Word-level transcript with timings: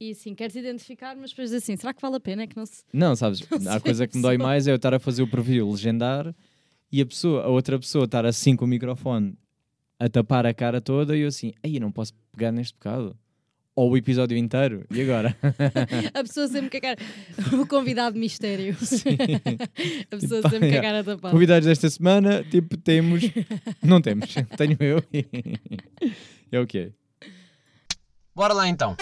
e 0.00 0.12
assim, 0.12 0.34
queres 0.34 0.56
identificar, 0.56 1.14
mas 1.14 1.30
depois 1.30 1.52
assim, 1.52 1.76
será 1.76 1.92
que 1.92 2.00
vale 2.00 2.16
a 2.16 2.20
pena? 2.20 2.44
É 2.44 2.46
que 2.46 2.56
não 2.56 2.64
se. 2.64 2.82
Não, 2.90 3.14
sabes, 3.14 3.42
Não 3.60 3.72
a 3.72 3.80
coisa 3.80 4.06
que 4.06 4.16
me 4.16 4.22
dói 4.22 4.38
mais 4.38 4.66
é 4.66 4.72
eu 4.72 4.76
estar 4.76 4.94
a 4.94 4.98
fazer 4.98 5.22
o 5.22 5.28
preview 5.28 5.70
legendar 5.70 6.34
e 6.90 7.02
a, 7.02 7.06
pessoa, 7.06 7.42
a 7.42 7.48
outra 7.48 7.78
pessoa 7.78 8.06
estar 8.06 8.24
assim 8.24 8.56
com 8.56 8.64
o 8.64 8.68
microfone 8.68 9.36
a 9.98 10.08
tapar 10.08 10.46
a 10.46 10.54
cara 10.54 10.80
toda 10.80 11.14
e 11.14 11.20
eu 11.20 11.28
assim, 11.28 11.52
aí 11.62 11.78
não 11.78 11.92
posso 11.92 12.14
pegar 12.32 12.50
neste 12.50 12.72
bocado. 12.72 13.14
Ou 13.76 13.92
o 13.92 13.96
episódio 13.96 14.36
inteiro. 14.36 14.84
E 14.90 15.00
agora? 15.00 15.34
A 16.12 16.22
pessoa 16.22 16.48
sempre 16.48 16.68
com 16.68 16.76
a 16.76 16.80
cara. 16.80 17.00
O 17.62 17.66
convidado 17.66 18.18
mistério. 18.18 18.74
a 18.76 20.16
pessoa 20.16 20.42
Tipo, 20.42 20.50
sempre 20.50 20.72
com 20.72 20.78
a 20.78 20.82
cara 20.82 21.04
tapada. 21.04 21.30
Convidados 21.30 21.66
desta 21.66 21.88
semana, 21.88 22.42
tipo, 22.42 22.76
temos. 22.76 23.22
Não 23.82 24.02
temos, 24.02 24.34
tenho 24.58 24.76
eu. 24.80 25.02
é 26.50 26.60
o 26.60 26.66
que 26.66 26.78
é. 26.78 26.90
Bora 28.34 28.52
lá 28.52 28.68
então. 28.68 28.96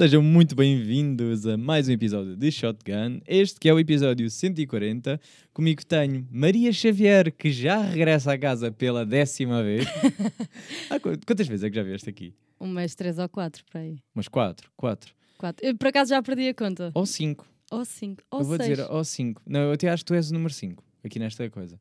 Sejam 0.00 0.22
muito 0.22 0.56
bem-vindos 0.56 1.46
a 1.46 1.58
mais 1.58 1.86
um 1.86 1.92
episódio 1.92 2.34
de 2.34 2.50
Shotgun. 2.50 3.20
Este 3.26 3.60
que 3.60 3.68
é 3.68 3.74
o 3.74 3.78
episódio 3.78 4.30
140. 4.30 5.20
Comigo 5.52 5.84
tenho 5.84 6.26
Maria 6.30 6.72
Xavier, 6.72 7.30
que 7.30 7.52
já 7.52 7.82
regressa 7.82 8.32
a 8.32 8.38
casa 8.38 8.72
pela 8.72 9.04
décima 9.04 9.62
vez. 9.62 9.84
Qu- 11.02 11.20
quantas 11.26 11.46
vezes 11.46 11.64
é 11.64 11.68
que 11.68 11.76
já 11.76 11.82
vieste 11.82 12.08
aqui? 12.08 12.32
Umas 12.58 12.94
três 12.94 13.18
ou 13.18 13.28
quatro, 13.28 13.62
para 13.70 13.82
aí. 13.82 13.98
Umas 14.14 14.26
quatro, 14.26 14.70
quatro. 14.74 15.14
Quatro. 15.36 15.66
Eu 15.66 15.76
por 15.76 15.88
acaso 15.88 16.08
já 16.08 16.22
perdi 16.22 16.48
a 16.48 16.54
conta. 16.54 16.90
Ou 16.94 17.04
cinco. 17.04 17.46
Ou 17.70 17.84
cinco. 17.84 18.22
Ou 18.30 18.40
eu 18.40 18.44
vou 18.46 18.56
seis. 18.56 18.70
dizer 18.70 18.90
ou 18.90 19.04
cinco. 19.04 19.42
Não, 19.46 19.60
eu 19.60 19.72
até 19.72 19.90
acho 19.90 20.02
que 20.02 20.08
tu 20.08 20.14
és 20.14 20.30
o 20.30 20.32
número 20.32 20.54
cinco 20.54 20.82
aqui 21.04 21.18
nesta 21.18 21.50
coisa. 21.50 21.78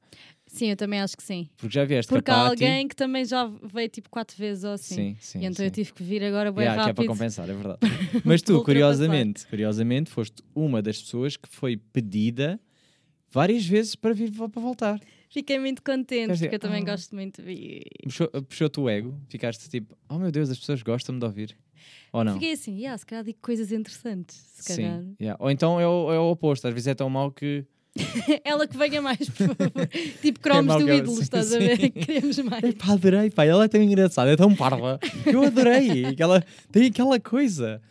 Sim, 0.49 0.71
eu 0.71 0.75
também 0.75 0.99
acho 0.99 1.15
que 1.15 1.23
sim. 1.23 1.47
Porque 1.57 1.73
já 1.73 1.85
vieste 1.85 2.09
Porque 2.09 2.29
há 2.31 2.35
Patti. 2.35 2.49
alguém 2.49 2.87
que 2.87 2.95
também 2.95 3.23
já 3.23 3.45
veio 3.71 3.87
tipo 3.87 4.09
quatro 4.09 4.35
vezes 4.35 4.63
ou 4.63 4.71
assim. 4.71 4.95
Sim, 4.95 5.17
sim. 5.19 5.39
e 5.39 5.45
então 5.45 5.57
sim. 5.57 5.65
eu 5.65 5.71
tive 5.71 5.93
que 5.93 6.03
vir 6.03 6.23
agora 6.23 6.51
bem 6.51 6.63
Yeah, 6.63 6.83
que 6.83 6.89
é 6.89 6.93
para 6.93 7.03
rápido. 7.03 7.13
compensar, 7.13 7.49
é 7.49 7.53
verdade. 7.53 7.79
Mas 8.25 8.41
tu, 8.41 8.61
curiosamente, 8.63 9.45
curiosamente, 9.47 10.09
foste 10.09 10.43
uma 10.55 10.81
das 10.81 11.01
pessoas 11.01 11.37
que 11.37 11.47
foi 11.47 11.77
pedida 11.77 12.59
várias 13.31 13.65
vezes 13.65 13.95
para 13.95 14.13
vir 14.13 14.31
para 14.31 14.47
voltar. 14.47 14.99
Fiquei 15.29 15.59
muito 15.59 15.83
contente, 15.83 16.31
dizer, 16.33 16.45
porque 16.47 16.55
eu 16.55 16.59
também 16.59 16.81
ah. 16.81 16.85
gosto 16.91 17.13
muito 17.13 17.41
de 17.41 17.47
vir. 17.47 17.83
Puxou- 18.03 18.29
Puxou-te 18.29 18.79
o 18.79 18.89
ego, 18.89 19.15
ficaste 19.29 19.69
tipo, 19.69 19.95
oh 20.09 20.17
meu 20.17 20.31
Deus, 20.31 20.49
as 20.49 20.57
pessoas 20.57 20.81
gostam-me 20.81 21.19
de 21.19 21.25
ouvir. 21.25 21.57
Ou 22.11 22.23
não? 22.23 22.33
Fiquei 22.33 22.53
assim, 22.53 22.75
yeah, 22.75 22.97
se 22.97 23.05
calhar 23.05 23.23
digo 23.23 23.37
coisas 23.39 23.71
interessantes. 23.71 24.35
Se 24.55 24.75
calhar. 24.75 25.01
Sim. 25.01 25.15
yeah. 25.21 25.37
Ou 25.41 25.51
então 25.51 25.79
é 25.79 25.87
o, 25.87 26.11
é 26.11 26.19
o 26.19 26.31
oposto, 26.31 26.67
às 26.67 26.73
vezes 26.73 26.87
é 26.87 26.95
tão 26.95 27.09
mau 27.09 27.31
que. 27.31 27.63
Ela 28.43 28.67
que 28.67 28.77
venha 28.77 29.01
mais, 29.01 29.17
por 29.29 29.47
favor. 29.47 29.87
tipo 30.21 30.39
cromos 30.39 30.75
do 30.75 30.89
ela- 30.89 30.95
ídolo, 30.95 31.15
sim, 31.17 31.21
estás 31.23 31.53
a 31.53 31.59
sim. 31.59 31.67
ver? 31.67 31.89
Queremos 31.91 32.37
mais. 32.39 32.73
Pá, 32.75 32.93
adorei, 32.93 33.29
pá, 33.29 33.45
ela 33.45 33.65
é 33.65 33.67
tão 33.67 33.81
engraçada, 33.81 34.31
é 34.31 34.35
tão 34.37 34.55
parva. 34.55 34.99
Eu 35.25 35.43
adorei. 35.43 36.05
Aquela, 36.05 36.43
tem 36.71 36.85
aquela 36.87 37.19
coisa. 37.19 37.81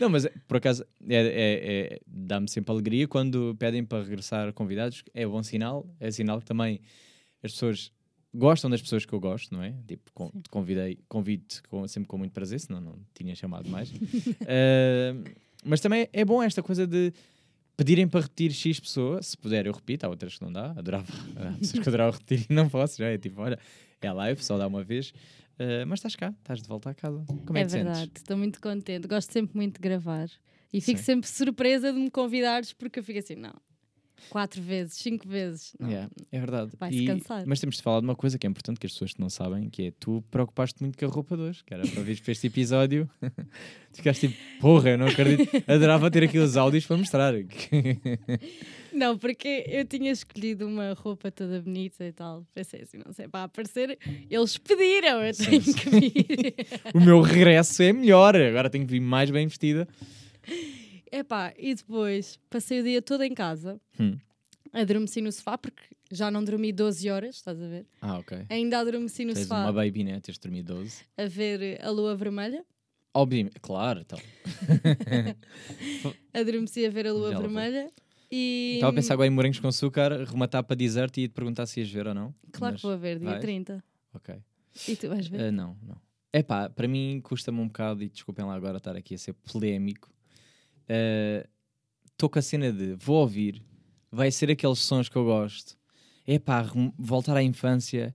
Não, 0.00 0.08
mas 0.08 0.26
por 0.48 0.56
acaso 0.56 0.84
é, 1.08 1.14
é- 1.16 1.92
é- 1.94 2.00
dá-me 2.06 2.48
sempre 2.50 2.72
alegria 2.72 3.06
quando 3.08 3.54
pedem 3.58 3.84
para 3.84 4.02
regressar 4.04 4.52
convidados. 4.52 5.02
É 5.14 5.26
bom 5.26 5.42
sinal, 5.42 5.86
é 6.00 6.10
sinal 6.10 6.40
que 6.40 6.46
também 6.46 6.80
as 7.42 7.52
pessoas 7.52 7.92
gostam 8.34 8.68
das 8.70 8.80
pessoas 8.82 9.04
que 9.04 9.12
eu 9.12 9.20
gosto, 9.20 9.54
não 9.54 9.62
é? 9.62 9.74
Tipo, 9.86 10.10
con- 10.12 10.30
te 10.42 10.48
convidei, 10.50 10.98
convido 11.08 11.44
com, 11.68 11.86
sempre 11.86 12.08
com 12.08 12.18
muito 12.18 12.32
prazer, 12.32 12.58
senão 12.60 12.80
não 12.80 12.98
tinha 13.14 13.34
chamado 13.36 13.68
mais. 13.70 13.90
Ah, 14.42 15.14
mas 15.64 15.80
também 15.80 16.08
é 16.12 16.24
bom 16.24 16.42
esta 16.42 16.62
coisa 16.62 16.86
de 16.86 17.12
pedirem 17.76 18.06
para 18.08 18.20
repetir 18.20 18.52
X 18.52 18.80
pessoa, 18.80 19.22
se 19.22 19.36
puder 19.36 19.66
eu 19.66 19.72
repito, 19.72 20.04
há 20.06 20.08
outras 20.08 20.36
que 20.38 20.44
não 20.44 20.52
dá, 20.52 20.70
adorava, 20.72 21.06
há 21.36 21.52
pessoas 21.58 21.82
que 21.82 21.88
adorava 21.88 22.12
repetir 22.16 22.46
e 22.48 22.52
não 22.52 22.68
posso, 22.68 22.98
já 22.98 23.06
é 23.06 23.18
tipo, 23.18 23.40
olha, 23.40 23.58
é 24.00 24.12
live, 24.12 24.42
só 24.44 24.56
dá 24.58 24.66
uma 24.66 24.82
vez, 24.82 25.12
Ah, 25.58 25.84
mas 25.86 25.98
estás 25.98 26.16
cá, 26.16 26.34
estás 26.38 26.60
de 26.62 26.68
volta 26.68 26.90
a 26.90 26.94
casa. 26.94 27.24
Como 27.46 27.56
é, 27.58 27.60
É 27.62 27.64
que 27.64 27.70
verdade, 27.72 27.98
sentes? 28.00 28.22
estou 28.22 28.36
muito 28.36 28.60
contente. 28.60 29.06
Gosto 29.06 29.32
sempre 29.32 29.54
muito 29.56 29.74
de 29.74 29.80
gravar. 29.80 30.28
E 30.72 30.80
fico 30.80 30.98
Sim. 30.98 31.04
sempre 31.04 31.28
surpresa 31.28 31.92
de 31.92 31.98
me 31.98 32.10
convidares, 32.10 32.72
porque 32.72 32.98
eu 33.00 33.04
fico 33.04 33.18
assim, 33.18 33.34
não. 33.36 33.52
Quatro 34.30 34.62
vezes, 34.62 34.94
cinco 34.94 35.28
vezes. 35.28 35.74
Não. 35.78 35.88
Yeah, 35.88 36.10
é 36.30 36.38
verdade. 36.38 36.72
Vai-se 36.78 37.04
cansar. 37.04 37.44
Mas 37.46 37.60
temos 37.60 37.76
de 37.76 37.82
falar 37.82 38.00
de 38.00 38.06
uma 38.06 38.16
coisa 38.16 38.38
que 38.38 38.46
é 38.46 38.50
importante 38.50 38.80
que 38.80 38.86
as 38.86 38.92
pessoas 38.92 39.12
não 39.18 39.28
sabem, 39.28 39.68
que 39.68 39.88
é 39.88 39.92
tu 39.98 40.22
preocupaste 40.30 40.82
muito 40.82 40.98
com 40.98 41.04
a 41.04 41.08
roupa 41.08 41.36
de 41.36 41.42
hoje, 41.42 41.64
que 41.64 41.74
era 41.74 41.86
para 41.86 42.02
vir 42.02 42.20
para 42.20 42.32
este 42.32 42.46
episódio. 42.46 43.08
Ficaste 43.92 44.28
tipo, 44.28 44.40
porra, 44.60 44.90
eu 44.90 44.98
não 44.98 45.06
acredito. 45.06 45.50
Adorava 45.66 46.10
ter 46.10 46.24
aqui 46.24 46.38
os 46.38 46.56
áudios 46.56 46.86
para 46.86 46.96
mostrar. 46.96 47.34
Não, 48.92 49.16
porque 49.16 49.64
eu 49.68 49.84
tinha 49.86 50.10
escolhido 50.12 50.66
uma 50.66 50.92
roupa 50.92 51.30
toda 51.30 51.60
bonita 51.62 52.04
e 52.04 52.12
tal. 52.12 52.46
Pensei 52.54 52.82
assim, 52.82 52.98
não 52.98 53.12
sei, 53.12 53.26
para 53.26 53.44
aparecer, 53.44 53.98
eles 54.30 54.58
pediram, 54.58 55.22
eu 55.22 55.32
tenho 55.34 55.62
que 55.62 55.90
vir. 55.90 56.56
o 56.94 57.00
meu 57.00 57.20
regresso 57.22 57.82
é 57.82 57.92
melhor, 57.92 58.36
agora 58.36 58.68
tenho 58.68 58.84
que 58.84 58.92
vir 58.92 59.00
mais 59.00 59.30
bem 59.30 59.46
vestida. 59.46 59.88
Epá, 61.12 61.52
e 61.58 61.74
depois 61.74 62.38
passei 62.48 62.80
o 62.80 62.82
dia 62.82 63.02
todo 63.02 63.22
em 63.22 63.34
casa, 63.34 63.78
Hum. 64.00 64.18
adormeci 64.72 65.20
no 65.20 65.30
sofá, 65.30 65.58
porque 65.58 65.82
já 66.10 66.30
não 66.30 66.42
dormi 66.42 66.72
12 66.72 67.10
horas, 67.10 67.36
estás 67.36 67.60
a 67.60 67.66
ver? 67.68 67.86
Ah, 68.00 68.18
ok. 68.18 68.46
Ainda 68.48 68.78
adormeci 68.78 69.26
no 69.26 69.34
Tens 69.34 69.42
sofá 69.46 69.60
uma 69.60 69.72
baby, 69.74 70.04
né? 70.04 70.18
Tens 70.20 70.38
dormido 70.38 70.74
12. 70.74 71.04
a 71.18 71.26
ver 71.26 71.78
a 71.84 71.90
lua 71.90 72.16
vermelha. 72.16 72.64
Obviamente, 73.14 73.60
claro, 73.60 74.00
então. 74.00 74.18
Adormeci 76.32 76.86
a 76.86 76.90
ver 76.90 77.06
a 77.06 77.12
lua 77.12 77.30
Já 77.32 77.38
vermelha. 77.40 77.92
E 78.30 78.72
Estava 78.76 78.92
a 78.92 78.94
pensar 78.94 79.12
agora 79.14 79.26
em 79.26 79.30
morangos 79.30 79.60
com 79.60 79.68
açúcar, 79.68 80.24
rematar 80.24 80.64
para 80.64 80.74
deserto 80.74 81.18
e 81.18 81.28
te 81.28 81.34
perguntar 81.34 81.66
se 81.66 81.80
ias 81.80 81.90
ver 81.90 82.06
ou 82.06 82.14
não. 82.14 82.34
Claro 82.50 82.72
mas 82.72 82.80
que 82.80 82.86
vou 82.86 82.96
ver, 82.98 83.18
dia 83.18 83.28
vais? 83.28 83.40
30. 83.42 83.84
Ok. 84.14 84.34
E 84.88 84.96
tu 84.96 85.08
vais 85.10 85.26
ver? 85.26 85.42
Ah, 85.42 85.52
não, 85.52 85.76
não. 85.82 85.96
É 86.32 86.42
pá, 86.42 86.70
para 86.70 86.88
mim 86.88 87.20
custa-me 87.22 87.60
um 87.60 87.66
bocado, 87.66 88.02
e 88.02 88.08
desculpem 88.08 88.46
lá 88.46 88.54
agora 88.54 88.78
estar 88.78 88.96
aqui 88.96 89.14
a 89.14 89.18
ser 89.18 89.34
polémico. 89.34 90.10
Estou 92.10 92.28
com 92.28 92.38
a 92.38 92.42
cena 92.42 92.72
de 92.72 92.94
vou 92.94 93.20
ouvir, 93.20 93.62
vai 94.10 94.30
ser 94.30 94.50
aqueles 94.50 94.78
sons 94.78 95.08
que 95.08 95.16
eu 95.16 95.24
gosto. 95.24 95.76
É 96.26 96.38
pá, 96.38 96.64
voltar 96.98 97.36
à 97.36 97.42
infância 97.42 98.14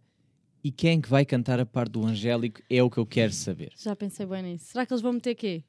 e 0.64 0.72
quem 0.72 0.98
é 0.98 1.02
que 1.02 1.10
vai 1.10 1.26
cantar 1.26 1.60
a 1.60 1.66
parte 1.66 1.92
do 1.92 2.06
Angélico 2.06 2.62
é 2.70 2.82
o 2.82 2.90
que 2.90 2.98
eu 2.98 3.06
quero 3.06 3.34
saber. 3.34 3.72
Já 3.78 3.96
pensei 3.96 4.26
bem 4.26 4.44
nisso. 4.44 4.66
Será 4.72 4.86
que 4.86 4.94
eles 4.94 5.02
vão 5.02 5.14
meter 5.14 5.36
quê? 5.36 5.64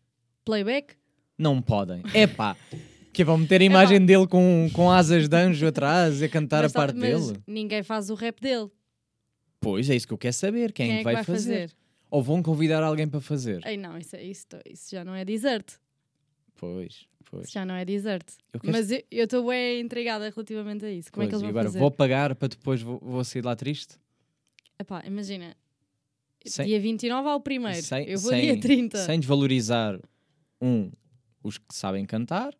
Playback? 0.44 0.94
Não 1.36 1.60
podem. 1.62 2.02
É 2.14 2.26
pá, 2.26 2.56
que 3.12 3.24
vão 3.24 3.38
meter 3.38 3.60
a 3.60 3.64
imagem 3.64 4.04
dele 4.04 4.26
com, 4.26 4.68
com 4.72 4.90
asas 4.90 5.28
de 5.28 5.36
anjo 5.36 5.66
atrás 5.66 6.22
a 6.22 6.28
cantar 6.28 6.62
Mas 6.62 6.74
a 6.74 6.78
parte 6.78 6.96
mas 6.96 7.26
dele. 7.28 7.42
Ninguém 7.46 7.82
faz 7.82 8.10
o 8.10 8.14
rap 8.14 8.40
dele. 8.40 8.70
Pois 9.60 9.90
é 9.90 9.96
isso 9.96 10.06
que 10.06 10.14
eu 10.14 10.18
quero 10.18 10.34
saber. 10.34 10.72
Quem, 10.72 10.86
Quem, 10.86 10.94
é 10.96 10.98
que 10.98 11.04
vai, 11.04 11.24
fazer? 11.24 11.72
Ou 12.10 12.22
vão 12.22 12.42
convidar 12.42 12.82
alguém 12.82 13.08
para 13.08 13.20
fazer? 13.20 13.64
Ei, 13.66 13.76
não, 13.76 13.98
isso, 13.98 14.16
é- 14.16 14.22
isso, 14.22 14.46
isso 14.64 14.90
já 14.90 15.04
não 15.04 15.14
é 15.14 15.24
desert. 15.24 15.78
Pois, 16.58 17.06
pois. 17.30 17.44
Isso 17.44 17.52
já 17.54 17.64
não 17.64 17.74
é 17.74 17.84
desert. 17.84 18.26
Eu 18.52 18.60
quero 18.60 18.72
Mas 18.72 18.90
eu 18.90 19.00
estou 19.24 19.46
bem 19.48 19.80
intrigada 19.80 20.28
relativamente 20.28 20.84
a 20.84 20.90
isso. 20.90 21.10
Como 21.10 21.22
é 21.22 21.26
que 21.26 21.30
Pois, 21.30 21.32
eles 21.32 21.40
vão 21.42 21.50
agora 21.50 21.66
fazer? 21.68 21.78
vou 21.78 21.90
pagar 21.90 22.34
para 22.34 22.48
depois 22.48 22.82
vou, 22.82 22.98
vou 23.00 23.24
sair 23.24 23.44
lá 23.44 23.54
triste? 23.56 23.94
Epá, 24.78 25.02
imagina. 25.06 25.56
Sem- 26.44 26.66
Dia 26.66 26.80
29 26.80 27.28
ao 27.28 27.40
primeiro. 27.40 27.80
Sem- 27.82 28.04
eu 28.08 28.18
vou 28.18 28.30
sem- 28.30 28.40
dia 28.42 28.60
30. 28.60 28.98
Sem 28.98 29.18
desvalorizar, 29.20 29.98
um, 30.60 30.90
os 31.42 31.58
que 31.58 31.74
sabem 31.74 32.04
cantar, 32.04 32.52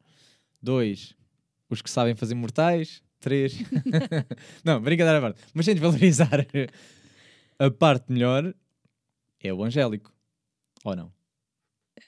dois, 0.62 1.15
os 1.69 1.82
que 1.82 1.91
sabem 1.91 2.15
fazer 2.15 2.34
mortais, 2.34 3.03
três. 3.20 3.59
não, 4.65 4.80
brincadeira 4.80 5.19
à 5.19 5.20
parte. 5.20 5.41
Mas 5.53 5.65
sem 5.65 5.75
desvalorizar 5.75 6.47
a 7.59 7.70
parte 7.70 8.12
melhor 8.12 8.54
é 9.41 9.53
o 9.53 9.65
Angélico. 9.65 10.12
Ou 10.84 10.94
não? 10.94 11.12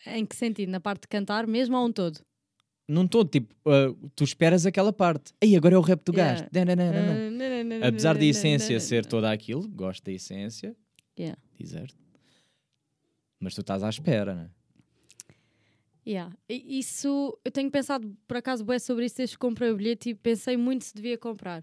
Em 0.07 0.25
que 0.27 0.37
sentido? 0.37 0.71
Na 0.71 0.81
parte 0.81 1.03
de 1.03 1.09
cantar 1.09 1.47
mesmo 1.47 1.77
ou 1.77 1.87
um 1.87 1.93
todo? 1.93 2.21
Não 2.89 3.05
estou 3.05 3.25
tipo, 3.25 3.55
ah, 3.67 3.95
tu 4.17 4.25
esperas 4.25 4.67
aquela 4.67 4.93
parte. 4.93 5.33
Aí 5.41 5.55
agora 5.55 5.77
é 5.77 5.79
o 5.79 5.81
rap 5.81 6.03
do 6.05 6.13
gajo. 6.13 6.45
Apesar 7.87 8.17
da 8.19 8.25
essência 8.25 8.81
ser 8.81 9.07
toda 9.07 9.31
aquilo, 9.31 9.69
gosto 9.69 10.05
da 10.05 10.13
essência, 10.13 10.77
Yeah. 11.19 11.39
deserto. 11.59 11.95
Mas 13.39 13.55
tu 13.55 13.61
estás 13.61 13.83
à 13.83 13.89
espera, 13.91 14.35
não 14.35 14.43
é? 14.45 14.51
Yeah. 16.07 16.35
Isso, 16.49 17.39
eu 17.45 17.51
tenho 17.51 17.71
pensado 17.71 18.17
por 18.27 18.39
acaso 18.39 18.65
bem 18.65 18.79
sobre 18.79 19.05
isso 19.05 19.19
desde 19.19 19.37
que 19.37 19.41
comprei 19.41 19.71
o 19.71 19.77
bilhete 19.77 20.11
e 20.11 20.15
pensei 20.15 20.57
muito 20.57 20.85
se 20.85 20.95
devia 20.95 21.19
comprar. 21.19 21.63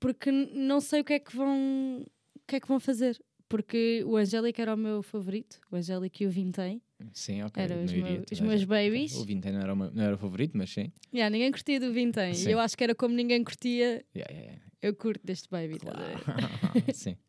Porque 0.00 0.30
não 0.30 0.80
sei 0.80 1.00
o 1.00 1.04
que 1.04 1.14
é 1.14 1.18
que 1.20 1.34
vão, 1.34 2.04
o 2.34 2.40
que 2.46 2.56
é 2.56 2.60
que 2.60 2.68
vão 2.68 2.80
fazer. 2.80 3.18
Porque 3.48 4.02
o 4.04 4.16
Angélico 4.16 4.60
era 4.60 4.74
o 4.74 4.76
meu 4.76 5.02
favorito, 5.02 5.60
o 5.70 5.76
Angélico 5.76 6.22
e 6.22 6.26
o 6.26 6.30
Vintém. 6.30 6.82
Sim, 7.12 7.42
ok. 7.42 7.62
Eram 7.62 7.84
os, 7.84 7.92
não 7.92 8.02
meu- 8.02 8.24
os 8.32 8.40
meus 8.40 8.64
babies. 8.64 9.12
O 9.14 9.24
Vintém 9.24 9.52
não 9.52 9.60
era, 9.60 9.72
o 9.72 9.76
meu- 9.76 9.90
não 9.92 10.02
era 10.02 10.14
o 10.14 10.18
favorito, 10.18 10.56
mas 10.56 10.70
sim. 10.70 10.90
Yeah, 11.12 11.30
ninguém 11.30 11.50
curtia 11.52 11.78
do 11.78 11.92
Vintém. 11.92 12.32
E 12.34 12.50
eu 12.50 12.58
acho 12.58 12.76
que 12.76 12.82
era 12.84 12.94
como 12.94 13.14
ninguém 13.14 13.42
curtia, 13.44 14.04
Yeah, 14.14 14.32
yeah, 14.34 14.60
eu 14.80 14.94
curto 14.94 15.20
deste 15.24 15.48
baby. 15.50 15.74
ver? 15.74 15.80
Claro. 15.80 15.94
sim. 16.94 17.16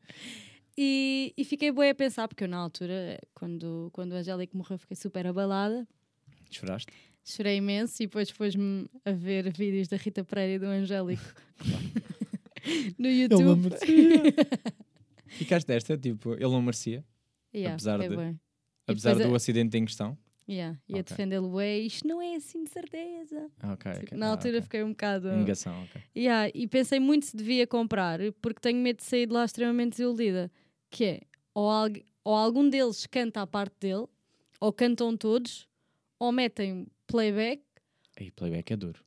E, 0.79 1.33
e 1.35 1.43
fiquei 1.43 1.71
boa 1.71 1.89
a 1.89 1.95
pensar, 1.95 2.27
porque 2.27 2.43
eu 2.43 2.47
na 2.47 2.57
altura, 2.57 3.17
quando, 3.33 3.89
quando 3.91 4.11
o 4.11 4.15
Angélico 4.15 4.55
morreu, 4.55 4.77
fiquei 4.77 4.95
super 4.95 5.25
abalada. 5.25 5.87
Choraste? 6.51 6.93
Chorei 7.25 7.57
imenso 7.57 8.03
e 8.03 8.05
depois 8.05 8.31
pôs-me 8.31 8.87
a 9.03 9.11
ver 9.11 9.51
vídeos 9.51 9.87
da 9.87 9.97
Rita 9.97 10.23
Pereira 10.23 10.53
e 10.53 10.59
do 10.59 10.67
Angélico 10.67 11.23
no 12.99 13.09
YouTube. 13.09 13.71
Ficaste 15.29 15.65
desta, 15.67 15.97
tipo, 15.97 16.33
ele 16.33 16.43
não 16.43 16.61
merecia, 16.61 17.03
Yeah, 17.53 17.73
apesar 17.73 17.97
de- 17.99 18.09
bué. 18.15 18.35
E 18.87 18.91
apesar 18.91 19.15
do 19.17 19.33
a- 19.33 19.35
acidente 19.37 19.77
em 19.77 19.85
questão. 19.85 20.17
Yeah, 20.49 20.79
ia 20.87 21.01
Ok. 21.01 21.03
defendê-lo 21.09 21.61
isto 21.61 22.07
não 22.07 22.21
é 22.21 22.35
assim 22.35 22.63
de 22.63 22.69
certeza. 22.69 23.51
Ah, 23.59 23.73
ok, 23.73 23.91
Tipo, 23.93 24.05
ok. 24.05 24.17
Na 24.17 24.27
Ah, 24.27 24.29
altura 24.31 24.53
ok. 24.53 24.61
fiquei 24.61 24.83
um 24.83 24.89
bocado. 24.91 25.27
Negação, 25.33 25.83
ok. 25.83 26.01
Yeah, 26.15 26.49
e 26.55 26.67
pensei 26.67 26.99
muito 27.01 27.25
se 27.25 27.35
devia 27.35 27.67
comprar, 27.67 28.19
porque 28.41 28.61
tenho 28.61 28.79
medo 28.79 28.97
de 28.97 29.03
sair 29.03 29.25
de 29.27 29.33
lá 29.33 29.43
extremamente 29.43 29.91
desiludida. 29.91 30.49
Que 30.89 31.03
é, 31.03 31.21
ou, 31.53 31.69
algu- 31.69 32.01
ou 32.23 32.33
algum 32.33 32.69
deles 32.69 33.05
canta 33.07 33.41
a 33.41 33.47
parte 33.47 33.75
dele, 33.81 34.05
ou 34.61 34.71
cantam 34.71 35.17
todos, 35.17 35.67
ou 36.17 36.31
metem 36.31 36.87
playback, 37.07 37.61
Aí, 38.17 38.31
playback 38.31 38.71
é 38.71 38.77
duro. 38.77 39.03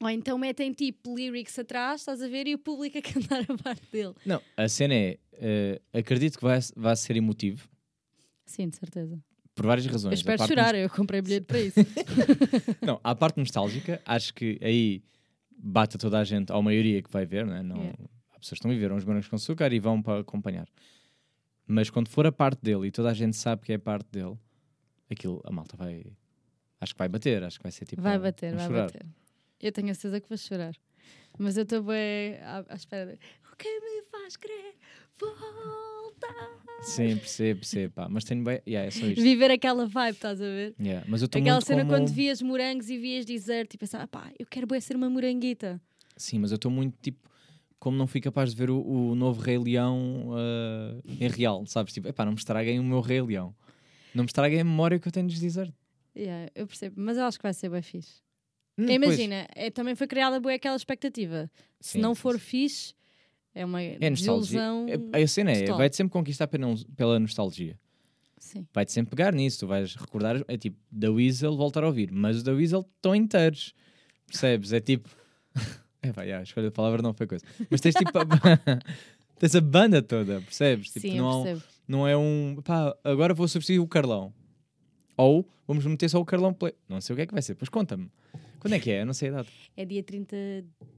ou 0.00 0.08
então 0.10 0.38
metem 0.38 0.72
tipo 0.72 1.14
lyrics 1.16 1.58
atrás, 1.58 2.02
estás 2.02 2.22
a 2.22 2.28
ver, 2.28 2.46
e 2.46 2.54
o 2.54 2.58
público 2.58 2.98
a 2.98 3.02
cantar 3.02 3.44
a 3.50 3.56
parte 3.58 3.84
dele. 3.90 4.14
Não, 4.24 4.40
a 4.56 4.68
cena 4.68 4.94
é, 4.94 5.18
eh, 5.32 5.82
acredito 5.92 6.38
que 6.38 6.44
vai, 6.44 6.60
vai 6.76 6.94
ser 6.96 7.16
emotivo, 7.16 7.68
Sim, 8.44 8.68
de 8.68 8.76
certeza. 8.76 9.18
por 9.54 9.66
várias 9.66 9.86
razões. 9.86 10.12
Eu 10.12 10.14
espero 10.14 10.46
chorar, 10.46 10.74
eu 10.74 10.88
comprei 10.88 11.20
bilhete 11.20 11.46
para 11.46 11.60
isso. 11.60 11.78
Não, 12.82 13.00
a 13.02 13.14
parte 13.14 13.38
nostálgica, 13.38 14.00
acho 14.04 14.32
que 14.34 14.58
aí 14.62 15.02
bate 15.56 15.96
a 15.96 15.98
toda 15.98 16.18
a 16.18 16.24
gente, 16.24 16.50
ou 16.52 16.58
a 16.58 16.62
maioria 16.62 17.02
que 17.02 17.10
vai 17.10 17.24
ver, 17.24 17.46
né? 17.46 17.62
não 17.62 17.76
Yeah. 17.76 17.98
Há 18.30 18.38
pessoas 18.40 18.50
que 18.50 18.54
estão 18.54 18.70
a 18.70 18.74
viver 18.74 18.90
uns 18.92 19.04
brancos 19.04 19.28
com 19.28 19.36
açúcar 19.36 19.72
e 19.72 19.78
vão 19.78 20.02
para 20.02 20.20
acompanhar. 20.20 20.66
Mas 21.66 21.88
quando 21.90 22.08
for 22.08 22.26
a 22.26 22.32
parte 22.32 22.60
dele 22.60 22.88
e 22.88 22.90
toda 22.90 23.10
a 23.10 23.14
gente 23.14 23.36
sabe 23.36 23.62
que 23.62 23.72
é 23.72 23.76
a 23.76 23.78
parte 23.78 24.08
dele, 24.10 24.36
aquilo, 25.08 25.40
a 25.44 25.52
malta 25.52 25.76
vai. 25.76 26.04
Acho 26.80 26.94
que 26.94 26.98
vai 26.98 27.08
bater, 27.08 27.44
acho 27.44 27.58
que 27.58 27.62
vai 27.62 27.70
ser 27.70 27.84
tipo. 27.84 28.02
vai 28.02 28.18
bater, 28.18 28.54
vai 28.56 28.66
chorar. 28.66 28.86
bater. 28.86 29.06
Eu 29.60 29.70
tenho 29.70 29.90
a 29.90 29.94
certeza 29.94 30.20
que 30.20 30.28
vou 30.28 30.36
chorar. 30.36 30.74
Mas 31.38 31.56
eu 31.56 31.62
estou 31.62 31.82
bem 31.84 32.36
à, 32.40 32.64
à 32.68 32.74
espera 32.74 33.06
de... 33.06 33.18
O 33.52 33.56
que 33.56 33.68
me 33.80 34.02
faz 34.10 34.36
crer 34.36 34.74
voltar? 35.18 35.91
Sim, 36.82 37.16
percebo, 37.16 37.60
percebo, 37.60 37.94
pá. 37.94 38.08
Mas 38.08 38.24
tenho 38.24 38.42
bem. 38.42 38.60
Yeah, 38.66 38.88
é 38.88 38.90
só 38.90 39.06
isto. 39.06 39.22
Viver 39.22 39.50
aquela 39.52 39.86
vibe, 39.86 40.14
estás 40.16 40.40
a 40.40 40.44
ver? 40.44 40.74
Yeah, 40.80 41.06
Mas 41.08 41.22
eu 41.22 41.26
Aquela 41.26 41.60
cena 41.60 41.84
como... 41.84 41.92
quando 41.92 42.08
vias 42.08 42.42
morangos 42.42 42.90
e 42.90 42.98
vias 42.98 43.24
deserto 43.24 43.74
e 43.74 43.78
pensava, 43.78 44.06
pá, 44.08 44.32
eu 44.38 44.46
quero 44.46 44.66
bué 44.66 44.80
ser 44.80 44.96
uma 44.96 45.08
moranguita. 45.08 45.80
Sim, 46.16 46.40
mas 46.40 46.50
eu 46.50 46.56
estou 46.56 46.70
muito 46.70 46.96
tipo. 47.00 47.30
Como 47.78 47.96
não 47.96 48.06
fui 48.06 48.20
capaz 48.20 48.50
de 48.50 48.56
ver 48.56 48.70
o, 48.70 48.80
o 48.80 49.14
novo 49.16 49.40
Rei 49.40 49.58
Leão 49.58 50.30
ah, 50.36 51.00
em 51.04 51.28
real, 51.28 51.66
sabes? 51.66 51.92
Tipo, 51.92 52.08
epá, 52.08 52.24
não 52.24 52.32
me 52.32 52.38
estraguem 52.38 52.78
o 52.78 52.84
meu 52.84 53.00
Rei 53.00 53.20
Leão. 53.20 53.54
Não 54.14 54.22
me 54.22 54.28
estraguem 54.28 54.60
a 54.60 54.64
memória 54.64 54.98
que 55.00 55.08
eu 55.08 55.12
tenho 55.12 55.26
de 55.26 55.38
dizer. 55.38 55.72
Yeah, 56.16 56.50
eu 56.54 56.66
percebo, 56.66 56.96
mas 56.98 57.16
eu 57.16 57.24
acho 57.24 57.38
que 57.38 57.42
vai 57.42 57.54
ser 57.54 57.70
bem 57.70 57.82
fixe. 57.82 58.20
Hum. 58.78 58.88
Imagina, 58.88 59.48
é, 59.54 59.70
também 59.70 59.94
foi 59.94 60.06
criada 60.06 60.38
bué 60.40 60.54
aquela 60.54 60.76
expectativa. 60.76 61.50
Se 61.80 61.92
Sim, 61.92 62.00
não 62.00 62.14
sim, 62.14 62.20
for 62.20 62.34
sim. 62.34 62.40
fixe, 62.40 62.94
é 63.54 63.64
uma 63.64 63.82
É 63.82 64.10
nostalgia. 64.10 64.60
desilusão. 64.60 64.86
É- 65.12 65.22
A 65.22 65.26
cena 65.28 65.52
é, 65.52 65.64
vai-te 65.72 65.96
sempre 65.96 66.12
conquistar 66.12 66.46
pela, 66.48 67.18
nostalgia. 67.18 67.78
Sim. 68.38 68.66
Vai-te 68.72 68.92
sempre 68.92 69.10
pegar 69.10 69.32
nisso. 69.34 69.60
Tu 69.60 69.66
vais 69.66 69.94
recordar, 69.94 70.42
é 70.48 70.56
tipo, 70.56 70.76
da 70.90 71.10
Weasel 71.10 71.56
voltar 71.56 71.84
a 71.84 71.86
ouvir. 71.86 72.10
Mas 72.10 72.38
os 72.38 72.42
da 72.42 72.52
Weasel 72.52 72.80
estão 72.96 73.14
inteiros. 73.14 73.74
Percebes? 74.26 74.72
É 74.72 74.80
tipo. 74.80 75.08
É, 76.04 76.10
vai, 76.10 76.32
a 76.32 76.42
escolha 76.42 76.66
de 76.66 76.72
palavra 76.74 77.00
não 77.00 77.14
foi 77.14 77.28
coisa. 77.28 77.44
Mas 77.70 77.80
tens 77.80 77.94
tipo. 77.94 78.10
A... 78.18 78.24
tens 79.38 79.54
a 79.54 79.60
banda 79.60 80.02
toda, 80.02 80.40
percebes? 80.40 80.88
Tipo, 80.88 81.00
Sim, 81.06 81.16
não, 81.18 81.44
percebo. 81.44 81.62
não 81.86 82.08
é 82.08 82.16
um. 82.16 82.56
Pá, 82.64 82.92
agora 83.04 83.32
vou 83.32 83.46
substituir 83.46 83.78
o 83.78 83.86
Carlão. 83.86 84.34
Ou 85.16 85.46
vamos 85.64 85.86
meter 85.86 86.08
só 86.08 86.18
o 86.20 86.24
Carlão 86.24 86.52
Play. 86.52 86.74
Não 86.88 87.00
sei 87.00 87.14
o 87.14 87.16
que 87.16 87.22
é 87.22 87.26
que 87.26 87.32
vai 87.32 87.40
ser. 87.40 87.54
Pois 87.54 87.68
conta-me. 87.68 88.10
Quando 88.58 88.74
é 88.74 88.80
que 88.80 88.90
é? 88.90 89.02
Eu 89.02 89.06
não 89.06 89.14
sei 89.14 89.28
a 89.28 89.32
data. 89.34 89.50
É 89.76 89.84
dia 89.84 90.02
30 90.02 90.36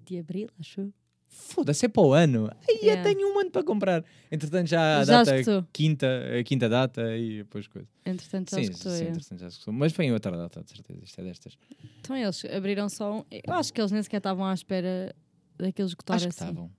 de 0.07 0.19
abril, 0.19 0.49
acho. 0.59 0.91
Foda-se, 1.37 1.85
é 1.87 1.89
para 1.89 2.03
o 2.03 2.13
ano. 2.13 2.49
Aí 2.69 2.79
Yeah. 2.83 3.01
eu 3.11 3.15
tenho 3.15 3.35
um 3.35 3.39
ano 3.41 3.51
para 3.51 3.63
comprar. 3.65 4.05
Entretanto, 4.31 4.69
já 4.69 5.01
a 5.01 5.05
Já 5.05 5.23
data 5.25 5.39
escutou. 5.41 5.69
quinta, 5.73 6.07
a 6.39 6.45
quinta 6.45 6.69
data 6.69 7.17
e 7.17 7.39
depois 7.39 7.67
coisa. 7.67 7.89
Entretanto, 8.07 8.51
já 8.53 8.57
Sim, 8.57 8.63
escutou. 8.71 8.93
sim, 8.93 9.05
é. 9.05 9.09
entretanto 9.09 9.41
já 9.41 9.49
escutou. 9.49 9.75
Mas 9.75 9.93
vem 9.93 10.13
outra 10.13 10.37
data, 10.37 10.63
de 10.63 10.71
certeza. 10.71 11.01
Isto 11.03 11.21
é 11.21 11.25
destas. 11.25 11.59
Então 12.01 12.17
eles 12.17 12.45
abriram 12.47 12.89
só 12.89 13.19
um. 13.19 13.25
Eu 13.31 13.53
acho 13.55 13.73
que 13.73 13.81
eles 13.81 13.91
nem 13.93 14.03
sequer 14.03 14.19
estavam 14.19 14.45
à 14.47 14.55
espera 14.55 15.15
daqueles 15.59 15.91
esgotar 15.91 16.17
Acho 16.17 16.27
que 16.27 16.31
assim. 16.31 16.45
estavam. 16.45 16.71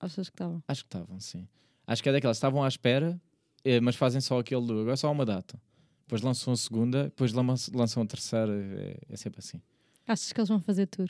Achas 0.00 0.28
que 0.28 0.34
estavam? 0.34 0.62
Acho 0.68 0.82
que 0.82 0.86
estavam, 0.88 1.20
sim. 1.20 1.48
Acho 1.86 2.02
que 2.02 2.08
é 2.08 2.12
daquelas. 2.12 2.36
Estavam 2.36 2.62
à 2.62 2.68
espera, 2.68 3.20
eh, 3.64 3.80
mas 3.80 3.96
fazem 3.96 4.20
só 4.20 4.38
aquele 4.38 4.66
do. 4.66 4.80
Agora 4.80 4.96
só 4.96 5.08
há 5.08 5.10
uma 5.10 5.24
data. 5.24 5.58
Depois 6.02 6.20
lançam 6.20 6.52
a 6.52 6.56
segunda, 6.56 7.04
depois 7.04 7.32
lançam 7.32 8.02
a 8.02 8.06
terceira. 8.06 8.52
É, 8.52 8.96
é 9.10 9.16
sempre 9.16 9.38
assim. 9.40 9.60
Achas 10.06 10.32
que 10.32 10.38
eles 10.40 10.48
vão 10.50 10.60
fazer 10.60 10.86
tour? 10.86 11.08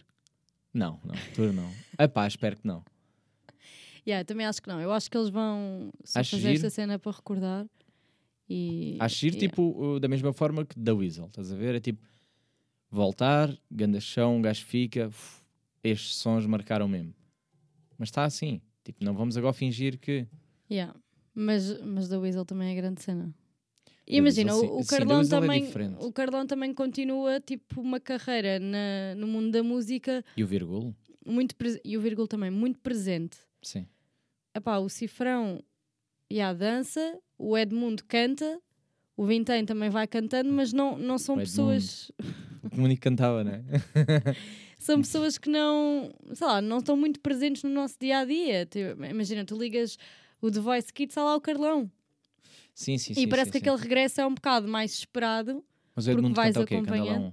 Não, 0.75 1.00
não, 1.05 1.15
tudo 1.35 1.53
não. 1.53 1.71
Epá, 1.99 2.26
espero 2.26 2.56
que 2.56 2.67
não. 2.67 2.85
Yeah, 4.06 4.25
também 4.25 4.44
acho 4.44 4.61
que 4.61 4.69
não. 4.69 4.81
Eu 4.81 4.93
acho 4.93 5.11
que 5.11 5.17
eles 5.17 5.31
vão 5.31 5.91
só 6.05 6.21
Acho 6.21 6.32
fazer 6.32 6.43
giro. 6.43 6.55
esta 6.56 6.71
cena 6.71 6.99
para 6.99 7.12
recordar. 7.12 7.67
E, 8.50 8.99
Acho 9.00 9.17
giro, 9.17 9.37
yeah. 9.37 9.49
tipo, 9.49 9.62
uh, 9.81 10.00
da 10.00 10.09
mesma 10.09 10.32
forma 10.32 10.67
que 10.67 10.79
da 10.79 10.93
Weasel, 10.94 11.26
estás 11.26 11.50
a 11.50 11.56
ver? 11.56 11.76
É 11.76 11.81
tipo, 11.81 12.03
voltar, 12.91 13.56
ganda 13.71 13.99
chão, 14.00 14.37
um 14.37 14.43
gajo 14.43 14.65
fica, 14.67 15.06
uf, 15.06 15.43
estes 15.82 16.17
sons 16.17 16.44
marcaram 16.44 16.87
mesmo. 16.87 17.15
Mas 17.97 18.09
está 18.09 18.25
assim, 18.25 18.61
tipo, 18.82 19.03
não 19.03 19.15
vamos 19.15 19.37
agora 19.38 19.55
fingir 19.55 19.99
que... 19.99 20.26
Yeah. 20.71 20.94
Mas, 21.35 21.81
mas 21.82 22.09
da 22.09 22.19
Weasel 22.19 22.44
também 22.44 22.73
é 22.73 22.75
grande 22.75 23.00
cena. 23.00 23.35
Imagina, 24.06 24.55
o, 24.55 24.59
o 24.59 24.61
sim. 24.61 24.69
Sim, 24.69 24.79
da 24.79 24.87
Carlão 24.87 25.21
é 25.21 25.27
também, 25.29 25.65
diferente. 25.65 25.97
o 26.05 26.12
Carlão 26.12 26.47
também 26.47 26.75
continua 26.75 27.41
tipo 27.41 27.81
uma 27.81 27.99
carreira 27.99 28.59
na, 28.59 29.15
no 29.17 29.27
mundo 29.27 29.51
da 29.51 29.62
música 29.62 30.25
E 30.37 30.45
o 30.45 30.47
Virgulo? 30.47 30.95
muito 31.25 31.55
e 31.85 31.97
o 31.97 32.01
Virgul 32.01 32.27
também 32.27 32.51
muito 32.51 32.79
presente. 32.81 33.39
Sim. 33.62 33.87
Epá, 34.55 34.79
o 34.79 34.89
Cifrão 34.89 35.62
e 36.31 36.41
a 36.41 36.53
dança, 36.53 37.19
o 37.39 37.56
Edmundo 37.56 38.05
canta, 38.06 38.61
o 39.17 39.25
Vintém 39.25 39.65
também 39.65 39.89
vai 39.89 40.07
cantando, 40.07 40.53
mas 40.53 40.73
não, 40.73 40.99
não 40.99 41.19
são 41.19 41.37
pessoas 41.37 42.11
O 42.65 42.71
que 42.71 42.79
o 42.79 42.81
Monique 42.81 43.03
cantava, 43.03 43.45
não 43.45 43.53
é? 43.53 43.62
são 44.79 45.00
pessoas 45.00 45.37
que 45.37 45.50
não, 45.50 46.11
sei 46.33 46.47
lá, 46.47 46.62
não 46.62 46.79
estão 46.79 46.97
muito 46.97 47.21
presentes 47.21 47.62
no 47.62 47.69
nosso 47.71 47.97
dia 48.00 48.19
a 48.21 48.25
dia. 48.25 48.67
imagina, 49.11 49.45
tu 49.45 49.57
ligas 49.57 49.99
o 50.41 50.50
The 50.50 50.61
Voice 50.61 50.93
Kids, 50.93 51.12
está 51.12 51.23
lá 51.23 51.37
o 51.37 51.41
Carlão. 51.41 51.91
Sim, 52.75 52.99
sim, 52.99 53.12
e 53.12 53.15
sim. 53.15 53.29
parece 53.29 53.47
sim, 53.47 53.53
que 53.53 53.59
sim. 53.59 53.71
aquele 53.71 53.82
regresso 53.82 54.21
é 54.21 54.26
um 54.26 54.35
bocado 54.35 54.67
mais 54.67 54.93
esperado. 54.93 55.65
Mas 55.94 56.06
o 56.06 56.11
Edmundo 56.11 56.35
vais 56.35 56.54
canta 56.54 56.64
o 56.64 56.66
quê? 56.66 56.75
Acompanhando. 56.75 57.26
um... 57.26 57.28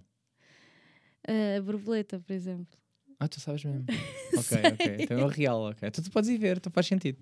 Uh, 1.27 1.57
a 1.57 1.62
borboleta, 1.62 2.19
por 2.19 2.31
exemplo. 2.31 2.79
Ah, 3.19 3.27
tu 3.27 3.39
sabes 3.39 3.63
mesmo. 3.63 3.86
ok, 4.38 4.57
ok. 4.74 4.98
Então 5.00 5.19
é 5.19 5.24
o 5.24 5.27
real, 5.27 5.62
ok. 5.69 5.88
Então 5.88 6.03
tu 6.03 6.12
podes 6.12 6.29
ir 6.29 6.38
ver, 6.38 6.57
então 6.57 6.71
faz 6.71 6.88
sentido. 6.88 7.19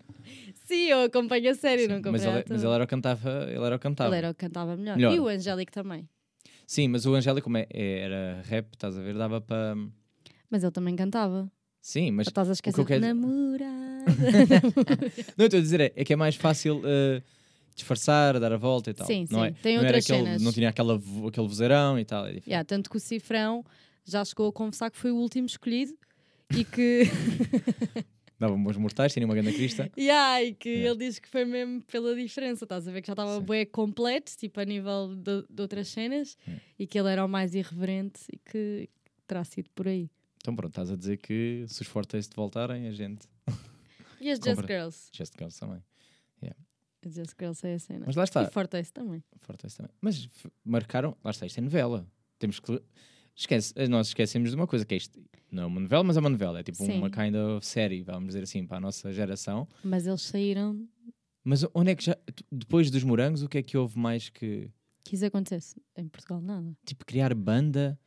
Sim, 0.66 0.86
eu 0.88 1.04
acompanho 1.04 1.52
a 1.52 1.56
série, 1.56 1.88
não 1.88 1.96
acompanho 1.96 2.14
mas, 2.14 2.24
ele, 2.24 2.38
a 2.38 2.44
mas 2.50 2.64
ele 2.64 2.74
era 2.74 2.84
o 2.84 2.88
que 2.88 2.92
cantava, 2.92 3.30
ele 3.50 3.66
era 3.66 3.76
o 3.76 3.80
que 3.80 3.84
cantava. 3.84 4.10
Ele 4.10 4.18
era 4.18 4.30
o 4.30 4.34
que 4.34 4.40
cantava 4.40 4.78
melhor. 4.78 4.96
Melhor. 4.96 5.14
E 5.14 5.20
o 5.20 5.28
Angélico 5.28 5.72
também. 5.72 6.08
Sim, 6.66 6.88
mas 6.88 7.06
o 7.06 7.14
Angélico 7.16 7.46
como 7.46 7.58
é, 7.58 7.68
era 7.70 8.42
rap, 8.46 8.74
estás 8.74 8.98
a 8.98 9.02
ver, 9.02 9.18
dava 9.18 9.42
para... 9.42 9.76
Mas 10.50 10.64
ele 10.64 10.72
também 10.72 10.96
cantava. 10.96 11.52
Sim, 11.82 12.12
mas 12.12 12.28
Estás 12.28 12.50
a 12.50 12.54
esquecer. 12.54 12.86
quero- 12.86 13.02
Namorada. 13.02 14.06
Não, 15.38 15.46
estou 15.46 15.60
a 15.60 15.62
dizer 15.62 15.82
é, 15.82 15.94
é 15.96 16.06
que 16.06 16.14
é 16.14 16.16
mais 16.16 16.36
fácil 16.36 16.82
eh, 16.86 17.22
disfarçar, 17.76 18.40
dar 18.40 18.52
a 18.54 18.58
volta 18.58 18.90
e 18.92 18.94
tal. 18.94 19.08
Sim, 19.08 19.26
não 19.30 19.42
sim. 19.42 19.48
É? 19.48 19.52
Tem 19.52 19.78
não 19.78 19.84
outras 19.84 20.04
aquele, 20.06 20.24
cenas. 20.24 20.42
Não 20.42 20.52
tinha 20.52 20.70
aquela, 20.70 20.96
aquele 21.28 21.48
vozeirão 21.48 21.98
e 22.00 22.06
tal. 22.06 22.26
É. 22.28 22.40
Yeah, 22.46 22.64
tanto 22.66 22.90
que 22.90 22.98
o 22.98 23.00
Cifrão 23.00 23.64
já 24.06 24.24
chegou 24.26 24.48
a 24.50 24.54
confessar 24.54 24.90
que 24.92 24.98
foi 24.98 25.12
o 25.12 25.16
último 25.16 25.46
escolhido 25.46 25.94
e 26.56 26.64
que, 26.66 27.04
Davam 28.40 28.62
bons 28.64 28.78
mortais, 28.78 29.12
tinha 29.14 29.26
uma 29.26 29.36
grande 29.36 29.52
crista. 29.54 29.92
yeah, 29.98 30.42
e 30.42 30.54
que 30.54 30.70
Yeah. 30.70 30.90
ele 30.92 31.06
diz 31.08 31.20
que 31.20 31.28
foi 31.28 31.44
mesmo 31.44 31.82
pela 31.84 32.16
diferença. 32.16 32.64
Estás 32.64 32.88
a 32.88 32.92
ver 32.92 33.02
que 33.02 33.08
já 33.08 33.14
estava 33.14 33.40
bem 33.42 33.66
completo, 33.66 34.32
tipo 34.38 34.60
a 34.62 34.66
nível 34.66 35.14
de, 35.16 35.44
de 35.50 35.62
outras 35.62 35.90
cenas, 35.90 36.38
Yeah. 36.48 36.64
e 36.80 36.88
que 36.88 36.98
ele 36.98 37.10
era 37.12 37.26
o 37.26 37.28
mais 37.28 37.54
irreverente 37.54 38.22
e 38.32 38.38
que 38.38 38.90
terá 39.28 39.44
sido 39.44 39.70
por 39.76 39.88
aí. 39.90 40.10
Então 40.38 40.56
pronto, 40.56 40.72
estás 40.72 40.90
a 40.90 40.96
dizer 40.96 41.18
que 41.18 41.66
se 41.68 41.82
os 41.82 41.88
Fortes 41.90 42.28
te 42.30 42.36
voltarem, 42.36 42.88
a 42.88 42.92
gente... 42.92 43.28
E 44.22 44.32
as 44.32 44.40
Just. 44.44 44.66
Girls? 44.66 45.10
Just 45.14 45.34
Girls 45.38 45.60
também. 45.60 45.84
As 47.06 47.14
Just 47.14 47.34
Girls 47.40 47.66
é 47.66 47.76
a 47.76 47.80
cena. 47.80 48.04
Mas 48.06 48.16
lá 48.16 48.24
está. 48.24 48.44
E 48.44 48.48
Fortes 48.52 48.92
também. 48.92 49.24
Fortes 49.42 49.74
também. 49.76 49.92
Mas 50.02 50.30
marcaram... 50.66 51.16
Lá 51.24 51.32
está, 51.32 51.46
isto 51.46 51.58
é 51.58 51.62
novela. 51.62 52.06
Temos 52.38 52.60
que... 52.60 52.82
Esquece, 53.36 53.74
eh, 53.78 53.88
nós 53.88 54.08
esquecemos 54.08 54.50
de 54.50 54.56
uma 54.56 54.68
coisa, 54.68 54.86
que 54.86 54.94
é 54.94 54.98
isto. 54.98 55.18
Não 55.50 55.64
é 55.64 55.66
uma 55.66 55.80
novela, 55.80 56.04
mas 56.04 56.18
é 56.18 56.20
uma 56.20 56.30
novela. 56.30 56.60
É 56.60 56.64
tipo 56.64 56.78
Sim. 56.78 56.98
uma 56.98 57.10
kind 57.10 57.36
of 57.36 57.66
série, 57.66 58.04
vamos 58.04 58.28
dizer 58.28 58.44
assim, 58.44 58.66
para 58.68 58.78
a 58.78 58.82
nossa 58.82 59.14
geração. 59.14 59.66
Mas 59.84 60.06
eles 60.06 60.22
saíram 60.22 60.86
Mas 61.44 61.66
onde 61.74 61.92
é 61.92 61.96
que 61.96 62.04
já... 62.04 62.18
Depois 62.52 62.92
dos 62.92 63.04
morangos, 63.04 63.42
o 63.42 63.48
que 63.48 63.60
é 63.60 63.64
que 63.64 63.78
houve 63.78 63.98
mais 63.98 64.28
que... 64.30 64.70
que 65.06 65.16
isso 65.16 65.26
acontecesse. 65.26 65.76
Em 65.96 66.08
Portugal, 66.10 66.42
nada. 66.42 66.76
tipo, 66.86 67.06
criar 67.06 67.34
banda. 67.34 67.98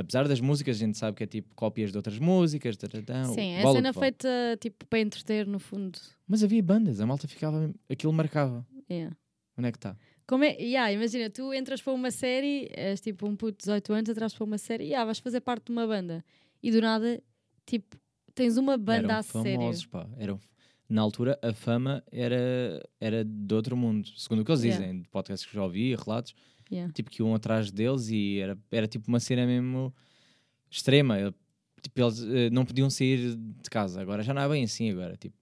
Apesar 0.00 0.26
das 0.26 0.40
músicas, 0.40 0.76
a 0.76 0.78
gente 0.78 0.96
sabe 0.96 1.14
que 1.16 1.24
é 1.24 1.26
tipo 1.26 1.54
cópias 1.54 1.90
de 1.92 1.98
outras 1.98 2.18
músicas. 2.18 2.74
tatatã, 2.76 3.24
Sim, 3.34 3.52
é 3.52 3.62
vale 3.62 3.68
o 3.68 3.72
cena 3.76 3.92
que 3.92 3.98
vale. 3.98 4.12
feita 4.12 4.28
tipo 4.60 4.86
para 4.86 4.98
entreter 5.00 5.46
no 5.46 5.58
fundo. 5.58 5.98
Mas 6.26 6.42
havia 6.42 6.62
bandas, 6.62 7.00
a 7.00 7.06
malta 7.06 7.28
ficava. 7.28 7.70
Aquilo 7.88 8.12
marcava. 8.12 8.66
Yeah. 8.90 9.14
Onde 9.58 9.68
é 9.68 9.72
que 9.72 9.76
está? 9.78 9.94
Como 10.26 10.42
é? 10.44 10.56
Yeah, 10.58 10.90
imagina, 10.92 11.28
tu 11.28 11.52
entras 11.52 11.82
para 11.82 11.92
uma 11.92 12.10
série, 12.10 12.68
és 12.72 13.00
tipo 13.00 13.28
um 13.28 13.36
puto 13.36 13.58
de 13.58 13.64
18 13.64 13.92
anos, 13.92 14.08
entras 14.08 14.32
para 14.32 14.44
uma 14.44 14.56
série 14.58 14.84
e 14.84 14.86
yeah, 14.88 15.04
vais 15.04 15.18
fazer 15.18 15.40
parte 15.42 15.66
de 15.66 15.72
uma 15.72 15.86
banda. 15.86 16.24
E 16.62 16.70
do 16.70 16.80
nada, 16.80 17.20
tipo, 17.66 17.96
tens 18.34 18.56
uma 18.56 18.78
banda 18.78 19.08
Eram 19.12 19.16
a 19.18 19.22
sério. 19.22 19.58
famosos, 19.60 19.86
pá. 19.86 20.08
Eram, 20.16 20.40
na 20.88 21.02
altura, 21.02 21.38
a 21.42 21.52
fama 21.52 22.02
era, 22.10 22.82
era 23.00 23.22
de 23.24 23.54
outro 23.54 23.76
mundo. 23.76 24.08
Segundo 24.16 24.40
o 24.40 24.44
que 24.46 24.50
eles 24.50 24.62
Yeah. 24.62 24.80
dizem, 24.86 25.02
de 25.02 25.08
podcasts 25.08 25.46
que 25.48 25.54
já 25.54 25.62
ouvi, 25.62 25.94
relatos, 25.94 26.34
Yeah. 26.70 26.92
tipo 26.92 27.10
que 27.10 27.20
iam 27.22 27.34
atrás 27.34 27.70
deles 27.72 28.08
e 28.08 28.38
era, 28.38 28.56
era 28.70 28.86
tipo 28.86 29.08
uma 29.08 29.18
cena 29.20 29.44
mesmo 29.46 29.94
extrema. 30.70 31.18
Eu- 31.18 31.34
Tipo, 31.82 31.98
eles 32.02 32.22
eh, 32.22 32.50
não 32.50 32.66
podiam 32.66 32.90
sair 32.90 33.34
de 33.36 33.70
casa. 33.70 34.02
Agora 34.02 34.22
já 34.22 34.34
não 34.34 34.42
é 34.42 34.48
bem 34.50 34.64
assim. 34.64 34.90
Agora, 34.90 35.16
tipo, 35.16 35.34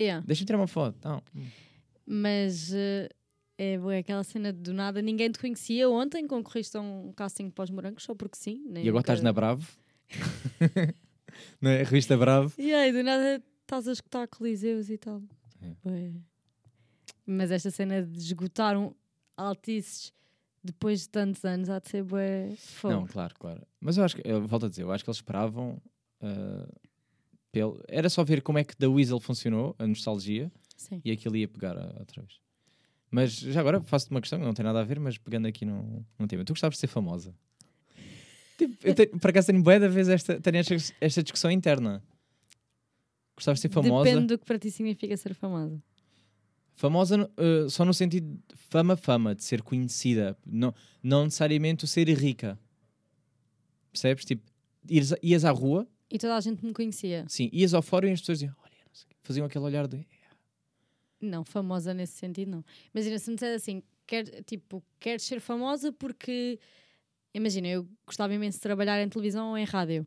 Yeah. 0.00 0.24
deixa-me 0.24 0.46
tirar 0.46 0.56
uma 0.58 0.68
foto. 0.68 0.96
Não. 1.04 1.20
Mas 2.06 2.72
eh, 2.72 3.08
é 3.58 3.76
boa 3.76 3.96
aquela 3.98 4.22
cena 4.22 4.52
de 4.52 4.60
do 4.60 4.72
nada, 4.72 5.02
ninguém 5.02 5.28
te 5.32 5.38
conhecia. 5.40 5.90
Ontem 5.90 6.28
concorriste 6.28 6.76
a 6.76 6.80
um 6.80 7.12
casting 7.12 7.50
para 7.50 7.64
os 7.64 7.70
morangos, 7.70 8.04
só 8.04 8.14
porque 8.14 8.36
sim. 8.38 8.62
nem 8.68 8.84
E 8.84 8.88
agora 8.88 9.00
nunca- 9.00 9.12
estás 9.14 9.20
na 9.20 9.32
Bravo. 9.32 9.66
é? 11.62 11.82
Revista 11.82 12.16
Bravo. 12.16 12.52
Yeah, 12.58 12.86
e 12.88 12.92
do 12.92 13.02
nada 13.02 13.42
estás 13.62 13.88
a 13.88 13.92
escutar 13.92 14.28
coliseus 14.28 14.88
e 14.90 14.96
tal. 14.98 15.20
É. 15.84 16.12
Mas 17.26 17.50
esta 17.50 17.70
cena 17.70 18.02
de 18.02 18.18
esgotar 18.18 18.76
um 18.78 18.94
altices 19.36 20.12
depois 20.62 21.02
de 21.02 21.08
tantos 21.08 21.44
anos 21.44 21.68
há 21.70 21.78
de 21.78 21.88
ser 21.88 22.02
bué 22.02 22.54
fogo. 22.56 22.94
Não, 22.94 23.06
claro, 23.06 23.34
claro. 23.38 23.66
Mas 23.80 23.96
eu 23.96 24.04
acho 24.04 24.16
que, 24.16 24.22
eu 24.24 24.46
volto 24.46 24.66
a 24.66 24.68
dizer, 24.68 24.82
eu 24.82 24.92
acho 24.92 25.04
que 25.04 25.10
eles 25.10 25.18
esperavam. 25.18 25.80
ah, 26.20 26.68
pelo... 27.50 27.82
Era 27.88 28.08
só 28.08 28.24
ver 28.24 28.42
como 28.42 28.58
é 28.58 28.64
que 28.64 28.74
da 28.78 28.88
Weasel 28.88 29.20
funcionou, 29.20 29.74
a 29.78 29.86
nostalgia, 29.86 30.50
Sim. 30.76 31.00
e 31.04 31.10
aquilo 31.10 31.36
ia 31.36 31.48
pegar 31.48 31.76
outra 31.98 32.22
vez. 32.22 32.40
Mas 33.10 33.32
já 33.38 33.60
agora 33.60 33.80
faço-te 33.80 34.10
uma 34.10 34.20
questão, 34.20 34.38
que 34.38 34.44
não 34.44 34.52
tem 34.52 34.64
nada 34.64 34.80
a 34.80 34.84
ver, 34.84 35.00
mas 35.00 35.16
pegando 35.16 35.46
aqui 35.48 35.64
num, 35.64 36.04
num 36.18 36.26
tema. 36.26 36.44
Tu 36.44 36.52
gostavas 36.52 36.74
de 36.74 36.80
ser 36.80 36.88
famosa? 36.88 37.34
Tipo, 38.58 38.74
eu 38.86 38.94
tenho, 38.94 39.18
por 39.18 39.30
acaso 39.30 39.46
tenho 39.46 39.62
bué 39.62 39.78
da 39.78 39.88
vez 39.88 40.08
esta, 40.08 40.40
tenho 40.40 40.58
esta, 40.58 40.74
esta 41.00 41.22
discussão 41.22 41.50
interna. 41.50 42.02
Gostavas 43.36 43.58
de 43.58 43.62
ser 43.62 43.68
famosa? 43.70 44.04
Depende 44.04 44.26
do 44.26 44.38
que 44.38 44.44
para 44.44 44.58
ti 44.58 44.70
significa 44.70 45.16
ser 45.16 45.32
famosa. 45.32 45.80
Famosa 46.78 47.28
eh, 47.36 47.68
só 47.68 47.84
no 47.84 47.92
sentido 47.92 48.34
de 48.48 48.56
fama, 48.56 48.96
fama, 48.96 49.34
de 49.34 49.42
ser 49.42 49.62
conhecida. 49.62 50.38
Não, 50.46 50.72
não 51.02 51.24
necessariamente 51.24 51.84
o 51.84 51.88
ser 51.88 52.08
rica. 52.16 52.56
Percebes? 53.90 54.24
Tipo, 54.24 54.44
ires, 54.88 55.12
ias 55.20 55.44
à 55.44 55.50
rua, 55.50 55.88
E 56.08 56.16
toda 56.18 56.36
a 56.36 56.40
gente 56.40 56.64
me 56.64 56.72
conhecia. 56.72 57.24
sim, 57.28 57.50
ias 57.52 57.74
ao 57.74 57.82
fórum 57.82 58.06
e 58.06 58.12
as 58.12 58.20
pessoas 58.20 58.38
diziam, 58.38 58.54
olha, 58.62 58.70
não 58.86 58.94
sei 58.94 59.06
o 59.06 59.08
quê", 59.08 59.16
faziam 59.24 59.44
aquele 59.44 59.64
olhar 59.64 59.88
de. 59.88 60.06
Não, 61.20 61.44
famosa 61.44 61.92
nesse 61.92 62.12
sentido, 62.16 62.48
não. 62.52 62.64
Imagina, 62.94 63.18
se 63.18 63.28
me 63.28 63.34
disser 63.34 63.56
assim, 63.56 63.82
quer, 64.06 64.24
tipo, 64.44 64.80
queres 65.00 65.24
ser 65.24 65.40
famosa 65.40 65.90
porque. 65.90 66.60
Imagina, 67.34 67.66
eu 67.66 67.88
gostava 68.06 68.32
imenso 68.32 68.58
de 68.58 68.62
trabalhar 68.62 69.02
em 69.02 69.08
televisão 69.08 69.50
ou 69.50 69.58
em 69.58 69.64
rádio. 69.64 70.06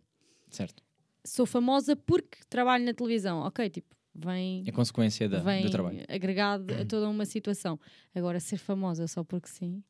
Certo. 0.49 0.81
Sou 1.25 1.45
famosa 1.45 1.97
porque 1.97 2.37
trabalho 2.49 2.85
na 2.85 2.93
televisão. 2.93 3.39
Ok, 3.41 3.69
tipo, 3.69 3.93
vem, 4.13 4.63
É 4.65 4.72
consequência 4.72 5.27
da, 5.30 5.39
vem 5.39 5.63
do 5.63 5.70
trabalho. 5.70 6.03
agregado 6.08 6.74
a 6.74 6.86
toda 6.86 7.08
uma 7.10 7.25
situação. 7.25 7.80
Agora, 8.13 8.39
ser 8.39 8.58
famosa 8.58 9.08
só 9.08 9.24
porque 9.24 9.48
sim. 9.50 9.84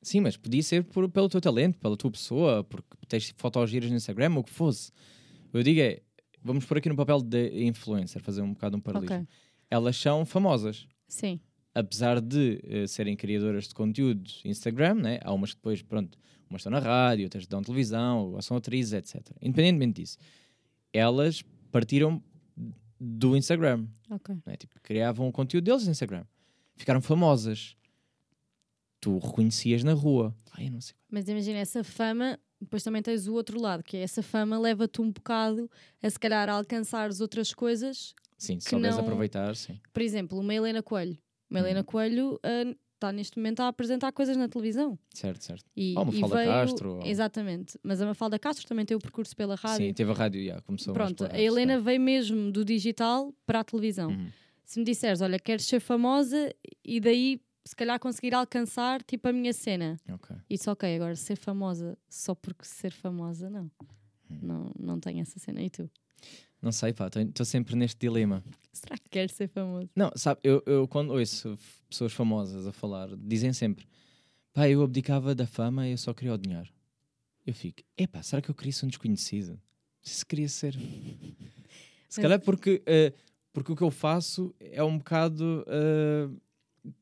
Sim, 0.00 0.20
mas 0.20 0.36
podia 0.36 0.62
ser 0.62 0.82
por- 0.84 1.08
pelo 1.08 1.28
teu 1.28 1.40
talento, 1.40 1.78
pela 1.78 1.96
tua 1.96 2.10
pessoa, 2.10 2.64
porque 2.64 2.88
tens 3.08 3.32
fotogiras 3.36 3.88
no 3.90 3.96
Instagram, 3.96 4.32
ou 4.34 4.40
o 4.40 4.44
que 4.44 4.50
fosse. 4.50 4.90
Eu 5.52 5.62
digo 5.62 5.80
é, 5.80 6.00
vamos 6.42 6.64
pôr 6.64 6.78
aqui 6.78 6.88
no 6.88 6.96
papel 6.96 7.20
de 7.22 7.64
influencer, 7.64 8.20
fazer 8.20 8.42
um 8.42 8.52
bocado 8.52 8.76
um 8.76 8.80
paralelismo. 8.80 9.22
Ok. 9.22 9.28
Elas 9.70 9.96
são 9.96 10.24
famosas. 10.26 10.86
Sim. 11.06 11.38
apesar 11.74 12.20
de 12.20 12.60
eh, 12.64 12.86
serem 12.86 13.14
criadoras 13.16 13.68
de 13.68 13.74
conteúdo 13.74 14.30
Instagram, 14.44 14.94
né? 14.94 15.18
há 15.22 15.32
umas 15.32 15.50
que 15.50 15.56
depois, 15.56 15.80
pronto, 15.82 16.18
umas 16.50 16.60
estão 16.60 16.70
na 16.72 16.78
rádio, 16.80 17.24
outras 17.24 17.46
dão 17.46 17.62
televisão, 17.62 18.32
ou 18.32 18.42
são 18.42 18.56
atrizes, 18.58 18.92
etc. 18.92 19.20
Independentemente 19.40 20.02
disso, 20.02 20.18
elas 20.92 21.42
partiram 21.70 22.22
do 23.04 23.36
Instagram, 23.36 23.86
Ok. 24.08 24.36
né? 24.46 24.56
tipo, 24.56 24.78
criavam 24.80 25.26
o 25.28 25.32
conteúdo 25.32 25.64
deles 25.64 25.84
no 25.84 25.90
Instagram, 25.90 26.24
ficaram 26.76 27.00
famosas. 27.02 27.76
Tu 29.00 29.18
reconhecias 29.18 29.82
na 29.82 29.92
rua. 29.94 30.32
Ai, 30.52 30.68
eu 30.68 30.70
não 30.70 30.80
sei. 30.80 30.94
Mas 31.10 31.28
imagina, 31.28 31.58
essa 31.58 31.82
fama, 31.82 32.38
depois 32.60 32.84
também 32.84 33.02
tens 33.02 33.26
o 33.26 33.34
outro 33.34 33.60
lado, 33.60 33.82
que 33.82 33.96
é 33.96 34.02
essa 34.02 34.22
fama 34.22 34.56
leva-te 34.58 35.00
um 35.00 35.10
bocado 35.10 35.68
a 36.00 36.08
se 36.08 36.18
calhar 36.18 36.48
a 36.48 36.52
alcançares 36.52 37.20
outras 37.20 37.52
coisas. 37.52 38.14
Sim, 38.38 38.60
se 38.60 38.70
souberes 38.70 38.94
não- 38.96 39.02
aproveitar, 39.02 39.56
sim. 39.56 39.80
Por 39.92 40.02
exemplo, 40.02 40.38
uma 40.38 40.54
Helena 40.54 40.82
Coelho. 40.82 41.18
Uma. 41.50 41.58
Helena 41.58 41.82
Coelho 41.82 42.38
ah, 42.44 42.74
está 43.02 43.12
neste 43.12 43.36
momento 43.36 43.60
a 43.60 43.68
apresentar 43.68 44.12
coisas 44.12 44.36
na 44.36 44.48
televisão. 44.48 44.96
Certo, 45.12 45.42
certo. 45.44 45.64
E, 45.76 45.92
e 45.92 45.94
Mafalda 45.94 46.36
veio... 46.36 46.48
Castro, 46.50 46.94
ou- 46.96 47.06
Exatamente. 47.06 47.78
Mas 47.82 48.00
a 48.00 48.06
Mafalda 48.06 48.38
Castro 48.38 48.66
também 48.66 48.84
tem 48.86 48.96
o 48.96 49.00
percurso 49.00 49.36
pela 49.36 49.56
rádio. 49.56 49.86
Sim, 49.86 49.92
teve 49.92 50.10
a 50.10 50.14
rádio, 50.14 50.44
já, 50.44 50.60
começou 50.62 50.94
Pronto, 50.94 51.24
a 51.30 51.38
Helena 51.38 51.80
veio 51.80 52.00
mesmo 52.00 52.52
do 52.52 52.64
digital 52.64 53.34
para 53.44 53.60
a 53.60 53.64
televisão. 53.64 54.10
Uhum. 54.10 54.28
Se 54.64 54.78
me 54.78 54.84
disseres, 54.84 55.20
olha, 55.20 55.38
queres 55.38 55.64
ser 55.66 55.80
famosa 55.80 56.54
e 56.84 57.00
daí 57.00 57.40
se 57.64 57.76
calhar 57.76 57.98
conseguir 57.98 58.34
alcançar 58.34 59.02
tipo 59.02 59.28
a 59.28 59.32
minha 59.32 59.52
cena. 59.52 59.96
Ok. 60.12 60.34
Isso 60.48 60.70
ok, 60.70 60.94
agora 60.96 61.14
ser 61.16 61.36
famosa 61.36 61.98
só 62.08 62.34
porque 62.34 62.64
ser 62.64 62.92
famosa, 62.92 63.50
não. 63.50 63.70
Hum. 64.30 64.38
Não, 64.42 64.72
não 64.78 65.00
tenho 65.00 65.20
essa 65.20 65.38
cena. 65.38 65.60
E 65.62 65.68
tu? 65.68 65.90
Não 66.62 66.70
sei, 66.70 66.92
pá, 66.92 67.08
estou 67.08 67.44
sempre 67.44 67.74
neste 67.74 67.98
dilema. 67.98 68.42
Será 68.72 68.96
que 68.96 69.10
queres 69.10 69.32
ser 69.32 69.48
famoso? 69.48 69.90
Não, 69.96 70.12
sabe, 70.14 70.40
eu, 70.44 70.62
eu 70.64 70.86
quando 70.86 71.10
ouço 71.10 71.58
pessoas 71.90 72.12
famosas 72.12 72.68
a 72.68 72.72
falar, 72.72 73.08
dizem 73.16 73.52
sempre: 73.52 73.84
pá, 74.52 74.68
eu 74.68 74.80
abdicava 74.80 75.34
da 75.34 75.44
fama 75.44 75.88
e 75.88 75.90
eu 75.90 75.98
só 75.98 76.14
queria 76.14 76.32
o 76.32 76.38
dinheiro. 76.38 76.70
Eu 77.44 77.52
fico: 77.52 77.82
epá, 77.98 78.22
será 78.22 78.40
que 78.40 78.48
eu 78.48 78.54
queria 78.54 78.72
ser 78.72 78.86
um 78.86 78.88
desconhecido? 78.88 79.60
Se 80.00 80.24
queria 80.24 80.48
ser. 80.48 80.78
Se 82.08 82.20
calhar 82.20 82.40
porque, 82.40 82.80
eh, 82.86 83.12
porque 83.52 83.72
o 83.72 83.76
que 83.76 83.82
eu 83.82 83.90
faço 83.90 84.54
é 84.60 84.84
um 84.84 84.98
bocado 84.98 85.64
eh, 85.66 86.28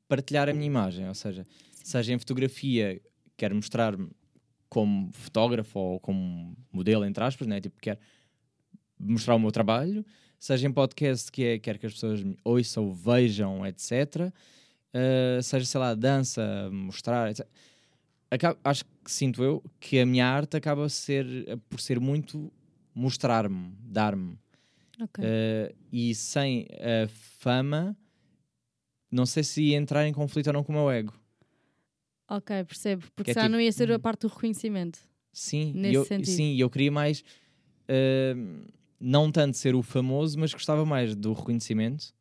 partilhar 0.09 0.49
a 0.49 0.55
minha 0.55 0.67
imagem, 0.67 1.07
ou 1.07 1.15
seja, 1.15 1.47
seja 1.85 2.15
em 2.15 2.19
fotografia, 2.19 3.01
quero 3.37 3.55
mostrar-me 3.55 4.09
como 4.71 5.11
fotógrafo 5.13 5.79
ou 5.79 6.01
como 6.01 6.57
modelo, 6.73 7.05
entre 7.05 7.25
aspas, 7.25 7.47
né? 7.47 7.61
tipo, 7.61 7.77
quero 7.81 7.99
mostrar 9.01 9.35
o 9.35 9.39
meu 9.39 9.51
trabalho, 9.51 10.05
seja 10.39 10.67
em 10.69 10.73
podcast, 10.73 11.33
que 11.33 11.43
é 11.45 11.59
quero 11.59 11.79
que 11.79 11.87
as 11.87 11.95
pessoas 11.95 12.23
me 12.23 12.37
ouçam, 12.45 12.93
vejam, 12.93 13.67
etc. 13.67 14.33
Uh, 14.95 15.43
seja, 15.43 15.65
sei 15.65 15.81
lá, 15.81 15.95
dança, 15.95 16.69
mostrar, 16.73 17.31
etc. 17.31 17.47
Acaba- 18.31 18.59
acho 18.63 18.85
que 18.85 19.11
sinto 19.11 19.43
eu 19.43 19.63
que 19.81 19.99
a 19.99 20.07
minha 20.07 20.27
arte 20.27 20.57
acaba 20.57 20.89
ser, 20.89 21.27
por 21.69 21.81
ser 21.81 21.99
muito 22.01 22.53
mostrar-me, 22.95 23.73
dar-me. 23.83 24.39
Ok. 25.01 25.25
Uh, 25.25 25.75
e 25.93 26.15
sem 26.15 26.67
a 26.75 27.09
fama, 27.39 27.97
não 29.11 29.25
sei 29.27 29.43
se 29.43 29.63
ia 29.63 29.77
entrar 29.77 30.07
em 30.07 30.13
conflito 30.13 30.49
ou 30.49 30.53
não 30.53 30.63
com 30.63 30.73
o 30.73 30.77
meu 30.77 30.91
ego. 30.91 31.15
ok, 32.29 32.65
percebo. 32.65 33.07
Porque 33.17 33.31
é 33.33 33.35
já 33.35 33.41
tipo- 33.43 33.53
não 33.53 33.61
ia 33.61 33.73
ser 33.73 33.91
a 33.91 33.99
parte 33.99 34.21
do 34.23 34.29
reconhecimento. 34.29 34.99
Sim, 35.33 35.73
Nesse 35.75 35.95
eu, 35.95 36.05
sentido. 36.05 36.35
sim, 36.35 36.53
e 36.55 36.61
eu 36.61 36.69
queria 36.71 36.91
mais, 36.93 37.21
uh, 37.89 38.67
não 39.01 39.33
tanto 39.33 39.57
ser 39.57 39.75
o 39.75 39.83
famoso, 39.83 40.39
mas 40.39 40.53
gostava 40.53 40.85
mais 40.85 41.17
do 41.17 41.33
reconhecimento. 41.33 42.13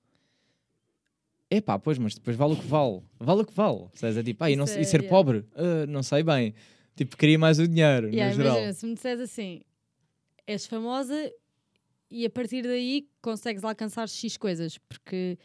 Epá, 1.52 1.80
pois, 1.80 1.98
mas 1.98 2.14
depois 2.14 2.38
vale 2.38 2.54
o 2.54 2.58
que 2.58 2.68
vale. 2.68 3.02
Vale 3.20 3.42
o 3.42 3.46
que 3.46 3.54
vale. 3.54 3.88
Sabes? 3.96 4.18
É 4.18 4.24
tipo, 4.24 4.44
ah, 4.44 4.52
e, 4.52 4.56
não, 4.56 4.66
Isso 4.66 4.80
e 4.80 4.86
ser 4.86 5.02
yeah. 5.02 5.10
pobre? 5.10 5.46
Ah, 5.56 5.86
não 5.88 6.04
sei 6.04 6.22
bem. 6.24 6.54
Tipo, 6.96 7.18
queria 7.18 7.40
mais 7.40 7.60
o 7.60 7.68
dinheiro, 7.68 8.08
Yeah, 8.10 8.30
no 8.30 8.36
geral. 8.42 8.58
imagina, 8.58 8.74
se 8.74 8.86
me 8.86 8.94
disseres 8.94 9.22
assim, 9.22 9.62
és 10.46 10.66
famosa 10.68 11.32
e 12.12 12.26
a 12.26 12.30
partir 12.30 12.64
daí 12.64 13.08
consegues 13.22 13.64
alcançar 13.64 14.08
X 14.10 14.36
coisas, 14.38 14.78
porque 14.78 15.38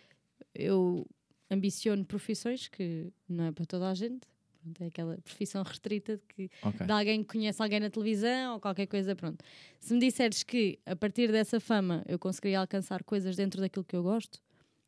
eu 0.55 1.07
ambiciono 1.51 2.05
profissões 2.05 2.69
que 2.69 3.13
não 3.29 3.45
é 3.45 3.53
para 3.53 3.65
toda 3.67 3.89
a 3.89 3.95
gente. 3.95 4.27
Pronto, 4.65 4.83
é 4.83 4.87
aquela 4.87 5.19
profissão 5.19 5.63
restrita 5.63 6.17
de 6.17 6.23
que 6.27 6.51
Ok. 6.63 6.87
de 6.87 6.91
alguém 6.93 7.23
que 7.23 7.29
conhece 7.29 7.61
alguém 7.63 7.81
na 7.81 7.91
televisão 7.91 8.55
ou 8.55 8.61
qualquer 8.61 8.87
coisa, 8.87 9.15
pronto. 9.15 9.45
Se 9.79 9.93
me 9.93 10.01
disseres 10.01 10.43
que 10.43 10.79
a 10.87 10.97
partir 10.97 11.31
dessa 11.31 11.61
fama 11.61 12.03
eu 12.09 12.19
conseguiria 12.19 12.61
alcançar 12.61 13.05
coisas 13.05 13.37
dentro 13.37 13.61
daquilo 13.61 13.85
que 13.85 13.95
eu 13.95 14.03
gosto, 14.03 14.41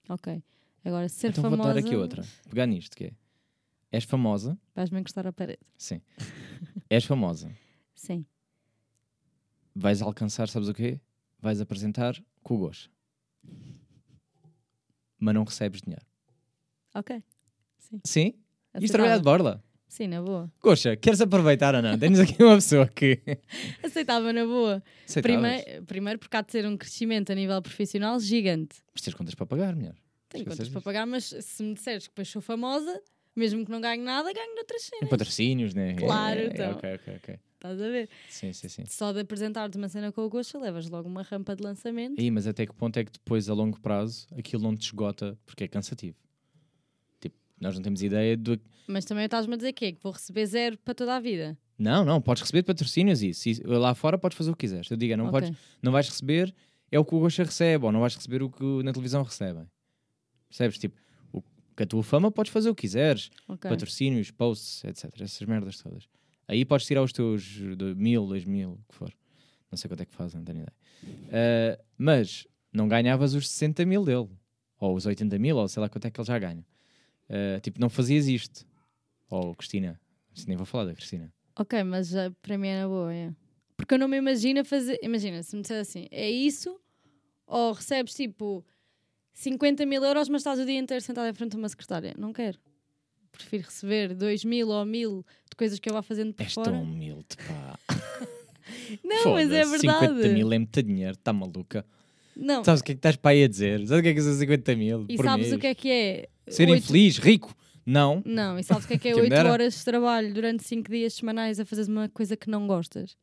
ok. 0.09 0.43
Agora, 0.83 1.11
ser 1.11 1.29
Então 1.29 1.43
famosa... 1.43 1.63
vou 1.63 1.75
dar 1.75 1.79
aqui 1.79 1.95
outra. 1.95 2.25
Pegar 2.49 2.65
nisto, 2.67 2.97
que 2.97 3.05
é, 3.05 3.13
és 3.93 4.05
famosa, 4.05 4.59
Vais-me 4.75 4.99
encostar 4.99 5.27
à 5.27 5.33
parede. 5.33 5.61
sim. 5.77 6.01
és 6.89 7.05
famosa. 7.05 7.55
Sim. 7.95 8.25
Vais 9.75 10.01
alcançar, 10.01 10.49
sabes 10.49 10.69
o 10.71 10.75
quê? 10.75 10.99
Vais 11.39 11.61
apresentar 11.61 12.15
com 12.43 12.55
o 12.55 12.59
gosto. 12.59 12.91
Mas 15.19 15.35
não 15.35 15.45
recebes 15.45 15.83
dinheiro. 15.83 16.07
Ok. 16.95 17.23
Sim. 17.79 18.01
Sim? 18.05 18.35
Isto 18.81 18.93
trabalhar 18.93 19.19
de 19.19 19.23
borla. 19.25 19.63
Sim, 19.89 20.09
na 20.09 20.21
boa. 20.21 20.51
Goxa, 20.61 20.97
queres 20.97 21.21
aproveitar 21.21 21.75
ou 21.75 21.81
não? 21.83 21.99
Tens 21.99 22.19
aqui 22.19 22.43
uma 22.43 22.57
pessoa 22.57 22.87
que. 22.87 23.21
Aceitava 23.83 24.33
na 24.33 24.45
boa. 24.45 24.83
Primeiro, 25.23 25.85
primeiro 25.85 26.19
porque 26.19 26.37
há 26.37 26.43
de 26.43 26.53
ser 26.53 26.67
um 26.67 26.77
crescimento 26.77 27.31
a 27.31 27.35
nível 27.35 27.61
profissional 27.63 28.19
gigante. 28.21 28.77
Mas 28.93 29.03
tens 29.03 29.15
contas 29.15 29.35
para 29.35 29.47
pagar, 29.47 29.75
mulher. 29.75 29.95
Tenho 30.29 30.43
Esqueces 30.43 30.59
contas 30.59 30.69
para 30.71 30.81
pagar, 30.83 31.07
mas 31.07 31.25
se 31.25 31.63
me 31.63 31.75
disseres 31.75 32.05
que 32.05 32.11
depois 32.11 32.29
sou 32.29 32.43
famosa, 32.43 33.01
mesmo 33.35 33.65
que 33.65 33.71
não 33.71 33.81
ganhe 33.81 34.03
nada, 34.03 34.33
ganho 34.33 34.55
noutras 34.57 34.83
Em 34.87 34.89
cenas. 34.99 35.09
patrocínios, 35.11 35.75
né? 35.75 35.95
Claro, 35.95 36.41
É, 36.41 36.43
é, 36.43 36.47
então. 36.47 36.73
Ok, 36.73 36.95
ok, 36.95 37.15
ok. 37.17 37.39
Estás 37.55 37.81
a 37.81 37.89
ver? 37.89 38.09
Sim, 38.29 38.53
sim, 38.53 38.69
sim. 38.69 38.85
Só 38.87 39.13
de 39.13 39.21
apresentar-te 39.21 39.79
uma 39.79 39.89
cena 39.89 40.13
com 40.13 40.21
o 40.23 40.29
Gosta, 40.29 40.59
levas 40.59 40.89
logo 40.91 41.09
uma 41.09 41.23
rampa 41.23 41.57
de 41.57 41.63
lançamento. 41.63 42.21
Aí, 42.21 42.31
mas 42.31 42.47
até 42.47 42.67
que 42.67 42.75
ponto 42.75 42.99
é 42.99 43.05
que 43.05 43.13
depois, 43.13 43.49
a 43.49 43.55
longo 43.55 43.81
prazo, 43.81 44.27
aquilo 44.37 44.63
não 44.63 44.77
te 44.77 44.83
esgota 44.83 45.39
porque 45.47 45.65
é 45.65 45.69
cansativo? 45.69 46.17
Nós 47.61 47.75
não 47.75 47.83
temos 47.83 48.03
ideia 48.03 48.37
do. 48.37 48.61
Mas 48.87 49.05
também 49.05 49.25
estás-me 49.25 49.55
a 49.55 49.57
dizer 49.57 49.73
que 49.73 49.87
é 49.87 49.93
que 49.93 50.03
vou 50.03 50.13
receber 50.13 50.47
zero 50.47 50.79
para 50.79 50.95
toda 50.95 51.17
a 51.17 51.21
vida. 51.21 51.57
Não, 51.79 52.05
não, 52.05 52.21
podes 52.21 52.43
receber 52.43 52.63
patrocínios 52.63 53.23
e 53.23 53.35
se, 53.35 53.63
lá 53.65 53.95
fora 53.95 54.17
podes 54.17 54.37
fazer 54.39 54.51
o 54.51 54.55
que 54.57 54.67
quiseres. 54.67 54.91
Eu 54.91 54.97
digo, 54.97 55.13
é, 55.13 55.17
não, 55.17 55.27
Ok. 55.27 55.41
podes, 55.41 55.59
não 55.83 55.93
vais 55.93 56.09
receber 56.09 56.55
é 56.91 56.99
o 56.99 57.05
que 57.05 57.15
o 57.15 57.21
Gosta 57.21 57.43
recebe, 57.43 57.85
ou 57.85 57.93
não 57.93 58.01
vais 58.01 58.15
receber 58.15 58.43
o 58.43 58.51
que 58.51 58.65
na 58.83 58.93
televisão 58.93 59.23
recebem. 59.23 59.67
Percebes? 60.49 60.79
Tipo, 60.79 60.97
o, 61.33 61.43
com 61.43 61.83
a 61.83 61.87
tua 61.87 62.03
fama 62.03 62.31
podes 62.31 62.53
fazer 62.53 62.71
o 62.71 62.75
que 62.75 62.83
quiseres. 62.83 63.31
Ok. 63.49 63.69
patrocínios, 63.69 64.31
posts, 64.31 64.85
etc. 64.85 65.11
Essas 65.21 65.47
merdas 65.47 65.79
todas. 65.83 66.09
Aí 66.49 66.65
podes 66.65 66.87
tirar 66.87 67.03
os 67.03 67.13
teus 67.13 67.43
de 67.43 67.95
mil, 67.97 68.27
dois 68.27 68.45
mil, 68.45 68.73
o 68.73 68.85
que 68.89 68.95
for. 68.95 69.13
Não 69.71 69.77
sei 69.77 69.89
quanto 69.89 70.03
é 70.03 70.07
que 70.07 70.15
fazem, 70.15 70.39
não 70.39 70.45
tenho 70.45 70.59
ideia. 70.59 70.73
Ah, 71.33 71.85
mas 71.99 72.47
não 72.73 72.87
ganhavas 72.87 73.35
os 73.35 73.49
60 73.49 73.85
mil 73.85 74.05
dele, 74.05 74.29
ou 74.79 74.95
os 74.95 75.07
80 75.07 75.39
mil, 75.39 75.57
ou 75.57 75.67
sei 75.67 75.81
lá 75.81 75.89
quanto 75.89 76.07
é 76.07 76.11
que 76.11 76.21
ele 76.21 76.27
já 76.27 76.39
ganha. 76.39 76.65
Ah, 77.29 77.61
tipo, 77.61 77.81
não 77.81 77.89
fazias 77.89 78.27
isto. 78.29 78.67
Ou 79.29 79.55
Cristina, 79.55 80.01
Isso 80.35 80.47
nem 80.49 80.57
vou 80.57 80.67
falar 80.67 80.85
da 80.87 80.95
Cristina. 80.95 81.33
Ok, 81.59 81.83
mas 81.83 82.15
ah, 82.15 82.31
para 82.43 82.57
mim 82.59 82.73
na 82.73 82.87
boa, 82.87 83.13
é. 83.13 83.33
Porque 83.77 83.95
eu 83.95 83.99
não 83.99 84.09
me 84.09 84.17
imagino 84.17 84.65
fazer. 84.65 84.99
Imagina, 85.03 85.43
se 85.43 85.57
me 85.57 85.63
disser 85.63 85.81
assim, 85.81 86.07
é 86.11 86.31
isso, 86.31 86.79
ou 87.47 87.73
recebes 87.73 88.15
tipo 88.15 88.65
50 89.33 89.85
mil 89.87 90.03
euros, 90.05 90.29
mas 90.29 90.41
estás 90.41 90.59
o 90.59 90.65
dia 90.65 90.79
inteiro 90.79 91.03
sentado 91.03 91.29
em 91.29 91.33
frente 91.35 91.57
a 91.57 91.59
uma 91.59 91.69
secretária. 91.69 92.15
Não 92.17 92.33
quero. 92.33 92.59
Prefiro 93.33 93.65
receber 93.65 94.15
2 94.15 94.45
mil 94.45 94.69
ou 94.69 94.85
mil 94.87 95.25
de 95.51 95.57
coisas 95.57 95.79
que 95.79 95.89
eu 95.91 95.93
vá 95.93 96.01
fazendo 96.03 96.33
por 96.33 96.43
És 96.43 96.55
fora. 96.55 96.71
tão 96.71 96.83
humilde, 96.83 97.37
pá. 97.37 97.79
Não, 99.05 99.33
mas 99.35 99.51
é 99.51 99.65
verdade. 99.65 99.81
50 99.81 100.29
mil 100.31 100.53
é 100.53 100.59
muito 100.59 100.83
dinheiro, 100.83 101.13
está 101.13 101.33
maluca. 101.33 101.85
Não. 102.37 102.63
Sabes 102.63 102.81
o 102.83 102.85
que 102.85 102.93
é 102.93 102.95
que 102.95 102.99
estás 102.99 103.17
para 103.17 103.31
aí 103.31 103.45
a 103.45 103.49
dizer? 103.49 103.79
Sabes 103.87 104.01
o 104.01 104.03
que 104.03 104.09
é 104.09 104.15
que 104.15 104.21
são 104.23 104.35
50 104.35 104.77
mil? 104.77 105.07
E 105.09 105.17
sabes 105.17 105.47
mês? 105.47 105.53
o 105.55 105.59
que 105.59 105.67
é 105.67 105.75
que 105.75 105.91
é? 105.91 106.29
Ser 106.49 106.69
Oito- 106.69 106.85
infeliz, 106.85 107.19
rico? 107.19 107.55
Não. 107.85 108.23
Não, 108.27 108.59
e 108.59 108.63
sabes 108.65 108.85
o 108.85 108.89
que 108.89 108.95
é 108.95 108.99
que 108.99 109.09
é 109.09 109.13
Quem 109.13 109.23
me 109.23 109.29
8 109.29 109.31
dera. 109.31 109.51
horas 109.53 109.75
de 109.79 109.85
trabalho 109.85 110.35
durante 110.35 110.63
5 110.65 110.91
dias 110.91 111.15
semanais 111.15 111.59
a 111.59 111.65
fazer 111.65 111.91
uma 111.91 112.09
coisa 112.09 112.37
que 112.37 112.51
não 112.51 112.67
gostas? 112.67 113.17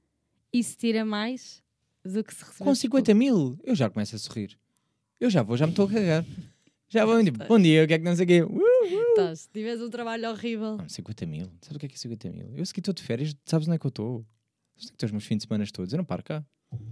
Isso 0.52 0.76
tira 0.78 1.04
mais 1.06 1.62
do 2.04 2.24
que 2.24 2.34
se 2.34 2.44
receber. 2.44 2.64
Com 2.66 2.74
50 2.76 3.14
mil, 3.14 3.60
eu 3.64 3.76
já 3.76 3.90
começo 3.90 4.16
a 4.16 4.20
sorrir. 4.20 4.58
Eu 5.20 5.30
já 5.30 5.44
vou, 5.44 5.56
já 5.58 5.66
me 5.66 5.72
estou 5.74 5.86
a 5.86 5.90
cagar. 5.92 6.26
Já 6.90 7.06
vou, 7.06 7.24
tipo, 7.24 7.44
bom 7.48 7.60
dia, 7.60 7.84
o 7.84 7.88
que 7.88 7.94
é 7.94 7.98
que 8.00 8.06
não 8.06 8.16
sei 8.16 8.24
o 8.26 8.28
quê? 8.28 8.44
Uh, 8.44 9.10
Estás, 9.10 9.40
se 9.42 9.50
tiveres 9.50 9.82
um 9.82 9.90
trabalho 9.90 10.30
horrível. 10.30 10.78
Não, 10.78 10.88
50 10.90 11.26
mil. 11.26 11.46
Sabes 11.62 11.76
o 11.76 11.80
que 11.80 11.86
é 11.86 11.90
que 11.90 11.96
é 11.96 11.98
50 11.98 12.30
mil? 12.32 12.54
Eu 12.56 12.66
segui 12.66 12.82
estou 12.82 12.94
de 12.94 13.02
férias, 13.02 13.36
sabes 13.46 13.68
onde 13.68 13.76
é 13.76 13.80
que 13.80 13.86
eu 13.86 13.90
estou? 13.90 14.26
Sabes 14.76 14.90
que 14.90 14.96
estou 14.96 15.08
os 15.08 15.12
meus 15.12 15.24
fins 15.26 15.38
de 15.38 15.44
semana 15.48 15.66
todos. 15.72 15.92
Eu 15.94 15.98
não 15.98 16.06
paro 16.06 16.24
cá. 16.24 16.44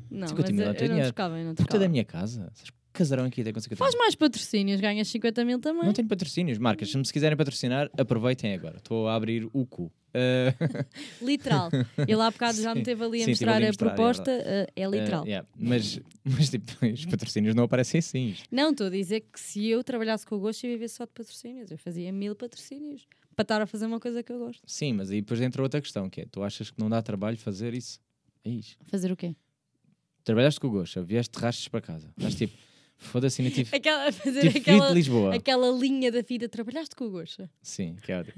Não, 0.09 0.27
50 0.27 0.41
mas 0.41 0.51
mil 0.51 0.61
eu, 0.61 0.67
não 0.67 0.75
tem 0.75 0.87
eu 0.89 0.95
não 0.95 1.03
tocava, 1.07 1.39
eu 1.39 1.45
não 1.45 1.51
Puta 1.55 1.63
tocava. 1.65 1.83
da 1.83 1.89
minha 1.89 2.03
casa. 2.05 2.51
Casarão 2.93 3.23
aqui 3.23 3.39
até 3.39 3.53
com 3.53 3.59
50 3.61 3.77
Faz 3.79 3.93
mil? 3.93 3.99
mais 4.01 4.15
patrocínios, 4.15 4.81
ganhas 4.81 5.07
50 5.07 5.45
mil 5.45 5.59
também. 5.59 5.85
Não 5.85 5.93
tenho 5.93 6.09
patrocínios. 6.09 6.57
Marcas, 6.57 6.91
se 6.91 6.97
me 6.97 7.05
se 7.05 7.13
quiserem 7.13 7.37
patrocinar, 7.37 7.89
aproveitem 7.97 8.53
agora. 8.53 8.77
Estou 8.77 9.07
a 9.07 9.15
abrir 9.15 9.49
o 9.53 9.65
cu. 9.65 9.89
Ah, 10.13 10.53
Literal. 11.21 11.69
Ele 12.05 12.21
há 12.21 12.29
bocado 12.29 12.61
já 12.61 12.75
me 12.75 12.83
teve 12.83 13.01
ali 13.01 13.21
a 13.21 13.25
Sim, 13.25 13.31
estive 13.31 13.49
ali 13.49 13.65
mostrar 13.65 13.87
a 13.87 13.91
a 13.91 13.93
mostrar, 13.93 13.93
é 13.93 13.95
proposta. 13.95 14.31
eh, 14.31 14.67
É, 14.75 14.85
literal. 14.89 15.23
ah, 15.23 15.27
yeah. 15.27 15.47
Mas, 15.57 16.01
mas 16.25 16.49
tipo, 16.49 16.85
os 16.85 17.05
patrocínios 17.05 17.55
não 17.55 17.63
aparecem 17.63 17.99
assim. 17.99 18.35
Não, 18.51 18.71
estou 18.71 18.87
a 18.87 18.89
dizer 18.89 19.21
que 19.21 19.39
se 19.39 19.65
eu 19.69 19.81
trabalhasse 19.85 20.25
com 20.25 20.35
o 20.35 20.39
gosto, 20.41 20.65
eu 20.65 20.71
vivesse 20.71 20.95
só 20.95 21.05
de 21.05 21.11
patrocínios. 21.11 21.71
Eu 21.71 21.77
fazia 21.77 22.11
mil 22.11 22.35
patrocínios 22.35 23.07
para 23.37 23.43
estar 23.43 23.61
a 23.61 23.65
fazer 23.65 23.85
uma 23.85 24.01
coisa 24.01 24.21
que 24.21 24.33
eu 24.33 24.37
gosto. 24.39 24.61
Sim, 24.65 24.91
mas 24.93 25.09
aí 25.11 25.21
depois 25.21 25.39
entra 25.39 25.61
outra 25.63 25.79
questão, 25.79 26.09
que 26.09 26.19
é, 26.21 26.25
tu 26.29 26.43
achas 26.43 26.69
que 26.69 26.77
não 26.77 26.89
dá 26.89 27.01
trabalho 27.01 27.37
fazer 27.37 27.73
isso? 27.73 28.01
É 28.43 28.49
isso. 28.49 28.75
Fazer 28.87 29.09
o 29.13 29.15
quê? 29.15 29.33
Trabalhaste 30.23 30.59
com 30.59 30.67
o 30.67 30.71
Gosta, 30.71 31.01
vieste 31.03 31.37
de 31.37 31.43
rastos 31.43 31.67
para 31.67 31.81
casa. 31.81 32.13
Estás 32.17 32.35
tipo, 32.35 32.55
foda-se, 32.97 33.41
ainda 33.41 33.53
tive, 33.53 33.75
Aquela, 33.75 34.11
fazer 34.11 34.41
tive 34.41 34.59
aquela, 34.59 34.87
de 34.89 34.93
Lisboa. 34.93 35.35
aquela 35.35 35.69
linha 35.71 36.11
da 36.11 36.21
vida. 36.21 36.47
Trabalhaste 36.47 36.95
com 36.95 37.05
o 37.05 37.09
gosto? 37.11 37.49
Sim, 37.61 37.95
que 38.01 38.11
é 38.11 38.19
ótimo. 38.19 38.35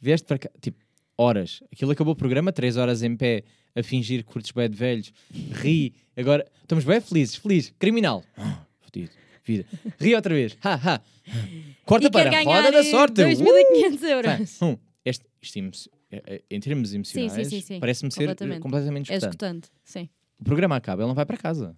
Vieste 0.00 0.26
para 0.26 0.38
cá, 0.38 0.50
tipo, 0.60 0.78
horas. 1.16 1.62
Aquilo 1.72 1.90
acabou 1.90 2.12
o 2.14 2.16
programa, 2.16 2.52
três 2.52 2.76
horas 2.76 3.02
em 3.02 3.16
pé, 3.16 3.44
a 3.74 3.82
fingir 3.82 4.24
que 4.24 4.32
curtes 4.32 4.50
bem 4.52 4.68
de 4.70 4.76
velhos. 4.76 5.12
Ri. 5.52 5.94
Agora, 6.16 6.46
estamos 6.62 6.84
bem 6.84 7.00
felizes, 7.00 7.36
feliz. 7.36 7.72
Criminal. 7.78 8.24
Ah, 8.36 8.64
Fodido. 8.80 9.10
Vida. 9.44 9.64
Ri 10.00 10.14
outra 10.14 10.34
vez. 10.34 10.56
Ha, 10.62 10.74
ha. 10.74 11.00
Corta 11.84 12.06
e 12.08 12.10
para 12.10 12.36
a 12.36 12.42
roda 12.42 12.72
da 12.72 12.82
sorte. 12.82 13.22
Uh! 13.22 13.26
2.500 13.28 14.02
euros. 14.08 14.58
Tá, 14.58 14.66
um, 14.66 14.76
este, 15.04 15.24
eh, 16.10 16.42
em 16.50 16.60
termos 16.60 16.92
emocionais, 16.94 17.48
parece-me 17.80 18.10
ser 18.10 18.20
Completamente. 18.20 18.60
completamente 18.60 19.12
É 19.12 19.16
escutante. 19.16 19.66
escutante, 19.66 19.68
sim. 19.84 20.08
O 20.38 20.44
programa 20.44 20.76
acaba, 20.76 21.02
ele 21.02 21.08
não 21.08 21.14
vai 21.14 21.24
para 21.26 21.36
casa. 21.36 21.76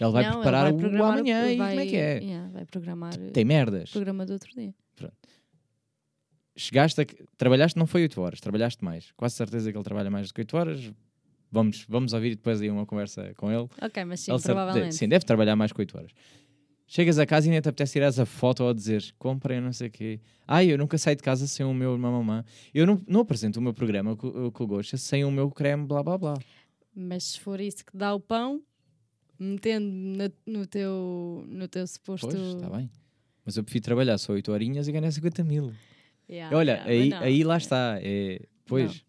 Ele 0.00 0.10
vai 0.10 0.24
Não, 0.24 0.32
preparar 0.34 0.72
vai 0.72 0.90
o 0.90 1.04
amanhã 1.04 1.50
e 1.52 1.56
vai- 1.56 1.68
como 1.70 1.80
é 1.80 1.86
que 1.86 1.96
é. 1.96 2.18
yeah, 2.22 2.48
vai 2.50 2.64
programar 2.64 3.12
eh, 3.20 3.30
Tem 3.30 3.44
merdas. 3.44 3.90
o 3.90 3.92
programa 3.92 4.24
do 4.24 4.32
outro 4.32 4.50
dia. 4.54 4.74
Chegaste 6.56 7.00
a... 7.00 7.06
Trabalhaste, 7.36 7.78
não 7.78 7.86
foi 7.86 8.02
8 8.02 8.20
horas, 8.20 8.40
trabalhaste 8.40 8.84
mais. 8.84 9.12
Quase 9.16 9.34
certeza 9.36 9.70
que 9.70 9.76
ele 9.78 9.84
trabalha 9.84 10.10
mais 10.10 10.28
do 10.28 10.34
que 10.34 10.40
8 10.40 10.56
horas. 10.56 10.92
Vamos, 11.50 11.84
vamos 11.88 12.12
ouvir 12.12 12.30
depois 12.36 12.60
aí 12.60 12.70
uma 12.70 12.86
conversa 12.86 13.32
com 13.36 13.50
ele. 13.50 13.68
Ok, 13.82 14.04
mas 14.04 14.20
sim, 14.20 14.32
ele 14.32 14.40
provavelmente. 14.42 14.94
sim, 14.94 15.08
deve 15.08 15.24
trabalhar 15.24 15.56
mais 15.56 15.72
que 15.72 15.80
8 15.80 15.96
horas. 15.96 16.10
Chegas 16.86 17.18
a 17.20 17.26
casa 17.26 17.46
e 17.46 17.50
ainda 17.50 17.62
te 17.62 17.68
apetece 17.68 17.92
tirar 17.92 18.08
a 18.08 18.26
foto 18.26 18.64
ou 18.64 18.74
dizer 18.74 19.04
comprem 19.18 19.60
não 19.60 19.72
sei 19.72 19.88
o 19.88 19.90
quê. 19.90 20.20
Ai, 20.46 20.72
eu 20.72 20.76
nunca 20.76 20.98
saio 20.98 21.16
de 21.16 21.22
casa 21.22 21.46
sem 21.46 21.64
o 21.64 21.72
meu 21.72 21.96
mamamã. 21.96 22.44
Eu 22.74 22.84
não, 22.86 23.00
não 23.06 23.20
apresento 23.20 23.60
o 23.60 23.62
meu 23.62 23.72
programa 23.72 24.16
com, 24.16 24.50
com 24.50 24.64
o 24.64 24.66
Gosta 24.66 24.96
sem 24.96 25.24
o 25.24 25.30
meu 25.30 25.50
creme 25.50 25.86
blá 25.86 26.02
blá 26.02 26.18
blá. 26.18 26.34
Mas 26.94 27.24
se 27.24 27.40
for 27.40 27.60
isso 27.60 27.84
que 27.84 27.96
dá 27.96 28.14
o 28.14 28.20
pão, 28.20 28.62
metendo 29.38 29.86
na- 29.90 30.30
no, 30.46 30.66
teu, 30.66 31.44
no 31.48 31.68
teu 31.68 31.86
suposto. 31.86 32.28
Pois, 32.28 32.40
está 32.40 32.68
bem. 32.70 32.90
Mas 33.44 33.56
eu 33.56 33.64
prefiro 33.64 33.84
trabalhar 33.84 34.18
só 34.18 34.32
8 34.32 34.52
horinhas 34.52 34.86
e 34.88 34.92
ganhar 34.92 35.10
50 35.10 35.42
mil. 35.42 35.72
Yeah, 36.28 36.56
Olha, 36.56 36.72
yeah, 36.72 36.90
aí, 36.90 37.08
não, 37.08 37.20
aí 37.20 37.44
lá 37.44 37.56
está. 37.56 37.98
É, 38.02 38.42
pois. 38.66 39.04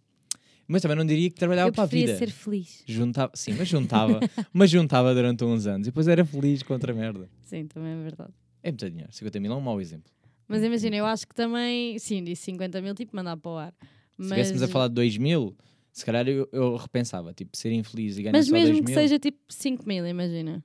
Mas 0.67 0.81
também 0.81 0.95
não 0.97 1.05
diria 1.05 1.29
que 1.29 1.35
trabalhava 1.35 1.69
Eu 1.69 1.73
para 1.73 1.83
a 1.83 1.87
vida. 1.87 2.15
ser 2.17 2.31
feliz. 2.31 2.81
Juntava, 2.87 3.31
sim, 3.35 3.53
mas 3.57 3.67
juntava, 3.67 4.19
mas 4.53 4.69
juntava 4.71 5.13
durante 5.13 5.43
uns 5.43 5.67
anos 5.67 5.87
e 5.87 5.89
depois 5.91 6.07
era 6.07 6.23
feliz 6.23 6.63
contra 6.63 6.93
a 6.93 6.95
merda. 6.95 7.29
Sim, 7.41 7.67
também 7.67 7.91
é 7.91 8.01
verdade. 8.03 8.31
É 8.63 8.71
muito 8.71 8.89
dinheiro, 8.89 9.11
50 9.11 9.39
mil 9.39 9.51
é 9.51 9.55
um 9.55 9.59
mau 9.61 9.81
exemplo. 9.81 10.09
Mas 10.47 10.63
imagina, 10.63 10.95
eu 10.95 11.05
acho 11.05 11.27
que 11.27 11.35
também, 11.35 11.99
sim, 11.99 12.23
disse 12.23 12.43
50 12.43 12.81
mil, 12.81 12.95
tipo, 12.95 13.13
mandar 13.15 13.35
para 13.35 13.51
o 13.51 13.57
ar. 13.57 13.73
Se 13.73 13.87
Mas, 14.17 14.27
estivéssemos 14.27 14.63
a 14.63 14.67
falar 14.69 14.87
de 14.87 14.93
2 14.95 15.17
mil, 15.17 15.55
se 15.91 16.05
calhar 16.05 16.27
eu, 16.27 16.47
eu 16.51 16.75
repensava, 16.75 17.33
tipo, 17.33 17.55
ser 17.55 17.71
infeliz 17.71 18.17
e 18.17 18.23
ganhar 18.23 18.33
mas 18.33 18.45
só 18.47 18.51
2 18.51 18.63
mesmo 18.63 18.79
que 18.83 18.91
mil 18.91 18.95
seja 18.99 19.19
tipo 19.19 19.39
5 19.49 19.87
mil, 19.87 20.05
imagina. 20.07 20.63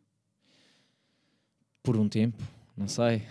por 1.83 1.97
um 1.97 2.09
tempo, 2.09 2.43
não 2.77 2.89
sei, 2.89 3.23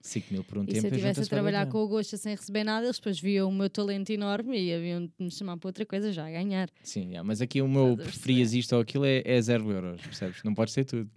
5 0.00 0.32
mil 0.32 0.44
por 0.44 0.58
um 0.58 0.62
E 0.62 0.66
tempo. 0.66 0.80
se 0.80 0.86
eu 0.86 0.90
estivesse 0.90 1.20
a 1.20 1.26
trabalhar 1.26 1.66
com 1.68 1.78
o 1.78 1.88
gosto 1.88 2.16
sem 2.16 2.34
receber 2.34 2.64
nada, 2.64 2.86
eles 2.86 2.96
depois 2.96 3.20
viam 3.20 3.48
o 3.48 3.52
meu 3.52 3.68
talento 3.70 4.10
enorme 4.10 4.58
e 4.60 4.74
haviam 4.74 5.06
de 5.06 5.12
me 5.18 5.30
chamar 5.30 5.56
para 5.58 5.68
outra 5.68 5.84
coisa 5.86 6.12
já 6.12 6.26
a 6.26 6.30
ganhar. 6.30 6.70
Sim, 6.82 7.08
yeah, 7.08 7.22
mas 7.22 7.40
aqui 7.40 7.60
o 7.60 7.68
meu 7.68 7.92
a 7.92 7.96
preferias 7.96 8.52
isto 8.52 8.74
ou 8.74 8.80
aquilo 8.82 9.04
é, 9.04 9.22
é 9.24 9.40
0 9.40 9.70
euros, 9.70 10.00
percebes? 10.00 10.42
Não 10.42 10.54
pode 10.54 10.70
ser 10.72 10.84
tudo. 10.84 11.10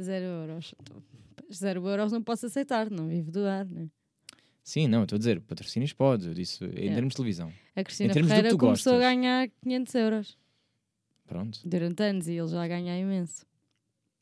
Zero 0.00 0.24
euros. 0.24 0.74
Zero 1.52 1.86
euros 1.86 2.12
não 2.12 2.22
posso 2.22 2.46
aceitar, 2.46 2.88
não 2.90 3.08
vivo 3.08 3.30
do 3.30 3.44
ar, 3.44 3.66
né? 3.66 3.88
Sim, 4.70 4.86
não, 4.86 5.02
estou 5.02 5.16
a 5.16 5.18
dizer, 5.18 5.40
patrocínios 5.40 5.92
podes, 5.92 6.26
eu 6.28 6.32
disse 6.32 6.62
em 6.64 6.68
Yeah. 6.68 6.94
termos 6.94 7.10
de 7.10 7.16
televisão. 7.16 7.52
A 7.74 7.82
Cristina 7.82 8.14
Ferreira 8.14 8.56
começou 8.56 8.92
a 8.92 8.96
gostas. 8.96 9.00
ganhar 9.00 9.48
500 9.64 9.94
euros 9.96 10.38
Pronto. 11.26 11.60
durante 11.68 12.00
anos 12.04 12.28
e 12.28 12.34
ele 12.34 12.46
já 12.46 12.62
a 12.62 12.68
ganha 12.68 12.96
imenso. 12.96 13.44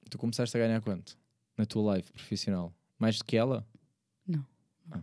Tu 0.08 0.16
começaste 0.16 0.56
a 0.56 0.60
ganhar 0.60 0.80
quanto? 0.80 1.18
Na 1.54 1.66
tua 1.66 1.82
live 1.92 2.10
profissional? 2.12 2.74
Mais 2.98 3.18
do 3.18 3.26
que 3.26 3.36
ela? 3.36 3.68
Não. 4.26 4.42
Ah. 4.90 5.02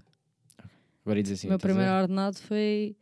Agora 1.04 1.20
ia 1.20 1.22
dizer 1.24 1.36
assim. 1.36 1.46
o 1.46 1.50
meu 1.52 1.58
a 1.58 1.60
primeiro 1.60 1.92
ordenado 1.92 2.38
foi. 2.38 2.96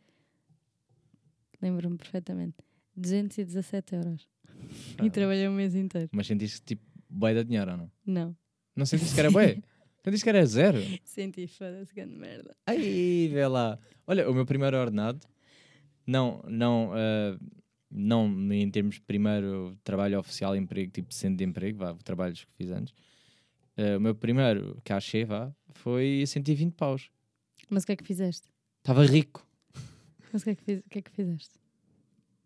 Lembro-me 1.62 1.96
perfeitamente. 1.96 2.56
217 2.94 3.94
euros. 3.94 4.28
Ah. 4.98 5.06
E 5.06 5.10
trabalhei 5.10 5.48
um 5.48 5.52
mês 5.54 5.74
inteiro. 5.74 6.08
Mas 6.12 6.26
sentiste 6.26 6.60
tipo 6.62 6.82
bué 7.08 7.32
de 7.34 7.44
dinheiro 7.44 7.70
ou 7.70 7.76
não? 7.78 7.90
Não. 8.04 8.36
Não 8.76 8.84
sentiste 8.84 9.14
que 9.14 9.20
era 9.20 9.30
bué? 10.04 10.10
Sentiste 10.10 10.24
que 10.24 10.28
era 10.30 10.46
zero? 10.46 10.78
Senti, 11.04 11.46
foda-se, 11.46 11.94
grande 11.94 12.14
merda. 12.16 12.54
Ai, 12.66 13.28
vê 13.32 13.46
lá. 13.46 13.78
Olha, 14.06 14.28
o 14.30 14.34
meu 14.34 14.44
primeiro 14.44 14.76
ordenado, 14.76 15.20
não, 16.06 16.42
não, 16.46 16.92
ah, 16.94 17.38
não 17.90 18.26
em 18.52 18.70
termos 18.70 18.96
de 18.96 19.00
primeiro 19.02 19.76
trabalho 19.82 20.18
oficial, 20.18 20.54
emprego, 20.56 20.90
tipo 20.92 21.12
centro 21.14 21.38
de 21.38 21.44
emprego, 21.44 21.78
vá, 21.78 21.94
trabalhos 22.04 22.44
que 22.44 22.52
fiz 22.56 22.70
antes. 22.70 22.94
Ah, 23.76 23.96
o 23.96 24.00
meu 24.00 24.14
primeiro 24.14 24.78
cachê, 24.84 25.24
vá, 25.24 25.52
foi 25.72 26.24
120 26.26 26.74
paus. 26.74 27.10
Mas 27.70 27.82
o 27.84 27.86
que 27.86 27.92
é 27.92 27.96
que 27.96 28.04
fizeste? 28.04 28.48
Estava 28.80 29.04
rico. 29.06 29.46
Mas 30.32 30.42
o 30.42 30.44
que 30.44 30.50
é 30.50 30.54
que, 30.54 30.62
fiz- 30.64 30.82
que, 30.90 30.98
é 30.98 31.02
que 31.02 31.10
fizeste? 31.10 31.54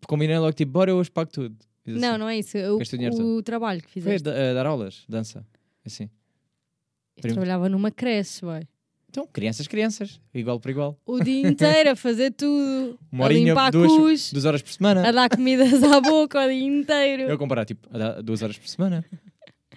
Combinei 0.06 0.38
logo, 0.38 0.52
tipo, 0.52 0.70
bora, 0.72 0.90
eu 0.90 0.96
hoje 0.96 1.10
pago 1.10 1.30
tudo. 1.30 1.56
Fiz 1.82 2.00
Não, 2.00 2.10
assim. 2.10 2.18
não 2.18 2.28
é 2.28 2.38
isso. 2.38 2.56
O, 2.58 2.78
o 2.78 3.36
o 3.38 3.42
trabalho 3.42 3.80
que 3.82 3.88
Foi 3.90 3.92
fizeste. 4.02 4.22
da- 4.22 4.50
a 4.50 4.54
dar 4.54 4.66
aulas, 4.66 5.04
dança. 5.08 5.44
Assim. 5.84 6.08
Eu 7.18 7.22
prim- 7.22 7.32
trabalhava 7.32 7.68
numa 7.68 7.90
creche, 7.90 8.40
boy. 8.42 8.62
Então, 9.10 9.26
crianças, 9.32 9.66
crianças. 9.66 10.20
Igual 10.34 10.60
por 10.60 10.70
igual. 10.70 10.98
O 11.06 11.18
dia 11.22 11.48
inteiro 11.48 11.90
a 11.90 11.96
fazer 11.96 12.30
tudo. 12.32 12.98
Uma 13.10 13.26
a 13.26 13.28
limpar 13.30 13.70
duas, 13.72 13.90
cus, 13.90 14.32
duas 14.32 14.44
horas 14.44 14.62
por 14.62 14.70
semana. 14.72 15.08
a 15.08 15.10
dar 15.10 15.28
comidas 15.30 15.82
à 15.82 16.00
boca 16.00 16.44
o 16.44 16.48
dia 16.48 16.62
inteiro. 16.66 17.22
Eu 17.22 17.38
comparar, 17.38 17.64
tipo, 17.64 17.88
a 17.92 17.98
dar 17.98 18.22
duas 18.22 18.42
horas 18.42 18.58
por 18.58 18.68
semana. 18.68 19.04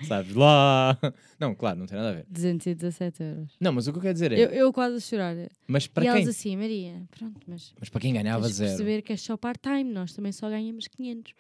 Sabes? 0.08 0.36
Lá. 0.36 0.97
Não, 1.39 1.54
claro, 1.56 1.80
não 1.80 1.86
tem 1.86 1.97
nada 1.97 2.10
a 2.10 2.13
ver. 2.13 2.25
217 2.30 3.23
euros. 3.23 3.51
Não, 3.60 3.71
mas 3.71 3.88
o 3.88 3.91
que 3.91 3.97
eu 3.99 4.01
quero 4.01 4.13
dizer 4.13 4.32
é. 4.32 4.39
Eu, 4.39 4.49
eu 4.49 4.73
quase 4.73 4.97
a 4.97 4.99
chorar. 4.99 5.36
Mas 5.67 5.86
e 5.86 5.89
para 5.89 6.04
quem? 6.04 6.12
elas 6.12 6.27
assim, 6.27 6.58
Maria, 6.58 7.04
pronto, 7.17 7.39
mas 7.47 7.73
Mas 7.80 7.89
para 7.89 8.01
quem 8.01 8.13
ganhava 8.13 8.45
tens 8.45 8.56
zero. 8.56 8.69
perceber 8.71 9.01
que 9.01 9.13
é 9.13 9.17
só 9.17 9.38
part-time, 9.38 9.84
nós 9.86 10.13
também 10.13 10.32
só 10.32 10.49
ganhamos 10.49 10.88
500. 10.88 11.34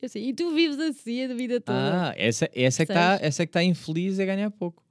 Eu 0.00 0.06
assim, 0.06 0.20
e 0.20 0.32
tu 0.34 0.54
vives 0.54 0.78
assim 0.78 1.24
a 1.24 1.34
vida 1.34 1.60
toda. 1.60 2.08
Ah, 2.10 2.14
essa, 2.16 2.48
essa, 2.54 2.82
é 2.82 2.86
que 2.86 2.92
está, 2.92 3.18
essa 3.20 3.42
é 3.42 3.46
que 3.46 3.50
está 3.50 3.62
infeliz 3.62 4.18
a 4.18 4.24
ganhar 4.24 4.50
pouco. 4.50 4.82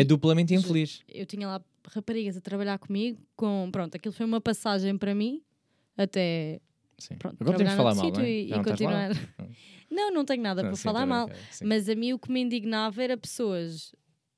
É 0.00 0.04
duplamente 0.04 0.54
infeliz. 0.54 1.02
Eu 1.08 1.26
tinha 1.26 1.46
lá 1.46 1.62
raparigas 1.92 2.36
a 2.36 2.40
trabalhar 2.40 2.78
comigo, 2.78 3.18
com, 3.36 3.68
pronto, 3.72 3.94
aquilo 3.96 4.12
foi 4.12 4.26
uma 4.26 4.40
passagem 4.40 4.96
para 4.98 5.14
mim, 5.14 5.42
até 5.96 6.60
Sim. 6.98 7.16
pronto, 7.16 7.36
Agora 7.40 7.56
podemos 7.58 7.74
falar 7.74 7.94
mal, 7.94 8.10
não 8.12 8.20
é? 8.20 8.30
e, 8.30 8.46
e 8.46 8.50
não 8.50 8.58
lá? 8.58 8.64
continuar. 8.64 9.10
Não, 9.90 10.10
não 10.12 10.22
tenho 10.22 10.42
nada 10.42 10.62
Não, 10.62 10.68
para 10.68 10.76
sim, 10.76 10.82
falar 10.82 11.06
mal. 11.06 11.30
Mas 11.64 11.88
a 11.88 11.94
mim 11.94 12.12
o 12.12 12.18
que 12.18 12.30
me 12.30 12.40
indignava 12.42 13.02
era 13.02 13.16
pessoas 13.16 13.94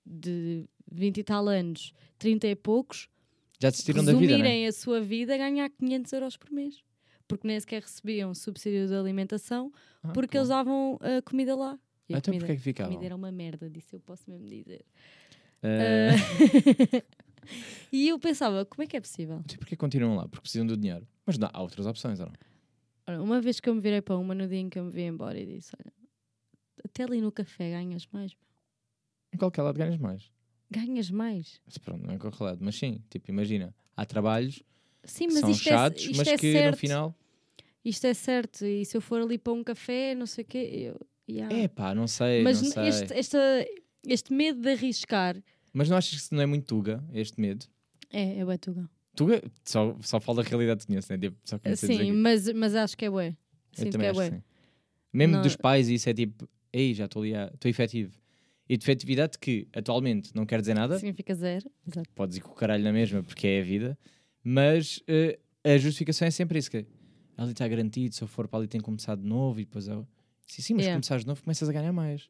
de 0.07 0.65
20 0.91 1.19
e 1.19 1.25
tal 1.25 1.49
anos, 1.49 1.93
30 2.21 2.47
e 2.47 2.55
poucos, 2.55 3.09
Já 3.61 3.69
desistiram 3.69 4.05
da 4.05 4.13
vida, 4.13 4.33
é? 4.33 4.37
resumirem 4.37 4.67
a 4.69 4.73
sua 4.73 5.01
vida 5.01 5.35
a 5.35 5.39
ganhar 5.39 5.69
500 5.69 6.13
euros 6.13 6.37
por 6.37 6.53
mês. 6.53 6.77
Porque 7.27 7.49
nem 7.49 7.59
sequer 7.59 7.83
recebiam 7.83 8.33
subsídio 8.33 8.87
de 8.87 8.95
alimentação, 8.95 9.73
Ah, 10.05 10.13
porque 10.13 10.33
pô. 10.33 10.39
eles 10.39 10.49
davam 10.51 10.99
a 11.03 11.21
comida 11.23 11.57
lá. 11.57 11.77
E 12.09 12.15
a 12.15 12.19
Então 12.19 12.33
comida, 12.33 12.47
porquê 12.47 12.53
é 12.53 12.55
que 12.55 12.61
a 12.61 12.65
ficavam? 12.65 12.93
comida 12.93 13.07
era 13.07 13.17
uma 13.17 13.33
merda, 13.33 13.69
disse 13.69 13.95
eu 13.97 14.01
posso 14.01 14.31
mesmo 14.31 14.47
dizer. 14.49 14.85
Ah, 15.63 17.03
e 17.93 18.09
eu 18.09 18.19
pensava, 18.19 18.65
como 18.65 18.83
é 18.83 18.87
que 18.87 18.97
é 18.97 19.01
possível? 19.01 19.43
Sim, 19.49 19.59
porque 19.59 19.77
continuam 19.77 20.17
lá? 20.17 20.23
Porque 20.29 20.43
precisam 20.43 20.67
do 20.67 20.77
dinheiro. 20.77 21.07
Mas 21.27 21.39
não, 21.39 21.49
há 21.53 21.61
outras 21.61 21.87
opções, 21.87 22.21
ou 22.21 22.27
não? 22.27 22.35
Ora, 23.07 23.23
uma 23.23 23.41
vez 23.41 23.61
que 23.61 23.69
eu 23.69 23.75
me 23.75 23.81
virei 23.81 24.01
para 24.01 24.17
uma, 24.17 24.35
no 24.35 24.47
dia 24.47 24.59
em 24.59 24.69
que 24.69 24.79
eu 24.79 24.85
me 24.85 24.91
vi 24.91 25.03
embora 25.03 25.39
e 25.39 25.47
disse: 25.47 25.73
Olha, 25.79 25.93
até 26.85 27.05
ali 27.05 27.21
no 27.21 27.33
café 27.33 27.71
ganhas 27.71 28.07
mais. 28.13 28.33
Em 29.33 29.39
qualquer 29.39 29.63
lado 29.63 29.77
ganhas 29.77 29.99
mais. 29.99 30.31
Ganhas 30.71 31.11
mais. 31.11 31.61
Mas 31.67 31.79
pronto, 31.79 32.05
não 32.05 32.13
é 32.13 32.17
em 32.17 32.19
qualquer 32.19 32.45
lado. 32.45 32.59
Mas 32.63 32.77
sim, 32.77 33.03
tipo, 33.11 33.31
imagina. 33.31 33.75
Há 33.97 34.07
trabalhos 34.07 34.63
Sim, 35.05 35.29
que 35.29 35.35
mas 35.35 35.41
são 35.41 35.51
isto, 35.51 35.63
chatos, 35.65 36.05
é, 36.05 36.17
mas 36.17 36.29
é 36.29 36.37
que 36.37 36.53
certo. 36.53 36.71
no 36.71 36.77
final... 36.77 37.15
Isto 37.85 38.07
é 38.07 38.15
certo. 38.15 38.65
E 38.65 38.85
se 38.85 38.97
eu 38.97 39.01
for 39.01 39.23
ali 39.23 39.39
para 39.39 39.55
um 39.55 39.65
café, 39.65 40.15
não 40.15 40.27
sei 40.27 40.45
o 40.45 40.47
quê, 40.47 40.71
eu. 40.73 41.07
yeah. 41.29 41.55
É 41.55 41.67
pá, 41.67 41.95
não 41.95 42.07
sei, 42.07 42.43
mas 42.43 42.61
não 42.61 42.71
sei. 42.71 42.89
este, 42.89 43.15
esta, 43.15 43.39
este 44.07 44.33
medo 44.33 44.61
de 44.61 44.71
arriscar 44.71 45.37
Mas 45.73 45.89
não 45.89 45.97
achas 45.97 46.11
que 46.11 46.17
isso 46.17 46.35
não 46.35 46.43
é 46.43 46.47
muito 46.47 46.67
tuga, 46.67 47.03
este 47.13 47.41
medo? 47.41 47.67
é, 48.13 48.39
é 48.39 48.45
bué 48.45 48.57
tuga. 48.59 48.89
Tuga, 49.15 49.43
só, 49.65 49.97
só 50.03 50.21
fala 50.21 50.43
da 50.43 50.49
realidade 50.49 50.81
que 50.81 50.87
conheço, 50.87 51.13
né? 51.13 51.19
Tipo, 51.19 51.37
só 51.45 51.59
Sim, 51.77 52.13
mas, 52.13 52.51
mas 52.53 52.75
acho 52.75 52.97
que 52.97 53.05
é 53.05 53.11
bué. 53.11 53.29
Eu 53.29 53.35
Sinto 53.73 53.85
que 53.87 53.91
também 53.93 54.07
é 54.07 54.11
acho 54.11 54.19
bué. 54.21 54.31
sim. 54.31 54.43
Mesmo 55.13 55.35
Não- 55.37 55.43
dos 55.43 55.57
pais, 55.57 55.89
isso 55.89 56.09
é 56.09 56.15
tipo, 56.15 56.49
ei, 56.73 56.95
já 56.95 57.05
estou 57.07 57.23
ali, 57.23 57.33
estou 57.35 57.69
efetivo. 57.69 58.19
E 58.69 58.77
de 58.77 58.85
efetividade 58.85 59.37
que 59.39 59.67
atualmente 59.75 60.35
não 60.35 60.47
quer 60.47 60.61
dizer 60.61 60.75
nada, 60.75 60.97
Significa 60.99 61.35
zero. 61.35 61.69
Exato. 61.87 62.09
podes 62.15 62.37
ir 62.37 62.41
com 62.41 62.53
o 62.53 62.55
caralho 62.55 62.85
na 62.85 62.93
mesma 62.93 63.23
porque 63.23 63.47
é 63.49 63.61
a 63.61 63.65
vida, 63.65 63.99
mas 64.45 65.03
eh, 65.09 65.39
a 65.65 65.77
justificação 65.77 66.27
é 66.29 66.31
sempre 66.31 66.59
isso: 66.59 66.71
que 66.71 66.87
ali 67.37 67.51
está 67.51 67.67
garantido, 67.67 68.15
se 68.15 68.23
eu 68.23 68.29
for 68.29 68.47
para 68.47 68.61
ali 68.61 68.69
tem 68.69 68.81
que 68.81 68.85
começar 68.85 69.17
de 69.17 69.25
novo 69.27 69.59
e 69.61 69.65
depois 69.65 69.89
eu. 69.89 70.07
Sim, 70.47 70.63
sim, 70.63 70.75
mas 70.75 70.85
Yeah. 70.85 70.95
começares 70.97 71.25
de 71.25 71.29
novo 71.29 71.43
começas 71.43 71.69
a 71.69 71.73
ganhar 71.73 71.93
mais 71.93 72.29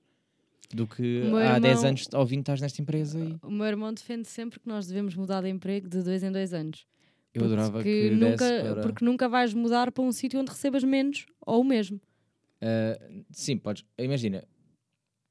do 0.74 0.86
que 0.86 1.22
há 1.46 1.58
10 1.58 1.78
irmão- 1.78 1.88
anos 1.88 2.04
ou 2.12 2.26
20 2.26 2.40
estás 2.40 2.60
nesta 2.60 2.80
empresa 2.82 3.18
e 3.18 3.36
O 3.42 3.50
meu 3.50 3.66
irmão 3.66 3.92
defende 3.92 4.28
sempre 4.28 4.60
que 4.60 4.68
nós 4.68 4.86
devemos 4.86 5.14
mudar 5.16 5.42
de 5.42 5.48
emprego 5.48 5.88
de 5.88 6.02
dois 6.02 6.22
em 6.22 6.30
dois 6.30 6.52
anos. 6.54 6.86
eu 7.34 7.44
adorava 7.44 7.82
que 7.82 8.10
nunca, 8.10 8.36
para... 8.74 8.80
porque 8.82 9.04
nunca 9.04 9.28
vais 9.28 9.52
mudar 9.54 9.90
para 9.90 10.02
um 10.04 10.12
sítio 10.12 10.38
onde 10.40 10.50
recebas 10.50 10.84
menos 10.84 11.26
ou 11.44 11.60
o 11.60 11.64
mesmo. 11.64 12.00
Uh, 12.62 13.24
sim, 13.30 13.56
podes. 13.56 13.84
Imagina. 13.98 14.44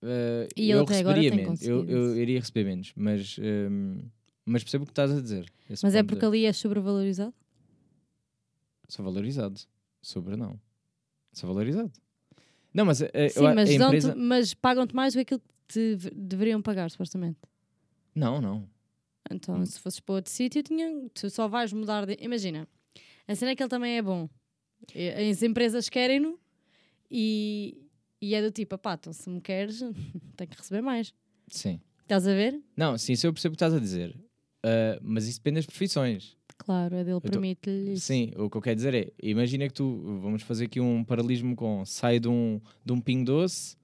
uh, 0.04 0.48
E 0.58 0.72
eu 0.72 0.84
receberia 0.84 1.34
menos. 1.34 1.62
Eu, 1.62 1.86
eu 1.86 2.18
iria 2.18 2.40
receber 2.40 2.64
menos, 2.66 2.92
mas, 2.96 3.38
um, 3.40 4.00
mas 4.46 4.64
percebo 4.64 4.84
o 4.84 4.88
que 4.88 4.92
estás 4.92 5.12
a 5.12 5.22
dizer. 5.22 5.46
Mas 5.84 5.94
é 5.96 6.02
porque 6.04 6.22
de- 6.22 6.26
ali 6.26 6.46
é 6.46 6.52
sobrevalorizado? 6.54 7.34
Sou 8.88 9.06
valorizado. 9.06 9.60
Sobre 10.02 10.36
não. 10.36 10.60
Sou 11.32 11.48
valorizado. 11.54 11.92
Não, 12.74 12.86
mas, 12.86 13.02
uh, 13.02 13.06
Sim, 13.06 13.40
eu, 13.46 13.56
mas, 13.56 13.70
empresa. 13.70 14.16
mas 14.16 14.54
pagam-te 14.54 14.96
mais 14.96 15.14
do 15.14 15.18
que 15.18 15.22
aquilo 15.22 15.40
que 15.68 15.98
te 15.98 16.12
deveriam 16.14 16.62
pagar, 16.62 16.90
supostamente. 16.92 17.40
Não, 18.16 18.40
não. 18.42 18.68
Então, 19.32 19.56
Hum. 19.60 19.66
se 19.66 19.80
fosses 19.80 20.00
para 20.00 20.16
outro 20.16 20.32
sítio, 20.32 20.62
tinha... 20.64 20.88
tu 21.14 21.30
só 21.30 21.48
vais 21.48 21.72
mudar 21.74 22.06
de. 22.06 22.18
Imagina, 22.20 22.68
a 23.28 23.36
cena 23.36 23.52
é 23.52 23.56
que 23.56 23.62
ele 23.64 23.70
também 23.70 23.98
é 23.98 24.02
bom. 24.02 24.28
As 25.30 25.44
empresas 25.44 25.90
querem-no 25.90 26.40
e, 27.12 27.78
e 28.22 28.34
é 28.34 28.42
do 28.42 28.50
tipo, 28.52 28.78
pá, 28.78 28.94
então 28.94 29.12
se 29.14 29.30
me 29.30 29.42
queres, 29.42 29.80
tenho 30.36 30.50
que 30.50 30.58
receber 30.58 30.82
mais. 30.82 31.14
Sim. 31.48 31.80
Estás 32.04 32.28
a 32.28 32.34
ver? 32.34 32.60
Não, 32.76 32.98
sim, 32.98 33.14
isso 33.14 33.28
eu 33.28 33.34
percebo 33.34 33.54
o 33.54 33.58
que 33.58 33.64
estás 33.64 33.74
a 33.74 33.80
dizer. 33.80 34.16
Uh, 34.66 35.00
mas 35.02 35.28
isso 35.28 35.38
depende 35.40 35.56
das 35.58 35.66
profissões. 35.66 36.36
Claro, 36.60 36.96
a 36.98 37.04
dele 37.04 37.20
permite-lhe 37.22 37.94
isso. 37.94 38.06
Sim, 38.06 38.32
o 38.38 38.50
que 38.50 38.58
eu 38.58 38.62
quero 38.62 38.76
dizer 38.76 38.94
é: 38.94 39.08
imagina 39.24 39.68
que 39.68 39.74
tu. 39.74 40.20
Vamos 40.22 40.44
fazer 40.44 40.66
aqui 40.66 40.80
um 40.80 41.04
paralelismo 41.04 41.56
com. 41.56 41.84
Sai 41.86 42.20
de 42.20 42.28
um, 42.28 42.60
de 42.86 42.92
um 42.94 43.00
pingo 43.02 43.26
doce. 43.26 43.76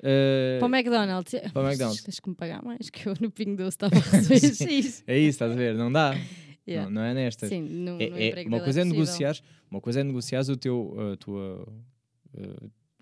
uh, 0.00 0.58
Para 0.58 0.66
o 0.66 0.74
McDonald's. 0.74 1.34
Para 1.52 1.62
o 1.62 1.66
McDonald's. 1.68 2.02
Tens 2.02 2.18
que 2.18 2.28
me 2.28 2.34
pagar 2.34 2.62
mais, 2.64 2.88
que 2.90 3.08
eu 3.08 3.14
no 3.20 3.30
Pingo 3.30 3.56
Doce 3.56 3.68
estava 3.76 3.94
a 3.96 4.00
receber. 4.00 4.40
X. 4.82 5.04
É 5.06 5.16
isso, 5.18 5.28
estás 5.30 5.52
a 5.52 5.54
ver? 5.54 5.74
Não 5.74 5.92
dá. 5.92 6.14
Yeah. 6.68 6.84
Não, 6.90 7.00
não 7.00 7.08
é 7.08 7.14
nestas. 7.14 7.48
Sim, 7.48 7.62
no, 7.62 7.96
no 7.96 8.02
É- 8.02 8.04
é- 8.04 8.28
emprego 8.28 8.48
uma 8.50 8.60
coisa 8.60 8.80
é, 8.80 8.84
possível. 8.84 9.00
negociar 9.06 9.36
uma 9.70 9.80
coisa 9.80 10.00
é 10.00 10.04
negociar 10.04 10.42
o 10.50 10.56
teu 10.58 10.94
a 11.14 11.16
tua 11.16 11.66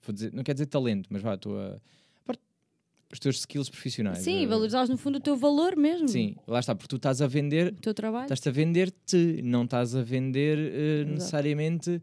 vou 0.05 0.14
dizer, 0.14 0.33
não 0.33 0.45
quer 0.45 0.53
dizer 0.53 0.66
talento 0.66 1.09
mas 1.11 1.21
vá 1.21 1.33
a 1.33 1.37
tua 1.37 1.83
os 3.12 3.19
teus 3.21 3.38
skills 3.38 3.69
profissionais 3.71 4.19
Sim, 4.19 4.45
uh, 4.45 4.49
valorizares 4.49 4.88
no 4.90 4.97
fundo 4.99 5.16
o 5.16 5.21
teu 5.21 5.37
valor 5.37 5.77
mesmo. 5.77 6.09
sim 6.09 6.35
lá 6.47 6.59
está 6.61 6.75
porque 6.75 6.88
tu 6.88 6.97
estás 6.97 7.23
a 7.23 7.27
vender 7.27 7.69
O 7.73 7.81
teu 7.81 7.95
trabalho. 7.95 8.25
estás 8.33 8.47
a 8.47 8.51
vender-te 8.51 9.40
não 9.42 9.64
estás 9.64 9.95
a 9.95 10.03
vender 10.03 10.59
uh, 11.07 11.09
necessariamente 11.12 11.90
lá 11.90 12.01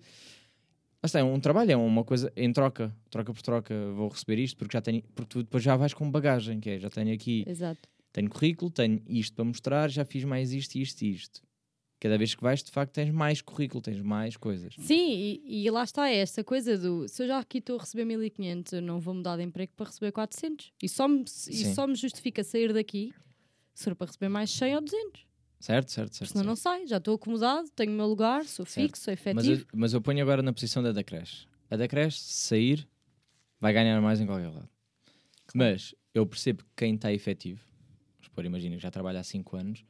está 1.05 1.19
é 1.19 1.23
um 1.23 1.39
trabalho 1.39 1.71
é 1.71 1.75
uma 1.75 2.03
coisa 2.03 2.31
em 2.35 2.51
troca 2.53 2.95
troca 3.09 3.33
por 3.33 3.41
troca 3.41 3.91
vou 3.91 4.07
receber 4.07 4.39
isto 4.41 4.57
porque 4.57 4.75
já 4.77 4.81
tenho 4.81 5.03
porque 5.13 5.29
tu 5.29 5.43
depois 5.43 5.61
já 5.63 5.75
vais 5.75 5.93
com 5.93 6.09
bagagem 6.09 6.59
que 6.59 6.69
é 6.69 6.79
já 6.79 6.89
tenho 6.89 7.13
aqui 7.13 7.43
Exato. 7.47 7.81
tenho 8.13 8.29
currículo 8.29 8.71
tenho 8.71 9.01
isto 9.07 9.35
para 9.35 9.43
mostrar 9.45 9.89
já 9.89 10.05
fiz 10.05 10.23
mais 10.23 10.53
isto 10.53 10.75
isto 10.75 11.01
e 11.01 11.11
isto 11.11 11.41
cada 12.03 12.17
vez 12.17 12.35
que 12.35 12.43
vais 12.43 12.61
de 12.61 12.69
facto 12.69 12.91
tens 12.91 13.09
mais 13.11 13.41
currículo 13.41 13.81
tens 13.81 14.01
mais 14.01 14.35
coisas 14.35 14.75
Sim, 14.77 15.09
e, 15.45 15.63
e 15.65 15.69
lá 15.71 15.83
está 15.85 16.09
é 16.09 16.17
esta 16.17 16.43
coisa 16.43 16.77
do 16.77 17.07
se 17.07 17.23
eu 17.23 17.27
já 17.27 17.39
aqui 17.39 17.59
estou 17.59 17.77
a 17.77 17.79
receber 17.79 18.03
1500, 18.03 18.73
eu 18.73 18.81
não 18.81 18.99
vou 18.99 19.13
mudar 19.13 19.37
de 19.37 19.43
emprego 19.43 19.71
para 19.77 19.85
receber 19.85 20.11
400. 20.11 20.73
E 20.83 20.89
só 20.89 21.07
me, 21.07 21.23
e 21.23 21.73
só 21.73 21.87
me 21.87 21.95
justifica 21.95 22.43
sair 22.43 22.73
daqui 22.73 23.13
se 23.73 23.85
for 23.85 23.95
para 23.95 24.07
receber 24.07 24.27
mais 24.27 24.49
100 24.51 24.75
ou 24.75 24.81
200. 24.81 25.25
certo 25.61 25.91
certo 25.91 26.15
certo, 26.17 26.31
Senão 26.31 26.43
certo. 26.43 26.45
não 26.47 26.55
sai, 26.57 26.85
já 26.87 26.97
estou 26.97 27.15
acomodado, 27.15 27.69
tenho 27.69 27.93
o 27.93 27.95
meu 27.95 28.05
lugar, 28.07 28.43
sou 28.45 28.65
Certo. 28.65 28.87
fixo, 28.89 29.03
sou 29.05 29.13
Mas 29.33 29.45
eu, 29.47 29.53
efetivo. 29.53 29.67
mas 29.73 29.93
eu 29.93 30.01
ponho 30.01 30.21
agora 30.21 30.41
na 30.41 30.51
posição 30.51 30.83
da 30.83 30.91
da 30.91 31.03
creche. 31.05 31.47
A 31.71 31.77
da 31.77 31.87
creche, 31.87 32.19
se 32.19 32.33
sair, 32.47 32.87
vai 33.61 33.71
ganhar 33.73 33.99
mais 34.01 34.19
em 34.19 34.25
qualquer 34.25 34.49
lado. 34.49 34.69
Mas 35.55 35.95
eu 36.13 36.25
percebo 36.27 36.63
que 36.63 36.69
quem 36.75 36.95
está 36.95 37.11
efetivo, 37.13 37.61
vamos 38.15 38.25
supor, 38.27 38.43
imagina, 38.45 38.77
já 38.77 38.91
trabalha 38.91 39.21
há 39.21 39.23
5 39.23 39.55
anos, 39.55 39.85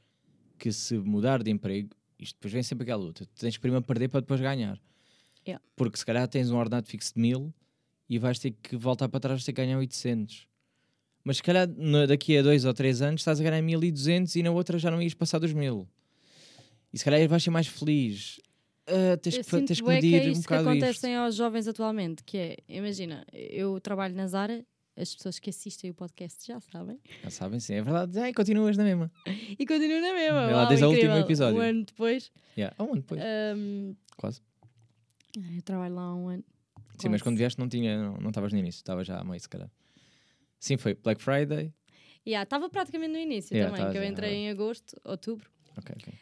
que 0.59 0.71
se 0.71 0.97
mudar 0.97 1.41
de 1.43 1.49
emprego, 1.51 1.89
isto 2.19 2.35
depois 2.35 2.53
vem 2.53 2.63
sempre 2.63 2.83
aquela 2.83 3.01
luta. 3.03 3.25
Tu 3.25 3.39
tens 3.39 3.55
que 3.55 3.61
primeiro 3.61 3.85
perder 3.85 4.09
para 4.09 4.21
depois 4.21 4.39
ganhar. 4.39 4.79
Yeah. 5.47 5.63
Porque 5.75 5.97
se 5.97 6.05
calhar 6.05 6.27
tens 6.27 6.49
um 6.51 6.57
ordenado 6.57 6.87
fixo 6.87 7.13
de 7.13 7.21
1000 7.21 7.53
e 8.09 8.17
vais 8.19 8.39
ter 8.39 8.51
que 8.51 8.75
voltar 8.77 9.09
para 9.09 9.19
trás, 9.19 9.43
ter 9.43 9.53
que 9.53 9.61
ganhar 9.61 9.77
800. 9.77 10.47
Mas 11.23 11.37
se 11.37 11.43
calhar 11.43 11.67
daqui 12.07 12.37
a 12.37 12.41
2 12.41 12.65
ou 12.65 12.73
3 12.73 13.01
anos 13.01 13.21
estás 13.21 13.39
a 13.39 13.43
ganhar 13.43 13.61
1200 13.61 14.35
e 14.35 14.43
na 14.43 14.51
outra 14.51 14.77
já 14.77 14.91
não 14.91 15.01
ias 15.01 15.13
passar 15.13 15.39
dos 15.39 15.53
1000. 15.53 15.87
E 16.91 16.97
se 16.97 17.03
calhar 17.03 17.27
vais 17.27 17.43
ser 17.43 17.49
mais 17.49 17.67
feliz. 17.67 18.39
Ah, 18.85 19.17
tens, 19.17 19.37
Eu 19.37 19.43
que, 19.43 19.61
tens 19.63 19.81
que 19.81 19.87
medir 19.87 20.21
é 20.21 20.27
um 20.27 20.31
isto 20.31 20.41
que 20.41 20.43
bocado 20.43 20.69
acontece 20.69 21.07
isto. 21.07 21.17
aos 21.17 21.35
jovens 21.35 21.67
atualmente, 21.67 22.23
que 22.23 22.37
é, 22.37 22.57
imagina, 22.67 23.25
eu 23.31 23.79
trabalho 23.79 24.13
na 24.13 24.27
Zara, 24.27 24.65
as 24.95 25.15
pessoas 25.15 25.39
que 25.39 25.49
assistem 25.49 25.89
o 25.91 25.93
podcast 25.93 26.45
já 26.45 26.59
sabem, 26.59 26.99
Já 27.23 27.29
sabem, 27.29 27.59
sim, 27.59 27.73
é 27.73 27.81
verdade. 27.81 28.17
Ai, 28.19 28.33
continuas 28.33 28.77
na 28.77 28.83
mesma. 28.83 29.11
e 29.57 29.65
continuo 29.65 29.99
na 30.01 30.13
mesma. 30.13 30.47
Vê 30.47 30.53
lá 30.53 30.65
desde 30.65 30.85
o 30.85 30.89
último 30.89 31.15
episódio. 31.17 31.57
Um 31.59 31.61
ano 31.61 31.83
depois, 31.85 32.31
Yeah. 32.57 32.75
Um 32.79 32.85
ano 32.91 32.95
depois, 33.01 33.21
hum, 33.57 33.95
quase. 34.17 34.41
eu 35.55 35.61
trabalho 35.63 35.95
lá 35.95 36.01
há 36.03 36.15
um 36.15 36.27
ano. 36.29 36.43
Sim, 36.99 37.09
mas 37.09 37.21
quando 37.23 37.37
vieste 37.37 37.59
não 37.59 37.67
tinha, 37.67 37.97
não 38.19 38.29
estavas 38.29 38.53
no 38.53 38.59
início, 38.59 38.77
estavas 38.79 39.07
já 39.07 39.19
a 39.19 39.23
meio, 39.23 39.39
se 39.39 39.49
calhar. 39.49 39.69
Sim, 40.59 40.77
foi 40.77 40.93
Black 40.93 41.21
Friday. 41.21 41.73
Yeah, 42.25 42.43
Estava 42.43 42.69
praticamente 42.69 43.11
no 43.11 43.17
início 43.19 43.53
Yeah, 43.55 43.75
também, 43.75 43.91
que 43.91 43.97
eu 43.97 44.01
já, 44.03 44.07
entrei 44.07 44.29
verdade. 44.29 44.45
em 44.47 44.49
agosto, 44.51 44.95
outubro. 45.03 45.49
Ok, 45.77 45.95
ok. 45.99 46.13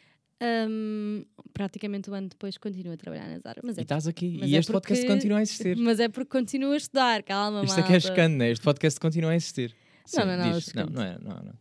Hum, 0.68 1.24
praticamente 1.52 2.10
um 2.10 2.14
ano 2.14 2.28
depois 2.28 2.56
continuo 2.58 2.92
a 2.92 2.96
trabalhar 2.96 3.28
na 3.28 3.38
Zara. 3.38 3.60
Mas 3.62 3.76
E 3.76 3.80
é, 3.80 3.82
estás 3.82 4.06
aqui. 4.06 4.38
mas 4.40 4.50
e 4.50 4.56
é 4.56 4.58
este 4.58 4.72
podcast 4.72 5.02
porque- 5.04 5.14
continua 5.14 5.38
a 5.38 5.42
existir. 5.42 5.76
mas 5.76 6.00
é 6.00 6.08
porque 6.08 6.30
continuo 6.30 6.72
a 6.72 6.76
estudar, 6.76 7.22
calma, 7.22 7.64
Isto 7.64 7.80
é 7.80 7.82
que 7.82 7.92
é 7.92 8.00
chocante, 8.00 8.36
né? 8.36 8.50
Este 8.50 8.62
podcast 8.64 8.98
continua 8.98 9.30
a 9.30 9.36
existir. 9.36 9.74
Não, 10.14 10.24
não 10.26 10.32
é 10.32 10.36
diz. 10.36 10.44
Não, 10.52 10.60
chocante. 10.60 10.92
não 10.92 11.02
é. 11.02 11.18
Não, 11.22 11.30
não. 11.44 11.54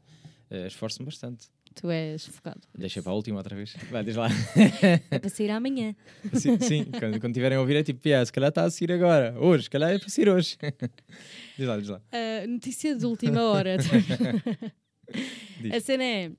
Eh, 0.49 0.67
Esforço-me 0.67 1.05
bastante. 1.05 1.47
Tu 1.73 1.89
és 1.89 2.25
focado. 2.25 2.59
Deixei 2.77 3.01
para 3.01 3.13
a 3.13 3.15
última 3.15 3.37
outra 3.37 3.55
vez. 3.55 3.73
Vai, 3.89 4.03
diz 4.03 4.17
lá. 4.17 4.27
É 5.09 5.17
para 5.19 5.29
sair 5.29 5.51
amanhã. 5.51 5.95
sim, 6.33 6.59
sim, 6.59 6.83
quando, 6.99 7.17
quando 7.21 7.33
tiverem 7.33 7.57
a 7.57 7.61
ouvir 7.61 7.77
é 7.77 7.83
tipo, 7.83 8.05
"Yeah, 8.05 8.25
se 8.25 8.33
calhar 8.33 8.49
está 8.49 8.63
a 8.65 8.69
sair 8.69 8.91
agora. 8.91 9.33
Hoje, 9.39 9.63
se 9.65 9.69
calhar 9.69 9.89
é 9.89 9.97
para 9.97 10.09
sair 10.09 10.27
hoje. 10.27 10.57
diz 11.57 11.65
lá, 11.67 11.77
diz 11.77 11.87
lá. 11.87 12.01
Uh, 12.11 12.47
notícia 12.49 12.93
de 12.95 13.05
última 13.05 13.43
hora. 13.43 13.77
Diz. 15.61 15.73
a 15.73 15.79
cena 15.81 16.03
é 16.03 16.31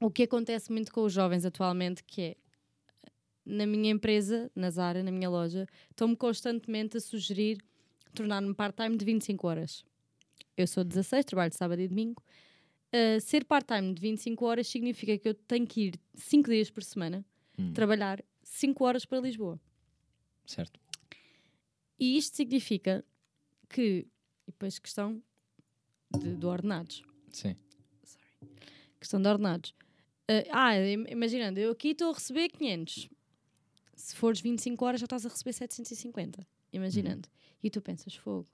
o 0.00 0.10
que 0.10 0.24
acontece 0.24 0.70
muito 0.72 0.92
com 0.92 1.02
os 1.04 1.12
jovens 1.12 1.44
atualmente, 1.44 2.02
que 2.04 2.20
é 2.22 2.36
na 3.44 3.66
minha 3.66 3.90
empresa, 3.90 4.50
na 4.54 4.70
Zara, 4.70 5.02
na 5.02 5.10
minha 5.10 5.28
loja, 5.28 5.66
estão-me 5.90 6.16
constantemente 6.16 6.96
a 6.96 7.00
sugerir 7.00 7.58
tornar-me 8.14 8.54
part-time 8.54 8.96
de 8.96 9.04
25 9.04 9.46
horas. 9.46 9.84
Eu 10.56 10.66
sou 10.66 10.84
16, 10.84 11.24
trabalho 11.24 11.50
de 11.50 11.56
sábado 11.56 11.80
e 11.80 11.88
domingo. 11.88 12.22
Uh, 12.92 13.20
ser 13.20 13.44
part-time 13.44 13.92
de 13.92 14.00
25 14.00 14.44
horas 14.46 14.68
significa 14.68 15.18
que 15.18 15.28
eu 15.28 15.34
tenho 15.34 15.66
que 15.66 15.88
ir 15.88 16.00
5 16.14 16.48
dias 16.48 16.70
por 16.70 16.82
semana 16.84 17.24
Hum, 17.58 17.72
trabalhar 17.72 18.20
5 18.42 18.84
horas 18.84 19.04
para 19.04 19.20
Lisboa. 19.20 19.60
certo. 20.44 20.80
E 21.98 22.16
isto 22.16 22.34
significa 22.36 23.04
que, 23.68 24.06
e 24.46 24.50
depois 24.50 24.78
questão 24.80 25.22
de, 26.18 26.34
de 26.36 26.46
ordenados, 26.46 27.02
Sim. 27.30 27.54
questão 28.98 29.22
de 29.22 29.28
ordenados. 29.28 29.72
Ah, 30.28 30.68
ah, 30.68 30.78
im- 30.78 31.06
imaginando, 31.10 31.58
eu 31.60 31.72
aqui 31.72 31.88
estou 31.88 32.10
a 32.10 32.14
receber 32.14 32.48
500. 32.48 33.08
Se 33.94 34.14
fores 34.16 34.40
25 34.40 34.84
horas 34.84 35.00
já 35.00 35.04
estás 35.04 35.24
a 35.26 35.28
receber 35.28 35.52
750. 35.52 36.46
Imaginando. 36.72 37.28
E 37.62 37.70
tu 37.70 37.80
pensas, 37.80 38.14
fogo, 38.14 38.46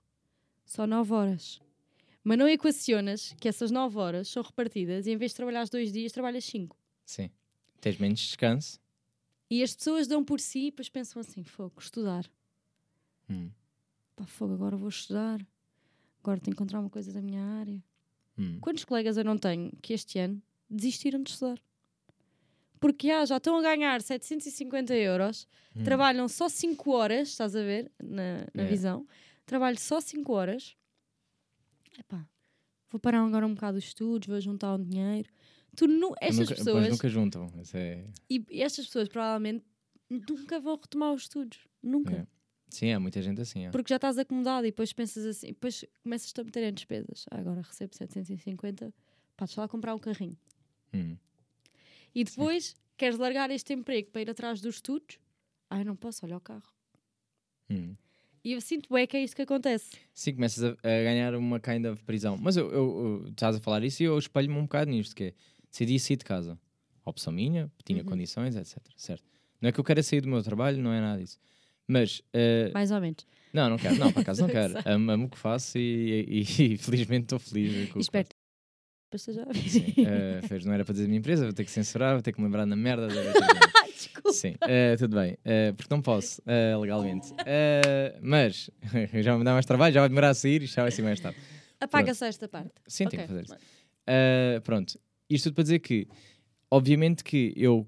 só 0.65 0.85
9 0.85 1.13
horas. 1.13 1.59
Mas 2.23 2.37
não 2.37 2.47
equacionas 2.47 3.33
que 3.39 3.47
essas 3.47 3.71
9 3.71 3.97
horas 3.97 4.27
são 4.27 4.43
repartidas 4.43 5.07
e 5.07 5.11
em 5.11 5.17
vez 5.17 5.31
de 5.31 5.37
trabalhar 5.37 5.67
dois 5.67 5.91
dias, 5.91 6.11
trabalhas 6.11 6.45
5. 6.45 6.77
Sim. 7.05 7.31
Tens 7.79 7.97
menos 7.97 8.19
descanso. 8.19 8.79
E 9.49 9.63
as 9.63 9.75
pessoas 9.75 10.07
dão 10.07 10.23
por 10.23 10.39
si 10.39 10.67
e 10.67 10.71
depois 10.71 10.87
pensam 10.87 11.19
assim, 11.19 11.43
fogo, 11.43 11.73
estudar. 11.79 12.29
Hum, 13.29 13.49
Pá, 14.15 14.25
fogo, 14.27 14.53
agora 14.53 14.77
vou 14.77 14.89
estudar. 14.89 15.45
Agora 16.21 16.39
tenho 16.39 16.55
que 16.55 16.61
encontrar 16.61 16.79
uma 16.79 16.89
coisa 16.89 17.11
da 17.11 17.21
minha 17.21 17.43
área. 17.43 17.83
hum. 18.37 18.59
Quantos 18.61 18.85
colegas 18.85 19.17
eu 19.17 19.23
não 19.25 19.37
tenho 19.37 19.71
que 19.81 19.93
este 19.93 20.19
ano 20.19 20.39
desistiram 20.71 21.21
de 21.21 21.31
estudar? 21.31 21.59
Porque 22.79 23.09
ah, 23.11 23.23
já 23.25 23.37
estão 23.37 23.57
a 23.57 23.61
ganhar 23.61 24.01
750 24.01 24.95
euros, 24.95 25.47
Hum. 25.75 25.83
trabalham 25.83 26.27
só 26.27 26.49
5 26.49 26.91
horas, 26.91 27.29
estás 27.29 27.55
a 27.55 27.61
ver, 27.61 27.91
na, 28.03 28.47
na 28.53 28.63
É. 28.63 28.65
visão, 28.65 29.05
trabalho 29.45 29.79
só 29.79 30.01
5 30.01 30.33
horas. 30.33 30.75
Epá, 31.99 32.27
vou 32.89 32.99
parar 32.99 33.23
agora 33.23 33.45
um 33.45 33.53
bocado 33.53 33.77
os 33.77 33.83
estudos, 33.85 34.27
vou 34.27 34.39
juntar 34.41 34.73
um 34.75 34.83
dinheiro. 34.83 35.29
Tu 35.75 35.87
nu 35.87 36.13
estas 36.19 36.49
nunca, 36.49 36.55
pessoas, 36.55 36.89
nunca 36.89 37.09
juntam. 37.09 37.47
É... 37.73 38.03
e 38.29 38.61
estas 38.61 38.85
pessoas 38.87 39.07
provavelmente 39.07 39.63
nunca 40.09 40.59
vão 40.59 40.75
retomar 40.75 41.13
os 41.13 41.23
estudos. 41.23 41.59
Nunca. 41.81 42.13
É. 42.15 42.27
Sim, 42.69 42.91
há 42.93 42.99
muita 42.99 43.21
gente 43.21 43.39
assim. 43.41 43.65
é. 43.65 43.69
Porque 43.69 43.89
já 43.89 43.97
estás 43.97 44.17
acomodado 44.17 44.65
e 44.65 44.71
depois 44.71 44.91
pensas 44.91 45.25
assim, 45.25 45.47
depois 45.47 45.85
começas 46.03 46.33
a 46.37 46.43
meter 46.43 46.63
em 46.63 46.73
despesas. 46.73 47.25
Ah, 47.29 47.39
agora 47.39 47.61
recebo 47.61 47.95
750, 47.95 48.93
pá, 49.37 49.45
deixa 49.45 49.61
lá 49.61 49.67
comprar 49.67 49.93
um 49.93 49.99
carrinho. 49.99 50.37
Hum. 50.93 51.15
E 52.13 52.23
depois 52.23 52.75
queres 52.97 53.17
largar 53.17 53.49
este 53.51 53.73
emprego 53.73 54.09
para 54.11 54.21
ir 54.21 54.29
atrás 54.29 54.59
dos 54.61 54.75
estudos? 54.75 55.17
Ai, 55.69 55.83
não 55.83 55.95
posso, 55.95 56.25
olha 56.25 56.37
o 56.37 56.41
carro. 56.41 56.63
Hum. 57.69 57.95
E 58.43 58.53
eu 58.53 58.61
sinto 58.61 58.91
bem 58.91 59.05
que 59.05 59.15
é 59.15 59.23
isto 59.23 59.35
que 59.35 59.43
acontece. 59.43 59.91
Sim, 60.13 60.33
começas 60.33 60.63
a, 60.63 60.69
a 60.71 61.03
ganhar 61.03 61.35
uma 61.35 61.59
kind 61.59 61.85
of 61.85 62.03
prisão. 62.03 62.37
Mas 62.37 62.57
eu, 62.57 62.69
eu- 62.71 63.21
eu- 63.23 63.29
estás 63.29 63.55
a 63.55 63.59
falar 63.59 63.83
isso 63.83 64.01
e 64.01 64.05
eu 64.05 64.17
espelho-me 64.17 64.57
um 64.57 64.63
bocado 64.63 64.89
nisto, 64.89 65.15
que 65.15 65.25
é, 65.25 65.33
decidi 65.69 65.99
sair 65.99 66.17
de 66.17 66.25
casa. 66.25 66.59
Opção 67.05 67.31
minha, 67.31 67.71
tinha 67.85 67.99
Uhum. 67.99 68.05
condições, 68.05 68.55
etc. 68.55 68.77
Certo. 68.97 69.23
Não 69.61 69.69
é 69.69 69.71
que 69.71 69.79
eu 69.79 69.83
quero 69.83 70.01
sair 70.03 70.21
do 70.21 70.27
meu 70.27 70.41
trabalho, 70.43 70.81
não 70.81 70.91
é 70.91 70.99
nada 70.99 71.21
disso. 71.21 71.39
Mas, 71.87 72.21
eh, 72.33 72.71
Mais 72.73 72.89
ou 72.91 72.99
menos. 72.99 73.25
não, 73.53 73.69
não 73.69 73.77
quero. 73.77 73.95
Não, 73.97 74.11
por 74.11 74.21
acaso 74.21 74.41
não 74.41 74.49
quero. 74.49 74.73
Amo, 74.85 75.11
amo 75.11 75.25
o 75.25 75.29
que 75.29 75.37
faço 75.37 75.77
e, 75.77 76.43
e- 76.57 76.73
e 76.73 76.77
felizmente 76.81 77.23
estou 77.25 77.37
feliz. 77.39 77.91
com 77.91 77.99
espero 77.99 78.27
a 79.13 79.45
ver. 79.45 79.69
Sim, 79.69 79.93
eh, 80.05 80.41
fez, 80.47 80.65
não 80.65 80.73
era 80.73 80.85
para 80.85 80.93
dizer 80.93 81.05
a 81.05 81.07
minha 81.07 81.19
empresa, 81.19 81.43
vou 81.43 81.53
ter 81.53 81.65
que 81.65 81.71
censurar, 81.71 82.13
vou 82.13 82.21
ter 82.21 82.31
que 82.31 82.39
me 82.39 82.45
lembrar 82.45 82.65
na 82.65 82.75
merda. 82.75 83.07
da- 83.07 83.13
desculpa. 83.91 84.31
Sim, 84.33 84.55
eh, 84.61 84.95
tudo 84.97 85.15
bem, 85.17 85.37
eh, 85.43 85.73
porque 85.73 85.93
não 85.93 86.01
posso, 86.01 86.41
legalmente. 86.79 87.33
Mas 88.21 88.69
já 89.21 89.37
me 89.37 89.43
dar 89.43 89.53
mais 89.53 89.65
trabalho, 89.65 89.93
já 89.93 89.99
vai 90.01 90.09
demorar 90.09 90.29
a 90.29 90.33
sair, 90.33 90.63
isto 90.63 90.75
já 90.75 90.83
vai 90.83 90.91
ser 90.91 91.01
mais 91.01 91.19
tarde. 91.19 91.37
Apaga 91.79 92.13
só 92.13 92.25
esta 92.25 92.47
parte. 92.47 92.71
Sim, 92.87 93.07
tenho 93.07 93.23
Ok. 93.23 93.27
que 93.27 93.27
fazer 93.27 93.43
isso. 93.45 93.55
Uh, 94.07 94.61
pronto, 94.61 94.99
isto 95.29 95.45
tudo 95.45 95.55
para 95.55 95.63
dizer 95.63 95.79
que, 95.79 96.07
obviamente 96.69 97.23
que 97.23 97.53
eu 97.55 97.87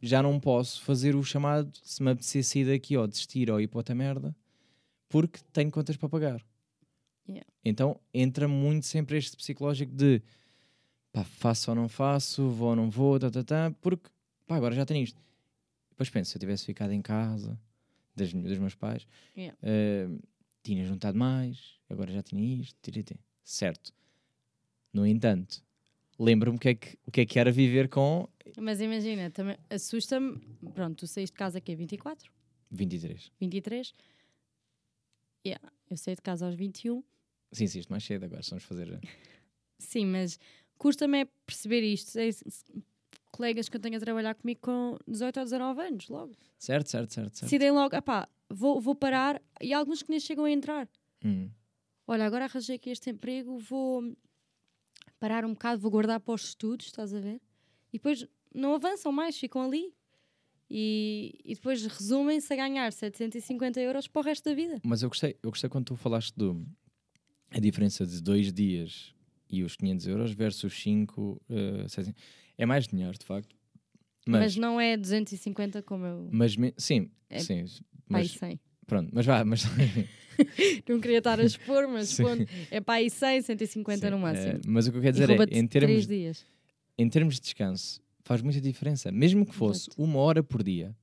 já 0.00 0.22
não 0.22 0.38
posso 0.40 0.82
fazer 0.82 1.14
o 1.14 1.22
chamado 1.22 1.70
se 1.82 2.02
me 2.02 2.10
apetecer 2.10 2.42
sair 2.44 2.64
daqui 2.66 2.96
ou 2.96 3.06
desistir 3.06 3.50
ou 3.50 3.60
ir 3.60 3.68
para 3.68 3.78
outra 3.78 3.94
merda, 3.94 4.34
porque 5.08 5.38
tenho 5.52 5.70
contas 5.70 5.96
para 5.96 6.08
pagar. 6.08 6.44
Yeah. 7.28 7.46
Então 7.64 8.00
entra 8.12 8.48
muito 8.48 8.84
sempre 8.86 9.16
este 9.16 9.36
psicológico 9.36 9.92
de 9.94 10.20
pá, 11.12 11.24
faço 11.24 11.70
ou 11.70 11.74
não 11.74 11.88
faço, 11.88 12.48
vou 12.50 12.70
ou 12.70 12.76
não 12.76 12.90
vou, 12.90 13.18
tá, 13.18 13.30
tá, 13.30 13.44
tá, 13.44 13.70
porque 13.80 14.08
pá, 14.46 14.56
agora 14.56 14.74
já 14.74 14.84
tenho 14.86 15.02
isto. 15.04 15.20
Depois 15.90 16.08
penso, 16.10 16.30
se 16.30 16.36
eu 16.36 16.40
tivesse 16.40 16.64
ficado 16.64 16.92
em 16.92 17.02
casa 17.02 17.58
das, 18.16 18.32
dos 18.32 18.58
meus 18.58 18.74
pais, 18.74 19.06
Yeah. 19.36 19.56
uh, 19.62 20.22
tinha 20.62 20.84
juntado 20.84 21.18
mais, 21.18 21.78
agora 21.88 22.12
já 22.12 22.22
tinha 22.22 22.60
isto, 22.60 22.76
tiriti. 22.82 23.18
certo. 23.42 23.92
No 24.92 25.06
entanto, 25.06 25.62
lembro-me 26.18 26.56
o 26.56 26.60
que, 26.60 26.68
é 26.68 26.74
que, 26.74 26.98
o 27.06 27.10
que 27.10 27.20
é 27.22 27.26
que 27.26 27.38
era 27.38 27.50
viver 27.50 27.88
com 27.88 28.28
Mas 28.58 28.80
imagina, 28.80 29.30
também 29.30 29.56
assusta-me. 29.70 30.38
Pronto, 30.74 30.96
tu 30.98 31.06
saíste 31.06 31.32
de 31.34 31.38
casa 31.38 31.58
aqui 31.58 31.72
a 31.72 31.76
24, 31.76 32.30
23. 32.70 33.32
23. 33.40 33.94
Yeah, 35.46 35.72
eu 35.90 35.96
saí 35.96 36.14
de 36.14 36.22
casa 36.22 36.46
aos 36.46 36.54
21. 36.54 37.02
Sim, 37.52 37.66
sim, 37.66 37.78
isto 37.80 37.90
mais 37.90 38.04
cedo 38.04 38.24
agora, 38.24 38.42
vamos 38.48 38.64
fazer. 38.64 39.00
Sim, 39.78 40.06
mas 40.06 40.38
custa-me 40.82 41.20
é 41.20 41.24
perceber 41.46 41.80
isto. 41.82 42.18
S- 42.18 42.44
colegas 43.30 43.68
que 43.68 43.76
eu 43.76 43.80
tenho 43.80 43.96
a 43.96 44.00
trabalhar 44.00 44.34
comigo 44.34 44.60
com 44.60 44.98
18 45.08 45.38
ou 45.38 45.44
19 45.44 45.80
anos, 45.80 46.08
logo. 46.08 46.32
Certo, 46.58 46.90
certo, 46.90 47.14
certo. 47.14 47.30
certo. 47.36 47.42
Decidem 47.44 47.70
logo, 47.70 47.94
epá, 47.96 48.28
vou, 48.50 48.80
vou 48.80 48.94
parar. 48.94 49.40
E 49.60 49.72
alguns 49.72 50.02
que 50.02 50.10
nem 50.10 50.18
chegam 50.20 50.44
a 50.44 50.50
entrar. 50.50 50.88
Hum, 51.24 51.48
Olha, 52.06 52.26
agora 52.26 52.44
arranjei 52.46 52.76
aqui 52.76 52.90
este 52.90 53.08
emprego, 53.10 53.56
vou 53.58 54.02
parar 55.20 55.44
um 55.44 55.52
bocado, 55.52 55.80
vou 55.80 55.90
guardar 55.90 56.18
para 56.20 56.34
os 56.34 56.42
estudos, 56.48 56.86
estás 56.86 57.14
a 57.14 57.20
ver? 57.20 57.40
E 57.92 57.96
depois 57.98 58.26
não 58.52 58.74
avançam 58.74 59.12
mais, 59.12 59.38
ficam 59.38 59.62
ali. 59.62 59.94
E, 60.68 61.38
e 61.44 61.54
depois 61.54 61.84
resumem-se 61.86 62.52
a 62.52 62.56
ganhar 62.56 62.92
750 62.92 63.80
euros 63.80 64.08
para 64.08 64.20
o 64.20 64.24
resto 64.24 64.44
da 64.48 64.54
vida. 64.54 64.80
Mas 64.82 65.02
eu 65.02 65.08
gostei, 65.08 65.38
eu 65.42 65.50
gostei 65.50 65.70
quando 65.70 65.84
tu 65.86 65.96
falaste 65.96 66.34
do 66.36 66.66
a 67.50 67.60
diferença 67.60 68.04
de 68.06 68.20
dois 68.20 68.52
dias 68.52 69.14
e 69.52 69.62
os 69.62 69.76
500 69.76 70.06
euros 70.08 70.32
versus 70.32 70.72
5. 70.82 71.40
é 72.58 72.66
mais 72.66 72.88
dinheiro, 72.88 73.16
de 73.18 73.24
facto. 73.24 73.54
Mas, 74.26 74.40
Mas, 74.40 74.56
não 74.56 74.80
é 74.80 74.96
250 74.96 75.82
como 75.82 76.06
eu. 76.06 76.28
mas, 76.32 76.56
me- 76.56 76.72
sim, 76.78 77.10
É 77.28 77.38
sim. 77.40 77.64
Pai, 78.08 78.22
Mas, 78.22 78.30
100. 78.32 78.60
pronto, 78.86 79.10
mas 79.12 79.26
vá, 79.26 79.44
mas 79.44 79.62
Não 80.88 80.98
queria 81.00 81.18
estar 81.18 81.38
a 81.38 81.44
expor, 81.44 81.86
mas 81.88 82.08
Sim. 82.08 82.22
ponto, 82.22 82.44
é 82.70 82.80
para 82.80 82.94
aí 82.94 83.10
100, 83.10 83.42
150 83.42 84.10
no 84.10 84.16
Sim, 84.16 84.22
máximo. 84.22 84.54
eh, 84.56 84.60
mas 84.66 84.86
o 84.86 84.92
que 84.92 84.98
eu 84.98 85.02
quero 85.02 85.12
dizer 85.12 85.30
é, 85.30 85.58
em 85.58 85.66
termos, 85.66 86.06
dias. 86.06 86.46
em 86.96 87.08
termos 87.08 87.34
de 87.34 87.40
descanso, 87.42 88.00
faz 88.24 88.40
muita 88.42 88.60
diferença. 88.60 89.10
Mesmo 89.12 89.44
que 89.44 89.54
fosse 89.54 89.88
Exato. 89.90 90.02
uma 90.02 90.18
hora 90.20 90.42
por 90.42 90.62
dia, 90.62 90.96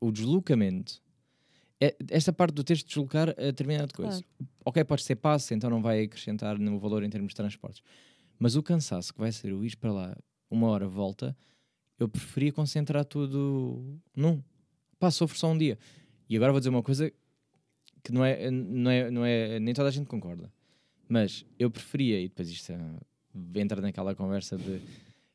o 0.00 0.10
deslocamento, 0.10 0.94
é, 0.94 1.09
esta 2.10 2.32
parte 2.32 2.54
do 2.54 2.62
de 2.62 2.84
deslocar 2.84 3.30
a 3.30 3.32
determinada 3.32 3.92
coisa. 3.92 4.22
Ok, 4.64 4.84
pode 4.84 5.02
ser 5.02 5.16
passe, 5.16 5.54
então 5.54 5.70
não 5.70 5.80
vai 5.80 6.02
acrescentar 6.02 6.58
no 6.58 6.78
valor 6.78 7.02
em 7.02 7.08
termos 7.08 7.32
de 7.32 7.36
transportes. 7.36 7.82
Mas 8.38 8.54
o 8.54 8.62
cansaço 8.62 9.14
que 9.14 9.20
vai 9.20 9.32
ser 9.32 9.52
o 9.54 9.64
ir 9.64 9.76
para 9.76 9.92
lá 9.92 10.16
uma 10.50 10.68
hora 10.68 10.86
volta, 10.86 11.36
eu 11.98 12.08
preferia 12.08 12.52
concentrar 12.52 13.04
tudo 13.04 13.98
num. 14.14 14.42
Pá, 14.98 15.10
sofro 15.10 15.38
só 15.38 15.48
um 15.48 15.56
dia. 15.56 15.78
E 16.28 16.36
agora 16.36 16.52
vou 16.52 16.60
dizer 16.60 16.70
uma 16.70 16.82
coisa 16.82 17.10
que 18.02 18.12
não 18.12 18.24
é, 18.24 18.50
não 18.50 18.90
é, 18.90 19.10
não 19.10 19.24
é 19.24 19.58
nem 19.58 19.72
toda 19.72 19.88
a 19.88 19.92
gente 19.92 20.06
concorda. 20.06 20.52
Mas 21.08 21.44
eu 21.58 21.70
preferia, 21.70 22.20
e 22.20 22.28
depois 22.28 22.48
isto 22.48 22.72
ah, 22.72 23.00
entra 23.54 23.80
naquela 23.80 24.14
conversa 24.14 24.56
de 24.56 24.80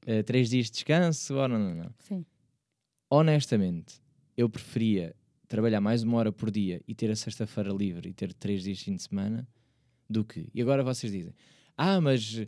eh, 0.05 0.23
três 0.23 0.49
dias 0.49 0.67
de 0.67 0.73
descanso, 0.73 1.35
ou 1.35 1.47
não, 1.47 1.59
não, 1.59 1.75
não. 1.75 1.93
Sim. 1.99 2.25
Honestamente, 3.09 4.01
eu 4.37 4.47
preferia 4.47 5.15
trabalhar 5.47 5.81
mais 5.81 6.03
uma 6.03 6.17
hora 6.17 6.31
por 6.31 6.49
dia 6.51 6.81
e 6.87 6.93
ter 6.95 7.09
a 7.11 7.15
sexta-feira 7.15 7.71
livre 7.71 8.09
e 8.09 8.13
ter 8.13 8.33
três 8.33 8.63
dias 8.63 8.77
de 8.79 8.83
fim 8.85 8.95
de 8.95 9.03
semana 9.03 9.47
do 10.09 10.23
que. 10.23 10.49
E 10.53 10.61
agora 10.61 10.83
vocês 10.83 11.11
dizem, 11.11 11.33
ah, 11.77 11.99
mas 12.01 12.45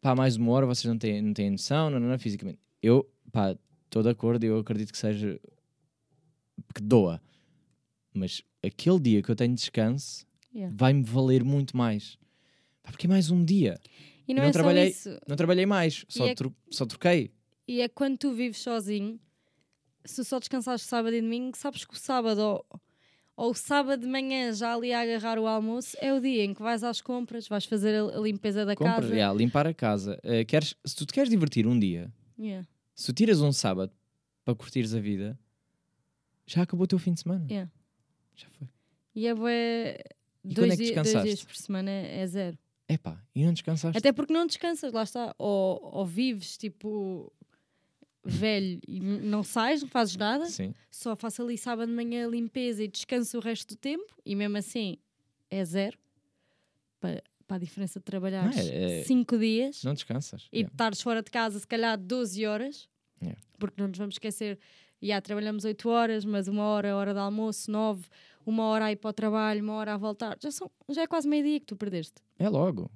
pá, 0.00 0.14
mais 0.14 0.36
uma 0.36 0.50
hora 0.52 0.66
vocês 0.66 0.84
não 0.84 0.98
têm, 0.98 1.20
não 1.22 1.32
têm 1.32 1.50
noção, 1.50 1.90
não, 1.90 1.98
não, 2.00 2.08
não, 2.08 2.18
fisicamente. 2.18 2.58
Eu, 2.82 3.08
pá, 3.32 3.56
estou 3.84 4.02
de 4.02 4.08
acordo, 4.10 4.44
eu 4.44 4.58
acredito 4.58 4.92
que 4.92 4.98
seja 4.98 5.40
que 6.74 6.82
doa. 6.82 7.20
Mas 8.12 8.42
aquele 8.64 8.98
dia 9.00 9.22
que 9.22 9.30
eu 9.30 9.36
tenho 9.36 9.54
descanso 9.54 10.26
Yeah. 10.54 10.74
vai-me 10.76 11.02
valer 11.02 11.44
muito 11.44 11.76
mais. 11.76 12.16
Pá, 12.82 12.90
Porque 12.90 13.06
é 13.06 13.10
mais 13.10 13.30
um 13.30 13.44
dia. 13.44 13.78
E 14.26 14.32
não, 14.32 14.42
não 14.42 14.48
é 14.48 14.52
trabalhei-. 14.52 14.94
Não 15.28 15.36
trabalhei 15.36 15.66
mais, 15.66 16.06
só, 16.08 16.26
é 16.26 16.34
tro- 16.34 16.56
só 16.70 16.86
troquei. 16.86 17.30
E 17.68 17.82
é 17.82 17.88
quando 17.88 18.16
tu 18.16 18.32
vives 18.32 18.58
sozinho, 18.58 19.20
se 20.10 20.24
só 20.24 20.38
descansaste 20.38 20.86
sábado 20.86 21.14
e 21.14 21.20
domingo, 21.20 21.56
sabes 21.56 21.84
que 21.84 21.94
o 21.94 21.96
sábado 21.96 22.38
ou, 22.40 22.66
ou 23.36 23.50
o 23.50 23.54
sábado 23.54 24.00
de 24.00 24.06
manhã 24.06 24.52
já 24.52 24.74
ali 24.74 24.92
a 24.92 25.00
agarrar 25.00 25.38
o 25.38 25.46
almoço 25.46 25.96
é 26.00 26.12
o 26.12 26.20
dia 26.20 26.44
em 26.44 26.54
que 26.54 26.62
vais 26.62 26.82
às 26.84 27.00
compras, 27.00 27.46
vais 27.48 27.64
fazer 27.64 27.94
a, 27.94 28.16
a 28.18 28.20
limpeza 28.20 28.64
da 28.64 28.74
Compra, 28.74 28.94
casa. 28.96 29.14
yeah, 29.14 29.32
limpar 29.36 29.66
a 29.66 29.74
casa. 29.74 30.18
Eh, 30.22 30.44
queres, 30.44 30.74
se 30.84 30.94
tu 30.96 31.06
te 31.06 31.12
queres 31.12 31.28
divertir 31.30 31.66
um 31.66 31.78
dia, 31.78 32.12
Yeah, 32.38 32.66
se 32.94 33.06
tu 33.06 33.12
tiras 33.12 33.40
um 33.40 33.50
sábado 33.52 33.92
para 34.44 34.54
curtires 34.54 34.94
a 34.94 35.00
vida, 35.00 35.38
já 36.46 36.62
acabou 36.62 36.84
o 36.84 36.86
teu 36.86 36.98
fim 36.98 37.12
de 37.12 37.20
semana. 37.20 37.44
yeah. 37.50 37.70
Já 38.36 38.48
foi. 38.50 38.68
E 39.14 39.26
é 39.26 39.34
bué, 39.34 39.98
E 40.44 40.54
quando 40.54 40.54
dois, 40.54 40.72
é 40.72 40.76
que 40.76 40.82
di- 40.84 40.94
dois 40.94 41.04
descansaste? 41.06 41.26
dias 41.28 41.44
por 41.44 41.56
semana 41.56 41.90
é 41.90 42.26
zero. 42.26 42.56
Epá, 42.88 43.20
e 43.34 43.44
não 43.44 43.52
descansaste? 43.52 43.98
Até 43.98 44.12
porque 44.12 44.32
não 44.32 44.46
descansas, 44.46 44.92
lá 44.92 45.02
está. 45.02 45.34
Ou, 45.36 45.80
ou 45.82 46.06
vives 46.06 46.56
tipo 46.56 47.30
velho 48.24 48.80
e 48.86 49.00
não 49.00 49.42
sais, 49.42 49.82
não 49.82 49.88
fazes 49.88 50.16
nada, 50.16 50.46
Sim. 50.46 50.74
só 50.90 51.14
faço 51.16 51.42
ali 51.42 51.56
sábado 51.56 51.88
de 51.88 51.94
manhã 51.94 52.26
limpeza 52.26 52.82
e 52.84 52.88
descanso 52.88 53.38
o 53.38 53.40
resto 53.40 53.74
do 53.74 53.78
tempo, 53.78 54.14
e 54.24 54.34
mesmo 54.34 54.56
assim 54.58 54.98
é 55.50 55.64
zero. 55.64 55.96
Para, 57.00 57.22
para 57.46 57.56
a 57.56 57.60
diferença 57.60 57.98
de 58.00 58.04
trabalhar 58.04 58.44
Não, 58.44 58.52
é- 58.58 59.00
é- 59.00 59.04
5 59.04 59.38
dias 59.38 59.82
Não 59.84 59.94
descansas. 59.94 60.48
e 60.52 60.58
Yeah. 60.58 60.72
estares 60.74 61.00
fora 61.00 61.22
de 61.22 61.30
casa, 61.30 61.58
se 61.58 61.66
calhar 61.66 61.96
12 61.96 62.44
horas, 62.44 62.88
Yeah. 63.22 63.40
porque 63.58 63.80
não 63.80 63.88
nos 63.88 63.98
vamos 63.98 64.16
esquecer, 64.16 64.58
já 65.00 65.20
trabalhamos 65.20 65.64
8 65.64 65.88
horas, 65.88 66.24
mas 66.24 66.48
uma 66.48 66.64
hora 66.64 66.94
hora 66.96 67.14
de 67.14 67.20
almoço, 67.20 67.70
9, 67.70 68.06
uma 68.44 68.64
hora 68.64 68.86
a 68.86 68.92
ir 68.92 68.96
para 68.96 69.10
o 69.10 69.12
trabalho, 69.12 69.62
uma 69.62 69.74
hora 69.74 69.94
a 69.94 69.96
voltar. 69.96 70.36
Já, 70.42 70.50
são, 70.50 70.70
já 70.90 71.02
é 71.02 71.06
quase 71.06 71.28
meio-dia 71.28 71.60
que 71.60 71.66
tu 71.66 71.76
perdeste. 71.76 72.16
É 72.38 72.48
logo. 72.48 72.90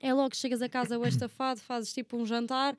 É 0.00 0.12
logo 0.12 0.34
chegas 0.34 0.60
a 0.60 0.68
casa 0.68 0.98
o 0.98 1.06
estafado, 1.06 1.60
fazes 1.60 1.92
tipo 1.94 2.16
um 2.16 2.26
jantar, 2.26 2.76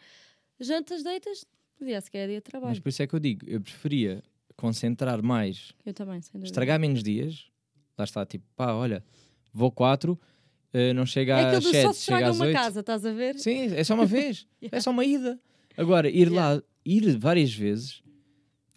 jantas, 0.60 1.02
deitas, 1.04 1.46
no 1.80 1.86
dia 1.86 1.98
a 1.98 2.02
seguir 2.02 2.18
é 2.20 2.28
dia 2.28 2.36
de 2.38 2.44
Mas 2.46 2.52
trabalho. 2.52 2.82
por 2.82 2.90
isso 2.90 3.02
é 3.04 3.08
que 3.08 3.14
eu 3.16 3.20
digo, 3.20 3.46
eu 3.48 3.60
preferia 3.62 4.24
concentrar 4.56 5.22
mais, 5.22 5.74
Eu 5.86 5.94
também, 5.94 6.22
sem 6.22 6.32
dúvida. 6.34 6.48
estragar 6.48 6.80
menos 6.80 7.04
dias. 7.04 7.46
Lá 7.98 8.04
está, 8.06 8.26
tipo, 8.26 8.46
pá, 8.56 8.74
olha, 8.74 9.04
vou 9.54 9.72
quatro, 9.72 10.20
eh, 10.74 10.94
não 10.94 11.06
chega 11.06 11.38
É 11.40 11.56
às 11.56 11.64
do 11.64 11.68
só 11.68 11.72
sete, 11.72 11.74
se 11.74 11.82
chega 11.82 11.92
estraga 12.18 12.30
às 12.30 12.36
uma 12.38 12.46
oito. 12.46 12.56
casa, 12.56 12.80
estás 12.82 13.06
a 13.06 13.12
ver? 13.14 13.36
Sim, 13.40 13.74
é 13.74 13.84
só 13.84 13.94
uma 13.94 14.06
vez. 14.08 14.48
Yeah. 14.62 14.78
É 14.78 14.82
só 14.82 14.92
uma 14.92 15.06
ida. 15.06 15.40
Agora, 15.78 16.10
ir 16.10 16.30
lá, 16.30 16.62
ir 16.86 17.18
várias 17.18 17.54
vezes, 17.54 18.02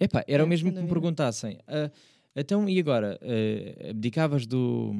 epá, 0.01 0.25
era 0.29 0.43
É, 0.43 0.45
o 0.45 0.49
mesmo 0.49 0.73
que 0.73 0.81
me 0.81 0.89
perguntassem. 0.89 1.59
"Ah, 1.67 1.91
então, 2.37 2.69
e 2.69 2.79
agora? 2.79 3.19
Ah, 3.23 3.91
abdicavas 3.91 4.47
do, 4.47 4.93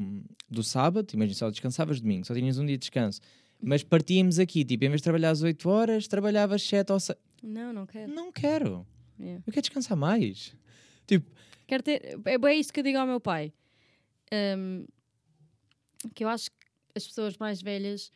do 0.49 0.63
sábado, 0.63 1.13
imagina, 1.13 1.35
só 1.37 1.49
descansavas 1.49 1.99
domingo, 2.01 2.25
só 2.25 2.33
tinhas 2.33 2.57
um 2.57 2.65
dia 2.65 2.75
de 2.75 2.81
descanso. 2.81 3.21
Mas 3.61 3.83
partíamos 3.83 4.39
aqui, 4.39 4.63
tipo, 4.65 4.83
em 4.85 4.89
vez 4.89 4.99
de 5.01 5.03
trabalhar 5.03 5.31
às 5.31 5.41
8 5.41 5.69
horas, 5.69 6.07
trabalhavas 6.07 6.61
7 6.63 6.91
ou 6.93 6.99
6. 6.99 7.17
Não, 7.43 7.71
não 7.73 7.85
quero. 7.85 8.13
Não 8.13 8.31
quero. 8.31 8.85
Yeah. 9.19 9.43
Eu 9.45 9.51
quero 9.53 9.61
descansar 9.63 9.97
mais. 9.97 10.55
Tipo, 11.07 11.29
Quero 11.67 11.83
ter. 11.83 12.19
É 12.25 12.37
bem 12.37 12.59
isto 12.59 12.73
que 12.73 12.79
eu 12.79 12.83
digo 12.83 12.97
ao 12.97 13.05
meu 13.07 13.19
pai. 13.19 13.53
Hum, 14.57 14.85
que 16.15 16.23
eu 16.23 16.29
acho 16.29 16.49
que 16.51 16.57
as 16.95 17.05
pessoas 17.07 17.37
mais 17.37 17.61
velhas 17.61 18.11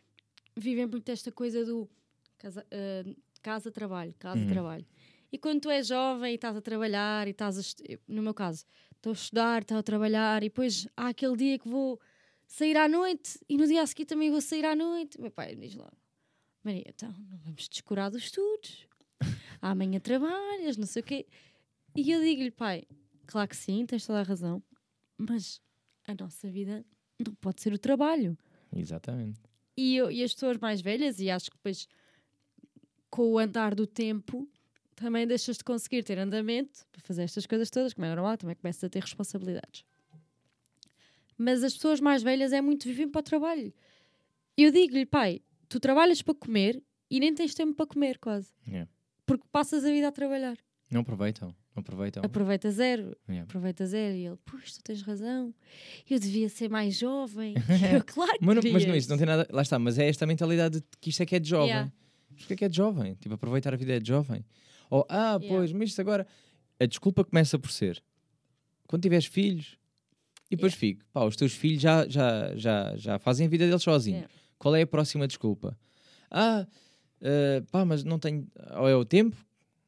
vivem 0.56 0.86
muito 0.86 1.10
esta 1.10 1.32
coisa 1.32 1.64
do 1.66 1.90
casa, 2.38 2.66
ah, 2.72 3.14
casa 3.42 3.72
trabalho, 3.72 4.14
casa 4.18 4.42
Uhum. 4.42 4.48
trabalho. 4.48 4.86
E 5.32 5.38
quando 5.38 5.62
tu 5.62 5.70
és 5.70 5.88
jovem 5.88 6.32
e 6.32 6.36
estás 6.36 6.56
a 6.56 6.62
trabalhar 6.62 7.28
e 7.28 7.32
estás 7.32 7.58
a. 7.58 7.64
No 8.08 8.22
meu 8.22 8.34
caso, 8.34 8.66
estou 8.96 9.12
a 9.12 9.14
estudar, 9.14 9.62
estou 9.64 9.78
a 9.78 9.84
trabalhar 9.84 10.44
e 10.44 10.48
depois 10.50 10.88
há 10.96 11.10
aquele 11.10 11.36
dia 11.36 11.60
que 11.60 11.68
vou 11.68 12.00
sair 12.48 12.78
à 12.78 12.88
noite 12.88 13.40
e 13.50 13.58
no 13.58 13.66
dia 13.68 13.82
a 13.82 13.88
seguir 13.88 14.06
também 14.06 14.30
vou 14.32 14.42
sair 14.42 14.66
à 14.66 14.76
noite. 14.76 15.20
Meu 15.20 15.32
pai 15.32 15.56
diz 15.56 15.74
logo: 15.76 15.98
Maria, 16.64 16.86
então 16.88 17.12
não 17.30 17.38
vamos 17.40 17.68
descurar 17.68 18.10
dos 18.10 18.24
estudos. 18.24 18.88
Amanhã 19.62 20.00
trabalhas, 20.00 20.78
não 20.78 20.86
sei 20.86 21.02
o 21.02 21.06
quê. 21.06 21.26
E 21.96 22.12
eu 22.12 22.22
digo-lhe, 22.22 22.52
pai, 22.52 22.84
claro 23.28 23.48
que 23.50 23.56
sim, 23.56 23.86
tens 23.86 24.06
toda 24.06 24.20
a 24.20 24.24
razão, 24.24 24.62
mas 25.18 25.62
a 26.08 26.14
nossa 26.16 26.50
vida 26.50 26.86
não 27.26 27.34
pode 27.36 27.62
ser 27.62 27.74
o 27.74 27.78
trabalho. 27.78 28.38
exatamente. 28.76 29.40
E, 29.78 29.96
eu- 29.96 30.12
e 30.12 30.24
as 30.24 30.34
pessoas 30.34 30.58
mais 30.58 30.82
velhas, 30.82 31.20
e 31.20 31.30
acho 31.30 31.50
que 31.50 31.58
depois 31.58 31.88
com 33.10 33.32
o 33.32 33.38
andar 33.40 33.76
do 33.76 33.86
tempo 33.86 34.50
também 34.96 35.26
deixas 35.28 35.58
de 35.58 35.64
conseguir 35.64 36.04
ter 36.04 36.18
andamento 36.20 36.86
para 36.92 37.02
fazer 37.02 37.24
estas 37.24 37.46
coisas 37.46 37.70
todas, 37.70 37.94
como 37.94 38.06
é 38.06 38.10
normal, 38.16 38.38
também 38.38 38.56
começas 38.56 38.84
a 38.84 38.90
ter 38.90 39.02
responsabilidades. 39.02 39.84
Mas 41.38 41.64
as 41.64 41.74
pessoas 41.74 42.00
mais 42.00 42.22
velhas 42.24 42.54
é 42.54 42.62
muito 42.62 42.88
vivem 42.88 43.10
para 43.10 43.20
o 43.20 43.24
trabalho. 43.24 43.74
Eu 44.58 44.72
digo-lhe, 44.72 45.06
pai, 45.06 45.42
tu 45.68 45.80
trabalhas 45.80 46.22
para 46.22 46.36
comer 46.36 46.82
e 47.10 47.20
nem 47.20 47.34
tens 47.34 47.54
tempo 47.56 47.74
para 47.74 47.88
comer, 47.88 48.18
quase. 48.20 48.52
Yeah. 48.68 48.90
Porque 49.26 49.44
passas 49.52 49.84
a 49.86 49.90
vida 49.90 50.08
a 50.08 50.12
trabalhar. 50.12 50.58
Não 50.92 51.02
aproveitam. 51.02 51.56
Não 51.76 51.82
aproveitam. 51.82 52.24
Aproveita 52.24 52.70
zero. 52.70 53.18
Yeah. 53.28 53.44
Aproveita 53.44 53.86
zero. 53.88 54.16
E 54.16 54.26
ele, 54.28 54.38
pois, 54.46 54.74
tu 54.74 54.84
tens 54.84 55.02
razão. 55.02 55.54
Eu 56.08 56.20
devia 56.20 56.48
ser 56.48 56.70
mais 56.70 56.96
jovem. 56.96 57.56
eu, 57.92 58.04
claro 58.06 58.38
que 58.38 58.46
Mas 58.46 58.56
não, 58.56 58.72
mas 58.72 58.86
não, 58.86 58.96
isso 58.96 59.10
não 59.10 59.18
tem 59.18 59.26
nada. 59.26 59.48
Lá 59.52 59.62
está, 59.64 59.80
mas 59.80 59.98
é 59.98 60.08
esta 60.08 60.28
mentalidade 60.28 60.82
de 60.82 60.86
que 61.02 61.10
isto 61.10 61.24
é 61.24 61.26
que 61.26 61.36
é 61.36 61.40
de 61.40 61.50
jovem. 61.50 61.70
Yeah. 61.70 61.92
Mas 62.32 62.46
que 62.46 62.54
é 62.54 62.56
que 62.56 62.66
é 62.66 62.70
de 62.70 62.78
jovem? 62.78 63.16
Tipo, 63.16 63.36
aproveitar 63.36 63.74
a 63.74 63.78
vida 63.78 63.94
é 63.94 64.00
de 64.00 64.08
jovem. 64.08 64.46
Ou, 64.90 65.06
ah, 65.10 65.38
Yeah. 65.42 65.48
pois, 65.48 65.72
mas 65.72 65.90
isto 65.90 66.02
agora. 66.02 66.28
A 66.80 66.86
desculpa 66.86 67.24
começa 67.24 67.58
por 67.58 67.72
ser 67.72 68.04
quando 68.88 69.04
tiveres 69.04 69.26
filhos 69.26 69.78
e 70.52 70.56
depois 70.56 70.74
fico, 70.74 71.04
pá, 71.12 71.24
os 71.24 71.36
teus 71.36 71.54
filhos 71.54 71.82
já, 71.82 72.08
já, 72.08 72.56
já, 72.56 72.96
já 72.96 73.20
fazem 73.20 73.48
a 73.48 73.50
vida 73.50 73.66
deles 73.66 73.82
sozinhos. 73.82 74.22
Yeah. 74.22 74.34
Qual 74.60 74.76
é 74.76 74.82
a 74.84 74.88
próxima 74.88 75.28
desculpa? 75.28 75.78
Ah, 76.30 76.68
eh, 77.24 77.64
pá, 77.72 77.86
mas 77.86 78.04
não 78.04 78.20
tenho. 78.20 78.46
Ou 78.76 78.90
é 78.90 78.96
o 78.96 79.06
tempo, 79.06 79.38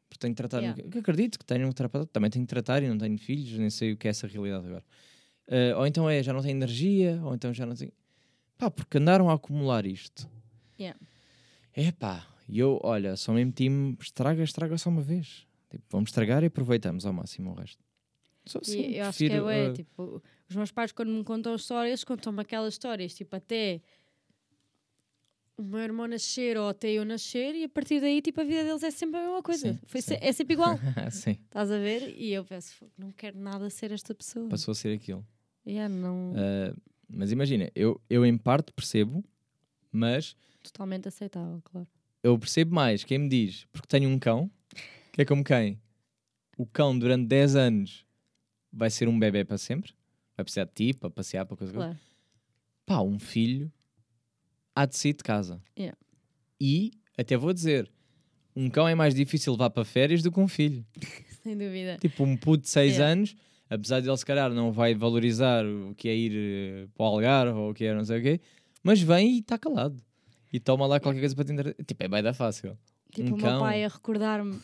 porque 0.10 0.20
tenho 0.20 0.34
que 0.34 0.38
tratar. 0.38 0.62
Yeah. 0.62 0.82
Que 0.90 0.98
acredito 1.00 1.38
que 1.38 1.46
tenho 1.46 1.68
um 1.68 1.72
terapeuta, 1.72 2.08
também 2.12 2.32
tenho 2.32 2.46
que 2.46 2.50
tratar 2.50 2.82
e 2.82 2.88
não 2.88 2.98
tenho 2.98 3.18
filhos, 3.18 3.60
nem 3.60 3.70
sei 3.70 3.92
o 3.92 3.98
que 3.98 4.08
é 4.08 4.12
essa 4.12 4.26
realidade 4.26 4.66
agora. 4.66 4.84
Eh, 5.48 5.76
ou 5.76 5.86
então 5.86 6.10
é, 6.10 6.24
já 6.24 6.32
não 6.32 6.42
tenho 6.42 6.54
energia, 6.54 7.22
ou 7.24 7.36
então 7.36 7.54
já 7.54 7.66
não 7.66 7.76
tenho. 7.76 7.92
Pá, 8.58 8.72
porque 8.72 8.98
andaram 8.98 9.30
a 9.30 9.34
acumular 9.34 9.86
isto. 9.86 10.30
Yeah. 10.80 10.98
É 11.74 11.92
pá, 11.92 12.26
e 12.48 12.58
eu, 12.58 12.80
olha, 12.82 13.18
só 13.18 13.34
mesmo 13.34 13.52
time, 13.52 13.98
estraga, 14.00 14.42
estraga 14.42 14.78
só 14.78 14.90
uma 14.90 15.02
vez. 15.02 15.46
Tipo, 15.70 15.84
vamos 15.90 16.10
estragar 16.10 16.42
e 16.44 16.48
aproveitamos 16.48 17.06
ao 17.06 17.12
máximo 17.12 17.52
o 17.52 17.54
resto. 17.54 17.84
Só 18.46 18.60
E 18.68 18.98
eu 18.98 19.06
acho 19.06 19.18
que 19.18 19.26
é, 19.26 19.30
prefiro, 19.30 19.50
eh, 19.50 19.74
tipo, 19.74 20.24
os 20.48 20.56
meus 20.56 20.72
pais 20.72 20.92
quando 20.92 21.10
me 21.12 21.24
contam 21.24 21.56
histórias, 21.56 22.04
contam-me 22.04 22.42
aquelas 22.42 22.76
histórias, 22.76 23.14
tipo, 23.14 23.36
até 23.36 23.82
o 25.58 25.64
meu 25.64 25.80
irmão 25.80 26.08
nascer 26.08 26.58
ou 26.58 26.68
até 26.70 26.92
eu 26.92 27.06
nascer 27.06 27.56
e 27.56 27.64
a 27.64 27.70
partir 27.70 28.02
daí, 28.02 28.22
tipo, 28.22 28.42
a 28.42 28.44
vida 28.44 28.64
deles 28.64 28.84
é 28.84 28.92
sempre 28.92 29.20
a 29.20 29.24
mesma 29.24 29.42
coisa. 29.42 29.74
Sim, 29.74 29.80
Foi 29.86 30.02
se- 30.02 30.18
é 30.22 30.32
sempre 30.34 30.54
igual. 30.54 30.78
Sim, 31.12 31.38
Estás 31.46 31.72
a 31.72 31.78
ver? 31.78 32.14
E 32.18 32.34
eu 32.34 32.44
penso, 32.44 32.74
"Fogo, 32.76 32.92
não 32.98 33.12
quero 33.12 33.40
nada 33.40 33.70
ser 33.70 33.92
esta 33.92 34.14
pessoa. 34.14 34.50
passou 34.50 34.72
a 34.74 34.76
ser 34.76 34.94
aquilo. 34.96 35.26
Yeah, 35.66 35.88
não, 35.94 36.34
Eh, 36.36 36.74
mas 37.08 37.32
imagina, 37.32 37.72
eu, 37.74 38.00
eu 38.10 38.26
em 38.26 38.38
parte 38.38 38.72
percebo, 38.74 39.24
mas 39.92 40.36
totalmente 40.62 41.08
aceitável, 41.08 41.62
claro. 41.64 41.88
eu 42.24 42.38
percebo 42.38 42.74
mais 42.76 43.04
quem 43.04 43.18
me 43.18 43.30
diz, 43.30 43.66
porque 43.72 43.88
tenho 43.88 44.10
um 44.10 44.20
cão, 44.20 44.50
que 45.14 45.22
é 45.22 45.26
como 45.26 45.44
quem? 45.44 45.80
O 46.58 46.66
cão 46.66 46.98
durante 46.98 47.28
10 47.28 47.56
anos 47.56 48.06
vai 48.72 48.90
ser 48.90 49.08
um 49.08 49.18
bebê 49.18 49.44
para 49.46 49.58
sempre, 49.58 49.94
vai 50.36 50.44
precisar 50.44 50.66
de 50.66 50.74
ti 50.74 50.94
para 50.94 51.10
passear, 51.10 51.46
para 51.46 51.56
coisa. 51.58 51.72
coisa. 51.74 51.88
claro. 51.88 52.00
Pá, 52.86 53.02
um 53.02 53.18
filho 53.18 53.72
há 54.76 54.86
de 54.86 54.98
sair 54.98 55.14
de 55.14 55.24
casa. 55.24 55.62
Yeah. 55.78 55.98
E, 56.60 56.92
até 57.18 57.38
vou 57.38 57.54
dizer, 57.54 57.90
um 58.56 58.70
cão 58.70 58.88
é 58.88 58.94
mais 58.96 59.14
difícil 59.16 59.54
levar 59.54 59.70
para 59.70 59.86
férias 59.86 60.22
do 60.22 60.32
que 60.32 60.40
um 60.40 60.48
filho. 60.48 60.86
Sem 61.44 61.58
dúvida. 61.58 61.98
Tipo, 62.00 62.24
um 62.24 62.36
puto 62.36 62.64
de 62.64 62.70
6 62.70 62.94
Yeah. 62.94 63.12
anos, 63.14 63.36
apesar 63.70 64.00
de 64.02 64.10
ele 64.10 64.18
se 64.18 64.26
calhar 64.26 64.52
não 64.52 64.72
vai 64.72 64.94
valorizar 64.96 65.66
o 65.66 65.94
que 65.96 66.10
é 66.10 66.16
ir 66.16 66.32
eh, 66.36 66.88
para 66.96 67.04
o 67.06 67.08
Algarve 67.08 67.58
ou 67.58 67.72
o 67.72 67.74
que 67.74 67.86
é 67.86 67.94
não 67.94 68.04
sei 68.04 68.20
o 68.20 68.22
quê, 68.24 68.42
mas 68.84 69.00
vem 69.02 69.36
e 69.36 69.40
está 69.40 69.58
calado. 69.58 70.02
E 70.52 70.60
toma 70.60 70.86
lá 70.88 71.00
qualquer 71.00 71.20
coisa 71.20 71.36
para 71.36 71.46
te 71.46 71.52
entreter. 71.54 71.86
Tipo, 71.86 72.04
é 72.04 72.08
bem 72.08 72.24
da 72.24 72.34
fácil. 72.34 72.78
Tipo, 73.14 73.32
Um 73.32 73.34
o 73.34 73.38
meu 73.38 73.46
cão. 73.46 73.60
pai 73.60 73.84
a 73.84 73.88
recordar-me. 73.88 74.60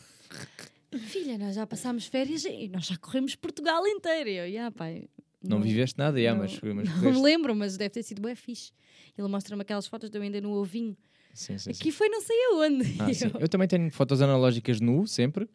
Filha, 1.08 1.38
nós 1.38 1.54
já 1.54 1.66
passámos 1.66 2.06
férias 2.06 2.44
e 2.44 2.68
nós 2.68 2.86
já 2.86 2.96
corremos 2.98 3.34
Portugal 3.34 3.86
inteiro. 3.86 4.28
E 4.28 4.36
eu, 4.38 4.46
yeah, 4.46 4.70
pai. 4.70 5.08
Não, 5.44 5.60
viveste 5.60 5.98
nada, 5.98 6.18
yeah, 6.20 6.38
não- 6.40 6.48
mas, 6.48 6.60
mas 6.60 6.74
Não 6.74 6.74
me 6.94 7.00
pudeste- 7.00 7.22
lembro, 7.22 7.54
mas 7.56 7.76
deve 7.76 7.90
ter 7.90 8.02
sido 8.02 8.22
bem 8.22 8.34
fixe. 8.34 8.72
Ele 9.16 9.28
mostra-me 9.28 9.62
aquelas 9.62 9.86
fotos 9.86 10.08
de 10.10 10.16
eu 10.18 10.22
ainda 10.22 10.40
no 10.40 10.50
ovinho. 10.52 10.96
Sim, 11.34 11.56
sim, 11.58 11.72
sim. 11.72 11.80
Aqui 11.80 11.90
foi 11.92 12.08
não 12.08 12.20
sei 12.20 12.36
aonde. 12.52 12.96
Ah, 13.00 13.12
sim. 13.12 13.24
eu, 13.34 13.40
Eu 13.42 13.48
também 13.48 13.66
tenho 13.68 13.90
fotos 13.90 14.20
analógicas 14.22 14.80
nu, 14.80 15.06
sempre. 15.06 15.48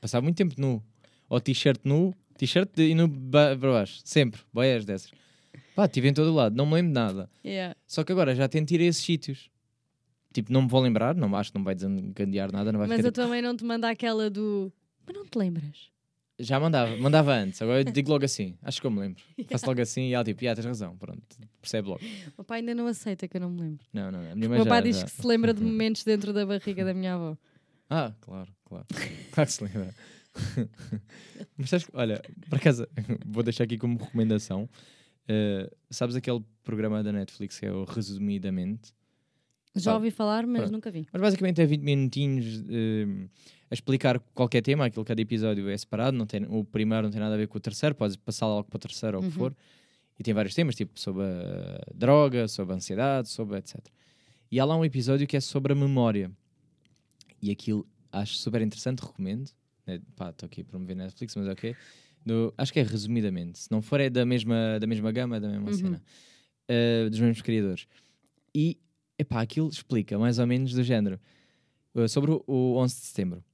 Passava 0.00 0.22
muito 0.22 0.36
tempo 0.36 0.54
nu. 0.58 0.82
Ou 1.28 1.40
t-shirt 1.40 1.80
nu, 1.84 2.14
t-shirt 2.36 2.70
e 2.78 2.94
nu 2.94 3.08
para 3.30 3.56
baixo. 3.56 4.00
Sempre. 4.04 4.40
Boias 4.52 4.84
dessas. 4.84 5.10
Pá, 5.74 5.84
estive 5.84 6.08
em 6.08 6.14
todo 6.14 6.30
o 6.30 6.34
lado, 6.34 6.56
não 6.56 6.66
me 6.66 6.74
lembro 6.74 6.88
de 6.90 6.94
nada. 6.94 7.30
yeah. 7.44 7.74
Só 7.86 8.02
que 8.04 8.10
agora 8.12 8.34
já 8.34 8.48
tento 8.48 8.70
ir 8.72 8.80
a 8.80 8.84
esses 8.84 9.04
sítios. 9.04 9.50
Tipo, 10.32 10.52
não 10.52 10.62
me 10.62 10.68
vou 10.68 10.80
lembrar, 10.80 11.14
não, 11.14 11.34
acho 11.36 11.50
que 11.52 11.58
não 11.58 11.64
vai 11.64 11.74
desencandear 11.74 12.50
nada, 12.52 12.70
não 12.72 12.78
vai 12.78 12.88
Mas 12.88 12.96
ficar 12.98 13.08
eu 13.08 13.12
tipo, 13.12 13.24
também 13.24 13.40
não 13.42 13.56
te 13.56 13.64
mando 13.64 13.86
aquela 13.86 14.28
do 14.28 14.72
Mas 15.06 15.16
não 15.16 15.24
te 15.24 15.38
lembras? 15.38 15.90
Já 16.40 16.60
mandava, 16.60 16.96
mandava 16.96 17.34
antes, 17.34 17.60
agora 17.60 17.80
eu 17.80 17.84
digo 17.84 18.10
logo 18.10 18.24
assim, 18.24 18.56
acho 18.62 18.80
que 18.80 18.86
eu 18.86 18.90
me 18.92 19.00
lembro. 19.00 19.22
Faço 19.50 19.66
logo 19.66 19.80
assim 19.80 20.02
e 20.02 20.14
ela 20.14 20.22
tipo, 20.24 20.46
ah, 20.48 20.54
tens 20.54 20.64
razão, 20.64 20.96
pronto, 20.96 21.20
percebe 21.60 21.88
logo. 21.88 22.00
O 22.36 22.44
pai 22.44 22.60
ainda 22.60 22.74
não 22.76 22.86
aceita 22.86 23.26
que 23.26 23.36
eu 23.36 23.40
não 23.40 23.50
me 23.50 23.60
lembro. 23.60 23.84
Não, 23.92 24.12
não, 24.12 24.22
não. 24.22 24.32
O 24.46 24.50
meu 24.50 24.62
já, 24.64 24.66
pai 24.66 24.82
diz 24.82 24.98
já. 24.98 25.04
que 25.04 25.10
se 25.10 25.26
lembra 25.26 25.52
de 25.52 25.60
momentos 25.64 26.04
dentro 26.04 26.32
da 26.32 26.46
barriga 26.46 26.84
da 26.84 26.94
minha 26.94 27.14
avó. 27.14 27.36
Ah, 27.90 28.12
claro, 28.20 28.50
claro. 28.64 28.86
Claro 29.32 29.48
que 29.48 29.52
se 29.52 29.64
lembra. 29.64 29.94
Mas 31.56 31.70
sabes 31.70 31.86
que, 31.86 31.92
olha, 31.94 32.22
por 32.48 32.56
acaso, 32.58 32.86
vou 33.26 33.42
deixar 33.42 33.64
aqui 33.64 33.76
como 33.76 33.98
recomendação. 33.98 34.68
eh, 35.26 35.68
sabes 35.90 36.14
aquele 36.14 36.44
programa 36.62 37.02
da 37.02 37.12
Netflix 37.12 37.58
que 37.58 37.66
é 37.66 37.72
o 37.72 37.84
Resumidamente? 37.84 38.92
Já 39.76 39.94
ouvi 39.94 40.10
falar, 40.10 40.46
mas 40.46 40.62
pronto. 40.62 40.72
nunca 40.72 40.90
vi. 40.90 41.06
Mas 41.12 41.20
basicamente 41.22 41.60
é 41.60 41.66
20 41.66 41.82
minutinhos 41.82 42.64
eh, 42.68 43.28
a 43.70 43.74
explicar 43.74 44.18
qualquer 44.34 44.62
tema, 44.62 44.86
aquilo 44.86 45.04
cada 45.04 45.20
episódio 45.20 45.68
é 45.68 45.76
separado, 45.76 46.16
não 46.16 46.26
tem, 46.26 46.44
o 46.48 46.64
primeiro 46.64 47.04
não 47.04 47.10
tem 47.10 47.20
nada 47.20 47.34
a 47.34 47.38
ver 47.38 47.46
com 47.48 47.58
o 47.58 47.60
terceiro, 47.60 47.94
podes 47.94 48.16
passar 48.16 48.46
logo 48.46 48.68
para 48.68 48.76
o 48.76 48.80
terceiro 48.80 49.16
ou 49.18 49.22
o 49.22 49.26
Uhum. 49.26 49.30
que 49.30 49.36
for. 49.38 49.54
E 50.18 50.22
tem 50.22 50.34
vários 50.34 50.54
temas, 50.54 50.74
tipo 50.74 50.98
sobre 50.98 51.22
a 51.24 51.80
droga, 51.94 52.48
sobre 52.48 52.72
a 52.72 52.76
ansiedade, 52.76 53.28
sobre 53.28 53.56
etc. 53.58 53.76
E 54.50 54.58
há 54.58 54.64
lá 54.64 54.76
um 54.76 54.84
episódio 54.84 55.26
que 55.26 55.36
é 55.36 55.40
sobre 55.40 55.72
a 55.72 55.76
memória. 55.76 56.30
E 57.40 57.50
aquilo 57.50 57.86
acho 58.10 58.34
super 58.34 58.60
interessante, 58.62 59.00
recomendo. 59.00 59.50
né, 59.86 60.00
Pá, 60.16 60.30
estou 60.30 60.46
aqui 60.46 60.62
a 60.62 60.64
promover 60.64 60.96
Netflix, 60.96 61.36
mas 61.36 61.46
ok. 61.46 61.76
Do- 62.26 62.52
acho 62.58 62.72
que 62.72 62.80
é 62.80 62.82
resumidamente. 62.82 63.60
Se 63.60 63.70
não 63.70 63.80
for, 63.80 64.00
é 64.00 64.10
da 64.10 64.26
mesma, 64.26 64.78
da 64.80 64.86
mesma 64.86 65.12
gama, 65.12 65.38
da 65.38 65.48
mesma 65.48 65.70
Uhum. 65.70 65.76
cena. 65.76 66.02
Uh, 66.68 67.08
dos 67.10 67.20
mesmos 67.20 67.40
criadores. 67.42 67.86
E, 68.54 68.76
epá, 69.18 69.40
aquilo 69.42 69.68
explica 69.68 70.18
mais 70.18 70.38
ou 70.38 70.46
menos 70.46 70.72
do 70.72 70.82
género. 70.82 71.20
uh, 71.94 72.08
sobre 72.08 72.30
o, 72.30 72.44
o 72.46 72.76
11 72.76 72.94
de 72.94 73.00
setembro. 73.06 73.44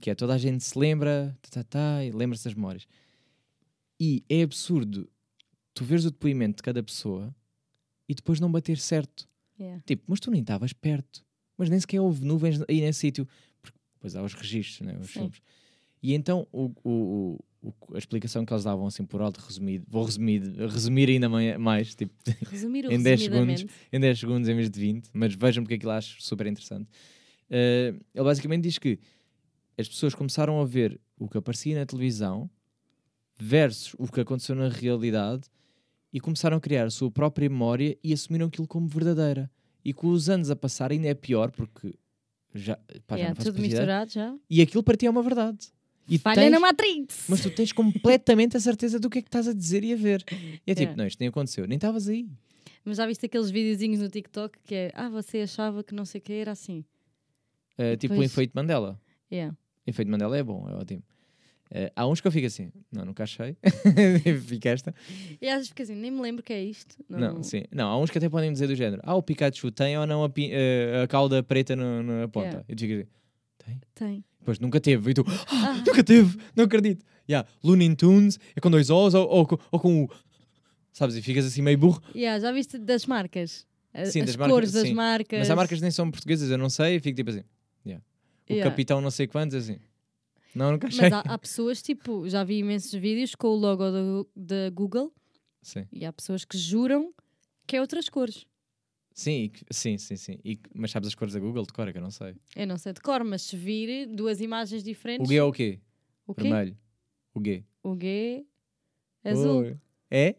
Que 0.00 0.10
é 0.10 0.14
toda 0.14 0.34
a 0.34 0.38
gente 0.38 0.62
se 0.64 0.78
lembra, 0.78 1.36
tá, 1.42 1.62
tá, 1.62 1.64
tá, 1.64 2.04
e 2.04 2.10
lembra-se 2.10 2.44
das 2.44 2.54
memórias. 2.54 2.86
E 4.00 4.24
é 4.28 4.42
absurdo 4.42 5.08
tu 5.74 5.84
veres 5.84 6.04
o 6.04 6.10
depoimento 6.10 6.56
de 6.56 6.62
cada 6.62 6.82
pessoa 6.82 7.34
e 8.08 8.14
depois 8.14 8.40
não 8.40 8.50
bater 8.50 8.76
certo. 8.78 9.28
Yeah. 9.58 9.82
Tipo, 9.86 10.04
mas 10.06 10.18
tu 10.20 10.30
nem 10.30 10.40
estavas 10.40 10.72
perto. 10.72 11.24
Mas 11.56 11.70
nem 11.70 11.78
sequer 11.78 12.00
houve 12.00 12.24
nuvens 12.24 12.60
aí 12.68 12.80
nesse 12.80 13.00
sítio. 13.00 13.28
Porque 13.60 13.78
depois 13.94 14.16
há 14.16 14.22
os 14.22 14.34
registros, 14.34 14.80
né, 14.86 14.98
os 14.98 15.10
filmes. 15.10 15.40
E 16.02 16.14
então 16.14 16.46
o- 16.52 16.72
o- 16.84 17.38
a 17.94 17.98
explicação 17.98 18.44
que 18.44 18.52
eles 18.52 18.64
davam 18.64 18.86
assim 18.86 19.04
por 19.04 19.20
alto, 19.22 19.38
resumido, 19.38 19.84
vou 19.88 20.04
resumir, 20.04 20.42
resumir 20.68 21.08
ainda 21.08 21.28
mai- 21.28 21.56
mais, 21.58 21.94
tipo, 21.94 22.12
Em 22.90 23.02
10 23.02 23.20
resumidamente. 23.20 23.66
em 23.92 24.00
10 24.00 24.18
segundos 24.18 24.48
em 24.48 24.54
vez 24.54 24.68
de 24.70 24.80
20, 24.80 25.08
mas 25.12 25.34
vejam 25.34 25.62
porque 25.62 25.74
aquilo 25.74 25.92
acho 25.92 26.20
super 26.22 26.46
interessante. 26.46 26.88
Eh, 27.48 27.94
ele 28.14 28.24
basicamente 28.24 28.62
diz 28.62 28.78
que 28.78 28.98
as 29.78 29.88
pessoas 29.88 30.14
começaram 30.14 30.60
a 30.60 30.64
ver 30.64 31.00
o 31.18 31.28
que 31.28 31.38
aparecia 31.38 31.78
na 31.78 31.86
televisão 31.86 32.50
versus 33.38 33.94
o 33.98 34.10
que 34.10 34.20
aconteceu 34.20 34.54
na 34.54 34.68
realidade 34.68 35.48
e 36.12 36.20
começaram 36.20 36.56
a 36.56 36.60
criar 36.60 36.84
a 36.86 36.90
sua 36.90 37.10
própria 37.10 37.48
memória 37.48 37.96
e 38.02 38.12
assumiram 38.12 38.46
aquilo 38.46 38.66
como 38.66 38.86
verdadeira. 38.86 39.50
E 39.84 39.92
com 39.92 40.08
os 40.08 40.28
anos 40.28 40.50
a 40.50 40.56
passar 40.56 40.92
ainda 40.92 41.08
é 41.08 41.14
pior 41.14 41.50
porque 41.50 41.94
já, 42.54 42.76
pá, 43.06 43.16
já 43.16 43.16
Yeah, 43.16 43.28
não 43.30 43.36
faço 43.36 43.50
tudo 43.52 43.62
misturado 43.62 44.10
já. 44.12 44.36
E 44.48 44.60
aquilo 44.60 44.82
para 44.82 44.96
ti 44.96 45.06
é 45.06 45.10
uma 45.10 45.22
verdade. 45.22 45.68
E 46.08 46.18
Falha 46.18 46.42
tens- 46.42 46.50
na 46.52 46.60
Matrix! 46.60 47.26
mas 47.28 47.40
tu 47.40 47.50
tens 47.50 47.72
completamente 47.72 48.56
a 48.56 48.60
certeza 48.60 48.98
do 48.98 49.08
que 49.08 49.18
é 49.18 49.22
que 49.22 49.28
estás 49.28 49.46
a 49.48 49.52
dizer 49.52 49.84
e 49.84 49.92
a 49.92 49.96
ver. 49.96 50.24
E 50.30 50.70
é 50.70 50.74
tipo, 50.74 50.80
Yeah. 50.82 50.96
não, 50.96 51.06
isto 51.06 51.20
nem 51.20 51.28
aconteceu, 51.28 51.66
nem 51.66 51.76
estavas 51.76 52.08
aí. 52.08 52.28
Mas 52.84 52.96
já 52.96 53.06
viste 53.06 53.24
aqueles 53.26 53.50
videozinhos 53.50 54.00
no 54.00 54.08
TikTok 54.08 54.58
que 54.64 54.74
é 54.74 54.90
Ah, 54.94 55.08
você 55.08 55.38
achava 55.42 55.84
que 55.84 55.94
não 55.94 56.04
sei 56.04 56.18
o 56.20 56.22
que 56.22 56.32
era 56.32 56.50
assim. 56.52 56.84
Uh, 57.78 57.96
tipo 57.96 58.14
o 58.14 58.22
efeito 58.22 58.52
Mandela. 58.54 59.00
Yeah. 59.30 59.56
O 59.86 59.90
efeito 59.90 60.10
Mandela 60.10 60.36
é 60.36 60.42
bom, 60.42 60.68
é 60.68 60.74
ótimo. 60.74 61.02
Uh, 61.70 61.88
há 61.96 62.06
uns 62.06 62.20
que 62.20 62.26
eu 62.26 62.32
fico 62.32 62.46
assim, 62.46 62.70
não, 62.92 63.04
nunca 63.06 63.22
achei. 63.22 63.56
Fica 64.46 64.68
esta. 64.68 64.94
E 65.40 65.48
às 65.48 65.54
vezes 65.54 65.68
fica 65.68 65.82
assim, 65.84 65.94
nem 65.94 66.10
me 66.10 66.20
lembro 66.20 66.42
que 66.42 66.52
é 66.52 66.62
isto. 66.62 66.96
Não. 67.08 67.42
sim. 67.42 67.62
Não, 67.72 67.88
há 67.88 67.98
uns 67.98 68.10
que 68.10 68.18
até 68.18 68.28
podem 68.28 68.52
dizer 68.52 68.66
do 68.66 68.74
género: 68.74 69.00
Ah, 69.04 69.14
o 69.14 69.22
Pikachu 69.22 69.70
tem 69.70 69.96
ou 69.96 70.06
não 70.06 70.22
a, 70.22 70.26
uh, 70.26 71.02
a 71.04 71.06
cauda 71.08 71.42
preta 71.42 71.74
no- 71.74 72.02
na 72.02 72.28
ponta? 72.28 72.46
Yeah. 72.46 72.64
E 72.68 72.74
tu 72.74 72.80
ficas 72.80 72.98
assim, 72.98 73.08
tem? 73.64 73.80
Tem. 73.94 74.24
Pois 74.44 74.58
nunca 74.58 74.80
teve. 74.80 75.10
E 75.10 75.14
tu, 75.14 75.24
ah, 75.28 75.44
Ah. 75.50 75.74
nunca 75.86 76.02
teve, 76.04 76.38
não 76.56 76.64
acredito. 76.64 77.04
Yeah. 77.28 77.48
Looney 77.62 77.94
Tunes 77.94 78.38
é 78.56 78.60
com 78.60 78.70
dois 78.70 78.90
O's 78.90 79.14
ou, 79.14 79.28
ou, 79.28 79.46
com- 79.46 79.58
ou 79.70 79.78
com 79.80 80.04
o. 80.04 80.10
Sabes? 80.92 81.14
E 81.16 81.22
ficas 81.22 81.46
assim 81.46 81.62
meio 81.62 81.78
burro. 81.78 82.02
Yeah, 82.14 82.38
já 82.40 82.52
viste 82.52 82.76
das 82.78 83.06
marcas? 83.06 83.66
A- 83.94 84.04
Sim, 84.06 84.20
As 84.20 84.26
das 84.26 84.36
marcas, 84.36 84.52
cores 84.54 84.72
das 84.72 84.82
sim. 84.88 84.94
marcas. 84.94 85.38
Mas 85.38 85.50
há 85.50 85.56
marcas 85.56 85.78
que 85.78 85.82
nem 85.82 85.90
são 85.90 86.10
portuguesas, 86.10 86.50
eu 86.50 86.58
não 86.58 86.68
sei. 86.68 86.96
E 86.96 87.00
fico 87.00 87.16
tipo 87.16 87.30
assim: 87.30 87.44
yeah. 87.86 88.04
O 88.48 88.52
Yeah. 88.52 88.70
capitão 88.70 89.00
não 89.00 89.10
sei 89.10 89.26
quantos, 89.26 89.54
assim. 89.56 89.78
Não, 90.54 90.72
nunca 90.72 90.88
achei. 90.88 91.02
Mas 91.08 91.12
há, 91.12 91.20
há 91.20 91.38
pessoas, 91.38 91.80
tipo, 91.80 92.28
já 92.28 92.44
vi 92.44 92.58
imensos 92.58 92.92
vídeos 92.92 93.34
com 93.34 93.46
o 93.48 93.54
logo 93.56 94.26
da 94.36 94.68
Google 94.70 95.10
Sim. 95.62 95.86
e 95.90 96.04
há 96.04 96.12
pessoas 96.12 96.44
que 96.44 96.58
juram 96.58 97.12
que 97.66 97.76
é 97.76 97.80
outras 97.80 98.08
cores. 98.10 98.44
Sim, 99.14 99.50
sim, 99.70 99.98
sim, 99.98 100.16
sim. 100.16 100.38
E, 100.44 100.58
mas 100.74 100.90
sabes 100.90 101.08
as 101.08 101.14
cores 101.14 101.34
da 101.34 101.40
Google 101.40 101.64
de 101.66 101.72
cor, 101.72 101.86
é 101.88 101.92
que 101.92 101.98
eu 101.98 102.02
não 102.02 102.10
sei. 102.10 102.34
Eu 102.56 102.66
não 102.66 102.78
sei 102.78 102.92
de 102.92 103.00
cor, 103.00 103.22
mas 103.24 103.42
se 103.42 103.56
vir 103.56 104.06
duas 104.06 104.40
imagens 104.40 104.82
diferentes. 104.82 105.28
O 105.28 105.30
G 105.30 105.36
é 105.36 105.42
o 105.42 105.52
quê? 105.52 105.80
O 106.26 106.34
quê? 106.34 106.42
Vermelho. 106.42 106.78
O 107.34 107.44
G. 107.44 107.64
O 107.82 107.96
G 107.98 108.46
é 109.24 109.30
azul. 109.30 109.78
É? 110.10 110.36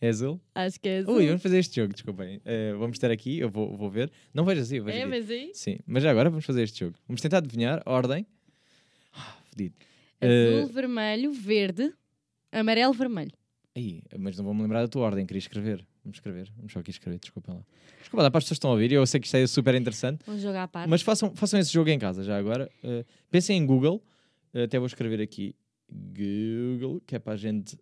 É 0.00 0.08
azul? 0.08 0.40
Acho 0.54 0.80
que 0.80 0.88
é 0.88 0.98
azul. 0.98 1.14
Ui, 1.14 1.26
vamos 1.26 1.42
fazer 1.42 1.58
este 1.58 1.76
jogo, 1.76 1.92
desculpem. 1.92 2.40
Eh, 2.44 2.74
vamos 2.74 2.98
ter 2.98 3.10
aqui, 3.10 3.38
eu 3.38 3.48
vou, 3.48 3.76
vou 3.76 3.90
ver. 3.90 4.10
Não 4.32 4.44
vejo 4.44 4.60
assim, 4.60 4.76
eu 4.76 4.84
vejo 4.84 4.98
é, 4.98 5.02
aqui. 5.02 5.10
mas 5.10 5.30
aí? 5.30 5.50
Sim, 5.54 5.78
mas 5.86 6.02
já 6.02 6.10
agora 6.10 6.28
vamos 6.28 6.44
fazer 6.44 6.62
este 6.62 6.80
jogo. 6.80 6.96
Vamos 7.06 7.20
tentar 7.20 7.38
adivinhar 7.38 7.82
ordem. 7.86 8.26
Ah, 9.12 9.38
fedido. 9.44 9.74
Eh, 10.20 10.60
Azul, 10.60 10.72
vermelho, 10.72 11.32
verde, 11.32 11.92
amarelo, 12.52 12.92
vermelho. 12.92 13.32
Aí, 13.74 14.02
mas 14.18 14.36
não 14.36 14.44
vou-me 14.44 14.62
lembrar 14.62 14.82
da 14.82 14.88
tua 14.88 15.02
ordem, 15.02 15.26
queria 15.26 15.38
escrever. 15.38 15.86
Vamos 16.06 16.18
escrever, 16.18 16.52
vamos 16.56 16.72
só 16.72 16.78
aqui 16.78 16.90
escrever, 16.92 17.18
desculpem 17.18 17.52
lá. 17.52 17.66
Desculpa 17.98 18.22
lá, 18.22 18.30
para 18.30 18.38
as 18.38 18.44
pessoas 18.44 18.58
que 18.58 18.60
estão 18.60 18.70
a 18.70 18.74
ouvir, 18.74 18.92
eu 18.92 19.04
sei 19.08 19.18
que 19.18 19.26
isto 19.26 19.34
é 19.34 19.44
super 19.48 19.74
interessante. 19.74 20.22
Vamos 20.24 20.40
jogar 20.40 20.62
à 20.62 20.68
parte. 20.68 20.88
Mas 20.88 21.02
façam, 21.02 21.34
façam 21.34 21.58
esse 21.58 21.72
jogo 21.72 21.90
em 21.90 21.98
casa 21.98 22.22
já 22.22 22.38
agora. 22.38 22.70
Uh, 22.84 23.04
pensem 23.28 23.58
em 23.58 23.66
Google. 23.66 24.00
Uh, 24.54 24.62
até 24.62 24.78
vou 24.78 24.86
escrever 24.86 25.20
aqui 25.20 25.56
Google, 25.90 27.00
que 27.04 27.16
é 27.16 27.18
para 27.18 27.32
a 27.32 27.36
gente 27.36 27.76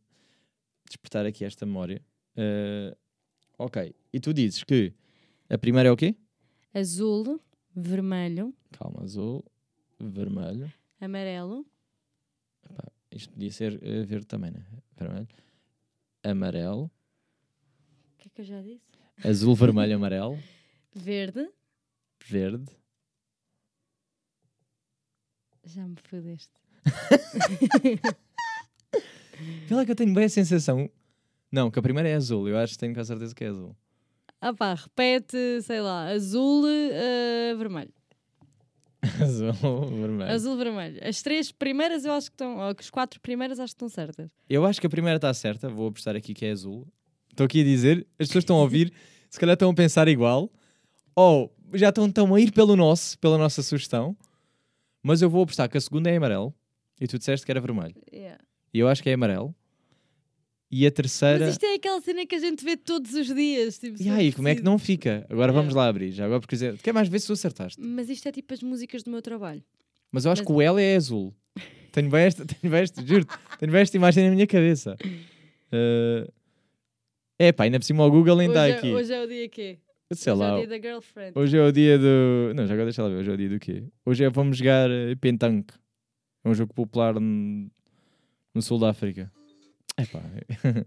despertar 0.87 1.27
aqui 1.27 1.45
esta 1.45 1.67
memória. 1.67 2.01
Uh, 2.35 2.97
ok. 3.59 3.95
E 4.11 4.19
tu 4.19 4.33
dizes 4.33 4.65
que 4.65 4.95
a 5.51 5.59
primeira 5.59 5.91
é 5.91 5.93
o 5.93 5.97
quê? 5.97 6.17
Azul, 6.73 7.39
vermelho, 7.77 8.55
Calma, 8.73 9.03
azul, 9.03 9.45
vermelho. 10.01 10.73
amarelo, 10.99 11.67
Isto 13.13 13.35
podia 13.35 13.53
ser 13.53 13.79
verde 14.07 14.25
também, 14.25 14.51
né? 14.51 14.65
Vermelho. 14.97 15.29
Amarelo. 16.23 16.91
O 18.25 18.25
que 18.25 18.29
é 18.29 18.31
que 18.31 18.41
eu 18.41 18.45
já 18.45 18.63
disse? 18.63 18.85
Azul, 19.23 19.55
vermelho, 19.55 19.97
amarelo. 19.97 20.39
Verde, 20.95 21.47
Verde. 22.27 22.65
já 25.67 25.87
me 25.87 25.97
fodeste. 26.03 26.53
Lá 29.71 29.85
que 29.85 29.91
eu 29.91 29.97
tenho 29.97 30.15
bem 30.15 30.25
a 30.25 30.29
sensação. 30.29 30.89
Não, 31.51 31.69
que 31.71 31.79
a 31.79 31.83
primeira 31.83 32.09
é 32.09 32.15
azul. 32.15 32.49
Eu 32.49 32.57
acho 32.59 32.75
que 32.75 32.79
tenho 32.79 32.95
com 32.95 33.01
a 33.01 33.05
certeza 33.05 33.35
que 33.35 33.45
é 33.45 33.49
azul. 33.49 33.77
Ah 34.41 34.55
pá, 34.55 34.75
repete, 34.75 35.37
sei 35.63 35.81
lá, 35.81 36.09
azul, 36.11 36.65
eh, 36.69 37.55
vermelho. 37.57 37.93
azul, 39.23 39.53
vermelho. 39.91 40.31
Azul, 40.31 40.57
vermelho. 40.57 41.01
As 41.07 41.23
três 41.23 41.51
primeiras 41.51 42.05
eu 42.05 42.13
acho 42.13 42.31
que 42.31 42.35
estão, 42.35 42.57
ou 42.57 42.75
as 42.79 42.91
quatro 42.91 43.21
primeiras 43.21 43.59
acho 43.59 43.73
que 43.73 43.77
estão 43.77 43.89
certas. 43.89 44.31
Eu 44.49 44.65
acho 44.65 44.81
que 44.81 44.87
a 44.87 44.91
primeira 44.91 45.17
está 45.17 45.35
certa, 45.35 45.69
vou 45.69 45.89
apostar 45.89 46.15
aqui 46.17 46.33
que 46.35 46.47
é 46.47 46.53
azul. 46.53 46.87
Estou 47.35 47.47
aqui 47.47 47.63
a 47.63 47.65
dizer, 47.65 48.07
as 48.17 48.29
pessoas 48.29 48.43
estão 48.43 48.57
a 48.57 48.61
ouvir, 48.61 48.93
se 49.29 49.41
calhar 49.41 49.55
estão 49.55 49.69
a 49.69 49.75
pensar 49.75 50.07
igual, 50.07 50.49
ou 51.17 51.53
já 51.73 51.89
estão, 51.89 52.07
estão 52.07 52.33
a 52.33 52.41
ir 52.41 52.53
pelo 52.53 52.77
nosso, 52.77 53.19
pela 53.19 53.37
nossa 53.37 53.61
sugestão, 53.61 54.17
mas 55.03 55.21
eu 55.21 55.29
vou 55.29 55.43
apostar 55.43 55.69
que 55.69 55.77
a 55.77 55.81
segunda 55.81 56.09
é 56.09 56.17
amarelo, 56.17 56.55
e 57.01 57.09
tu 57.09 57.19
disseste 57.19 57.45
que 57.45 57.51
era 57.51 57.61
vermelho. 57.61 57.97
Yeah. 58.13 58.39
E 58.73 58.79
eu 58.79 58.87
acho 58.87 59.03
que 59.03 59.11
é 59.11 59.15
amarelo. 59.15 59.53
E 60.71 60.87
a 60.87 60.93
terceira. 60.93 61.45
Mas 61.45 61.55
isto 61.55 61.67
é 61.67 61.75
aquela 61.75 62.01
cena 62.01 62.25
que 62.25 62.37
a 62.37 62.39
gente 62.39 62.65
vê 62.65 62.77
todos 62.77 63.13
os 63.15 63.27
dias. 63.27 63.79
Tipo, 63.79 64.01
E 64.01 64.09
aí, 64.11 64.33
como 64.33 64.47
é 64.47 64.55
que 64.55 64.63
não 64.63 64.79
fica? 64.79 65.27
Agora 65.29 65.53
vamos 65.53 65.75
lá 65.75 65.89
abrir, 65.89 66.13
já 66.13 66.25
agora 66.25 66.41
porque. 66.41 66.57
Quer 66.83 66.93
mais 66.93 67.09
ver 67.09 67.21
se 67.21 67.27
tu 67.27 67.33
acertaste? 67.33 67.81
Mas 67.81 68.09
isto 68.09 68.29
é 68.29 68.33
tipo 68.33 68.55
as 68.55 68.63
músicas 68.63 69.03
do 69.03 69.11
meu 69.11 69.21
trabalho. 69.21 69.63
Mas 70.13 70.25
eu 70.25 70.31
acho 70.31 70.43
Mas- 70.43 70.47
que 70.47 70.53
o 70.53 70.63
L 70.63 70.81
é 70.81 70.95
azul. 70.97 71.35
Tenho 71.93 72.09
bem 72.09 72.23
esta, 72.23 72.45
tenho 72.47 72.71
bem 72.73 72.81
esta, 72.83 73.05
juro 73.05 73.27
tenho 73.59 73.73
bem 73.73 73.81
esta 73.83 73.97
imagem 73.97 74.25
na 74.25 74.31
minha 74.35 74.47
cabeça. 74.47 74.97
Uh... 75.73 76.33
É 77.39 77.53
pá, 77.53 77.65
ainda 77.65 77.79
por 77.79 77.85
cima 77.85 78.05
o 78.05 78.11
Google 78.11 78.37
nem 78.37 78.49
Hoje, 78.49 78.59
está 78.59 78.69
é, 78.69 78.73
aqui. 78.79 78.93
hoje 78.93 79.13
é 79.13 79.23
o 79.23 79.27
dia 79.27 79.49
quê? 79.49 79.79
Sei 80.13 80.33
hoje 80.33 80.43
é 80.43 80.45
lá. 80.47 80.55
o 80.55 80.59
dia 80.59 80.69
da 80.69 80.89
girlfriend. 80.89 81.33
Hoje 81.39 81.57
é 81.57 81.63
o 81.63 81.73
dia 81.73 81.99
do. 81.99 82.53
Não, 82.55 82.67
já 82.67 82.75
agora 82.75 82.85
deixa 82.87 83.03
lá 83.03 83.09
ver. 83.09 83.17
Hoje 83.17 83.31
é 83.31 83.35
o 83.35 83.37
dia 83.37 83.49
do 83.49 83.59
quê? 83.59 83.85
Hoje 84.07 84.25
é 84.25 84.31
vamos 84.31 84.57
jogar 84.59 84.89
eh, 84.91 85.15
Pentank. 85.17 85.73
É 86.45 86.49
um 86.49 86.55
jogo 86.55 86.73
popular 86.73 87.15
no, 87.19 87.69
no 88.55 88.63
sul 88.63 88.79
da 88.79 88.91
África. 88.91 89.33
É 89.97 90.05
pá. 90.07 90.21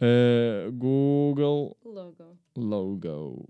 Eh, 0.00 0.68
Google 0.74 1.76
Logo. 1.84 2.38
Logo. 2.56 3.48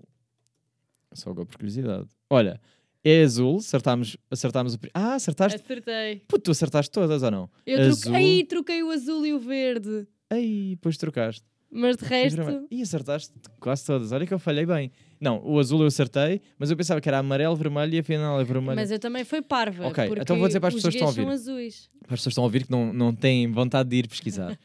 Só 1.13 1.29
agora 1.29 1.45
por 1.45 1.57
curiosidade. 1.59 2.09
Olha, 2.31 2.59
é 3.05 3.23
azul, 3.23 3.59
acertámos, 3.59 4.17
acertámos 4.31 4.75
o. 4.75 4.79
Ah, 4.95 5.15
acertaste. 5.17 5.61
Acertei. 5.63 6.23
Puto, 6.27 6.45
tu 6.45 6.51
acertaste 6.53 6.91
todas 6.91 7.23
ou 7.23 7.31
não? 7.31 7.51
Eu 7.67 7.81
Azul. 7.81 8.01
troquei, 8.01 8.39
Ai, 8.39 8.45
troquei 8.45 8.83
o 8.83 8.91
azul 8.91 9.27
e 9.27 9.35
o 9.35 9.39
verde. 9.39 10.07
Ai, 10.31 10.69
depois 10.71 10.97
trocaste. 10.97 11.45
Mas 11.71 11.97
de 11.97 12.05
resto. 12.05 12.67
E 12.71 12.83
acertaste 12.83 13.33
quase 13.61 13.85
todas. 13.85 14.13
Olha 14.13 14.27
que 14.27 14.33
eu 14.33 14.39
falhei 14.39 14.65
bem. 14.65 14.91
Não, 15.21 15.43
o 15.45 15.59
azul 15.59 15.81
eu 15.81 15.87
acertei, 15.87 16.41
mas 16.59 16.71
eu 16.71 16.77
pensava 16.77 17.01
que 17.01 17.09
era 17.09 17.19
amarelo, 17.19 17.55
vermelho 17.57 17.95
e 17.95 17.99
afinal 17.99 18.41
é 18.41 18.45
vermelho. 18.45 18.77
Mas 18.77 18.91
eu 18.91 18.99
também 18.99 19.25
fui 19.25 19.43
parva. 19.43 19.87
Ok, 19.87 20.09
então 20.19 20.39
vou 20.39 20.47
dizer 20.47 20.61
para 20.61 20.69
as 20.69 20.75
pessoas 20.75 20.95
que 20.95 20.99
estão 21.03 21.09
a 21.09 21.11
ouvir. 21.11 21.23
são 21.23 21.31
azuis. 21.53 21.91
As 22.05 22.09
pessoas 22.09 22.27
estão 22.33 22.45
a 22.45 22.47
ouvir 22.47 22.65
que 22.65 22.71
não, 22.71 22.93
não 22.93 23.15
têm 23.15 23.51
vontade 23.51 23.89
de 23.89 23.97
ir 23.97 24.09
pesquisar. 24.09 24.59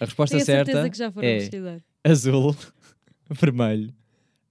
A 0.00 0.04
resposta 0.04 0.36
Tenho 0.36 0.42
a 0.42 0.46
certa 0.46 0.90
que 0.90 0.98
já 0.98 1.12
foram 1.12 1.28
é 1.28 1.38
pesquisar. 1.38 1.80
azul, 2.02 2.56
vermelho, 3.30 3.94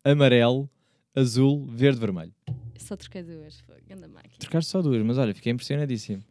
amarelo, 0.03 0.69
azul, 1.13 1.65
verde, 1.65 1.99
vermelho. 1.99 2.33
Só 2.77 2.95
troquei 2.95 3.23
duas. 3.23 3.59
Foi 3.61 3.75
grande 3.87 4.07
máquina. 4.07 4.35
Trocaste 4.39 4.71
só 4.71 4.81
duas, 4.81 5.01
mas 5.03 5.17
olha, 5.17 5.33
fiquei 5.33 5.51
impressionadíssimo. 5.51 6.23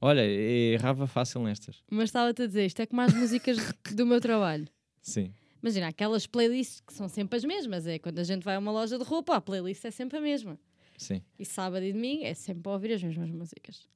Olha, 0.00 0.24
errava 0.24 1.06
fácil 1.06 1.42
nestas. 1.42 1.82
Mas 1.90 2.04
estava-te 2.04 2.42
a 2.42 2.46
dizer, 2.46 2.66
isto 2.66 2.80
é 2.80 2.86
como 2.86 3.00
as 3.00 3.12
músicas 3.12 3.56
do 3.94 4.06
meu 4.06 4.20
trabalho. 4.20 4.66
Sim. 5.02 5.32
Imagina, 5.60 5.88
aquelas 5.88 6.26
playlists 6.26 6.80
que 6.80 6.92
são 6.92 7.08
sempre 7.08 7.36
as 7.36 7.44
mesmas. 7.44 7.86
É 7.86 7.98
quando 7.98 8.18
a 8.20 8.24
gente 8.24 8.44
vai 8.44 8.54
a 8.54 8.58
uma 8.58 8.70
loja 8.70 8.96
de 8.96 9.04
roupa, 9.04 9.34
a 9.34 9.40
playlist 9.40 9.84
é 9.84 9.90
sempre 9.90 10.18
a 10.18 10.20
mesma. 10.20 10.58
Sim. 10.96 11.22
E 11.38 11.44
sábado 11.44 11.84
e 11.84 11.92
domingo 11.92 12.24
é 12.24 12.34
sempre 12.34 12.68
a 12.70 12.72
ouvir 12.72 12.92
as 12.92 13.02
mesmas 13.02 13.30
músicas. 13.30 13.88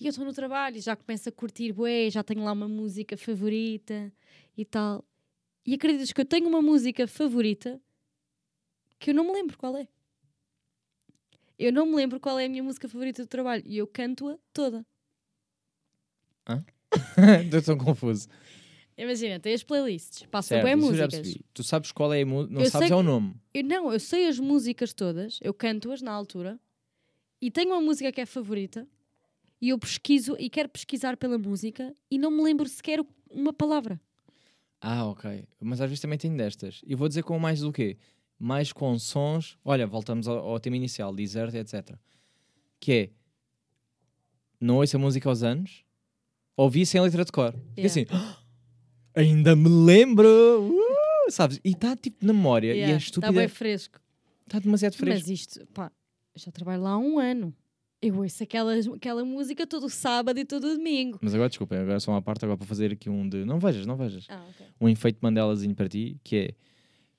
E 0.00 0.06
eu 0.06 0.10
estou 0.10 0.24
no 0.24 0.32
trabalho 0.32 0.76
e 0.76 0.80
já 0.80 0.96
começo 0.96 1.28
a 1.28 1.32
curtir, 1.32 1.72
bué, 1.72 2.08
já 2.10 2.22
tenho 2.22 2.42
lá 2.44 2.52
uma 2.52 2.68
música 2.68 3.16
favorita 3.16 4.12
e 4.56 4.64
tal. 4.64 5.04
E 5.66 5.74
acreditas 5.74 6.12
que 6.12 6.20
eu 6.20 6.24
tenho 6.24 6.48
uma 6.48 6.62
música 6.62 7.06
favorita 7.06 7.80
que 8.98 9.10
eu 9.10 9.14
não 9.14 9.24
me 9.24 9.32
lembro 9.32 9.58
qual 9.58 9.76
é. 9.76 9.88
Eu 11.58 11.72
não 11.72 11.84
me 11.86 11.96
lembro 11.96 12.18
qual 12.18 12.38
é 12.38 12.46
a 12.46 12.48
minha 12.48 12.62
música 12.62 12.88
favorita 12.88 13.22
do 13.22 13.28
trabalho 13.28 13.62
e 13.66 13.76
eu 13.76 13.86
canto-a 13.86 14.38
toda. 14.52 14.86
Estou 17.44 17.62
tão 17.62 17.78
confuso. 17.78 18.28
Imagina, 18.96 19.40
tem 19.40 19.54
as 19.54 19.62
playlists, 19.62 20.26
passam 20.26 20.56
Certo, 20.56 20.64
bem 20.64 20.76
músicas. 20.76 21.38
Tu 21.54 21.62
sabes 21.62 21.90
qual 21.90 22.12
é 22.12 22.20
a 22.20 22.26
música, 22.26 22.54
não 22.54 22.60
Eu 22.60 22.70
sabes 22.70 22.90
é 22.90 22.94
o 22.94 23.02
nome. 23.02 23.34
Eu, 23.54 23.64
não, 23.64 23.92
eu 23.92 23.98
sei 23.98 24.28
as 24.28 24.38
músicas 24.38 24.92
todas, 24.92 25.38
eu 25.40 25.54
canto-as 25.54 26.02
na 26.02 26.12
altura 26.12 26.60
e 27.40 27.50
tenho 27.50 27.70
uma 27.70 27.80
música 27.80 28.12
que 28.12 28.20
é 28.20 28.26
favorita 28.26 28.86
e 29.60 29.70
eu 29.70 29.78
pesquiso 29.78 30.36
e 30.38 30.50
quero 30.50 30.68
pesquisar 30.68 31.16
pela 31.16 31.38
música 31.38 31.94
e 32.10 32.18
não 32.18 32.30
me 32.30 32.42
lembro 32.42 32.68
sequer 32.68 33.00
uma 33.30 33.52
palavra. 33.52 33.98
Ah, 34.80 35.06
ok. 35.06 35.44
Mas 35.60 35.80
às 35.80 35.88
vezes 35.88 36.00
também 36.00 36.18
tenho 36.18 36.36
destas. 36.36 36.82
E 36.86 36.94
vou 36.94 37.08
dizer 37.08 37.22
com 37.22 37.38
mais 37.38 37.60
do 37.60 37.72
quê? 37.72 37.96
Mais 38.38 38.72
com 38.72 38.98
sons. 38.98 39.58
Olha, 39.64 39.86
voltamos 39.86 40.26
ao, 40.26 40.38
ao 40.38 40.60
tema 40.60 40.76
inicial, 40.76 41.14
deserto, 41.14 41.54
etc. 41.54 41.96
Que 42.78 42.92
é. 42.92 43.10
Não 44.60 44.76
ouço 44.76 44.96
a 44.96 45.00
música 45.00 45.28
aos 45.28 45.42
anos, 45.42 45.84
ouvi 46.56 46.84
sem 46.86 47.00
letra 47.00 47.24
de 47.24 47.32
cor. 47.32 47.54
Yeah. 47.76 47.86
assim. 47.86 48.06
"Ah, 48.10 48.36
ainda 49.14 49.54
me 49.56 49.68
lembro! 49.68 50.28
Uh, 50.28 51.30
sabes? 51.30 51.60
E 51.64 51.70
está 51.70 51.96
tipo 51.96 52.24
na 52.26 52.32
memória. 52.32 52.74
E 52.74 52.80
é 52.80 52.84
Está 52.86 52.96
estúpida. 52.96 53.32
bem 53.32 53.48
fresco. 53.48 54.00
Está 54.46 54.58
demasiado 54.58 54.94
fresco. 54.96 55.28
Mas 55.28 55.40
isto, 55.40 55.66
pá, 55.68 55.90
já 56.34 56.50
trabalho 56.50 56.82
lá 56.82 56.90
há 56.90 56.98
um 56.98 57.18
ano. 57.18 57.54
Eu 58.02 58.16
ouço 58.18 58.42
aquela, 58.42 58.74
aquela 58.96 59.24
música 59.24 59.66
todo 59.66 59.88
sábado 59.90 60.38
e 60.38 60.44
todo 60.44 60.74
domingo. 60.74 61.18
Mas 61.20 61.34
agora, 61.34 61.50
desculpem, 61.50 61.78
agora 61.78 62.00
só 62.00 62.10
uma 62.12 62.22
parte 62.22 62.44
agora 62.44 62.56
para 62.56 62.66
fazer 62.66 62.92
aqui 62.92 63.10
um 63.10 63.28
de. 63.28 63.44
Não 63.44 63.58
vejas, 63.58 63.84
não 63.84 63.94
vejas. 63.96 64.26
Ah, 64.30 64.42
ok. 64.48 64.66
um 64.80 64.88
efeito 64.88 65.18
Mandelazinho 65.20 65.74
para 65.74 65.86
ti, 65.88 66.16
que 66.24 66.36
é 66.36 66.54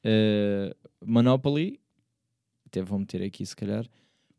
eh, 0.03 0.75
Monopoly. 1.05 1.79
Até 2.65 2.81
vou 2.81 2.97
meter 2.97 3.21
aqui 3.21 3.45
se 3.45 3.55
calhar. 3.55 3.85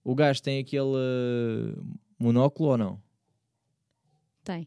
O 0.03 0.17
gajo 0.17 0.43
tem 0.43 0.59
aquele 0.59 0.97
eh, 0.97 1.81
monóculo 2.19 2.71
ou 2.71 2.77
não? 2.79 3.01
Tem, 4.43 4.67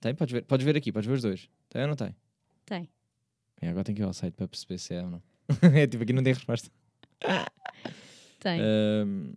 Tem? 0.00 0.14
Podes 0.14 0.32
ver, 0.32 0.44
podes 0.44 0.64
ver 0.64 0.76
aqui, 0.76 0.92
podes 0.92 1.06
ver 1.08 1.14
os 1.14 1.22
dois. 1.22 1.48
Tem 1.68 1.82
ou 1.82 1.88
não 1.88 1.96
tem? 1.96 2.14
tem. 2.64 2.88
É, 3.60 3.68
agora 3.68 3.82
tem 3.84 3.94
que 3.94 4.00
ir 4.02 4.04
ao 4.04 4.12
site 4.12 4.34
para 4.34 4.46
perceber 4.46 4.78
se 4.78 4.94
é 4.94 5.02
ou 5.02 5.10
não. 5.10 5.22
é 5.74 5.86
tipo, 5.86 6.02
aqui 6.02 6.12
não 6.12 6.22
tem 6.22 6.32
resposta. 6.32 6.70
Tem. 8.40 8.60
Ahm, 8.60 9.32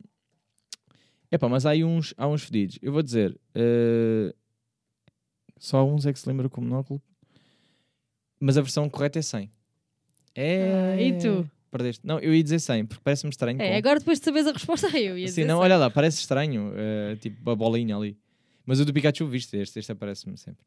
epá, 1.31 1.49
mas 1.49 1.65
há 1.65 1.71
aí 1.71 1.83
uns, 1.83 2.13
há 2.15 2.27
uns 2.27 2.43
fedidos. 2.43 2.77
Eu 2.83 2.91
vou 2.93 3.01
dizer, 3.01 3.35
eh, 3.55 4.31
só 5.57 5.83
uns 5.83 6.05
é 6.05 6.13
que 6.13 6.19
se 6.19 6.29
lembram 6.29 6.47
com 6.49 6.61
monóculo. 6.61 7.01
Mas 8.39 8.57
a 8.57 8.61
versão 8.61 8.87
correta 8.87 9.17
é 9.17 9.21
100. 9.23 9.51
É. 10.35 10.71
Ah, 10.93 11.01
e 11.01 11.17
tu? 11.17 11.49
Perdeste. 11.71 12.05
Não, 12.05 12.19
eu 12.19 12.31
ia 12.35 12.43
dizer 12.43 12.59
100, 12.59 12.85
porque 12.85 13.01
parece-me 13.03 13.31
estranho. 13.31 13.59
É, 13.59 13.69
com- 13.71 13.77
agora 13.77 13.97
depois 13.99 14.19
de 14.19 14.25
saberes 14.25 14.47
a 14.47 14.51
resposta, 14.51 14.87
eu 14.95 15.17
ia 15.17 15.27
Sim, 15.27 15.31
dizer 15.41 15.45
não, 15.45 15.55
cem. 15.57 15.63
olha 15.63 15.77
lá, 15.77 15.89
parece 15.89 16.19
estranho. 16.19 16.71
eh, 16.75 17.15
tipo, 17.15 17.49
a 17.49 17.55
bolinha 17.55 17.95
ali. 17.97 18.15
Mas 18.65 18.79
o 18.79 18.85
do 18.85 18.93
Pikachu, 18.93 19.25
viste 19.27 19.57
este, 19.57 19.79
este 19.79 19.91
aparece-me 19.91 20.37
sempre. 20.37 20.63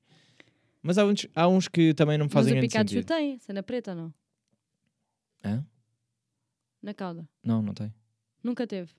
Mas 0.82 0.98
há 0.98 1.04
uns, 1.06 1.26
há 1.34 1.48
uns 1.48 1.68
que 1.68 1.94
também 1.94 2.18
não 2.18 2.26
me 2.26 2.28
Mas 2.30 2.34
fazem 2.34 2.52
o 2.52 2.56
grande 2.56 2.68
Pikachu 2.68 2.88
sentido. 2.88 3.06
tem, 3.06 3.38
cena 3.38 3.62
preta 3.62 3.92
ou 3.92 3.96
não? 3.96 4.14
Hã? 5.44 5.64
Na 6.82 6.92
cauda. 6.94 7.26
Não, 7.42 7.62
não 7.62 7.72
tem. 7.72 7.92
Nunca 8.42 8.66
teve. 8.66 8.90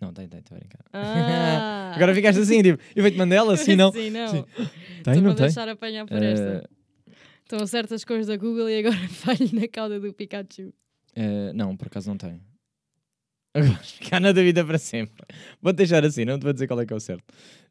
Não, 0.00 0.12
tem, 0.12 0.28
tem, 0.28 0.40
estou 0.40 0.56
a 0.56 0.58
brincar. 0.58 0.84
Ah. 0.92 1.92
Agora 1.94 2.14
ficaste 2.14 2.40
assim, 2.40 2.62
tipo, 2.62 2.82
efeito 2.96 3.16
Mandela, 3.16 3.54
assim 3.54 3.76
não. 3.76 3.92
Sim, 3.92 4.10
não. 4.10 4.28
Sim. 4.28 4.44
Tem, 5.04 5.20
não 5.20 5.34
tem? 5.34 5.46
deixar 5.46 5.68
apanhar 5.68 6.06
por 6.06 6.20
esta. 6.22 6.68
Eh, 6.68 7.14
Estão 7.44 7.66
certas 7.66 8.02
coisas 8.04 8.26
da 8.26 8.36
Google 8.36 8.68
e 8.70 8.78
agora 8.78 8.96
falho 9.10 9.48
na 9.52 9.68
cauda 9.68 10.00
do 10.00 10.12
Pikachu. 10.12 10.72
eh, 11.14 11.52
não, 11.52 11.76
por 11.76 11.86
acaso 11.86 12.08
não 12.08 12.16
tem. 12.16 12.40
Agora, 13.54 13.74
ficar 13.78 14.20
na 14.20 14.32
dúvida 14.32 14.64
para 14.64 14.78
sempre. 14.78 15.26
Vou 15.60 15.72
deixar 15.72 16.04
assim, 16.04 16.24
não 16.24 16.38
te 16.38 16.42
vou 16.42 16.52
dizer 16.52 16.66
qual 16.66 16.80
é 16.80 16.86
que 16.86 16.92
é 16.92 16.96
o 16.96 17.00
certo. 17.00 17.24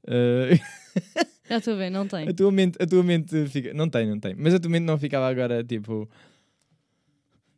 Eh, 0.08 0.60
Já 1.50 1.58
estou 1.58 1.74
a 1.74 1.78
ver, 1.78 1.90
não 1.90 2.08
tem. 2.08 2.30
a, 2.30 2.34
tua 2.34 2.52
mente, 2.52 2.82
a 2.82 2.88
tua 2.88 3.04
mente 3.04 3.48
fica. 3.48 3.74
Não 3.74 3.90
tem, 3.90 4.08
não 4.08 4.20
tem. 4.20 4.36
Mas 4.36 4.54
a 4.54 4.60
tua 4.60 4.72
mente 4.72 4.84
não 4.84 4.98
ficava 4.98 5.28
agora 5.28 5.64
tipo. 5.64 6.10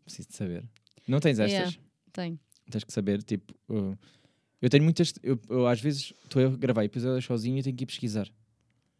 Preciso 0.03 0.29
de 0.29 0.35
saber. 0.35 0.63
Não 1.07 1.19
tens 1.19 1.37
estas? 1.37 1.51
Yeah. 1.51 1.77
Tem. 2.11 2.39
Tens 2.71 2.83
que 2.83 2.91
saber, 2.93 3.21
tipo. 3.21 3.53
uh, 3.69 3.95
eu 4.61 4.69
tenho 4.69 4.83
muitas. 4.83 5.13
Eu, 5.21 5.39
eu 5.49 5.67
às 5.67 5.79
vezes 5.79 6.13
estou 6.23 6.43
a 6.43 6.49
gravar 6.49 6.83
episódios 6.85 7.25
sozinho 7.25 7.59
e 7.59 7.63
tenho 7.63 7.75
que 7.75 7.83
ir 7.83 7.87
pesquisar. 7.87 8.27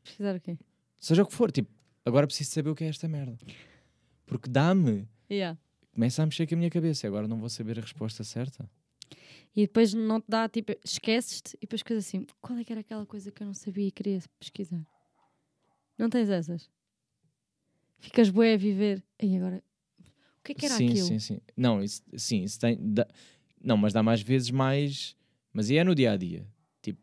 Pesquisar 0.03 0.35
o 0.35 0.41
quê? 0.41 0.57
Seja 0.99 1.23
o 1.23 1.25
que 1.25 1.33
for, 1.33 1.51
tipo, 1.51 1.71
agora 2.05 2.27
preciso 2.27 2.51
saber 2.51 2.69
o 2.69 2.75
que 2.75 2.83
é 2.83 2.87
esta 2.87 3.07
merda. 3.07 3.37
Porque 4.25 4.49
dá-me. 4.49 5.07
Yeah. 5.31 5.57
Começa 5.93 6.21
a 6.21 6.25
mexer 6.25 6.45
com 6.45 6.55
a 6.55 6.57
minha 6.57 6.69
cabeça 6.69 7.05
e 7.05 7.07
agora 7.07 7.27
não 7.27 7.39
vou 7.39 7.49
saber 7.49 7.79
a 7.79 7.81
resposta 7.81 8.23
certa. 8.23 8.69
E 9.55 9.61
depois 9.61 9.93
não 9.93 10.19
te 10.19 10.25
dá, 10.27 10.49
tipo, 10.49 10.73
esqueces-te 10.83 11.55
e 11.57 11.61
depois 11.61 11.83
coisa 11.83 11.99
assim, 11.99 12.25
qual 12.41 12.57
é 12.57 12.63
que 12.63 12.71
era 12.73 12.81
aquela 12.81 13.05
coisa 13.05 13.31
que 13.31 13.43
eu 13.43 13.47
não 13.47 13.53
sabia 13.53 13.87
e 13.87 13.91
queria 13.91 14.19
pesquisar? 14.39 14.83
Não 15.97 16.09
tens 16.09 16.29
essas? 16.29 16.69
Ficas 17.99 18.29
bué 18.29 18.53
a 18.53 18.57
viver. 18.57 19.03
E 19.21 19.37
agora, 19.37 19.63
o 19.99 20.43
que 20.43 20.51
é 20.53 20.55
que 20.55 20.65
era 20.65 20.75
sim, 20.75 20.89
aquilo? 20.89 21.07
sim, 21.07 21.19
sim. 21.19 21.41
Não, 21.55 21.81
isso, 21.83 22.01
sim, 22.17 22.43
isso 22.43 22.59
tem. 22.59 22.77
dá- 22.79 23.07
não, 23.61 23.77
mas 23.77 23.93
dá 23.93 24.03
mais 24.03 24.21
vezes 24.21 24.49
mais. 24.51 25.15
Mas 25.53 25.69
e 25.69 25.77
é 25.77 25.83
no 25.83 25.93
dia 25.95 26.11
a 26.11 26.17
dia. 26.17 26.45
Tipo, 26.81 26.99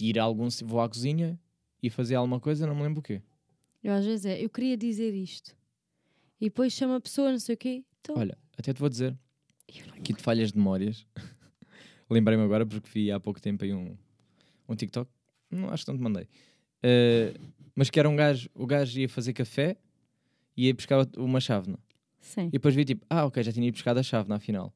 ir 0.00 0.18
a 0.18 0.24
algum. 0.24 0.48
Vou 0.64 0.80
à 0.80 0.88
cozinha 0.88 1.38
e 1.82 1.90
fazer 1.90 2.14
alguma 2.14 2.40
coisa, 2.40 2.66
não 2.66 2.74
me 2.74 2.82
lembro 2.82 3.00
o 3.00 3.02
quê. 3.02 3.22
Eu 3.82 3.92
às 3.92 4.04
vezes 4.04 4.24
é, 4.24 4.42
eu 4.42 4.48
queria 4.48 4.76
dizer 4.76 5.14
isto. 5.14 5.54
E 6.40 6.46
depois 6.46 6.72
chama 6.72 6.96
a 6.96 7.00
pessoa, 7.00 7.30
não 7.30 7.38
sei 7.38 7.54
o 7.54 7.58
quê. 7.58 7.84
Então, 8.00 8.16
Olha, 8.16 8.36
até 8.56 8.72
te 8.72 8.80
vou 8.80 8.88
dizer. 8.88 9.16
Aqui 9.96 10.12
de 10.12 10.22
falhas 10.22 10.50
de 10.50 10.58
memórias. 10.58 11.06
Lembrei-me 12.14 12.44
agora 12.44 12.64
porque 12.64 12.88
vi 12.92 13.10
há 13.10 13.18
pouco 13.18 13.40
tempo 13.40 13.64
aí 13.64 13.74
um, 13.74 13.96
um 14.68 14.76
TikTok. 14.76 15.10
Não, 15.50 15.68
acho 15.70 15.84
que 15.84 15.90
não 15.90 15.98
te 15.98 16.02
mandei. 16.02 16.28
Eh, 16.80 17.34
mas 17.74 17.90
que 17.90 17.98
era 17.98 18.08
um 18.08 18.14
gajo. 18.14 18.48
O 18.54 18.66
gajo 18.66 19.00
ia 19.00 19.08
fazer 19.08 19.32
café 19.32 19.76
e 20.56 20.66
ia 20.68 20.74
buscar 20.74 21.04
uma 21.16 21.40
chávena. 21.40 21.76
Sim. 22.20 22.46
E 22.46 22.50
depois 22.52 22.72
vi 22.72 22.84
tipo, 22.84 23.04
ah, 23.10 23.24
ok, 23.26 23.42
já 23.42 23.50
tinha 23.52 23.66
ido 23.66 23.74
buscar 23.74 23.98
a 23.98 24.02
chávena 24.02 24.36
afinal. 24.36 24.72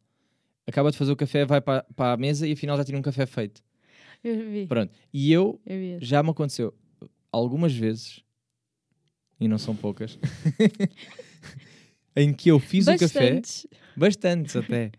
Acaba 0.67 0.91
de 0.91 0.99
fazer 0.99 1.13
o 1.13 1.17
café, 1.17 1.45
vai 1.45 1.61
para, 1.61 1.85
para 1.95 2.13
a 2.13 2.17
mesa 2.17 2.47
e 2.47 2.53
afinal 2.53 2.77
já 2.77 2.85
tinha 2.85 2.99
um 2.99 3.03
café 3.03 3.25
feito. 3.25 3.63
Eu 4.25 4.51
vi. 4.51 4.67
Pronto. 4.67 4.93
E 5.15 5.33
eu 5.33 5.61
Eu 5.65 6.01
já 6.01 6.23
me 6.25 6.31
aconteceu 6.31 6.75
algumas 7.31 7.73
vezes, 7.73 8.25
e 9.39 9.47
não 9.47 9.59
são 9.59 9.77
poucas, 9.77 10.19
em 12.17 12.33
que 12.35 12.51
eu 12.51 12.59
fiz 12.59 12.89
o 12.89 12.97
café. 12.99 13.35
Bastantes. 13.35 13.67
Bastantes 13.97 14.57
até. 14.57 14.91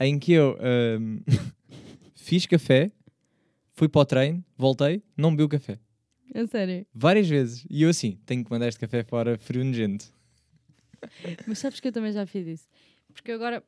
Em 0.00 0.18
que 0.18 0.32
eu 0.32 0.58
ahm, 0.60 1.20
fiz 2.26 2.44
café, 2.44 2.90
fui 3.72 3.88
para 3.88 4.00
o 4.00 4.04
treino, 4.04 4.44
voltei, 4.58 5.00
não 5.16 5.30
bebi 5.30 5.44
o 5.44 5.48
café. 5.48 5.78
A 6.34 6.44
sério. 6.48 6.84
Várias 6.92 7.28
vezes. 7.28 7.64
E 7.70 7.82
eu 7.84 7.88
assim, 7.88 8.18
tenho 8.26 8.44
que 8.44 8.50
mandar 8.50 8.66
este 8.66 8.80
café 8.80 9.04
fora 9.04 9.38
frio 9.38 9.64
nojento. 9.64 10.12
Mas 11.46 11.60
sabes 11.60 11.78
que 11.78 11.86
eu 11.86 11.92
também 11.92 12.10
já 12.10 12.26
fiz 12.26 12.46
isso. 12.48 12.68
Porque 13.12 13.30
eu 13.30 13.36
agora 13.36 13.62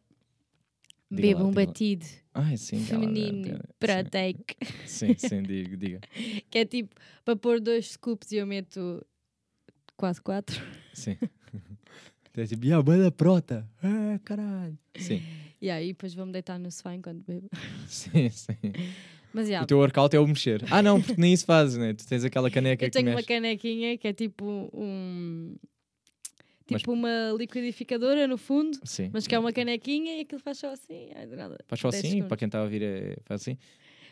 Diga 1.08 1.28
bebo 1.28 1.42
lá, 1.44 1.48
um 1.48 1.52
batido 1.52 2.04
Ai, 2.34 2.56
sim. 2.56 2.80
feminino 2.80 3.60
proteico. 3.78 4.42
Sim, 4.86 5.14
sim, 5.16 5.28
sim 5.28 5.42
diga, 5.42 5.76
diga. 5.76 6.00
Que 6.50 6.58
é 6.58 6.64
tipo, 6.64 6.96
para 7.24 7.36
pôr 7.36 7.60
dois 7.60 7.92
scoops 7.92 8.32
e 8.32 8.38
eu 8.38 8.46
meto 8.46 9.06
quase 9.96 10.20
quatro. 10.20 10.60
Sim. 10.92 11.16
É 12.40 12.46
tipo, 12.46 12.64
yeah, 12.64 12.82
banda 12.82 13.10
prota. 13.10 13.68
Ah, 13.82 14.18
caralho. 14.24 14.78
Sim, 14.96 15.22
E 15.60 15.68
aí 15.70 15.88
depois 15.88 16.14
vou-me 16.14 16.32
deitar 16.32 16.58
no 16.58 16.70
sofá 16.70 16.94
enquanto 16.94 17.22
bebo. 17.26 17.48
sim, 17.88 18.28
sim. 18.30 18.54
Mas 19.32 19.48
já, 19.48 19.62
O 19.62 19.66
teu 19.66 19.78
workout 19.78 20.14
é 20.16 20.20
o 20.20 20.26
mexer. 20.26 20.64
Ah, 20.70 20.80
não, 20.82 21.00
porque 21.02 21.20
nem 21.20 21.32
isso 21.32 21.44
fazes, 21.44 21.76
né? 21.76 21.92
Tu 21.94 22.06
tens 22.06 22.24
aquela 22.24 22.50
caneca 22.50 22.84
eu 22.84 22.88
que 22.90 22.92
tenho 22.96 23.08
uma 23.08 23.16
mexe. 23.16 23.28
canequinha 23.28 23.98
que 23.98 24.08
é 24.08 24.12
tipo 24.12 24.70
um. 24.72 25.54
Mas- 26.70 26.82
Tipo 26.82 26.92
uma 26.92 27.32
liquidificadora 27.38 28.26
no 28.26 28.36
fundo, 28.36 28.78
Sim. 28.84 29.08
mas 29.10 29.26
que 29.26 29.34
é 29.34 29.38
uma 29.38 29.50
canequinha 29.52 30.18
e 30.18 30.20
aquilo 30.20 30.38
faz 30.40 30.58
só 30.58 30.70
assim. 30.70 31.08
Ai, 31.16 31.26
de 31.26 31.34
nada. 31.34 31.56
Faz 31.66 31.80
só 31.80 31.88
10 31.88 31.98
assim, 32.00 32.08
segundos. 32.10 32.28
para 32.28 32.36
quem 32.36 32.44
está 32.46 32.58
a 32.58 32.62
ouvir, 32.64 32.82
é... 32.82 33.16
faz 33.24 33.40
assim. 33.40 33.56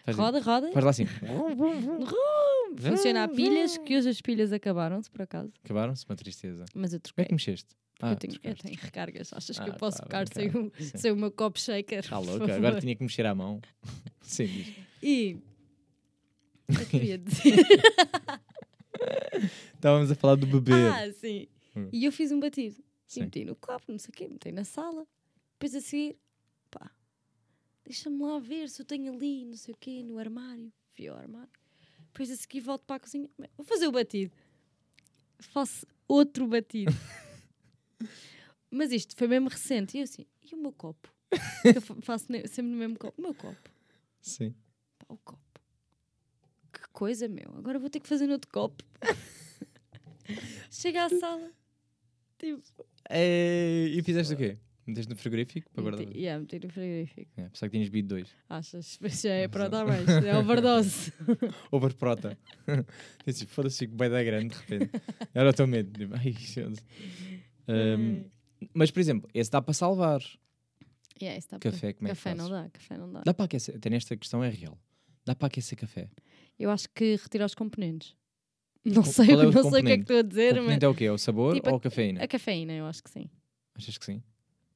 Faz, 0.04 0.16
Roda, 0.16 0.40
roda. 0.40 0.72
faz 0.72 0.84
lá 0.84 0.90
assim. 0.90 1.04
Funciona 2.78 3.24
a 3.24 3.28
pilhas, 3.28 3.76
que 3.78 3.96
hoje 3.96 4.08
as 4.08 4.20
pilhas 4.20 4.52
acabaram-se 4.52 5.10
por 5.10 5.22
acaso. 5.22 5.52
Acabaram-se, 5.64 6.04
uma 6.08 6.16
tristeza. 6.16 6.64
Mas 6.74 6.92
eu 6.92 7.00
Como 7.00 7.08
é 7.08 7.12
troquei. 7.12 7.24
que 7.26 7.34
mexeste? 7.34 7.74
Ah, 8.00 8.10
eu, 8.12 8.16
tenho, 8.16 8.34
eu 8.42 8.54
tenho 8.54 8.76
recargas. 8.76 9.32
Achas 9.32 9.58
que 9.58 9.64
Ah, 9.64 9.68
eu 9.68 9.74
posso 9.74 9.98
tá, 9.98 10.04
tocar 10.04 10.28
sem 10.28 10.48
o, 10.48 10.70
Sim. 10.78 10.98
sem 10.98 11.12
o 11.12 11.16
meu 11.16 11.30
copo 11.30 11.58
shaker? 11.58 12.00
Está 12.00 12.18
louca, 12.18 12.54
agora 12.54 12.80
tinha 12.80 12.94
que 12.94 13.02
mexer 13.02 13.24
à 13.26 13.34
mão. 13.34 13.60
Sim, 14.20 14.46
diz. 14.46 14.74
E. 15.02 15.38
Eu 16.68 16.86
queria 16.86 17.16
dizer. 17.18 17.54
Estávamos 19.74 20.10
a 20.10 20.14
falar 20.14 20.34
do 20.36 20.46
beber. 20.46 20.92
ah, 20.92 21.12
sim. 21.12 21.46
Hum. 21.76 21.88
E 21.92 22.04
eu 22.04 22.12
fiz 22.12 22.32
um 22.32 22.40
batido. 22.40 22.76
E 23.08 23.12
Sim. 23.12 23.20
meti 23.22 23.44
no 23.44 23.54
copo, 23.54 23.84
não 23.92 23.98
sei 23.98 24.10
o 24.10 24.12
quê, 24.12 24.28
meti 24.28 24.50
na 24.50 24.64
sala. 24.64 25.06
Depois 25.52 25.74
a 25.74 25.80
seguir, 25.80 26.16
pá, 26.70 26.90
deixa-me 27.84 28.20
lá 28.22 28.38
ver 28.40 28.68
se 28.68 28.82
eu 28.82 28.86
tenho 28.86 29.12
ali, 29.14 29.44
não 29.44 29.56
sei 29.56 29.72
o 29.72 29.76
quê, 29.76 30.02
no 30.02 30.18
armário. 30.18 30.72
Vi 30.96 31.06
ao 31.08 31.16
armário. 31.16 31.48
Depois 32.12 32.30
a 32.30 32.36
seguir 32.36 32.60
volto 32.60 32.84
para 32.84 32.96
a 32.96 33.00
cozinha. 33.00 33.28
Vou 33.56 33.64
fazer 33.64 33.86
o 33.86 33.92
batido. 33.92 34.34
Faço 35.38 35.86
outro 36.08 36.46
batido. 36.48 36.92
Mas 38.70 38.92
isto 38.92 39.16
foi 39.16 39.26
mesmo 39.28 39.48
recente. 39.48 39.96
E 39.96 40.00
eu 40.00 40.04
assim, 40.04 40.26
e 40.50 40.54
o 40.54 40.58
meu 40.58 40.72
copo? 40.72 41.12
Que 41.62 41.68
eu 41.78 41.80
fa- 41.82 41.96
faço 42.02 42.26
sempre 42.46 42.62
no 42.72 42.76
mesmo 42.76 42.98
copo. 42.98 43.14
O 43.20 43.22
meu 43.22 43.34
copo. 43.34 43.70
Sim. 44.20 44.54
Pá, 44.98 45.06
o 45.14 45.16
copo. 45.18 45.40
Que 46.72 46.80
coisa, 46.92 47.26
meu. 47.28 47.54
Agora 47.56 47.78
vou 47.78 47.88
ter 47.90 48.00
que 48.00 48.08
fazer 48.08 48.26
no 48.26 48.32
outro 48.34 48.50
copo. 48.50 48.84
Chega 50.70 51.04
à 51.04 51.08
sala. 51.08 51.50
Tipo, 52.38 52.62
É, 53.08 53.86
E 53.88 54.02
fizeste 54.02 54.34
o 54.34 54.36
quê? 54.36 54.58
Meteste 54.86 55.10
no 55.10 55.16
frigorífico 55.16 55.68
para 55.72 55.82
guardar? 55.82 56.06
meti, 56.06 56.16
yeah, 56.18 56.38
meti 56.40 56.60
no 56.64 56.70
frigorífico. 56.72 57.28
É, 57.36 57.48
pensava 57.48 57.70
que 57.70 57.76
tinhas 57.76 57.88
bebido 57.88 58.08
dois. 58.14 58.28
Achas? 58.48 58.98
Já 59.20 59.30
é 59.32 59.48
dar 59.48 59.84
mais. 59.84 60.06
É 60.08 60.36
overdose. 60.38 61.12
Overprota. 61.72 62.38
Disse, 63.26 63.46
foda-se, 63.46 63.78
fico 63.78 63.96
bem 63.96 64.08
da 64.10 64.22
grande 64.22 64.54
de 64.54 64.60
repente. 64.60 65.02
Era 65.34 65.50
o 65.50 65.52
teu 65.52 65.66
medo. 65.66 65.90
Tipo, 65.98 66.14
ai, 66.14 66.32
Ahm, 67.68 68.24
mas, 68.72 68.90
por 68.90 69.00
exemplo, 69.00 69.28
esse 69.34 69.50
dá 69.50 69.60
para 69.60 69.74
salvar. 69.74 70.20
Yeah, 71.20 71.38
isso 71.38 71.48
tá 71.48 71.58
Café, 71.58 71.92
como 71.94 72.08
é 72.08 72.10
que 72.10 72.16
café 72.16 72.34
não 72.34 72.48
fazes? 72.48 72.62
dá, 72.64 72.70
café 72.70 72.98
não 72.98 73.12
dá. 73.12 73.22
Dá 73.24 73.34
para 73.34 73.44
aquecer. 73.46 73.76
Até 73.76 73.88
nesta 73.90 74.16
questão 74.16 74.44
é 74.44 74.48
real. 74.50 74.78
Dá 75.24 75.34
para 75.34 75.46
aquecer 75.46 75.78
café. 75.78 76.08
Eu 76.58 76.70
acho 76.70 76.88
que 76.90 77.16
retirar 77.16 77.46
os 77.46 77.54
componentes. 77.54 78.14
Não 78.84 79.02
sei, 79.02 79.30
é 79.30 79.36
o 79.36 79.50
não 79.50 79.70
sei 79.70 79.80
o 79.80 79.84
que 79.84 79.92
é 79.92 79.96
que 79.96 80.02
estou 80.02 80.16
a 80.16 80.20
O 80.20 80.22
dizer, 80.22 80.52
mas 80.54 80.60
componente 80.60 80.84
é 80.84 80.88
o 80.88 80.94
quê? 80.94 81.04
É 81.06 81.12
o 81.12 81.18
sabor 81.18 81.54
Tipo, 81.54 81.70
ou 81.70 81.76
a 81.76 81.80
cafeína? 81.80 82.22
a 82.22 82.28
cafeína 82.28 82.72
eu 82.72 82.86
acho 82.86 83.02
que 83.02 83.10
sim. 83.10 83.28
Achas 83.74 83.98
que 83.98 84.04
sim? 84.04 84.22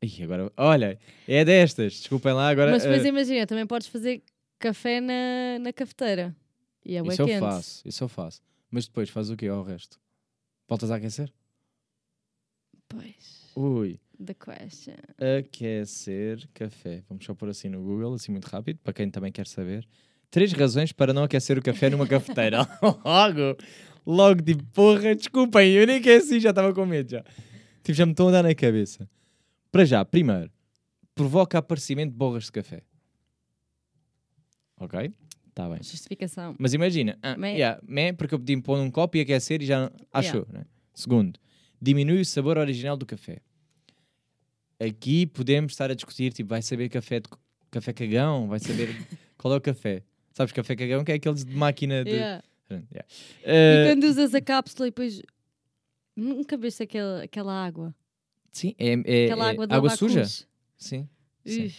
Ih, 0.02 0.22
agora, 0.24 0.50
olha, 0.56 0.98
é 1.28 1.44
destas. 1.44 1.92
Desculpem 1.92 2.32
lá, 2.32 2.48
agora. 2.48 2.70
mas 2.72 2.82
depois 2.82 3.04
ah, 3.04 3.08
imagina, 3.08 3.46
também 3.46 3.66
podes 3.66 3.86
fazer 3.86 4.22
café 4.58 5.00
na, 5.00 5.58
na 5.60 5.72
cafeteira. 5.72 6.34
E 6.84 6.96
é 6.96 7.02
isso 7.06 7.22
eu 7.22 7.26
quente. 7.26 7.38
faço, 7.40 7.82
isso 7.86 8.02
eu 8.02 8.08
faço. 8.08 8.42
Mas 8.70 8.86
depois 8.86 9.10
faz 9.10 9.30
o 9.30 9.36
quê 9.36 9.46
ao 9.46 9.62
resto? 9.62 10.00
Voltas 10.66 10.90
a 10.90 10.96
aquecer? 10.96 11.32
Pois, 12.90 13.50
Ui. 13.56 14.00
the 14.24 14.34
question. 14.34 14.94
Aquecer 15.38 16.46
café. 16.52 17.02
Vamos 17.08 17.24
só 17.24 17.34
pôr 17.34 17.48
assim 17.48 17.68
no 17.68 17.80
Google, 17.82 18.14
assim 18.14 18.32
muito 18.32 18.46
rápido, 18.46 18.78
para 18.82 18.92
quem 18.92 19.08
também 19.10 19.30
quer 19.32 19.46
saber. 19.46 19.86
Três 20.30 20.52
razões 20.52 20.92
para 20.92 21.12
não 21.12 21.22
aquecer 21.24 21.56
o 21.58 21.62
café 21.62 21.88
numa 21.88 22.06
cafeteira. 22.08 22.58
logo, 23.04 23.56
logo, 24.06 24.42
tipo, 24.42 24.64
porra, 24.72 25.14
desculpem, 25.14 25.72
eu 25.72 25.86
nem 25.86 25.96
aqueci, 25.98 26.40
já 26.40 26.50
estava 26.50 26.72
com 26.74 26.84
medo 26.84 27.10
já. 27.10 27.22
Tipo, 27.82 27.94
já 27.94 28.04
me 28.04 28.12
estão 28.12 28.28
a 28.28 28.32
dar 28.32 28.42
na 28.42 28.54
cabeça. 28.54 29.08
Para 29.72 29.84
já, 29.84 30.04
primeiro, 30.04 30.50
provoca 31.14 31.58
aparecimento 31.58 32.10
de 32.10 32.16
borras 32.16 32.44
de 32.44 32.52
café. 32.52 32.82
Ok? 34.78 35.12
Está 35.48 35.68
bem. 35.68 35.78
Justificação. 35.82 36.54
Mas 36.58 36.72
imagina, 36.74 37.18
ah, 37.22 37.36
Mé. 37.36 37.52
yeah, 37.54 37.80
mé, 37.86 38.12
porque 38.12 38.34
eu 38.34 38.38
pedi-me 38.38 38.62
pôr 38.62 38.78
num 38.78 38.90
copo 38.90 39.16
e 39.16 39.20
aquecer 39.20 39.62
e 39.62 39.66
já 39.66 39.80
não- 39.82 39.90
achou. 40.12 40.46
né? 40.50 40.64
Segundo, 40.94 41.38
diminui 41.80 42.20
o 42.20 42.24
sabor 42.24 42.58
original 42.58 42.96
do 42.96 43.06
café. 43.06 43.40
Aqui 44.78 45.26
podemos 45.26 45.72
estar 45.72 45.90
a 45.90 45.94
discutir, 45.94 46.32
tipo, 46.32 46.48
vai 46.48 46.62
saber 46.62 46.88
café 46.88 47.20
de 47.20 47.28
café 47.70 47.92
cagão, 47.92 48.48
vai 48.48 48.58
saber 48.58 48.88
qual 49.36 49.54
é 49.54 49.56
o 49.56 49.60
café. 49.60 50.02
Sabes 50.32 50.52
café 50.52 50.74
cagão 50.74 51.04
que 51.04 51.12
é 51.12 51.16
aqueles 51.16 51.44
de 51.44 51.54
máquina 51.54 52.02
de. 52.04 52.10
Yeah. 52.10 52.44
Yeah. 52.70 53.08
E 53.42 53.44
Eh, 53.44 53.84
quando 53.92 54.04
usas 54.04 54.34
a 54.34 54.40
cápsula 54.40 54.86
e 54.88 54.90
depois 54.90 55.20
nunca 56.16 56.56
viste 56.56 56.82
aquela, 56.84 57.24
aquela 57.24 57.52
água. 57.52 57.94
Sim, 58.52 58.74
é, 58.78 58.92
é- 59.04 59.24
Aquela 59.26 59.52
é 59.52 59.56
água 59.76 59.90
suja. 59.96 60.24
Sim. 60.78 61.08
sim. 61.44 61.70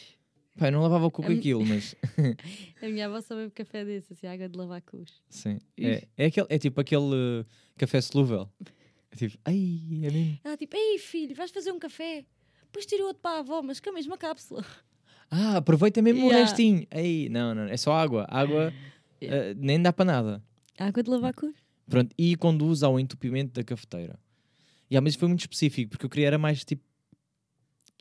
Eu 0.59 0.71
não 0.71 0.81
lavava 0.81 1.05
o 1.05 1.11
cu 1.11 1.21
com 1.21 1.27
A 1.29 1.31
mi- 1.31 1.39
aquilo, 1.39 1.65
mas 1.65 1.95
a 2.83 2.87
minha 2.87 3.07
avó 3.07 3.19
só 3.21 3.35
bebe 3.35 3.51
café 3.51 3.83
desse, 3.85 4.13
assim, 4.13 4.27
água 4.27 4.47
de 4.49 4.57
lavar 4.57 4.81
cus. 4.81 5.23
sim. 5.29 5.59
É, 5.79 6.07
é, 6.17 6.25
aquele, 6.25 6.47
é 6.49 6.59
tipo 6.59 6.79
aquele 6.79 7.41
eh, 7.41 7.45
café 7.77 7.99
solúvel. 8.01 8.47
É 9.11 9.15
tipo, 9.15 9.37
ai, 9.45 9.79
é 10.03 10.11
mesmo. 10.11 10.39
Ela 10.43 10.57
tipo, 10.57 10.75
ei 10.75 10.97
filho, 10.97 11.35
vais 11.35 11.51
fazer 11.51 11.71
um 11.71 11.79
café? 11.79 12.25
Depois 12.63 12.85
tira 12.85 13.03
outro 13.03 13.21
para 13.21 13.37
a 13.37 13.39
avó, 13.39 13.61
mas 13.61 13.79
com 13.79 13.89
a 13.89 13.93
mesma 13.93 14.17
cápsula. 14.17 14.65
Ah, 15.29 15.57
aproveita 15.57 16.01
mesmo 16.01 16.25
o 16.25 16.29
Yeah. 16.29 16.43
restinho. 16.49 16.87
Ei, 16.91 17.29
não, 17.29 17.53
não, 17.55 17.63
é 17.63 17.77
só 17.77 17.93
água. 17.93 18.25
Água 18.29 18.73
eh, 19.21 19.53
nem 19.57 19.81
dá 19.81 19.91
para 19.93 20.05
nada. 20.05 20.43
Água 20.77 21.03
de 21.03 21.09
lavar 21.09 21.33
cus? 21.33 21.53
Pronto, 21.89 22.13
e 22.17 22.35
conduz 22.37 22.83
ao 22.83 22.99
entupimento 22.99 23.53
da 23.53 23.63
cafeteira. 23.63 24.17
Yeah, 24.89 25.01
mas 25.03 25.15
foi 25.15 25.27
muito 25.27 25.41
específico, 25.41 25.91
porque 25.91 26.05
eu 26.05 26.09
queria 26.09 26.27
era 26.27 26.37
mais 26.37 26.63
tipo 26.65 26.83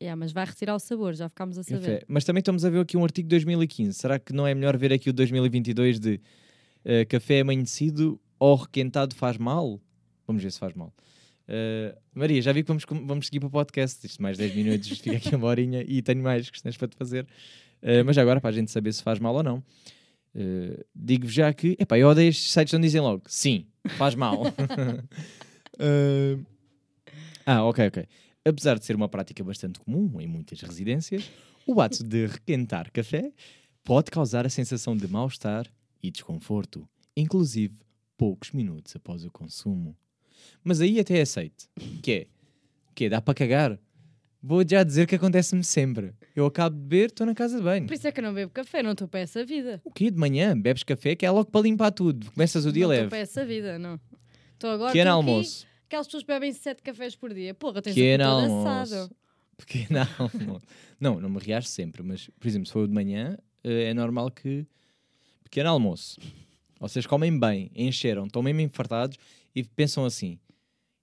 Yeah, 0.01 0.17
mas 0.17 0.33
vai 0.33 0.47
retirar 0.47 0.75
o 0.75 0.79
sabor, 0.79 1.15
já 1.15 1.29
ficámos 1.29 1.59
a 1.59 1.63
saber. 1.63 1.79
café. 1.81 2.05
Mas 2.09 2.25
também 2.25 2.41
estamos 2.41 2.65
a 2.65 2.71
ver 2.71 2.81
aqui 2.81 2.97
um 2.97 3.05
artigo 3.05 3.29
de 3.29 3.35
2015. 3.37 3.95
Será 3.99 4.19
que 4.19 4.33
não 4.33 4.47
é 4.47 4.55
melhor 4.55 4.77
ver 4.79 4.93
aqui 4.93 5.11
o 5.11 5.13
2022 5.13 6.01
de 6.01 6.19
eh, 6.85 7.05
café 7.05 7.41
amanhecido 7.41 8.19
ou 8.39 8.57
requentado 8.57 9.15
faz 9.15 9.37
mal? 9.37 9.79
Vamos 10.31 10.45
ver 10.45 10.53
se 10.53 10.61
faz 10.61 10.75
mal. 10.75 10.95
Eh, 11.49 11.93
Maria, 12.15 12.41
já 12.41 12.53
vi 12.53 12.63
que 12.63 12.69
vamos, 12.69 12.85
vamos 12.89 13.27
seguir 13.27 13.41
para 13.41 13.49
o 13.49 13.51
podcast. 13.51 14.07
Isto 14.07 14.23
mais 14.23 14.39
10 14.39 14.55
minutos, 14.55 14.89
fica 14.89 15.17
aqui 15.17 15.35
uma 15.35 15.49
horinha 15.49 15.85
e 15.85 16.01
tenho 16.03 16.23
mais 16.23 16.49
questões 16.49 16.77
para 16.77 16.87
te 16.87 16.97
fazer. 16.97 17.27
Eh, 17.83 18.05
mas 18.05 18.17
agora, 18.17 18.41
para 18.41 18.51
a 18.51 18.53
gente 18.53 18.71
saber 18.71 18.93
se 18.93 19.03
faz 19.03 19.19
mal 19.19 19.35
ou 19.35 19.43
não, 19.43 19.61
eh, 20.37 20.85
digo-vos 20.95 21.35
já 21.35 21.53
que, 21.53 21.77
epá, 21.81 21.99
eu 21.99 22.07
odeio 22.07 22.29
estes 22.29 22.53
sites 22.53 22.73
onde 22.73 22.87
dizem 22.87 23.01
logo, 23.01 23.25
sim, 23.27 23.67
faz 23.97 24.15
mal. 24.15 24.43
Eh, 25.83 26.39
ah, 27.45 27.65
ok, 27.65 27.89
ok. 27.89 28.07
Apesar 28.45 28.79
de 28.79 28.85
ser 28.85 28.95
uma 28.95 29.09
prática 29.09 29.43
bastante 29.43 29.81
comum 29.81 30.21
em 30.21 30.29
muitas 30.29 30.61
residências, 30.61 31.29
o 31.67 31.81
ato 31.81 32.05
de 32.05 32.27
requentar 32.27 32.93
café 32.93 33.33
pode 33.83 34.13
causar 34.13 34.47
a 34.47 34.51
sensação 34.51 34.97
de 34.97 35.09
mal-estar 35.09 35.67
e 36.01 36.11
desconforto, 36.11 36.89
inclusive 37.17 37.75
poucos 38.17 38.53
minutos 38.53 38.95
após 38.95 39.25
o 39.25 39.31
consumo. 39.33 39.97
Mas 40.63 40.81
aí 40.81 40.99
até 41.01 41.21
aceito. 41.21 41.69
Que 42.03 42.13
é? 42.13 42.27
Que 42.95 43.05
é? 43.07 43.09
Dá 43.09 43.21
para 43.21 43.35
cagar? 43.35 43.79
Vou 44.43 44.65
já 44.67 44.83
dizer 44.83 45.07
que 45.07 45.15
acontece-me 45.15 45.63
sempre. 45.63 46.15
Eu 46.35 46.47
acabo 46.47 46.75
de 46.75 46.81
beber, 46.83 47.07
estou 47.11 47.27
na 47.27 47.35
casa 47.35 47.59
de 47.59 47.63
banho. 47.63 47.87
Por 47.87 47.93
isso 47.95 48.07
é 48.09 48.13
que 48.13 48.21
eu 48.21 48.25
não 48.25 48.33
bebo 48.33 48.51
café, 48.53 48.83
não 48.83 48.93
estou 48.93 49.07
para 49.07 49.21
essa 49.21 49.45
vida. 49.45 49.81
O 49.85 49.91
quê? 49.91 50.11
De 50.11 50.17
manhã? 50.19 50.59
Bebes 50.59 50.83
café 50.83 51.15
que 51.15 51.27
é 51.27 51.31
logo 51.31 51.51
para 51.51 51.61
limpar 51.61 51.91
tudo. 51.91 52.31
Começas 52.33 52.65
o 52.65 52.73
dia 52.73 52.85
não 52.87 52.93
estou 52.93 52.99
leve. 53.03 53.11
para 53.11 53.19
essa 53.19 53.45
vida, 53.45 53.79
não. 53.79 54.01
Estou 54.55 54.71
agora. 54.71 54.93
Pequeno 54.93 55.11
estou 55.11 55.21
aqui, 55.21 55.31
almoço. 55.31 55.67
Aquelas 55.87 56.07
pessoas 56.07 56.23
bebem 56.23 56.53
sete 56.53 56.83
cafés 56.83 57.15
por 57.17 57.35
dia. 57.35 57.53
Porra, 57.53 57.83
tens 57.83 57.95
Pequeno 57.95 58.25
todo 58.25 58.45
almoço. 58.45 58.69
assado. 58.69 59.17
Pequeno 59.59 59.99
almoço. 60.19 60.67
Não, 60.99 61.21
não 61.21 61.29
me 61.29 61.39
reajo 61.39 61.67
sempre, 61.67 62.03
mas, 62.03 62.31
por 62.39 62.49
exemplo, 62.49 62.67
se 62.67 62.73
for 62.73 62.87
de 62.89 62.95
manhã, 62.95 63.37
eh, 63.63 63.91
é 63.91 63.95
normal 63.95 64.31
que. 64.31 64.67
Pequeno 65.45 65.69
almoço. 65.69 66.19
Vocês 66.79 67.07
comem 67.07 67.39
bem, 67.39 67.71
encheram, 67.75 68.25
estão 68.25 68.43
mesmo 68.43 68.61
infartados 68.63 69.19
e 69.61 69.65
pensam 69.65 70.05
assim: 70.05 70.39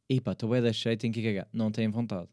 Ei 0.10 0.20
pá, 0.22 0.32
estou 0.34 0.49
bem 0.49 0.62
da 0.62 0.72
cheio, 0.74 0.97
tenho 0.97 1.14
que 1.14 1.22
cagar. 1.24 1.47
Não 1.51 1.72
têm 1.72 1.88
vontade. 1.89 2.30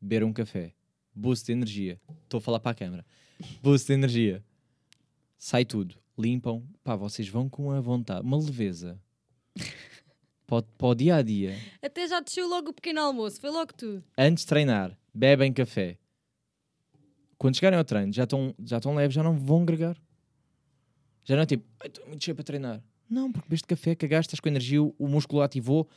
Beber 0.00 0.24
um 0.24 0.32
café. 0.32 0.72
Boost 1.14 1.46
de 1.46 1.52
energia. 1.52 2.00
Estou 2.24 2.38
a 2.38 2.40
falar 2.40 2.60
para 2.60 2.70
a 2.72 2.74
câmara. 2.74 3.04
Boost 3.62 3.86
de 3.88 3.92
energia. 3.94 4.44
Sai 5.38 5.64
tudo. 5.64 5.96
Limpam. 6.16 6.62
Pá, 6.84 6.94
vocês 6.96 7.28
vão 7.28 7.48
com 7.48 7.70
a 7.72 7.80
vontade. 7.80 8.24
Uma 8.24 8.36
leveza. 8.38 9.00
Para, 10.46 10.58
o- 10.58 10.62
para 10.62 10.86
o 10.88 10.94
dia 10.94 11.16
a 11.16 11.22
dia. 11.22 11.54
Até 11.82 12.06
já 12.08 12.20
desceu 12.20 12.48
logo 12.48 12.70
o 12.70 12.72
pequeno 12.72 13.00
almoço, 13.00 13.40
foi 13.40 13.50
logo 13.50 13.72
tudo. 13.74 14.02
antes 14.16 14.44
de 14.44 14.48
treinar, 14.48 14.96
bebem 15.12 15.52
café. 15.52 15.98
Quando 17.36 17.54
chegarem 17.56 17.78
ao 17.78 17.84
treino, 17.84 18.12
já 18.12 18.24
estão 18.24 18.54
já 18.64 18.78
estão 18.78 18.94
leves, 18.94 19.14
já 19.14 19.22
não 19.22 19.36
vão 19.38 19.64
gregar. 19.64 19.96
Já 21.24 21.36
não 21.36 21.42
é 21.42 21.46
tipo, 21.46 21.64
"Ai, 21.80 21.88
estou 21.88 22.06
muito 22.06 22.24
cheio 22.24 22.34
para 22.34 22.44
treinar. 22.44 22.82
Não, 23.08 23.32
porque 23.32 23.48
bebeste 23.48 23.66
café, 23.66 23.94
cagaste, 23.94 24.28
estás 24.28 24.40
com 24.40 24.48
energia, 24.48 24.82
o, 24.82 25.08
músculo 25.08 25.42
ativou, 25.42 25.88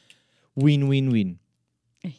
win, 0.57 0.84
win, 0.88 1.09
win. 1.09 1.39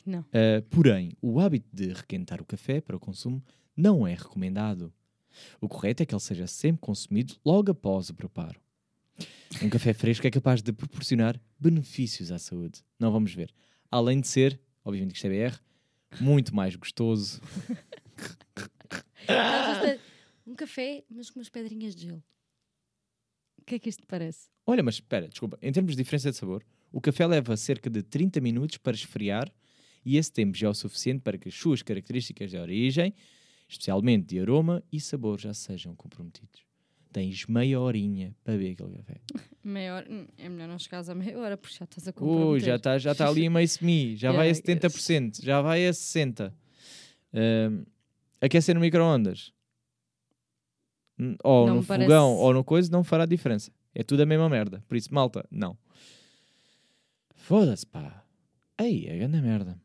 Não. 0.07 0.21
Uh, 0.21 0.63
porém, 0.71 1.13
o 1.21 1.41
hábito 1.41 1.69
de 1.73 1.93
requentar 1.93 2.41
o 2.41 2.45
café 2.45 2.81
para 2.81 2.97
o 2.97 3.01
consumo 3.01 3.43
não 3.77 4.07
é 4.07 4.15
recomendado. 4.15 4.93
O 5.61 5.69
correto 5.69 6.03
é 6.03 6.07
que 6.07 6.15
ele 6.15 6.21
seja 6.21 6.47
sempre 6.47 6.81
consumido 6.81 7.37
logo 7.45 7.71
após 7.71 8.11
o 8.11 8.15
preparo. 8.15 8.61
Um 9.63 9.69
café 9.69 9.93
fresco 9.93 10.27
é 10.27 10.31
capaz 10.31 10.63
de 10.63 10.73
proporcionar 10.73 11.41
benefícios 11.59 12.31
à 12.31 12.39
saúde. 12.39 12.83
Não 12.99 13.11
vamos 13.11 13.35
ver. 13.35 13.53
Além 13.91 14.21
de 14.21 14.29
ser, 14.29 14.61
obviamente 14.85 15.13
que 15.13 15.17
isto 15.17 15.27
é 15.27 15.49
BR, 15.49 15.57
muito 16.21 16.55
mais 16.55 16.77
gostoso. 16.77 17.41
Um 20.47 20.55
café, 20.55 21.05
mas 21.09 21.31
com 21.31 21.39
umas 21.39 21.49
pedrinhas 21.49 21.95
de 21.95 22.09
gelo. 22.09 22.23
O 23.63 23.65
que 23.65 23.77
é 23.77 23.79
que 23.79 23.89
isto 23.89 24.01
te 24.01 24.07
parece? 24.07 24.49
Olha, 24.67 24.83
mas 24.83 24.97
espera, 24.97 25.29
desculpa, 25.29 25.57
em 25.63 25.71
termos 25.73 25.93
de 25.97 26.03
diferença 26.03 26.31
de 26.33 26.37
sabor, 26.37 26.65
o 26.91 27.01
café 27.01 27.25
leva 27.27 27.57
cerca 27.57 27.89
de 27.89 28.03
30 28.03 28.41
minutos 28.41 28.77
para 28.77 28.93
esfriar 28.95 29.51
e 30.05 30.17
esse 30.17 30.33
tempo 30.33 30.57
já 30.59 30.67
é 30.67 30.71
o 30.71 30.75
suficiente 30.75 31.21
para 31.21 31.39
que 31.39 31.49
as 31.49 31.55
suas 31.55 31.81
características 31.81 32.51
de 32.51 32.59
origem, 32.59 33.15
especialmente 33.69 34.27
de 34.27 34.41
aroma 34.41 34.83
e 34.93 35.01
sabor, 35.01 35.39
já 35.41 35.55
sejam 35.55 35.95
comprometidos. 35.95 36.65
Tens 37.13 37.47
meia 37.47 37.79
horinha 37.79 38.35
para 38.43 38.55
beber 38.57 38.73
aquele 38.73 38.97
café. 38.97 39.21
Meia 39.63 39.95
hora. 39.95 40.11
Hum, 40.11 40.27
É 40.39 40.49
melhor 40.49 40.67
não 40.67 40.79
chegares 40.79 41.09
a 41.09 41.15
meia 41.15 41.39
hora, 41.39 41.57
porque 41.57 41.77
já 41.79 41.85
estás 41.85 42.09
a 42.09 42.11
Ui, 42.11 42.15
comprometer. 42.15 42.67
já 42.67 42.77
está 42.77 42.99
já 42.99 43.15
tá 43.15 43.29
ali 43.29 43.49
meio 43.49 43.69
semi, 43.69 44.17
já 44.17 44.33
vai 44.33 44.49
a 44.51 44.53
Yeah, 44.53 44.89
70%, 44.89 45.41
já 45.45 45.61
vai 45.61 45.87
a 45.87 45.91
60%. 45.93 46.53
Ahm, 47.35 47.85
aquecer 48.41 48.75
no 48.75 48.81
micro-ondas 48.81 49.53
ou 51.43 51.67
Não 51.67 51.77
no 51.77 51.85
parece- 51.85 52.07
fogão 52.09 52.35
ou 52.37 52.53
no 52.53 52.65
coisa 52.65 52.91
não 52.91 53.03
fará 53.05 53.27
diferença. 53.27 53.71
É 53.95 54.03
tudo 54.03 54.23
a 54.23 54.27
mesma 54.27 54.49
merda. 54.49 54.83
Por 54.89 54.97
isso, 54.97 55.13
malta, 55.13 55.47
não. 55.51 55.77
Foda-se, 57.35 57.87
pá. 57.87 58.25
Ei, 58.79 59.07
é 59.07 59.19
grande 59.19 59.41
merda. 59.41 59.79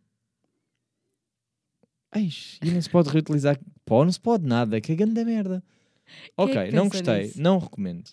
Eis, 2.15 2.57
e 2.63 2.71
não 2.71 2.81
se 2.81 2.89
pode 2.89 3.09
reutilizar. 3.09 3.59
Pô, 3.85 4.03
não 4.05 4.11
se 4.11 4.19
pode 4.19 4.45
nada, 4.45 4.79
que 4.79 4.91
é 4.91 4.95
grande 4.95 5.23
merda. 5.25 5.63
Quem 6.05 6.31
Ok, 6.37 6.55
é 6.55 6.71
não 6.71 6.87
gostei, 6.87 7.23
nisso? 7.23 7.41
não 7.41 7.59
recomendo. 7.59 8.09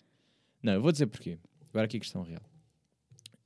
Não, 0.62 0.72
eu 0.72 0.82
vou 0.82 0.90
dizer 0.90 1.06
porquê. 1.06 1.38
Agora 1.70 1.86
aqui 1.86 1.96
a 1.96 2.00
questão 2.00 2.22
real. 2.22 2.42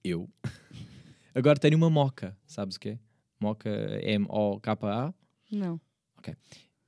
Eu 0.03 0.29
agora 1.35 1.59
tenho 1.59 1.77
uma 1.77 1.91
moca, 1.91 2.37
sabes 2.47 2.77
o 2.77 2.81
que 2.81 2.91
é? 2.91 2.99
Moca 3.39 3.69
M-O-K-A, 4.03 5.13
Não. 5.51 5.81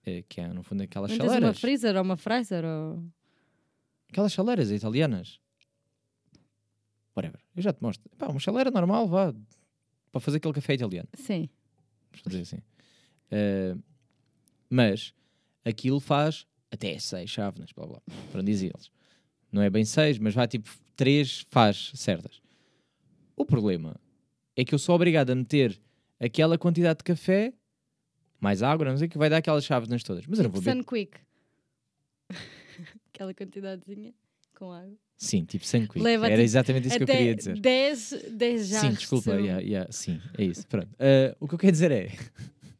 Eh, 0.05 0.24
que 0.28 0.40
é 0.40 0.48
no 0.48 0.62
fundo 0.62 0.82
aquelas 0.82 1.11
Não 1.11 1.18
tens 1.18 1.26
uma 1.26 1.34
chaleiras. 1.34 1.61
freezer 1.61 1.96
ou 1.96 2.03
uma 2.03 2.16
freezer 2.16 2.64
ou... 2.64 3.05
Aquelas 4.09 4.32
chaleiras 4.32 4.70
italianas. 4.70 5.40
Whatever, 7.16 7.40
eu 7.57 7.62
já 7.62 7.72
te 7.72 7.82
mostro. 7.82 8.09
Pá, 8.16 8.28
uma 8.28 8.40
chaleira 8.40 8.70
normal, 8.70 9.07
vá. 9.09 9.34
Para 10.12 10.20
fazer 10.20 10.38
aquele 10.38 10.55
café 10.55 10.74
italiano. 10.74 11.09
Sim. 11.14 11.48
Vamos 12.12 12.22
dizer 12.38 12.42
assim. 12.42 12.62
Eh, 13.30 13.76
mas 14.68 15.12
aquilo 15.64 16.01
faz 16.01 16.46
até 16.70 16.98
seis 16.98 17.30
chávenas, 17.30 17.72
blá 17.72 17.86
blá. 17.86 18.03
Para 18.32 18.42
dizer 18.42 18.72
eles. 18.74 18.90
Não 19.53 19.62
é 19.62 19.68
bem 19.70 19.84
seis, 19.84 20.18
mas 20.18 20.34
vai 20.34 20.46
tipo 20.46 20.70
três 20.96 21.44
faz 21.48 21.92
certas. 21.94 22.40
O 23.36 23.44
problema 23.44 23.96
é 24.57 24.64
que 24.64 24.74
eu 24.74 24.78
sou 24.78 24.94
obrigado 24.94 25.30
a 25.30 25.34
meter 25.34 25.80
aquela 26.18 26.59
quantidade 26.59 26.98
de 26.98 27.05
café, 27.05 27.53
mais 28.41 28.62
água, 28.62 28.86
não 28.86 28.97
sei 28.97 29.07
o 29.07 29.11
que, 29.11 29.18
vai 29.18 29.30
dar 29.30 29.38
aquelas 29.38 29.64
chávenas 29.64 30.03
todas. 30.03 30.26
Mas 30.26 30.38
eu 30.38 30.45
não 30.45 30.51
Tipo 30.51 30.62
vou 30.62 30.74
beber. 30.74 30.82
Sun 30.82 30.84
Quick. 30.84 31.18
Aquela 33.12 33.34
quantidadezinha 33.34 34.14
com 34.55 34.72
água. 34.72 34.97
Sim, 35.16 35.45
tipo 35.45 35.66
sem 35.66 35.86
quick. 35.86 36.01
Leva, 36.01 36.24
Era 36.26 36.36
tipo, 36.36 36.45
exatamente 36.45 36.88
isso 36.88 36.97
que 36.97 37.03
eu 37.03 37.07
queria 37.07 37.34
dizer. 37.34 37.61
10, 37.61 38.24
10 38.32 38.68
já. 38.68 38.80
Sim, 38.80 38.93
desculpa, 38.93 39.32
yeah, 39.32 39.61
yeah, 39.61 39.93
sim, 39.93 40.18
é 40.38 40.45
isso. 40.45 40.66
Pronto. 40.66 40.88
Uh, 40.95 41.36
o 41.38 41.47
que 41.47 41.55
eu 41.55 41.59
quero 41.59 41.72
dizer 41.72 41.91
é: 41.91 42.11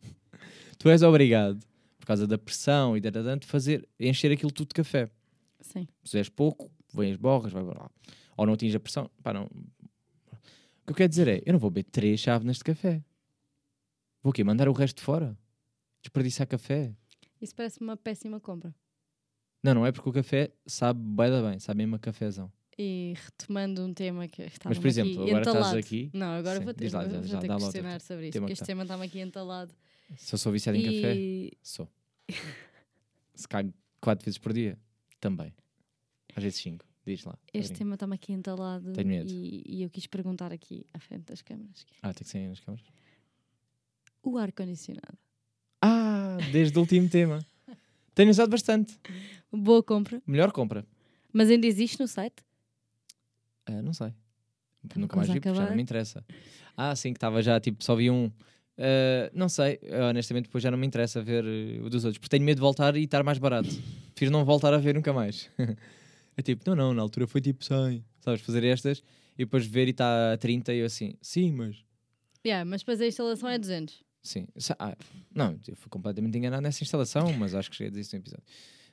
tu 0.79 0.89
és 0.89 1.03
obrigado, 1.03 1.61
por 1.99 2.07
causa 2.07 2.27
da 2.27 2.39
pressão 2.39 2.97
e 2.97 3.01
da 3.01 3.11
de 3.11 3.47
fazer, 3.47 3.87
encher 3.99 4.33
aquilo 4.33 4.51
tudo 4.51 4.69
de 4.69 4.75
café. 4.75 5.11
Sim. 5.61 5.87
Se 6.03 6.11
fizeres 6.11 6.29
pouco, 6.31 6.71
vem 6.95 7.13
as 7.13 7.19
borras, 7.19 7.53
vai 7.53 7.63
lá. 7.63 7.91
Ou 8.39 8.47
não 8.47 8.55
atinge 8.55 8.75
a 8.75 8.81
pressão, 8.81 9.11
pá, 9.23 9.35
não. 9.35 9.45
O 9.45 9.49
que 10.87 10.93
eu 10.93 10.95
quero 10.95 11.11
dizer 11.11 11.29
é: 11.29 11.43
eu 11.45 11.53
não 11.53 11.61
vou 11.61 11.71
beber 11.71 11.91
três 11.91 12.21
chávenas 12.21 12.57
de 12.57 12.65
café. 12.65 13.03
Vou 14.23 14.31
o 14.31 14.33
quê? 14.33 14.43
Mandar 14.43 14.67
o 14.67 14.73
resto 14.73 15.03
fora? 15.03 15.37
Desperdiçar 16.03 16.47
café? 16.47 16.95
Isso 17.41 17.55
parece 17.55 17.81
uma 17.81 17.97
péssima 17.97 18.41
compra. 18.41 18.75
Não, 19.63 19.75
não 19.75 19.87
é 19.87 19.93
porque 19.93 20.09
o 20.09 20.13
café 20.13 20.53
sabe 20.67 21.01
bem 21.01 21.31
da 21.31 21.43
bem, 21.51 21.59
sabe 21.59 21.79
mesmo 21.79 21.97
a 21.97 21.99
cafezão. 21.99 22.51
E 22.79 23.13
retomando 23.17 23.85
um 23.85 23.93
tema 23.93 24.27
que 24.27 24.41
estava 24.43 24.71
Mas, 24.71 24.79
por 24.79 24.87
exemplo, 24.87 25.13
aqui 25.13 25.31
agora 25.31 25.41
estás 25.41 25.57
entalado. 25.57 25.79
aqui- 25.79 26.11
Não, 26.15 26.27
agora 26.33 26.59
Sim, 26.59 26.65
vou 26.65 26.75
ter, 26.75 26.93
lá, 26.95 27.01
vou- 27.03 27.11
já- 27.11 27.19
vou 27.19 27.27
já 27.29 27.39
ter 27.41 27.49
que 27.49 27.57
questionar 27.57 28.01
sobre 28.01 28.25
isso, 28.29 28.33
tema 28.33 28.47
porque 28.47 28.47
que 28.47 28.53
este 28.55 28.61
tá. 28.61 28.67
tema 28.67 28.83
está-me 28.83 29.05
aqui 29.07 29.21
entalado. 29.21 29.75
Se 30.17 30.35
eu 30.35 30.39
sou 30.39 30.51
viciado 30.53 30.79
em 30.79 30.83
café, 30.85 31.15
E 31.15 31.53
sou. 31.63 31.89
Se 33.35 33.47
cago 33.49 33.73
quatro 34.01 34.25
vezes 34.25 34.39
por 34.39 34.53
dia, 34.55 34.79
também. 35.21 35.55
Às 36.35 36.43
vezes 36.43 36.59
cinco. 36.61 36.85
Diz 37.05 37.25
lá. 37.25 37.39
este 37.53 37.77
tema 37.79 37.95
está-me 37.95 38.15
aqui 38.15 38.33
entalado 38.33 38.93
Tenho 38.93 39.09
medo. 39.09 39.31
e, 39.31 39.63
e 39.67 39.83
eu 39.83 39.91
quis 39.91 40.07
perguntar 40.07 40.53
aqui 40.53 40.87
à 40.93 40.99
frente 41.01 41.25
das 41.25 41.43
câmaras. 41.43 41.85
Ah, 42.03 42.13
tem 42.15 42.23
que 42.25 42.29
ser 42.31 42.49
nas 42.49 42.61
câmaras. 42.61 42.87
O 44.23 44.37
ar-condicionado. 44.39 45.19
Ah, 46.41 46.51
desde 46.51 46.77
o 46.79 46.81
último 46.81 47.09
tema. 47.09 47.45
Tenho 48.15 48.31
usado 48.31 48.51
bastante. 48.51 48.99
Boa 49.53 49.83
compra. 49.83 50.23
Melhor 50.27 50.53
compra. 50.53 50.85
Mas 51.33 51.51
ainda 51.51 51.67
existe 51.67 52.01
no 52.01 52.09
site? 52.09 52.43
Ah, 53.67 53.83
não 53.83 53.93
sei. 53.93 54.13
Tá 54.89 54.99
Nunca 54.99 55.17
mais 55.17 55.29
vi, 55.29 55.41
porque 55.41 55.55
já 55.55 55.67
não 55.67 55.77
me 55.77 55.83
interessa. 55.83 56.25
Ah, 56.77 56.97
sim, 56.97 57.13
que 57.13 57.19
estava 57.19 57.43
já, 57.43 57.61
tipo, 57.61 57.85
só 57.85 57.95
vi 57.95 58.11
um. 58.11 58.31
Ah, 58.79 59.31
não 59.35 59.49
sei, 59.49 59.79
Eu, 59.83 60.05
honestamente, 60.05 60.45
depois 60.45 60.63
já 60.63 60.71
não 60.71 60.79
me 60.79 60.87
interessa 60.87 61.23
ver 61.23 61.45
eh, 61.45 61.81
o 61.83 61.91
dos 61.91 62.05
outros, 62.05 62.19
porque 62.19 62.31
tenho 62.31 62.45
medo 62.45 62.57
de 62.57 62.63
voltar 62.63 62.97
e 62.97 63.05
estar 63.05 63.23
mais 63.23 63.39
barato. 63.39 63.69
Prefiro 64.15 64.33
não 64.33 64.45
voltar 64.45 64.73
a 64.73 64.79
ver 64.79 64.95
nunca 64.95 65.13
mais. 65.13 65.51
é 66.37 66.43
tipo, 66.43 66.63
não, 66.67 66.75
não, 66.75 66.95
na 66.95 67.03
altura 67.03 67.27
foi 67.27 67.41
tipo 67.41 67.65
100, 67.65 68.05
sabes, 68.21 68.41
fazer 68.41 68.65
estas 68.65 69.03
e 69.35 69.45
depois 69.45 69.67
ver 69.67 69.89
e 69.89 69.91
está 69.91 70.33
a 70.33 70.37
30 70.37 70.73
e 70.75 70.79
eu 70.79 70.87
assim, 70.87 71.15
sim, 71.21 71.53
mas. 71.53 71.85
Yeah, 72.45 72.65
mas 72.65 72.81
depois 72.81 73.01
a 73.01 73.07
instalação 73.07 73.49
é 73.49 73.59
200. 73.59 74.03
Sim. 74.23 74.47
Ah, 74.79 74.97
não, 75.35 75.59
eu 75.67 75.77
fui 75.77 75.89
completamente 75.89 76.37
enganado 76.37 76.63
nessa 76.63 76.83
instalação, 76.83 77.33
mas 77.33 77.55
acho 77.55 77.71
que 77.71 77.77
cheguei 77.77 77.89
a 77.89 77.91
dizer 77.91 78.01
isso 78.03 78.17
no 78.17 78.21
episódio. 78.21 78.45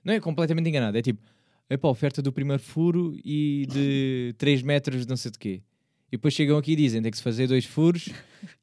Não 0.03 0.13
é 0.13 0.19
completamente 0.19 0.69
enganado, 0.69 0.97
é 0.97 1.01
tipo, 1.01 1.21
é 1.69 1.75
para 1.75 1.89
a 1.89 1.91
oferta 1.91 2.21
do 2.21 2.31
primeiro 2.31 2.61
furo 2.61 3.17
e 3.23 3.67
de 3.69 4.35
3 4.39 4.61
metros 4.61 5.01
de 5.01 5.09
não 5.09 5.17
sei 5.17 5.31
de 5.31 5.37
quê. 5.39 5.61
E 6.07 6.11
depois 6.11 6.33
chegam 6.33 6.57
aqui 6.57 6.71
e 6.71 6.75
dizem 6.75 7.01
tem 7.01 7.11
que 7.11 7.17
se 7.17 7.23
fazer 7.23 7.47
dois 7.47 7.65
furos 7.65 8.09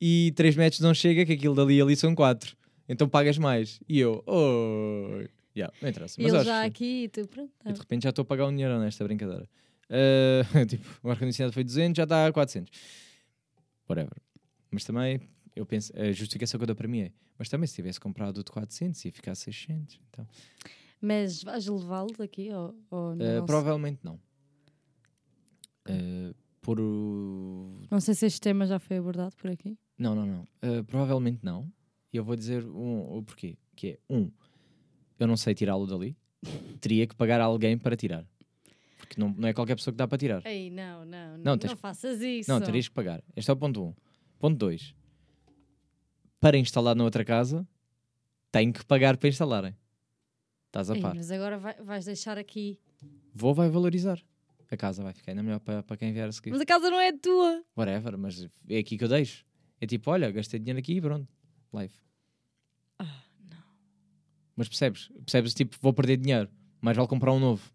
e 0.01 0.33
3 0.35 0.57
metros 0.57 0.81
não 0.81 0.95
chega, 0.95 1.27
que 1.27 1.33
aquilo 1.35 1.55
dali 1.55 1.77
e 1.77 1.83
ali 1.83 1.95
são 1.95 2.15
4. 2.15 2.57
Então 2.89 3.09
pagas 3.09 3.37
mais. 3.37 3.81
E 3.87 4.01
eu, 4.01 4.23
oh, 4.27 5.23
yeah, 5.55 5.75
não 5.83 5.89
interessa. 5.91 6.17
Mas 6.19 6.33
ele 6.33 6.37
acho 6.39 6.47
já 6.47 6.65
aqui 6.65 7.05
e 7.05 7.09
tu, 7.09 7.29
pronto. 7.29 7.53
tá 7.62 7.71
e 7.71 7.73
de 7.75 7.79
repente 7.79 8.05
já 8.05 8.11
estou 8.11 8.23
a 8.23 8.27
pagar 8.27 8.47
um 8.47 8.51
dinheiro 8.51 8.79
nesta 8.79 9.05
brincadeira. 9.05 9.47
Ah, 9.91 10.65
tipo, 10.67 10.87
o 11.03 11.11
ar-condicionado 11.11 11.53
foi 11.53 11.65
200, 11.65 11.97
já 11.97 12.05
está 12.05 12.27
a 12.27 12.33
400. 12.33 12.71
Whatever. 13.89 14.17
Mas 14.71 14.85
também, 14.85 15.21
eu 15.55 15.65
penso, 15.67 15.93
a 15.99 16.11
justificação 16.13 16.59
que 16.59 16.63
eu 16.65 16.67
dou 16.67 16.77
para 16.77 16.89
mim 16.89 17.01
é, 17.01 17.13
mas 17.39 17.49
também 17.49 17.67
se 17.67 17.75
tivesse 17.75 17.99
comprado 18.01 18.39
o 18.39 18.45
de 18.45 18.51
400 18.51 19.05
ia 19.05 19.13
ficar 19.13 19.33
a 19.33 19.35
600. 19.35 20.01
Então, 20.11 20.27
Mas 21.01 21.43
vais 21.43 21.67
levá-lo 21.67 22.13
daqui 22.17 22.51
ou, 22.53 22.75
ou 22.91 23.11
Ah, 23.13 23.15
não? 23.17 23.47
provavelmente 23.47 24.01
não. 24.03 24.19
Ah, 25.89 26.35
por 26.61 26.81
o... 26.81 27.83
Não 27.91 28.01
sei 28.01 28.15
se 28.15 28.27
este 28.27 28.41
tema 28.41 28.67
já 28.67 28.79
foi 28.79 28.97
abordado 28.97 29.35
por 29.37 29.51
aqui. 29.51 29.79
Não, 29.99 30.15
não, 30.15 30.27
não. 30.27 30.49
Ah, 30.63 30.83
provavelmente 30.87 31.41
não. 31.43 31.71
E 32.13 32.17
eu 32.17 32.25
vou 32.25 32.37
dizer 32.37 32.65
um, 32.65 33.17
o 33.19 33.23
porquê. 33.23 33.59
Que 33.77 33.89
é, 33.89 33.99
um, 34.09 34.31
eu 35.19 35.27
não 35.27 35.37
sei 35.37 35.55
tirá-lo 35.55 35.87
dali. 35.87 36.17
Teria 36.81 37.07
que 37.07 37.15
pagar 37.15 37.41
alguém 37.41 37.77
para 37.77 37.97
tirar. 37.97 38.27
Porque 38.99 39.21
não, 39.21 39.29
não 39.37 39.49
é 39.49 39.53
qualquer 39.53 39.75
pessoa 39.77 39.93
que 39.93 39.99
dá 39.99 40.09
para 40.09 40.17
tirar. 40.19 40.47
Ei, 40.47 40.71
não, 40.71 41.05
não, 41.05 41.07
não, 41.07 41.37
Não, 41.39 41.45
não, 41.45 41.59
tens- 41.59 41.73
faças 41.79 42.21
isso. 42.23 42.51
Não, 42.51 42.61
terias 42.61 42.89
que 42.89 42.95
pagar. 42.95 43.23
Este 43.37 43.51
é 43.51 43.55
o 43.55 43.57
ponto 43.57 43.83
1. 43.83 43.87
Um. 43.89 43.95
Ponto 44.39 44.57
2. 44.59 44.95
Para 46.45 46.59
instalar 46.59 46.95
na 46.95 47.05
outra 47.05 47.24
casa, 47.24 47.66
tenho 48.53 48.70
que 48.70 48.84
pagar 48.84 49.16
para 49.16 49.30
instalarem. 49.30 49.74
Estás 50.66 50.90
a 50.90 50.95
Ei, 50.95 51.01
par. 51.01 51.14
mas 51.14 51.30
agora 51.30 51.57
vai- 51.57 51.80
vais 51.82 52.05
deixar 52.05 52.36
aqui. 52.36 52.78
Vou, 53.34 53.55
vai 53.55 53.70
valorizar. 53.70 54.20
A 54.70 54.76
casa 54.76 55.03
vai 55.03 55.14
ficar 55.14 55.32
ainda 55.32 55.42
melhor 55.42 55.59
para, 55.61 55.82
para 55.82 55.97
quem 55.97 56.12
vier 56.12 56.28
a 56.28 56.32
seguir. 56.32 56.51
Mas 56.51 56.61
a 56.61 56.66
casa 56.66 56.90
não 56.90 57.01
é 57.01 57.12
tua. 57.16 57.64
Whatever, 57.74 58.18
mas 58.18 58.47
é 58.68 58.76
aqui 58.76 58.99
que 58.99 59.05
eu 59.05 59.09
deixo. 59.09 59.42
É 59.80 59.86
tipo, 59.86 60.11
olha, 60.11 60.30
gastei 60.30 60.61
dinheiro 60.61 60.78
aqui 60.78 60.92
e 60.97 61.01
pronto. 61.01 61.26
Live. 61.72 61.95
Ah, 62.99 63.22
não. 63.49 63.64
Mas 64.55 64.68
percebes? 64.68 65.09
Percebes, 65.24 65.55
tipo, 65.55 65.78
vou 65.80 65.95
perder 65.95 66.18
dinheiro. 66.18 66.51
Mais 66.78 66.95
vale 66.95 67.09
comprar 67.09 67.32
um 67.32 67.40
novo. 67.40 67.72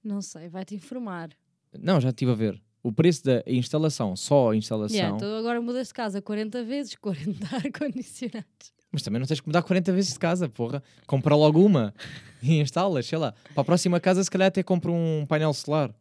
Não 0.00 0.22
sei, 0.22 0.48
vai-te 0.48 0.76
informar. 0.76 1.30
Não, 1.76 2.00
já 2.00 2.10
estive 2.10 2.30
a 2.30 2.34
ver. 2.36 2.62
O 2.86 2.92
preço 2.92 3.24
da 3.24 3.42
instalação, 3.48 4.14
só 4.14 4.52
a 4.52 4.56
instalação. 4.56 4.96
Yeah, 4.96 5.18
tu 5.18 5.24
agora 5.24 5.60
mudas 5.60 5.88
de 5.88 5.94
casa 5.94 6.22
40 6.22 6.62
vezes, 6.62 6.94
40 6.94 7.44
ar-condicionados. 7.56 8.72
Mas 8.92 9.02
também 9.02 9.18
não 9.18 9.26
tens 9.26 9.40
que 9.40 9.48
mudar 9.48 9.60
40 9.64 9.92
vezes 9.92 10.12
de 10.12 10.18
casa, 10.20 10.48
porra. 10.48 10.80
Compra 11.04 11.34
logo 11.34 11.60
uma 11.60 11.92
e 12.40 12.60
instalas, 12.60 13.04
sei 13.06 13.18
lá. 13.18 13.34
Para 13.54 13.62
a 13.62 13.64
próxima 13.64 13.98
casa, 13.98 14.22
se 14.22 14.30
calhar 14.30 14.46
até 14.46 14.62
compro 14.62 14.92
um 14.92 15.26
painel 15.26 15.52
solar. 15.52 15.92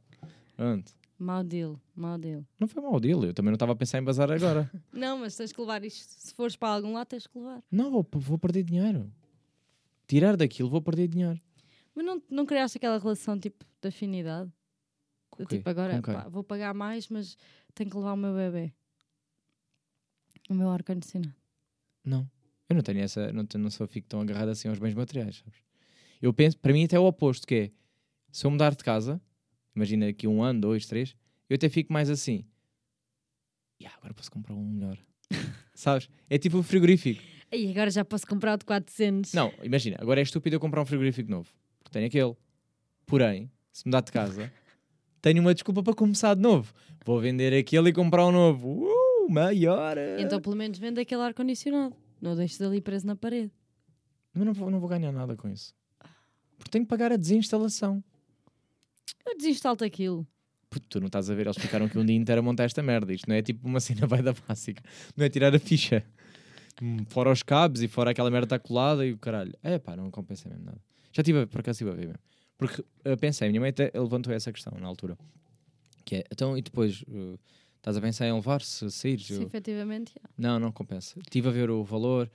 Pronto. 0.56 0.92
Mau 1.18 1.44
deal, 1.44 1.82
mau 1.96 2.20
deal. 2.20 2.46
Não 2.60 2.68
foi 2.68 2.84
mau 2.84 3.00
deal, 3.00 3.24
eu 3.24 3.34
também 3.34 3.50
não 3.50 3.56
estava 3.56 3.72
a 3.72 3.76
pensar 3.76 3.98
em 3.98 4.04
bazar 4.04 4.30
agora. 4.32 4.70
Não, 4.94 5.18
mas 5.18 5.36
tens 5.36 5.52
que 5.52 5.60
levar 5.60 5.84
isto. 5.84 6.06
Se 6.08 6.36
fores 6.36 6.56
para 6.56 6.70
algum 6.70 6.94
lado, 6.94 7.08
tens 7.08 7.26
que 7.26 7.36
levar. 7.36 7.64
não, 7.72 7.90
vou, 7.90 8.06
vou 8.14 8.38
perder 8.38 8.62
dinheiro. 8.62 9.12
Tirar 10.08 10.38
daquilo, 10.38 10.70
vou 10.70 10.84
perder 10.84 11.08
dinheiro. 11.08 11.42
Mas 11.96 12.06
não, 12.06 12.22
não 12.30 12.46
criaste 12.46 12.78
aquela 12.78 13.00
relação 13.00 13.40
tipo 13.40 13.66
de 13.82 13.88
afinidade? 13.88 14.52
Quê? 15.38 15.58
tipo, 15.58 15.70
agora 15.70 16.02
quem? 16.02 16.14
pá, 16.14 16.28
vou 16.30 16.44
pagar 16.44 16.74
mais, 16.74 17.08
mas 17.10 17.38
tenho 17.74 17.90
que 17.90 17.98
levar 17.98 18.14
o 18.14 18.18
meu 18.18 18.34
bebê. 18.34 18.74
O 20.50 20.54
meu 20.54 20.70
ar-condicionado. 20.70 21.34
Não. 22.04 22.30
Eu 22.70 22.76
não 22.76 22.82
tenho 22.84 23.00
essa, 23.00 23.32
não, 23.32 23.46
tenho, 23.46 23.64
não 23.64 23.70
sou 23.70 23.88
fico 23.88 24.08
tão 24.08 24.22
agarrado 24.22 24.50
assim 24.50 24.68
aos 24.68 24.80
bens 24.80 24.94
materiais, 24.94 25.38
sabes? 25.38 25.60
Eu 26.22 26.34
penso, 26.34 26.58
para 26.58 26.74
mim 26.74 26.86
até 26.86 26.96
é 26.96 27.00
o 27.00 27.06
oposto, 27.06 27.46
que 27.46 27.56
é, 27.56 27.72
se 28.32 28.46
eu 28.46 28.52
mudar 28.52 28.74
de 28.76 28.84
casa, 28.84 29.22
imagina 29.76 30.08
aqui 30.08 30.28
um 30.28 30.42
ano, 30.42 30.62
dois, 30.62 30.86
três, 30.86 31.16
eu 31.50 31.56
até 31.56 31.70
fico 31.70 31.92
mais 31.94 32.10
assim. 32.10 32.46
"Ya, 33.82 33.92
agora 33.98 34.14
posso 34.14 34.32
comprar 34.32 34.56
um 34.56 34.64
melhor. 34.66 34.98
sabes? 35.76 36.10
É 36.30 36.38
tipo 36.38 36.58
um 36.58 36.64
frigorífico. 36.64 37.22
E 37.52 37.70
agora 37.70 37.92
já 37.92 38.04
posso 38.04 38.26
comprar 38.26 38.54
o 38.56 38.58
de 38.58 38.66
400. 38.66 39.34
Não, 39.34 39.54
imagina, 39.64 39.98
agora 40.00 40.20
é 40.20 40.24
estúpido 40.24 40.56
eu 40.56 40.60
comprar 40.60 40.82
um 40.82 40.86
frigorífico 40.86 41.30
novo, 41.30 41.50
porque 41.80 41.92
tenho 41.92 42.08
aquele. 42.08 42.36
Porém, 43.06 43.52
se 43.72 43.86
mudar 43.86 44.02
de 44.02 44.12
casa, 44.12 44.52
tenho 45.26 45.42
uma 45.42 45.56
desculpa 45.56 45.82
para 45.82 45.96
começar 45.96 46.36
de 46.36 46.42
novo. 46.44 46.72
Vou 47.04 47.20
vender 47.20 47.52
aquele 47.58 47.90
e 47.90 47.94
comprar 47.94 48.28
um 48.28 48.32
novo. 48.32 48.84
Uh, 48.86 49.28
maior! 49.28 49.98
Então 50.20 50.40
pelo 50.40 50.56
menos 50.56 50.78
vende 50.78 51.02
aquele 51.02 51.22
ar-condicionado. 51.24 51.96
Não 52.22 52.36
deixes 52.36 52.62
ali 52.62 52.80
preso 52.80 53.08
na 53.08 53.16
parede. 53.16 53.52
Mas 54.32 54.46
não 54.46 54.54
vou, 54.54 54.70
não 54.70 54.80
vou 54.80 54.88
ganhar 54.88 55.12
nada 55.12 55.36
com 55.36 55.50
isso. 55.50 55.74
Porque 56.60 56.70
tenho 56.70 56.86
que 56.86 56.90
pagar 56.90 57.12
a 57.12 57.16
desinstalação. 57.18 58.04
Eu 59.26 59.36
desinstalo-te 59.36 59.84
aquilo. 59.84 60.28
Puto, 60.70 60.86
tu 60.88 61.00
não 61.00 61.08
estás 61.08 61.28
a 61.30 61.34
ver, 61.34 61.48
eles 61.48 61.58
ficaram 61.58 61.88
aqui 61.88 61.98
um 61.98 62.06
dia 62.06 62.16
inteiro 62.16 62.40
a 62.40 62.44
montar 62.44 62.66
esta 62.66 62.84
merda. 62.84 63.12
Isto 63.12 63.28
não 63.28 63.36
é 63.36 63.42
tipo 63.42 63.68
uma 63.68 63.80
cena 63.82 64.06
vai 64.06 64.22
da 64.22 64.34
básica. 64.48 64.84
Não 65.18 65.26
é 65.26 65.30
tirar 65.30 65.56
a 65.56 65.60
ficha. 65.60 66.06
Hum, 66.80 66.98
Fora 67.10 67.32
os 67.32 67.42
cabos 67.42 67.82
e 67.82 67.88
fora 67.88 68.12
aquela 68.12 68.30
merda 68.30 68.46
está 68.56 68.60
colada 68.60 69.04
e 69.06 69.12
o 69.12 69.18
caralho. 69.18 69.54
É 69.64 69.80
pá, 69.80 69.96
não 69.96 70.12
compensa 70.12 70.48
mesmo 70.50 70.66
nada. 70.66 70.80
Já 71.12 71.24
tive, 71.24 71.42
a- 71.42 71.48
por 71.48 71.62
acaso 71.62 71.78
estive 71.78 71.90
a 71.90 71.94
ver 71.94 72.08
mesmo. 72.10 72.20
Porque 72.58 72.84
eu 73.04 73.18
pensei, 73.18 73.48
a 73.48 73.52
minha 73.52 73.60
mãe 73.62 73.70
até 73.70 73.92
levantou 73.94 74.34
essa 74.34 74.52
questão 74.52 74.74
na 74.80 74.88
altura. 74.88 75.18
Que 76.06 76.18
é, 76.18 76.24
então 76.32 76.58
e 76.58 76.62
depois 76.62 77.02
uh, 77.04 77.38
estás 77.78 77.98
a 77.98 78.02
pensar 78.02 78.28
em 78.28 78.34
levar 78.34 78.62
se 78.62 78.90
saíres? 78.92 79.26
Sim, 79.28 79.36
Eu- 79.36 79.44
efetivamente. 79.44 80.14
já. 80.16 80.30
Não, 80.38 80.60
não 80.60 80.72
compensa. 80.72 81.20
Estive 81.20 81.50
a 81.50 81.52
ver 81.52 81.70
o 81.70 81.84
valor. 81.84 82.30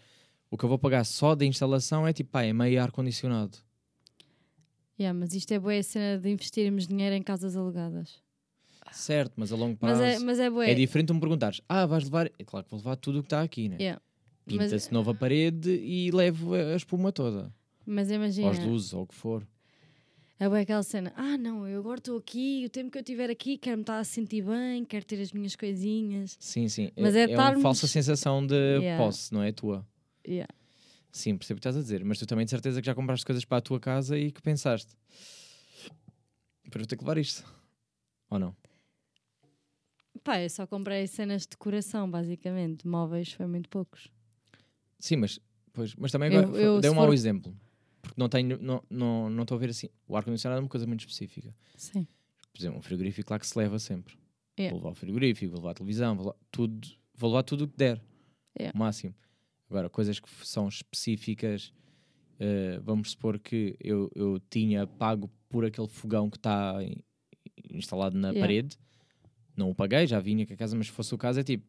O 0.50 0.58
que 0.58 0.64
eu 0.64 0.68
vou 0.68 0.78
pagar 0.78 1.04
só 1.04 1.34
da 1.34 1.44
instalação 1.46 2.06
é 2.06 2.12
tipo, 2.12 2.30
pá, 2.30 2.42
é 2.42 2.52
meio 2.52 2.82
ar-condicionado. 2.82 3.56
Yeah, 4.98 5.18
mas 5.18 5.32
isto 5.32 5.52
é 5.52 5.58
boa 5.58 5.74
a 5.74 5.82
cena 5.82 6.18
de 6.20 6.28
investirmos 6.28 6.86
dinheiro 6.86 7.14
em 7.14 7.22
casas 7.22 7.56
alugadas. 7.56 8.18
Certo, 8.92 9.32
mas 9.36 9.52
a 9.52 9.56
longo 9.56 9.78
Mas 9.80 9.98
prazo. 9.98 10.02
é, 10.02 10.18
mas 10.18 10.38
é. 10.40 10.46
É 10.70 10.74
diferente 10.74 11.06
tu 11.08 11.14
me 11.14 11.20
perguntares, 11.20 11.60
ah, 11.68 11.86
vais 11.86 12.04
levar. 12.04 12.26
É 12.38 12.44
claro 12.44 12.64
que 12.64 12.70
vou 12.72 12.78
levar 12.78 12.96
tudo 12.96 13.20
o 13.20 13.22
que 13.22 13.26
está 13.26 13.40
aqui, 13.40 13.68
né? 13.68 13.76
Yeah. 13.78 14.02
Mas- 14.46 14.64
Pinta-se 14.64 14.92
nova 14.92 15.14
parede 15.14 15.70
e 15.70 16.10
levo 16.10 16.54
a 16.54 16.74
espuma 16.74 17.12
toda. 17.12 17.54
Mas 17.86 18.10
imagina, 18.10 18.50
as 18.50 18.58
luzes, 18.58 18.92
ou 18.92 19.02
o 19.04 19.06
que 19.06 19.14
for. 19.14 19.46
É 20.40 20.48
boa 20.48 20.60
aquela 20.60 20.82
cena. 20.82 21.12
Ah, 21.16 21.36
não, 21.38 21.68
eu 21.68 21.78
agora 21.80 21.98
estou 21.98 22.16
aqui, 22.18 22.64
o 22.66 22.70
tempo 22.70 22.90
que 22.90 22.98
eu 22.98 23.02
estiver 23.02 23.30
aqui, 23.30 23.56
quero-me 23.58 23.82
estar 23.82 23.98
a 23.98 24.04
sentir 24.04 24.42
bem, 24.42 24.84
quero 24.84 25.04
ter 25.04 25.20
as 25.20 25.32
minhas 25.32 25.54
coisinhas. 25.54 26.36
Sim, 26.40 26.66
sim. 26.68 26.90
Mas 26.98 27.14
é, 27.14 27.24
é 27.24 27.32
é 27.32 27.38
uma 27.38 27.60
falsa 27.60 27.86
sensação 27.86 28.44
de 28.46 28.54
Yeah. 28.54 29.04
posse, 29.04 29.32
não 29.32 29.42
é 29.42 29.52
tua. 29.52 29.86
Yeah. 30.26 30.52
Sim, 31.12 31.36
percebo 31.36 31.58
o 31.58 31.60
que 31.60 31.68
estás 31.68 31.76
a 31.76 31.80
dizer. 31.80 32.04
Mas 32.04 32.18
tu 32.18 32.26
também 32.26 32.44
de 32.44 32.50
certeza 32.50 32.80
que 32.80 32.86
já 32.86 32.94
compraste 32.94 33.24
coisas 33.26 33.44
para 33.44 33.58
a 33.58 33.60
tua 33.60 33.78
casa 33.78 34.16
e 34.18 34.30
que 34.32 34.40
pensaste. 34.42 34.96
Para 36.70 36.82
eu 36.82 36.86
ter 36.86 36.96
que 36.96 37.02
levar 37.04 37.18
isto. 37.18 37.44
Ou 38.30 38.38
não? 38.38 38.56
Pá, 40.22 40.40
eu 40.40 40.48
só 40.50 40.66
comprei 40.66 41.06
cenas 41.06 41.42
de 41.42 41.48
decoração, 41.48 42.08
basicamente. 42.10 42.86
Móveis 42.86 43.32
foi 43.32 43.46
muito 43.46 43.68
poucos. 43.68 44.08
Sim, 44.98 45.16
mas, 45.16 45.40
pois, 45.72 45.94
mas 45.96 46.12
também 46.12 46.32
Eu- 46.32 46.40
agora 46.44 46.62
eu, 46.62 46.80
dei 46.80 46.90
um 46.90 46.94
mau 46.94 47.06
for- 47.06 47.12
exemplo. 47.14 47.56
Porque 48.02 48.14
não 48.20 48.28
tenho, 48.28 48.58
não, 48.62 48.82
não, 48.88 49.28
não 49.30 49.42
estou 49.42 49.56
a 49.56 49.58
ver 49.58 49.70
assim. 49.70 49.88
O 50.08 50.16
ar-condicionado 50.16 50.58
é 50.60 50.62
uma 50.62 50.68
coisa 50.68 50.86
muito 50.86 51.00
específica. 51.00 51.54
Sim. 51.76 52.06
Por 52.52 52.58
exemplo, 52.60 52.78
um 52.78 52.82
frigorífico 52.82 53.32
lá 53.32 53.38
que 53.38 53.46
se 53.46 53.56
leva 53.58 53.78
sempre. 53.78 54.14
Yeah. 54.58 54.74
Vou 54.74 54.78
levar 54.82 54.90
o 54.92 54.94
frigorífico, 54.94 55.50
vou 55.52 55.60
levar 55.60 55.70
a 55.70 55.74
televisão, 55.74 56.16
vou 56.16 56.26
levar 56.26 56.38
tudo, 56.50 56.88
vou 57.14 57.30
levar 57.30 57.42
tudo 57.42 57.64
o 57.64 57.68
que 57.68 57.76
der. 57.76 58.00
Yeah. 58.58 58.76
O 58.76 58.78
máximo. 58.78 59.14
Agora, 59.68 59.88
coisas 59.88 60.18
que 60.18 60.28
são 60.46 60.66
específicas, 60.68 61.72
eh, 62.38 62.80
vamos 62.82 63.12
supor 63.12 63.38
que 63.38 63.76
eu, 63.78 64.10
eu 64.14 64.40
tinha 64.50 64.86
pago 64.86 65.30
por 65.48 65.64
aquele 65.64 65.86
fogão 65.88 66.28
que 66.28 66.36
está 66.38 66.82
in- 66.82 66.96
instalado 67.70 68.16
na 68.18 68.28
Yeah. 68.30 68.40
parede, 68.40 68.78
não 69.56 69.70
o 69.70 69.74
paguei, 69.74 70.06
já 70.06 70.18
vinha 70.18 70.46
com 70.46 70.52
a 70.54 70.56
casa, 70.56 70.76
mas 70.76 70.86
se 70.86 70.92
fosse 70.92 71.14
o 71.14 71.18
caso 71.18 71.38
é 71.38 71.44
tipo, 71.44 71.64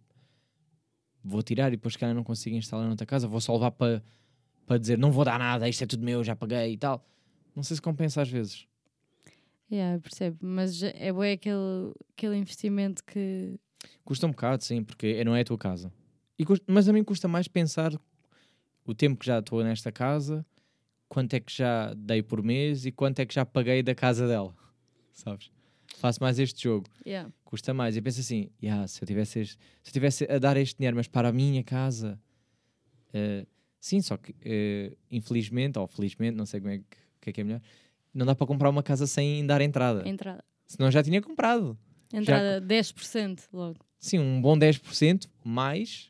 vou 1.24 1.44
tirar 1.44 1.68
e 1.68 1.76
depois 1.76 1.94
se 1.94 2.00
calhar 2.00 2.16
não 2.16 2.24
consigo 2.24 2.56
instalar 2.56 2.88
noutra 2.88 3.06
casa, 3.06 3.28
vou 3.28 3.40
só 3.42 3.54
levar 3.54 3.72
para 3.72 4.04
para 4.72 4.78
dizer 4.80 4.98
não 4.98 5.12
vou 5.12 5.26
dar 5.26 5.38
nada, 5.38 5.68
isto 5.68 5.84
é 5.84 5.86
tudo 5.86 6.02
meu, 6.06 6.24
já 6.24 6.34
paguei 6.34 6.72
e 6.72 6.78
tal. 6.78 7.06
Não 7.54 7.62
sei 7.62 7.76
se 7.76 7.82
compensa 7.82 8.22
às 8.22 8.30
vezes. 8.30 8.66
Yeah, 9.70 10.00
percebo. 10.00 10.38
Mas 10.40 10.82
é 10.82 11.12
bom 11.12 11.22
aquele, 11.24 11.92
aquele 12.16 12.38
investimento 12.38 13.04
que. 13.04 13.60
Custa 14.06 14.28
um 14.28 14.32
bocado, 14.32 14.64
sim, 14.64 14.82
porque 14.82 15.08
é- 15.08 15.26
não 15.26 15.36
é 15.36 15.42
a 15.42 15.44
tua 15.44 15.58
casa. 15.58 15.92
E 16.40 16.46
custa- 16.46 16.64
mas 16.70 16.86
também 16.86 17.04
custa 17.04 17.28
mais 17.28 17.50
pensar 17.50 17.92
o 18.86 18.94
tempo 18.96 19.20
que 19.20 19.26
já 19.26 19.40
estou 19.40 19.62
nesta 19.62 19.92
casa, 19.92 20.46
quanto 21.10 21.34
é 21.34 21.42
que 21.42 21.52
já 21.54 21.94
dei 21.94 22.24
por 22.24 22.42
mês 22.42 22.86
e 22.86 22.94
quanto 22.94 23.20
é 23.20 23.26
que 23.26 23.34
já 23.34 23.46
paguei 23.46 23.84
da 23.84 23.94
casa 23.94 24.26
dela. 24.26 24.56
Sabes? 25.12 25.52
Faço 25.98 26.24
mais 26.24 26.40
este 26.40 26.64
jogo. 26.64 26.88
Yeah. 27.06 27.30
Custa 27.44 27.74
mais. 27.74 27.98
E 27.98 28.02
penso 28.02 28.22
assim, 28.22 28.50
"Ya, 28.64 28.88
se, 28.88 29.04
eu 29.04 29.06
tivesse 29.06 29.40
este- 29.42 29.58
se 29.84 29.90
eu 29.90 29.94
tivesse 29.94 30.24
a 30.32 30.40
dar 30.40 30.56
este 30.56 30.78
dinheiro, 30.78 30.96
mas 30.96 31.10
para 31.10 31.28
a 31.28 31.34
minha 31.34 31.62
casa. 31.62 32.18
eh, 33.14 33.46
sim, 33.82 34.00
só 34.02 34.16
que 34.16 34.34
eh, 34.46 34.96
infelizmente, 35.12 35.78
ou 35.78 35.86
felizmente, 35.88 36.38
não 36.38 36.46
sei 36.46 36.62
como 36.62 36.72
é 36.72 36.78
que, 36.78 36.86
que 37.20 37.30
é 37.32 37.34
que 37.34 37.42
é 37.42 37.44
melhor, 37.44 37.62
não 38.14 38.26
dá 38.26 38.34
para 38.34 38.48
comprar 38.48 38.70
uma 38.70 38.84
casa 38.84 39.06
sem 39.06 39.46
dar 39.46 39.60
entrada. 39.60 40.08
Entrada. 40.08 40.44
Senão 40.66 40.90
já 40.90 41.04
tinha 41.04 41.22
comprado. 41.22 41.78
Entrada 42.14 42.62
10% 42.62 43.42
logo. 43.52 43.80
Sim, 44.00 44.20
um 44.20 44.42
bom 44.42 44.58
10% 44.58 45.28
mais 45.44 46.10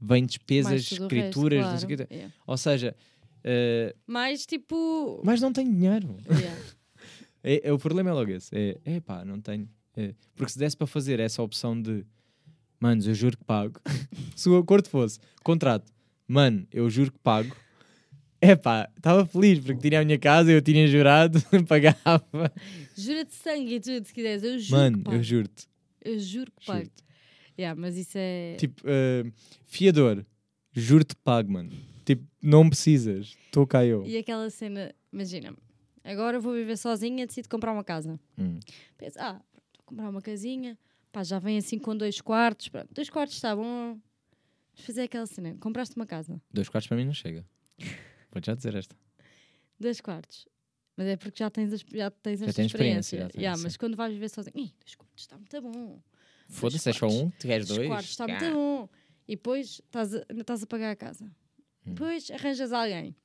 vem 0.00 0.26
despesas, 0.26 0.70
Mais 0.72 0.82
o 0.92 0.94
resto, 1.02 1.04
escrituras, 1.04 1.64
não 1.66 1.78
sei 1.78 1.84
o 1.84 1.96
claro. 1.96 2.08
quê. 2.08 2.14
Yeah. 2.14 2.34
Ou 2.46 2.56
seja, 2.56 2.96
eh, 3.44 3.94
Mais 4.06 4.44
tipo. 4.46 5.20
mas 5.24 5.40
não 5.40 5.52
tenho 5.52 5.72
dinheiro. 5.72 6.16
Yeah. 6.28 6.60
É, 7.44 7.70
é- 7.70 7.72
o 7.72 7.78
problema 7.78 8.08
é 8.10 8.12
logo 8.12 8.30
esse. 8.30 8.54
É, 8.56 8.78
é 8.84 9.00
pá, 9.00 9.24
não 9.24 9.40
tenho. 9.40 9.68
É, 9.96 10.14
porque 10.36 10.52
se 10.52 10.58
desse 10.60 10.76
para 10.76 10.86
fazer 10.86 11.18
essa 11.18 11.42
opção 11.42 11.80
de 11.82 12.06
manos, 12.78 13.04
eu 13.04 13.14
juro 13.14 13.36
que 13.36 13.42
pago. 13.44 13.80
se 14.36 14.48
o 14.48 14.56
acordo 14.56 14.88
fosse 14.88 15.18
contrato, 15.42 15.91
mano, 16.26 16.66
eu 16.72 16.88
juro 16.90 17.12
que 17.12 17.18
pago. 17.18 17.54
É 18.40 18.56
pá, 18.56 18.90
estava 18.96 19.24
feliz 19.24 19.60
porque 19.60 19.88
tinha 19.88 20.00
a 20.00 20.04
minha 20.04 20.18
casa, 20.18 20.50
eu 20.50 20.60
tinha 20.60 20.86
jurado, 20.88 21.40
pagava. 21.68 22.52
Jura 22.96 23.24
de 23.24 23.32
sangue 23.34 23.74
e 23.76 23.80
tudo, 23.80 24.04
se 24.04 24.12
quiseres. 24.12 24.42
Eu 24.42 24.58
juro 24.58 24.80
Mano, 24.80 24.98
que 24.98 25.04
pago. 25.04 25.16
eu 25.16 25.22
juro-te. 25.22 25.68
Eu 26.04 26.18
juro 26.18 26.50
que 26.58 26.66
pago. 26.66 26.78
Juro-te. 26.80 27.04
Yeah, 27.58 27.80
mas 27.80 27.96
isso 27.96 28.16
é. 28.16 28.56
Tipo, 28.58 28.82
eh, 28.84 29.30
fiador, 29.66 30.24
juro-te 30.72 31.14
pago, 31.16 31.52
mano. 31.52 31.70
Tipo, 32.04 32.24
não 32.42 32.68
precisas, 32.68 33.36
estou 33.46 33.64
cá 33.64 33.84
eu. 33.86 34.04
E 34.04 34.16
aquela 34.16 34.50
cena, 34.50 34.92
imagina, 35.12 35.54
agora 36.02 36.40
vou 36.40 36.52
viver 36.54 36.76
sozinha, 36.76 37.26
decido 37.26 37.48
comprar 37.48 37.72
uma 37.72 37.84
casa. 37.84 38.18
Hum. 38.36 38.58
Penso, 38.98 39.18
ah, 39.20 39.34
vou 39.76 39.84
comprar 39.86 40.08
uma 40.10 40.20
casinha, 40.20 40.76
pá, 41.12 41.22
já 41.22 41.38
vem 41.38 41.58
assim 41.58 41.78
com 41.78 41.96
dois 41.96 42.20
quartos, 42.20 42.68
pronto, 42.68 42.88
dois 42.92 43.08
quartos 43.08 43.36
está 43.36 43.54
bom. 43.54 43.96
Vamos 44.74 44.86
fazer 44.86 45.02
aquela 45.02 45.26
cena, 45.26 45.56
compraste 45.60 45.94
uma 45.96 46.06
casa, 46.06 46.40
Dois 46.52 46.68
quartos 46.68 46.88
para 46.88 46.96
mim 46.96 47.04
não 47.04 47.12
chega. 47.14 47.44
Vou 48.30 48.40
já 48.44 48.54
dizer 48.54 48.74
esta. 48.74 48.96
dois 49.78 50.00
quartos. 50.00 50.46
Mas 50.96 51.06
é 51.08 51.16
porque 51.16 51.38
já 51.38 51.50
tens, 51.50 51.72
as- 51.72 51.80
já 51.80 52.10
tens 52.10 52.40
Já 52.40 52.46
esta 52.46 52.56
tens 52.56 52.66
experiência, 52.66 53.16
experiência. 53.16 53.18
já 53.18 53.28
tens, 53.28 53.40
Yeah, 53.40 53.56
sim. 53.56 53.62
mas 53.64 53.76
quando 53.76 53.96
vais 53.96 54.12
viver 54.12 54.28
sozinho, 54.28 54.54
"Ih, 54.56 54.72
dois 54.80 54.94
quartos 54.94 55.22
está 55.24 55.36
muito 55.36 55.60
bom. 55.62 56.02
Foda-se, 56.50 56.88
é 56.90 56.92
só 56.92 57.06
um, 57.08 57.30
tu 57.30 57.46
queres 57.46 57.66
Dois 57.66 57.78
dois? 57.78 57.88
quartos 57.88 58.10
está 58.10 58.28
muito 58.28 58.44
bom. 58.52 58.88
E 59.26 59.36
depois 59.36 59.80
estás 59.84 60.14
a, 60.14 60.24
estás 60.30 60.62
a 60.62 60.66
pagar 60.66 60.90
a 60.90 60.96
casa. 60.96 61.24
Hum. 61.86 61.94
Depois 61.94 62.30
arranjas 62.30 62.72
alguém. 62.72 63.16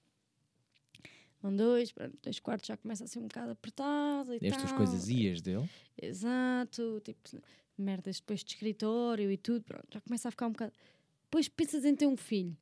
Um, 1.43 1.55
dois, 1.55 1.91
pronto, 1.91 2.17
dois 2.23 2.39
quartos 2.39 2.67
já 2.67 2.77
começa 2.77 3.03
a 3.03 3.07
ser 3.07 3.19
um 3.19 3.27
bocado 3.27 3.51
apertado 3.51 4.33
e 4.33 4.39
Estas 4.41 4.69
tal. 4.69 4.77
coisas 4.77 5.07
ias 5.09 5.41
dele. 5.41 5.69
Exato, 6.01 7.01
tipo, 7.03 7.29
merdas 7.77 8.19
depois 8.19 8.43
de 8.43 8.51
escritório 8.53 9.29
e 9.31 9.37
tudo, 9.37 9.63
pronto, 9.63 9.85
já 9.93 10.01
começa 10.01 10.27
a 10.27 10.31
ficar 10.31 10.47
um 10.47 10.51
bocado. 10.51 10.73
Depois 11.29 11.47
pensas 11.49 11.83
em 11.85 11.95
ter 11.95 12.07
um 12.07 12.15
filho 12.17 12.55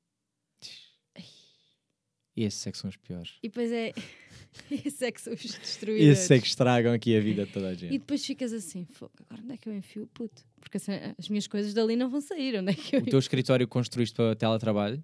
E 2.36 2.44
esses 2.44 2.66
é 2.68 2.72
que 2.72 2.78
são 2.78 2.90
os 2.90 2.98
piores. 2.98 3.38
e 3.42 3.48
depois 3.48 3.72
é. 3.72 3.94
Esse 4.72 5.06
é 5.06 5.12
que 5.12 5.22
são 5.22 5.34
os 5.34 5.40
destruidores. 5.42 6.18
Esses 6.18 6.32
é 6.32 6.40
que 6.40 6.48
estragam 6.48 6.94
aqui 6.94 7.16
a 7.16 7.20
vida 7.22 7.46
de 7.46 7.52
toda 7.52 7.68
a 7.70 7.74
E 7.74 7.76
gente. 7.78 7.92
depois 7.98 8.26
ficas 8.26 8.52
assim, 8.54 8.86
fogo, 8.86 9.12
agora 9.22 9.42
onde 9.44 9.54
é 9.54 9.58
que 9.58 9.68
eu 9.70 9.76
enfio 9.76 10.04
o 10.04 10.08
puto? 10.08 10.46
Porque 10.60 10.78
assim, 10.78 10.92
as 11.18 11.28
minhas 11.30 11.46
coisas 11.48 11.74
dali 11.74 11.96
não 11.96 12.10
vão 12.10 12.22
sair, 12.22 12.58
onde 12.60 12.72
é 12.72 12.74
que 12.76 12.96
eu 12.96 13.02
O 13.02 13.06
teu 13.06 13.20
escritório 13.20 13.68
construíste 13.68 14.16
para 14.16 14.36
teletrabalho, 14.36 15.04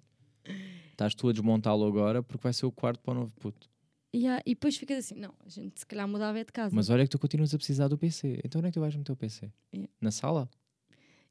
estás 0.90 1.14
tu 1.14 1.28
a 1.28 1.32
desmontá-lo 1.32 1.86
agora 1.86 2.22
porque 2.22 2.42
vai 2.42 2.52
ser 2.52 2.64
o 2.66 2.72
quarto 2.72 3.00
para 3.00 3.12
o 3.12 3.14
novo 3.14 3.32
puto. 3.40 3.70
Yeah, 4.14 4.42
e 4.46 4.54
depois 4.54 4.76
ficas 4.76 4.98
assim, 5.04 5.14
não, 5.16 5.34
a 5.44 5.48
gente 5.48 5.80
se 5.80 5.86
calhar 5.86 6.06
mudava 6.08 6.38
é 6.38 6.44
de 6.44 6.52
casa. 6.52 6.74
Mas 6.74 6.90
olha 6.90 7.02
que 7.04 7.10
tu 7.10 7.18
continuas 7.18 7.54
a 7.54 7.56
precisar 7.58 7.88
do 7.88 7.96
PC. 7.96 8.40
Então 8.44 8.58
onde 8.58 8.68
é 8.68 8.70
que 8.70 8.74
tu 8.74 8.80
vais 8.80 8.94
meter 8.94 9.12
o 9.12 9.16
PC? 9.16 9.50
Yeah. 9.72 9.90
Na 10.00 10.10
sala? 10.10 10.50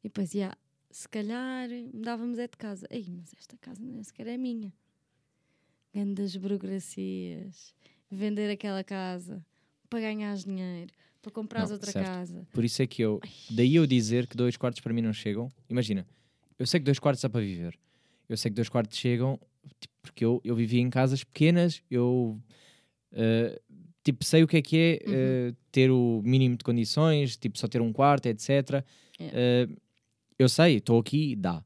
E 0.03 0.09
depois, 0.09 0.33
yeah, 0.33 0.55
se 0.91 1.07
calhar 1.09 1.69
mudávamos 1.93 2.37
é 2.39 2.47
de 2.47 2.57
casa. 2.57 2.87
Ei, 2.89 3.05
mas 3.09 3.33
esta 3.37 3.57
casa 3.57 3.81
nem 3.83 4.03
sequer 4.03 4.27
é 4.27 4.37
minha. 4.37 4.71
Grandes 5.93 6.35
burocracias. 6.35 7.73
Vender 8.09 8.49
aquela 8.51 8.83
casa 8.83 9.45
para 9.89 9.99
ganhar 10.01 10.35
dinheiro, 10.35 10.91
para 11.21 11.31
comprar 11.31 11.65
Não, 11.65 11.71
outra 11.71 11.91
certo. 11.91 12.05
casa. 12.05 12.47
Por 12.51 12.63
isso 12.63 12.81
é 12.81 12.87
que 12.87 13.01
eu. 13.01 13.19
Daí 13.49 13.75
eu 13.75 13.85
dizer 13.85 14.27
que 14.27 14.35
dois 14.35 14.57
quartos 14.57 14.81
para 14.81 14.93
mim 14.93 15.01
não 15.01 15.13
chegam. 15.13 15.49
Imagina, 15.69 16.05
eu 16.59 16.65
sei 16.65 16.79
que 16.79 16.85
dois 16.85 16.99
quartos 16.99 17.21
dá 17.21 17.29
para 17.29 17.41
viver. 17.41 17.77
Eu 18.27 18.37
sei 18.37 18.49
que 18.51 18.55
dois 18.55 18.69
quartos 18.69 18.97
chegam 18.97 19.39
tipo, 19.79 19.93
porque 20.01 20.25
eu, 20.25 20.41
eu 20.43 20.55
vivia 20.55 20.81
em 20.81 20.89
casas 20.89 21.23
pequenas, 21.23 21.81
eu 21.89 22.39
eh, 23.11 23.61
tipo, 24.03 24.23
sei 24.25 24.43
o 24.43 24.47
que 24.47 24.57
é 24.57 24.61
que 24.61 24.77
é 24.77 25.09
Uhum. 25.09 25.13
eh, 25.15 25.53
ter 25.71 25.91
o 25.91 26.21
mínimo 26.23 26.55
de 26.57 26.63
condições, 26.63 27.35
tipo, 27.37 27.57
só 27.59 27.67
ter 27.67 27.81
um 27.81 27.91
quarto, 27.93 28.25
etc. 28.27 28.49
Yeah. 28.49 28.83
Eh, 29.19 29.67
eu 30.41 30.49
sei, 30.49 30.77
estou 30.77 30.99
aqui, 30.99 31.35
dá. 31.35 31.63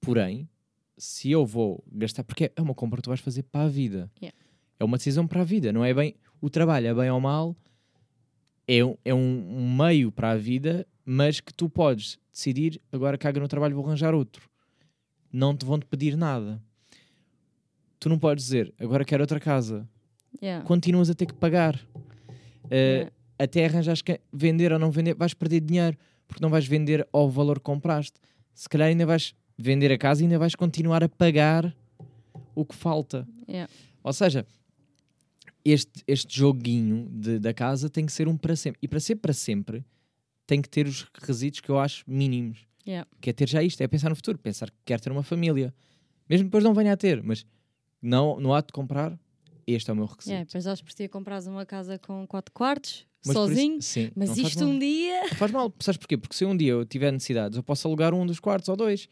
Porém, 0.00 0.48
se 0.96 1.30
eu 1.30 1.44
vou 1.44 1.84
gastar, 1.92 2.24
porque 2.24 2.50
é 2.54 2.62
uma 2.62 2.74
compra 2.74 2.96
que 2.98 3.02
tu 3.02 3.10
vais 3.10 3.20
fazer 3.20 3.42
para 3.44 3.66
a 3.66 3.68
vida. 3.68 4.10
Yeah. 4.20 4.36
É 4.78 4.84
uma 4.84 4.96
decisão 4.96 5.26
para 5.26 5.42
a 5.42 5.44
vida, 5.44 5.72
não 5.72 5.84
é 5.84 5.92
bem. 5.92 6.14
O 6.40 6.48
trabalho 6.48 6.86
é 6.86 6.94
bem 6.94 7.10
ou 7.10 7.20
mal, 7.20 7.54
é 8.66 8.84
um, 8.84 8.96
é 9.04 9.14
um 9.14 9.58
um 9.58 9.76
meio 9.76 10.10
para 10.10 10.30
a 10.30 10.36
vida, 10.36 10.86
mas 11.04 11.40
que 11.40 11.52
tu 11.52 11.68
podes 11.68 12.18
decidir 12.32 12.80
agora 12.90 13.18
caga 13.18 13.40
no 13.40 13.48
trabalho, 13.48 13.74
vou 13.74 13.84
arranjar 13.84 14.14
outro. 14.14 14.48
Não 15.32 15.54
te 15.56 15.64
vão 15.64 15.78
te 15.78 15.86
pedir 15.86 16.16
nada. 16.16 16.62
Tu 17.98 18.08
não 18.08 18.18
podes 18.18 18.44
dizer 18.44 18.72
agora 18.78 19.04
quero 19.04 19.22
outra 19.22 19.38
casa. 19.38 19.88
Yeah. 20.42 20.64
Continuas 20.64 21.10
a 21.10 21.14
ter 21.14 21.26
que 21.26 21.34
pagar. 21.34 21.76
Uh, 22.64 22.70
Yeah. 22.70 23.12
Até 23.38 23.64
arranjares 23.64 24.02
que 24.02 24.20
vender 24.30 24.70
ou 24.70 24.78
não 24.78 24.90
vender, 24.90 25.14
vais 25.14 25.32
perder 25.32 25.60
dinheiro 25.60 25.96
porque 26.30 26.42
não 26.42 26.50
vais 26.50 26.66
vender 26.66 27.06
ao 27.12 27.28
valor 27.28 27.58
que 27.58 27.64
compraste. 27.64 28.18
Se 28.54 28.68
calhar 28.68 28.88
ainda 28.88 29.04
vais 29.04 29.34
vender 29.58 29.92
a 29.92 29.98
casa 29.98 30.22
e 30.22 30.24
ainda 30.24 30.38
vais 30.38 30.54
continuar 30.54 31.04
a 31.04 31.08
pagar 31.08 31.76
o 32.54 32.64
que 32.64 32.74
falta. 32.74 33.28
Yeah. 33.48 33.70
Ou 34.02 34.12
seja, 34.12 34.46
este, 35.64 36.02
este 36.06 36.38
joguinho 36.38 37.08
de- 37.10 37.38
da 37.38 37.52
casa 37.52 37.88
tem 37.90 38.06
que 38.06 38.12
ser 38.12 38.28
um 38.28 38.36
para 38.36 38.56
sempre. 38.56 38.78
E 38.82 38.88
para 38.88 39.00
ser 39.00 39.16
para 39.16 39.32
sempre, 39.32 39.84
tem 40.46 40.60
que 40.62 40.68
ter 40.68 40.86
os 40.86 41.02
requisitos 41.14 41.60
que 41.60 41.68
eu 41.70 41.78
acho 41.78 42.04
mínimos. 42.06 42.66
Yeah. 42.86 43.08
Que 43.20 43.30
é 43.30 43.32
ter 43.32 43.48
já 43.48 43.62
isto, 43.62 43.80
é 43.82 43.86
pensar 43.88 44.08
no 44.08 44.16
futuro, 44.16 44.38
pensar 44.38 44.70
que 44.70 44.76
quer 44.84 44.98
ter 45.00 45.12
uma 45.12 45.22
família. 45.22 45.74
Mesmo 46.28 46.44
depois 46.46 46.64
não 46.64 46.72
venha 46.72 46.92
a 46.92 46.96
ter, 46.96 47.22
mas 47.22 47.44
não, 48.00 48.40
no 48.40 48.54
ato 48.54 48.68
de 48.68 48.72
comprar, 48.72 49.18
este 49.66 49.90
é 49.90 49.92
o 49.92 49.96
meu 49.96 50.06
requisito. 50.06 50.46
Depois 50.46 50.66
aos 50.66 50.80
por 50.80 50.92
ti 50.92 51.06
compras 51.08 51.46
uma 51.46 51.66
casa 51.66 51.98
com 51.98 52.26
quatro 52.26 52.52
quartos, 52.52 53.06
Mas 53.26 53.36
por 53.36 53.44
isso- 53.44 53.54
sozinho. 53.54 53.82
sim, 53.82 54.10
Mas 54.16 54.36
isto 54.36 54.64
um 54.64 54.78
dia. 54.78 55.20
Não 55.22 55.28
faz 55.36 55.50
mal, 55.52 55.72
sabes 55.80 55.98
porquê? 55.98 56.16
Porque 56.16 56.34
se 56.34 56.44
um 56.44 56.56
dia 56.56 56.72
eu 56.72 56.84
tiver 56.86 57.12
necessidades, 57.12 57.56
eu 57.56 57.62
posso 57.62 57.86
alugar 57.86 58.14
um 58.14 58.24
dos 58.26 58.40
quartos 58.40 58.68
ou 58.68 58.76
dois 58.76 59.08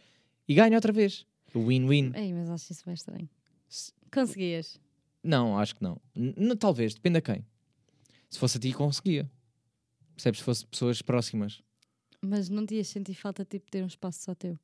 e 0.47 0.55
ganho 0.55 0.75
outra 0.75 0.93
vez. 0.93 1.27
O 1.55 1.67
Win-win. 1.67 2.13
Ei, 2.15 2.33
mas 2.33 2.49
acho 2.51 2.73
isso 2.73 2.83
bem 2.85 2.95
estranho. 2.95 3.29
Se- 3.69 3.93
Conseguias. 4.13 4.81
Não, 5.23 5.59
acho 5.59 5.75
que 5.77 5.83
não. 5.83 6.01
N- 6.15 6.57
talvez, 6.57 6.95
depende 6.95 7.19
a 7.19 7.21
quem. 7.23 7.45
Se 8.31 8.39
fosse 8.39 8.57
a 8.57 8.61
ti, 8.61 8.73
conseguia. 8.73 9.31
Percebes? 10.15 10.41
Se 10.41 10.45
fosse 10.45 10.67
pessoas 10.67 11.03
próximas. 11.03 11.61
Mas 12.23 12.49
não 12.49 12.65
te 12.67 12.75
ias 12.77 12.89
sentir 12.89 13.15
falta 13.15 13.45
tipo, 13.45 13.67
de 13.67 13.71
ter 13.71 13.83
um 13.83 13.87
espaço 13.87 14.23
só 14.25 14.35
teu. 14.35 14.59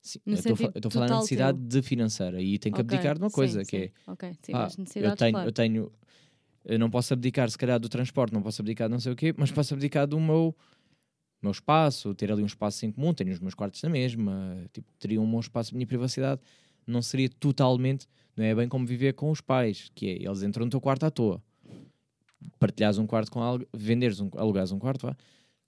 Sim, 0.00 0.18
No 0.26 0.32
eu 0.34 0.38
estou 0.38 0.54
a 0.54 0.90
falar 0.90 1.08
na 1.08 1.16
necessidade 1.16 1.58
de 1.58 1.80
financeira 1.82 2.42
e 2.42 2.58
tenho 2.58 2.74
que 2.74 2.80
Ok, 2.80 2.96
abdicar 2.96 3.14
de 3.16 3.22
uma 3.22 3.28
sim, 3.30 3.34
coisa, 3.34 3.64
sim. 3.64 3.70
que 3.70 3.76
é 3.76 3.92
Ok, 4.10 4.32
sim, 4.42 4.52
Ah, 4.52 4.68
eu 4.96 5.16
tenho, 5.16 5.38
eu 5.38 5.52
tenho, 5.52 5.92
eu 6.64 6.78
não 6.78 6.90
posso 6.90 7.12
abdicar 7.12 7.50
se 7.50 7.58
calhar 7.58 7.78
do 7.78 7.88
transporte, 7.88 8.32
não 8.32 8.42
posso 8.42 8.62
abdicar 8.62 8.88
de 8.88 8.92
não 8.92 9.00
sei 9.00 9.12
o 9.12 9.16
quê, 9.16 9.34
mas 9.36 9.50
posso 9.50 9.74
abdicar 9.74 10.06
do 10.06 10.18
meu, 10.20 10.54
meu 11.42 11.50
espaço, 11.50 12.14
ter 12.14 12.30
ali 12.30 12.42
um 12.42 12.46
espaço 12.46 12.86
em 12.86 12.92
comum, 12.92 13.12
tenho 13.12 13.32
os 13.32 13.40
meus 13.40 13.54
quartos 13.54 13.82
na 13.82 13.88
mesma, 13.88 14.64
tipo, 14.72 14.86
teria 14.98 15.20
um 15.20 15.30
bom 15.30 15.40
espaço 15.40 15.70
de 15.70 15.76
minha 15.76 15.86
privacidade, 15.86 16.40
não 16.86 17.02
seria 17.02 17.28
totalmente, 17.28 18.06
não 18.36 18.44
é 18.44 18.54
bem 18.54 18.68
como 18.68 18.86
viver 18.86 19.14
com 19.14 19.30
os 19.30 19.40
pais, 19.40 19.90
que 19.94 20.08
é, 20.08 20.22
eles 20.24 20.42
entram 20.42 20.64
no 20.64 20.70
teu 20.70 20.80
quarto 20.80 21.04
à 21.04 21.10
toa, 21.10 21.42
partilhares 22.58 22.98
um 22.98 23.06
quarto 23.06 23.30
com 23.30 23.40
alguém, 23.40 23.66
venderes 23.74 24.20
um, 24.20 24.30
alugares 24.36 24.72
um 24.72 24.78
quarto, 24.78 25.06
vá, 25.06 25.16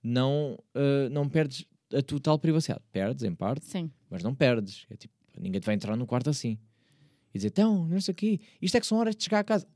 não, 0.02 0.58
ah, 0.74 1.08
não 1.10 1.28
perdes 1.28 1.66
a 1.92 2.02
total 2.02 2.38
privacidade, 2.38 2.82
perdes 2.92 3.24
em 3.24 3.34
parte, 3.34 3.64
Sim. 3.64 3.90
mas 4.10 4.22
não 4.22 4.34
perdes. 4.34 4.86
É 4.90 4.96
tipo, 4.96 5.14
ninguém 5.38 5.60
te 5.60 5.64
vai 5.64 5.74
entrar 5.74 5.96
no 5.96 6.06
quarto 6.06 6.30
assim 6.30 6.58
e 7.34 7.38
dizer, 7.38 7.48
então, 7.48 7.86
não 7.88 8.00
sei 8.00 8.12
o 8.12 8.14
quê, 8.14 8.40
isto 8.62 8.76
é 8.76 8.80
que 8.80 8.86
são 8.86 8.98
horas 8.98 9.16
de 9.16 9.24
chegar 9.24 9.40
a 9.40 9.44
casa. 9.44 9.66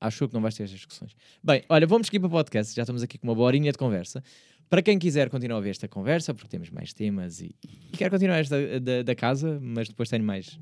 Acho 0.00 0.26
que 0.26 0.34
não 0.34 0.40
vais 0.40 0.54
ter 0.54 0.62
estas 0.62 0.78
discussões. 0.78 1.14
Bem, 1.42 1.62
olha, 1.68 1.86
vamos 1.86 2.06
seguir 2.06 2.20
para 2.20 2.28
o 2.28 2.30
podcast, 2.30 2.74
já 2.74 2.82
estamos 2.82 3.02
aqui 3.02 3.18
com 3.18 3.26
uma 3.28 3.34
boa 3.34 3.46
horinha 3.46 3.70
de 3.70 3.78
conversa. 3.78 4.22
Para 4.70 4.82
quem 4.82 4.98
quiser 5.00 5.28
continuar 5.28 5.58
a 5.58 5.60
ver 5.60 5.70
esta 5.70 5.88
conversa, 5.88 6.32
porque 6.32 6.48
temos 6.48 6.70
mais 6.70 6.92
temas 6.92 7.40
e, 7.40 7.56
e 7.64 7.96
quero 7.96 8.10
continuar 8.10 8.38
esta 8.38 8.78
da, 8.80 9.02
da 9.02 9.14
casa, 9.16 9.58
mas 9.60 9.88
depois 9.88 10.08
tenho 10.08 10.22
mais, 10.22 10.58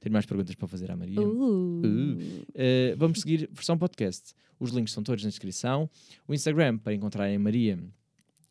tenho 0.00 0.12
mais 0.12 0.26
perguntas 0.26 0.54
para 0.56 0.66
fazer 0.66 0.90
à 0.90 0.96
Maria. 0.96 1.20
Uh. 1.20 1.84
Uh, 1.84 2.96
vamos 2.96 3.20
seguir 3.20 3.48
versão 3.52 3.78
podcast. 3.78 4.34
Os 4.58 4.70
links 4.70 4.90
estão 4.90 5.04
todos 5.04 5.22
na 5.22 5.30
descrição. 5.30 5.88
O 6.26 6.34
Instagram 6.34 6.76
para 6.78 6.92
encontrarem 6.92 7.36
a 7.36 7.38
Maria 7.38 7.78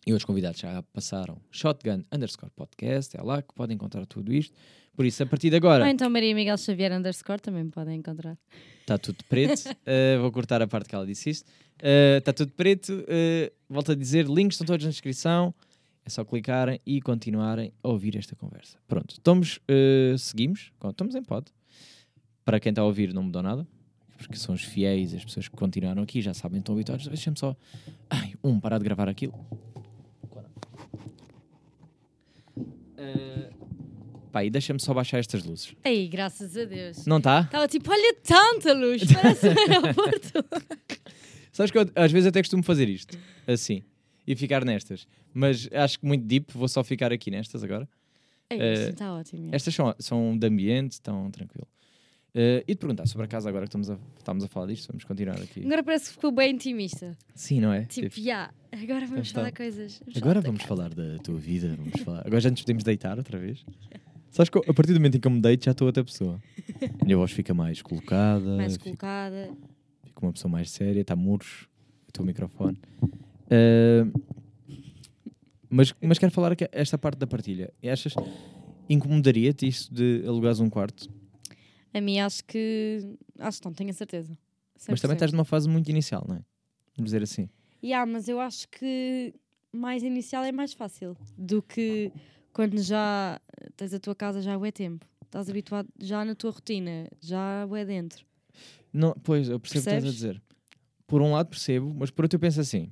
e 0.07 0.13
outros 0.13 0.25
convidados 0.25 0.61
já 0.61 0.81
passaram. 0.81 1.41
Shotgun 1.51 2.03
underscore 2.11 2.51
podcast. 2.55 3.15
É 3.17 3.21
lá 3.21 3.41
que 3.41 3.53
podem 3.53 3.75
encontrar 3.75 4.05
tudo 4.05 4.33
isto. 4.33 4.57
Por 4.93 5.05
isso, 5.05 5.23
a 5.23 5.25
partir 5.25 5.49
de 5.49 5.55
agora, 5.55 5.83
Ou 5.83 5.89
então 5.89 6.09
Maria 6.09 6.35
Miguel 6.35 6.57
Xavier 6.57 6.91
underscore 6.91 7.39
também 7.41 7.63
me 7.63 7.71
podem 7.71 7.97
encontrar. 7.97 8.37
está 8.81 8.97
tudo 8.97 9.23
preto. 9.29 9.69
Uh, 9.69 10.19
vou 10.21 10.31
cortar 10.31 10.61
a 10.61 10.67
parte 10.67 10.89
que 10.89 10.95
ela 10.95 11.05
disse 11.05 11.29
isto. 11.29 11.49
Uh, 11.81 12.17
Está 12.19 12.31
tudo 12.33 12.51
preto. 12.51 12.93
Uh, 12.93 13.51
volto 13.69 13.91
a 13.93 13.95
dizer, 13.95 14.27
links 14.27 14.55
estão 14.55 14.67
todos 14.67 14.85
na 14.85 14.91
descrição. 14.91 15.53
É 16.05 16.09
só 16.09 16.23
clicarem 16.25 16.79
e 16.85 16.99
continuarem 17.01 17.71
a 17.83 17.87
ouvir 17.87 18.17
esta 18.17 18.35
conversa. 18.35 18.77
Pronto, 18.87 19.11
estamos, 19.11 19.59
uh, 19.69 20.17
seguimos. 20.17 20.71
Estamos 20.83 21.15
em 21.15 21.23
pod. 21.23 21.47
Para 22.43 22.59
quem 22.59 22.71
está 22.71 22.81
a 22.81 22.85
ouvir, 22.85 23.13
não 23.13 23.23
mudou 23.23 23.41
nada. 23.41 23.67
Porque 24.17 24.35
são 24.35 24.53
os 24.53 24.63
fiéis, 24.63 25.13
as 25.15 25.23
pessoas 25.25 25.47
que 25.47 25.55
continuaram 25.55 26.03
aqui, 26.03 26.21
já 26.21 26.33
sabem, 26.33 26.59
estão 26.59 26.75
habituados. 26.75 27.07
Deixa-me 27.07 27.37
só. 27.39 27.55
Ai, 28.09 28.33
um, 28.43 28.59
parar 28.59 28.77
de 28.77 28.83
gravar 28.83 29.07
aquilo. 29.09 29.33
Uh, 32.97 33.60
pá, 34.31 34.43
e 34.43 34.49
deixa-me 34.49 34.79
só 34.79 34.93
baixar 34.93 35.19
estas 35.19 35.43
luzes. 35.43 35.73
Ei, 35.83 36.07
graças 36.07 36.55
a 36.57 36.65
Deus. 36.65 37.05
Não 37.05 37.17
está? 37.17 37.41
Estava 37.41 37.67
tipo, 37.67 37.91
olha 37.91 38.15
tanta 38.23 38.73
luz, 38.73 39.03
parece 39.13 39.47
um 39.47 39.51
aeroporto. 39.73 40.45
Sabes 41.51 41.71
que 41.71 41.77
eu, 41.77 41.85
às 41.95 42.11
vezes 42.11 42.27
até 42.27 42.41
costumo 42.41 42.63
fazer 42.63 42.87
isto, 42.89 43.17
assim, 43.45 43.83
e 44.25 44.35
ficar 44.35 44.63
nestas. 44.63 45.05
Mas 45.33 45.67
acho 45.73 45.99
que 45.99 46.05
muito 46.05 46.25
deep, 46.25 46.51
vou 46.53 46.67
só 46.67 46.83
ficar 46.83 47.11
aqui 47.11 47.29
nestas 47.29 47.63
agora. 47.63 47.87
Eh, 48.49 48.73
isto 48.73 48.89
está 48.89 49.13
ótimo. 49.13 49.49
é. 49.51 49.55
Estas 49.55 49.73
são, 49.75 49.95
são 49.99 50.37
de 50.37 50.47
ambiente, 50.47 50.93
estão 50.93 51.29
tranquilo. 51.29 51.67
Eh, 52.33 52.63
e 52.65 52.75
te 52.75 52.79
perguntar 52.79 53.05
sobre 53.07 53.25
a 53.25 53.27
casa 53.27 53.49
agora 53.49 53.65
que 53.65 53.69
estamos 53.69 53.89
a, 53.89 53.97
estamos 54.17 54.43
a 54.43 54.47
falar 54.47 54.67
disto, 54.67 54.87
vamos 54.87 55.03
continuar 55.03 55.35
aqui. 55.41 55.65
Agora 55.65 55.83
parece 55.83 56.05
que 56.07 56.11
ficou 56.13 56.31
bem 56.31 56.53
intimista. 56.55 57.17
Sim, 57.35 57.59
não 57.59 57.73
é? 57.73 57.83
Tipo, 57.85 58.19
já, 58.21 58.49
agora 58.71 59.05
vamos 59.05 59.29
Então, 59.29 59.41
falar 59.41 59.51
coisas. 59.51 59.99
Vamos 59.99 60.17
agora 60.17 60.41
falar 60.41 60.45
vamos 60.53 60.63
falar 60.63 60.93
da 60.93 61.17
tua 61.21 61.37
vida, 61.37 61.75
vamos 61.77 62.01
falar. 62.01 62.21
Agora 62.25 62.39
já 62.39 62.49
nos 62.49 62.61
podemos 62.61 62.83
deitar 62.85 63.17
outra 63.17 63.37
vez. 63.37 63.65
Sabes 64.31 64.49
que 64.49 64.57
eu, 64.57 64.63
a 64.67 64.73
partir 64.73 64.93
do 64.93 64.99
momento 64.99 65.17
em 65.17 65.19
que 65.19 65.27
eu 65.27 65.31
me 65.31 65.41
deito 65.41 65.65
já 65.65 65.71
estou 65.71 65.85
outra 65.87 66.03
pessoa. 66.03 66.41
A 66.99 67.03
minha 67.05 67.17
voz 67.17 67.31
fica 67.31 67.53
mais 67.53 67.81
colocada, 67.81 68.55
Mais 68.55 68.77
colocada. 68.77 69.51
fica 70.05 70.25
uma 70.25 70.31
pessoa 70.31 70.49
mais 70.49 70.71
séria, 70.71 71.01
está 71.01 71.15
muros, 71.15 71.67
o 72.07 72.11
teu 72.11 72.25
microfone. 72.25 72.79
Eh, 73.53 74.05
mas, 75.69 75.93
mas 76.01 76.17
quero 76.17 76.31
falar 76.31 76.53
aqui 76.53 76.65
esta 76.71 76.97
parte 76.97 77.17
da 77.17 77.27
partilha. 77.27 77.73
Achas, 77.83 78.13
incomodaria-te 78.89 79.67
isto 79.67 79.93
de 79.93 80.23
alugares 80.25 80.61
um 80.61 80.69
quarto? 80.69 81.09
A 81.93 81.99
mim 81.99 82.17
acho 82.19 82.45
que. 82.45 82.99
Acho 83.37 83.59
que 83.59 83.65
não, 83.65 83.73
tenho 83.73 83.89
a 83.89 83.93
certeza. 83.93 84.37
Mas 84.87 85.01
também 85.01 85.15
estás 85.15 85.33
numa 85.33 85.43
fase 85.43 85.67
muito 85.67 85.89
inicial, 85.89 86.25
não 86.29 86.37
é? 86.37 86.45
Vamos 86.95 87.11
dizer 87.11 87.21
assim. 87.23 87.49
Yeah, 87.83 88.09
mas 88.09 88.29
eu 88.29 88.39
acho 88.39 88.69
que 88.69 89.33
mais 89.71 90.01
inicial 90.01 90.45
é 90.45 90.51
mais 90.53 90.71
fácil 90.71 91.17
do 91.37 91.61
que 91.61 92.09
quando 92.53 92.81
já 92.81 93.37
tens 93.75 93.93
a 93.93 93.99
tua 93.99 94.15
casa 94.15 94.41
já 94.41 94.53
é 94.53 94.71
tempo. 94.71 95.05
Estás 95.23 95.49
habituado 95.49 95.87
já 95.99 96.25
na 96.25 96.35
tua 96.35 96.51
rotina, 96.51 97.07
já 97.21 97.67
é 97.75 97.85
dentro. 97.85 98.25
Não, 98.93 99.13
pois, 99.23 99.47
eu 99.49 99.59
percebo 99.59 99.79
o 99.81 99.83
que 99.83 99.89
estás 99.89 100.03
a 100.03 100.07
Percebes? 100.07 100.13
dizer. 100.15 100.41
Por 101.07 101.21
um 101.21 101.31
lado 101.31 101.47
percebo, 101.47 101.93
mas 101.97 102.11
por 102.11 102.25
outro 102.25 102.35
eu 102.35 102.39
penso 102.39 102.59
assim. 102.59 102.89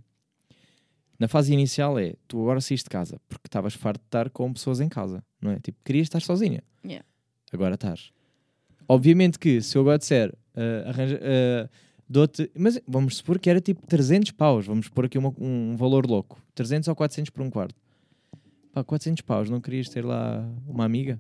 Na 1.20 1.28
fase 1.28 1.52
inicial 1.54 2.00
é, 2.00 2.16
tu 2.28 2.42
agora 2.42 2.62
saíste 2.62 2.86
de 2.86 2.90
casa, 2.90 3.20
porque 3.28 3.48
estavas 3.48 3.74
farto 3.74 4.00
de 4.00 4.08
estar 4.08 4.30
com 4.30 4.52
pessoas 4.54 4.80
em 4.80 4.88
casa, 4.88 5.22
não 5.42 5.52
é? 5.52 5.60
Tipo, 5.60 5.78
querias 5.84 6.06
estar 6.06 6.22
sozinha. 6.22 6.64
Yeah. 6.86 7.06
Agora 7.52 7.76
estás. 7.76 8.12
Obviamente 8.88 9.38
que, 9.38 9.62
se 9.62 9.78
eu 9.78 9.82
agora 9.82 9.98
disser, 9.98 10.34
ah, 10.56 10.90
arranja, 10.90 11.20
ah, 11.22 11.70
dou-te... 12.08 12.50
Mas 12.56 12.80
vamos 12.88 13.18
supor 13.18 13.38
que 13.38 13.50
era 13.50 13.60
tipo 13.60 13.86
300 13.86 14.32
paus, 14.32 14.66
vamos 14.66 14.88
pôr 14.88 15.06
aqui 15.06 15.18
uma- 15.18 15.34
um 15.38 15.76
valor 15.76 16.06
louco. 16.06 16.42
300 16.56 16.88
ou 16.88 16.96
400 16.96 17.30
por 17.32 17.42
um 17.44 17.50
quarto. 17.50 17.76
Pá, 18.72 18.84
400 18.84 19.22
paus, 19.22 19.50
não 19.50 19.60
querias 19.60 19.90
ter 19.90 20.06
lá 20.06 20.48
uma 20.68 20.86
amiga? 20.86 21.20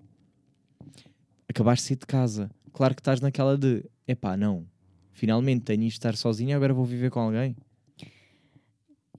Acabaste 1.47 1.83
de 1.83 1.87
sair 1.87 1.97
de 1.97 2.05
casa. 2.05 2.51
Claro 2.71 2.95
que 2.95 3.01
estás 3.01 3.19
naquela 3.21 3.57
de, 3.57 3.83
epá, 4.07 4.37
não, 4.37 4.67
finalmente 5.11 5.63
tenho 5.63 5.83
isto 5.83 5.95
de 5.95 5.99
estar 5.99 6.15
sozinho, 6.15 6.55
agora 6.55 6.73
vou 6.73 6.85
viver 6.85 7.09
com 7.09 7.19
alguém. 7.19 7.55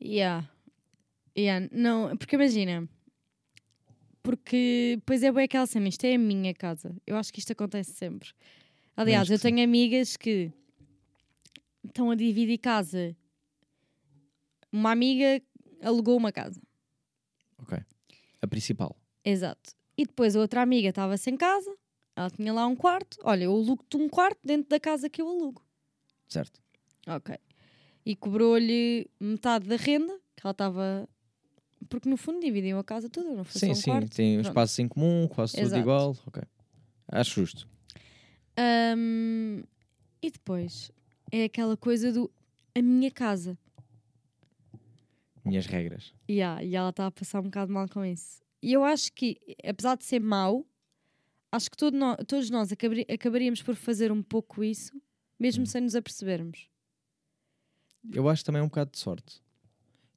Yeah. 0.02 0.48
Yeah. 1.36 1.68
Não, 1.72 2.16
porque 2.16 2.36
imagina. 2.36 2.88
Porque, 4.22 5.00
pois 5.04 5.22
é, 5.22 5.32
bem 5.32 5.44
aquela 5.44 5.66
cena, 5.66 5.88
isto 5.88 6.04
é 6.04 6.14
a 6.14 6.18
minha 6.18 6.54
casa. 6.54 6.94
Eu 7.06 7.16
acho 7.16 7.32
que 7.32 7.40
isto 7.40 7.52
acontece 7.52 7.92
sempre. 7.92 8.30
Aliás, 8.96 9.30
eu 9.30 9.38
sim. 9.38 9.54
tenho 9.54 9.64
amigas 9.64 10.16
que 10.16 10.52
estão 11.84 12.10
a 12.10 12.14
dividir 12.14 12.58
casa. 12.58 13.16
Uma 14.70 14.92
amiga 14.92 15.42
alugou 15.82 16.16
uma 16.16 16.30
casa. 16.30 16.60
Ok. 17.58 17.78
A 18.42 18.46
principal. 18.46 18.96
Exato. 19.24 19.74
E 19.96 20.06
depois 20.06 20.34
a 20.34 20.40
outra 20.40 20.62
amiga 20.62 20.88
estava 20.88 21.16
sem 21.16 21.36
casa, 21.36 21.74
ela 22.16 22.30
tinha 22.30 22.52
lá 22.52 22.66
um 22.66 22.74
quarto. 22.76 23.18
Olha, 23.22 23.44
eu 23.44 23.52
alugo-te 23.52 23.96
um 23.96 24.08
quarto 24.08 24.38
dentro 24.42 24.68
da 24.68 24.80
casa 24.80 25.08
que 25.08 25.20
eu 25.20 25.28
alugo. 25.28 25.62
Certo. 26.28 26.60
Ok. 27.06 27.36
E 28.04 28.16
cobrou-lhe 28.16 29.08
metade 29.20 29.68
da 29.68 29.76
renda, 29.76 30.18
que 30.36 30.46
ela 30.46 30.52
estava. 30.52 31.08
Porque 31.88 32.08
no 32.08 32.16
fundo 32.16 32.40
dividiam 32.40 32.78
a 32.78 32.84
casa 32.84 33.08
toda, 33.08 33.30
não 33.30 33.44
foi 33.44 33.60
sim, 33.60 33.66
só 33.66 33.72
um 33.72 33.74
sim. 33.74 33.90
quarto. 33.90 34.14
Tem 34.14 34.34
Pronto. 34.34 34.48
espaços 34.48 34.78
em 34.78 34.88
comum, 34.88 35.28
quase 35.28 35.54
tudo 35.54 35.64
Exato. 35.64 35.80
igual. 35.80 36.16
Ok. 36.26 36.42
Acho 37.08 37.40
justo. 37.40 37.68
Ahm, 38.56 39.62
e 40.22 40.30
depois 40.30 40.90
é 41.32 41.44
aquela 41.44 41.76
coisa 41.76 42.12
do 42.12 42.30
a 42.74 42.82
minha 42.82 43.10
casa. 43.10 43.58
Minhas 45.44 45.66
regras. 45.66 46.14
Yeah, 46.28 46.62
e 46.62 46.74
ela 46.76 46.90
está 46.90 47.06
a 47.06 47.10
passar 47.10 47.40
um 47.40 47.44
bocado 47.44 47.72
mal 47.72 47.88
com 47.88 48.04
isso. 48.04 48.42
E 48.62 48.72
eu 48.72 48.84
acho 48.84 49.12
que, 49.12 49.40
apesar 49.64 49.96
de 49.96 50.04
ser 50.04 50.20
mau, 50.20 50.66
acho 51.50 51.70
que 51.70 51.76
todo 51.76 51.96
nó- 51.96 52.16
todos 52.16 52.50
nós 52.50 52.70
acabaríamos 53.08 53.62
por 53.62 53.74
fazer 53.74 54.12
um 54.12 54.22
pouco 54.22 54.62
isso, 54.62 55.00
mesmo 55.38 55.66
sem 55.66 55.80
nos 55.80 55.94
apercebermos. 55.94 56.68
Eu 58.12 58.28
acho 58.28 58.44
também 58.44 58.60
um 58.62 58.66
bocado 58.66 58.90
de 58.92 58.98
sorte. 58.98 59.42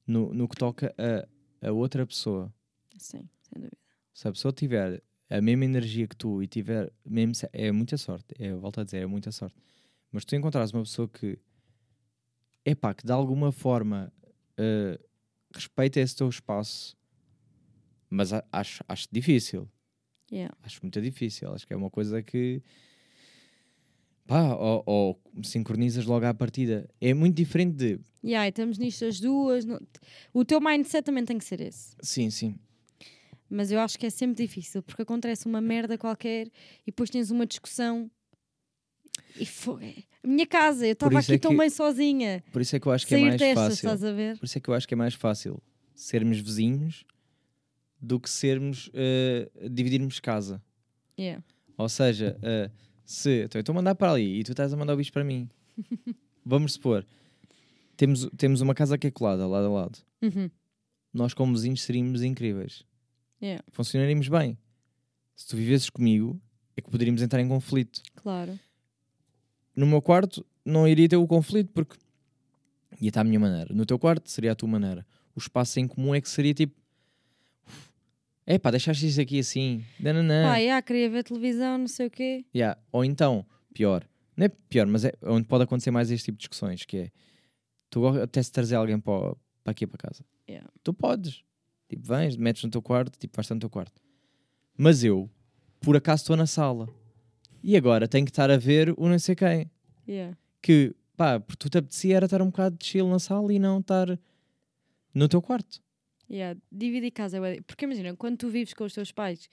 No, 0.05 0.34
no 0.34 0.47
que 0.47 0.55
toca 0.57 0.93
a, 0.97 1.67
a 1.67 1.71
outra 1.71 2.05
pessoa. 2.05 2.53
Sim, 2.97 3.30
sem 3.41 3.53
dúvida. 3.61 3.78
Se 4.13 4.28
a 4.28 4.32
pessoa 4.32 4.51
tiver 4.51 5.01
a 5.30 5.41
mesma 5.41 5.65
energia 5.65 6.07
que 6.07 6.15
tu 6.15 6.43
e 6.43 6.47
tiver 6.47 6.91
mesmo. 7.05 7.34
É 7.53 7.71
muita 7.71 7.97
sorte. 7.97 8.36
É, 8.38 8.47
eu 8.51 8.59
volto 8.59 8.82
a 8.82 8.84
dizer, 8.84 8.97
é 8.97 9.05
muita 9.05 9.32
sorte. 9.32 9.55
Mas 10.11 10.26
tu 10.26 10.36
encontrares 10.36 10.71
uma 10.71 10.84
pessoa 10.84 11.07
que. 11.07 11.39
É 12.65 12.76
pá, 12.76 12.93
que 12.93 13.05
de 13.05 13.11
alguma 13.11 13.51
forma 13.51 14.11
eh, 14.57 14.99
respeita 15.54 15.99
esse 15.99 16.16
teu 16.16 16.28
espaço. 16.30 16.95
Mas 18.10 18.32
acho, 18.51 18.84
acho 18.88 19.08
difícil. 19.12 19.70
Yeah. 20.32 20.56
Acho 20.64 20.80
muito 20.84 21.01
difícil. 21.01 21.54
Acho 21.54 21.66
que 21.68 21.74
é 21.74 21.76
uma 21.78 21.89
coisa 21.89 22.22
que. 22.22 22.62
Pá, 24.26 24.56
ou, 24.56 24.84
ou 24.86 25.22
sincronizas 25.43 26.06
logo 26.06 26.26
à 26.26 26.34
partida. 26.34 26.89
É 27.01 27.14
muito 27.14 27.36
diferente 27.36 27.76
de. 27.76 27.99
Yeah, 28.24 28.47
estamos 28.47 28.78
nisto 28.78 29.04
as 29.06 29.20
duas. 29.20 29.66
não- 29.66 29.80
O 30.34 30.45
teu 30.45 30.62
mindset 30.62 31.04
também 31.04 31.26
tem 31.26 31.38
que 31.38 31.43
ser 31.45 31.60
esse. 31.62 31.95
Sim, 32.01 32.30
sim. 32.30 32.56
Mas 33.49 33.70
eu 33.72 33.80
acho 33.80 33.99
que 33.99 34.06
é 34.06 34.10
sempre 34.10 34.45
difícil, 34.47 34.82
porque 34.82 35.01
acontece 35.01 35.45
uma 35.45 35.60
merda 35.62 35.97
qualquer 35.97 36.47
e 36.82 36.86
depois 36.88 37.10
tens 37.10 37.30
uma 37.32 37.45
discussão. 37.45 38.10
E 39.36 39.45
foi. 39.45 40.06
A 40.24 40.28
minha 40.28 40.47
casa, 40.47 40.86
eu 40.88 40.93
estava 40.93 41.19
aqui 41.19 41.34
é 41.34 41.38
tão 41.38 41.51
que- 41.51 41.57
bem 41.57 41.69
sozinha. 41.69 42.43
Por 42.51 42.61
isso 42.61 42.76
é 42.76 42.80
que 42.80 42.88
eu 42.88 42.91
acho 42.91 43.05
que 43.05 43.15
é 43.15 43.19
mais 43.19 43.41
fácil. 43.53 43.74
estás 43.74 44.03
a 44.03 44.11
ver? 44.11 44.38
Por 44.39 44.45
isso 44.45 44.57
é 44.57 44.61
que 44.61 44.69
eu 44.69 44.74
acho 44.74 44.88
que 44.88 44.93
é 44.93 44.97
mais 44.97 45.13
fácil 45.13 45.61
sermos 45.93 46.39
vizinhos 46.39 47.03
do 48.01 48.19
que 48.19 48.30
sermos 48.30 48.89
eh, 48.93 49.49
dividirmos 49.69 50.19
casa. 50.19 50.61
Yeah. 51.19 51.43
Ou 51.78 51.89
seja, 51.89 52.38
eh, 52.41 52.69
se 53.05 53.43
então 53.43 53.59
eu 53.59 53.61
estou 53.61 53.74
a 53.74 53.76
mandar 53.76 53.95
para 53.95 54.11
ali 54.13 54.39
e 54.39 54.43
tu 54.43 54.51
estás 54.51 54.71
a 54.74 54.78
mandar 54.78 54.93
o 54.93 54.97
bicho 54.97 55.11
para 55.11 55.24
mim, 55.24 55.49
vamos 56.45 56.74
supor, 56.74 57.05
temos, 57.97 58.30
temos 58.38 58.61
uma 58.61 58.74
casa 58.74 58.97
que 58.97 59.07
é 59.07 59.11
colada 59.11 59.45
lado 59.47 59.65
a 59.67 59.69
lado. 59.69 59.99
Uhum. 60.21 60.49
Nós, 61.13 61.34
como 61.34 61.53
vizinhos, 61.53 61.82
seríamos 61.82 62.24
incríveis. 62.24 62.84
Yeah. 63.41 63.63
Funcionaríamos 63.71 64.28
bem. 64.30 64.57
Se 65.36 65.47
tu 65.47 65.57
vivesses 65.57 65.89
comigo, 65.89 66.41
é 66.78 66.82
que 66.82 66.89
poderíamos 66.89 67.21
entrar 67.21 67.41
em 67.41 67.47
conflito. 67.47 68.01
Claro. 68.15 68.57
No 69.76 69.86
meu 69.86 70.01
quarto, 70.01 70.45
não 70.65 70.88
iria 70.88 71.09
ter 71.09 71.17
o 71.17 71.28
conflito 71.28 71.71
porque 71.74 71.97
ia 73.01 73.09
estar 73.09 73.21
à 73.21 73.24
minha 73.24 73.39
maneira. 73.39 73.74
No 73.74 73.86
teu 73.86 73.97
quarto, 73.97 74.30
seria 74.30 74.51
a 74.51 74.55
tua 74.55 74.69
maneira. 74.69 75.05
O 75.36 75.39
espaço 75.39 75.80
em 75.80 75.88
comum 75.88 76.13
é 76.13 76.21
que 76.21 76.30
seria 76.30 76.53
tipo. 76.53 76.76
É 78.45 78.59
pá, 78.59 78.71
deixaste 78.71 79.07
isso 79.07 79.21
aqui 79.21 79.39
assim. 79.39 79.84
Nananã. 79.99 80.43
Pá, 80.43 80.57
yeah, 80.57 80.82
queria 80.82 81.09
ver 81.09 81.24
televisão, 81.24 81.78
não 81.78 81.88
sei 81.88 82.07
o 82.07 82.11
quê. 82.11 82.45
Yeah. 82.53 82.80
Ou 82.91 83.03
então, 83.05 83.45
pior. 83.74 84.07
Não 84.36 84.45
é 84.45 84.49
pior, 84.49 84.86
mas 84.88 85.05
é 85.05 85.13
onde 85.24 85.47
pode 85.47 85.63
acontecer 85.63 85.91
mais 85.91 86.11
este 86.11 86.26
tipo 86.26 86.38
de 86.38 86.41
discussões, 86.41 86.86
que 86.86 86.97
é 86.97 87.11
tu 87.89 88.05
até 88.07 88.41
se 88.41 88.51
trazer 88.51 88.76
alguém 88.76 88.99
para, 88.99 89.36
para 89.63 89.71
aqui 89.71 89.88
para 89.88 89.97
casa. 89.97 90.26
Yeah. 90.49 90.69
Tu 90.84 90.93
podes. 90.93 91.43
Tipo, 91.88 92.07
vens, 92.07 92.36
metes 92.36 92.63
no 92.63 92.69
teu 92.69 92.82
quarto, 92.82 93.17
tipo, 93.17 93.36
vais 93.36 93.45
estar 93.45 93.55
no 93.55 93.61
teu 93.61 93.69
quarto. 93.69 94.01
Mas 94.76 95.03
eu, 95.03 95.30
por 95.80 95.95
acaso, 95.95 96.24
estou 96.24 96.36
na 96.36 96.47
sala. 96.47 96.89
E 97.64 97.78
agora 97.78 98.07
tenho 98.07 98.26
que 98.26 98.32
estar 98.32 98.51
a 98.51 98.57
ver 98.57 98.93
o 98.97 99.07
não 99.07 99.18
sei 99.18 99.36
quem. 99.36 99.72
Yeah. 100.07 100.38
Que, 100.61 100.93
pá, 101.16 101.39
porque 101.39 101.57
tu 101.57 101.70
te 101.70 101.78
apetecia 101.78 102.18
era 102.18 102.26
estar 102.26 102.41
um 102.41 102.47
bocado 102.47 102.76
de 102.78 102.86
chill 102.86 103.07
na 103.07 103.20
sala 103.20 103.53
e 103.53 103.57
não 103.59 103.80
estar 103.80 104.20
no 105.14 105.28
teu 105.30 105.41
quarto. 105.41 105.82
Yeah. 106.30 106.59
Dividir 106.72 107.11
casa. 107.11 107.38
é 107.45 107.61
Porque 107.61 107.86
imagina, 107.86 108.16
quando 108.16 108.38
tu 108.38 108.49
vives 108.49 108.74
com 108.74 108.84
os 108.84 108.93
teus 108.93 109.11
pais, 109.11 109.49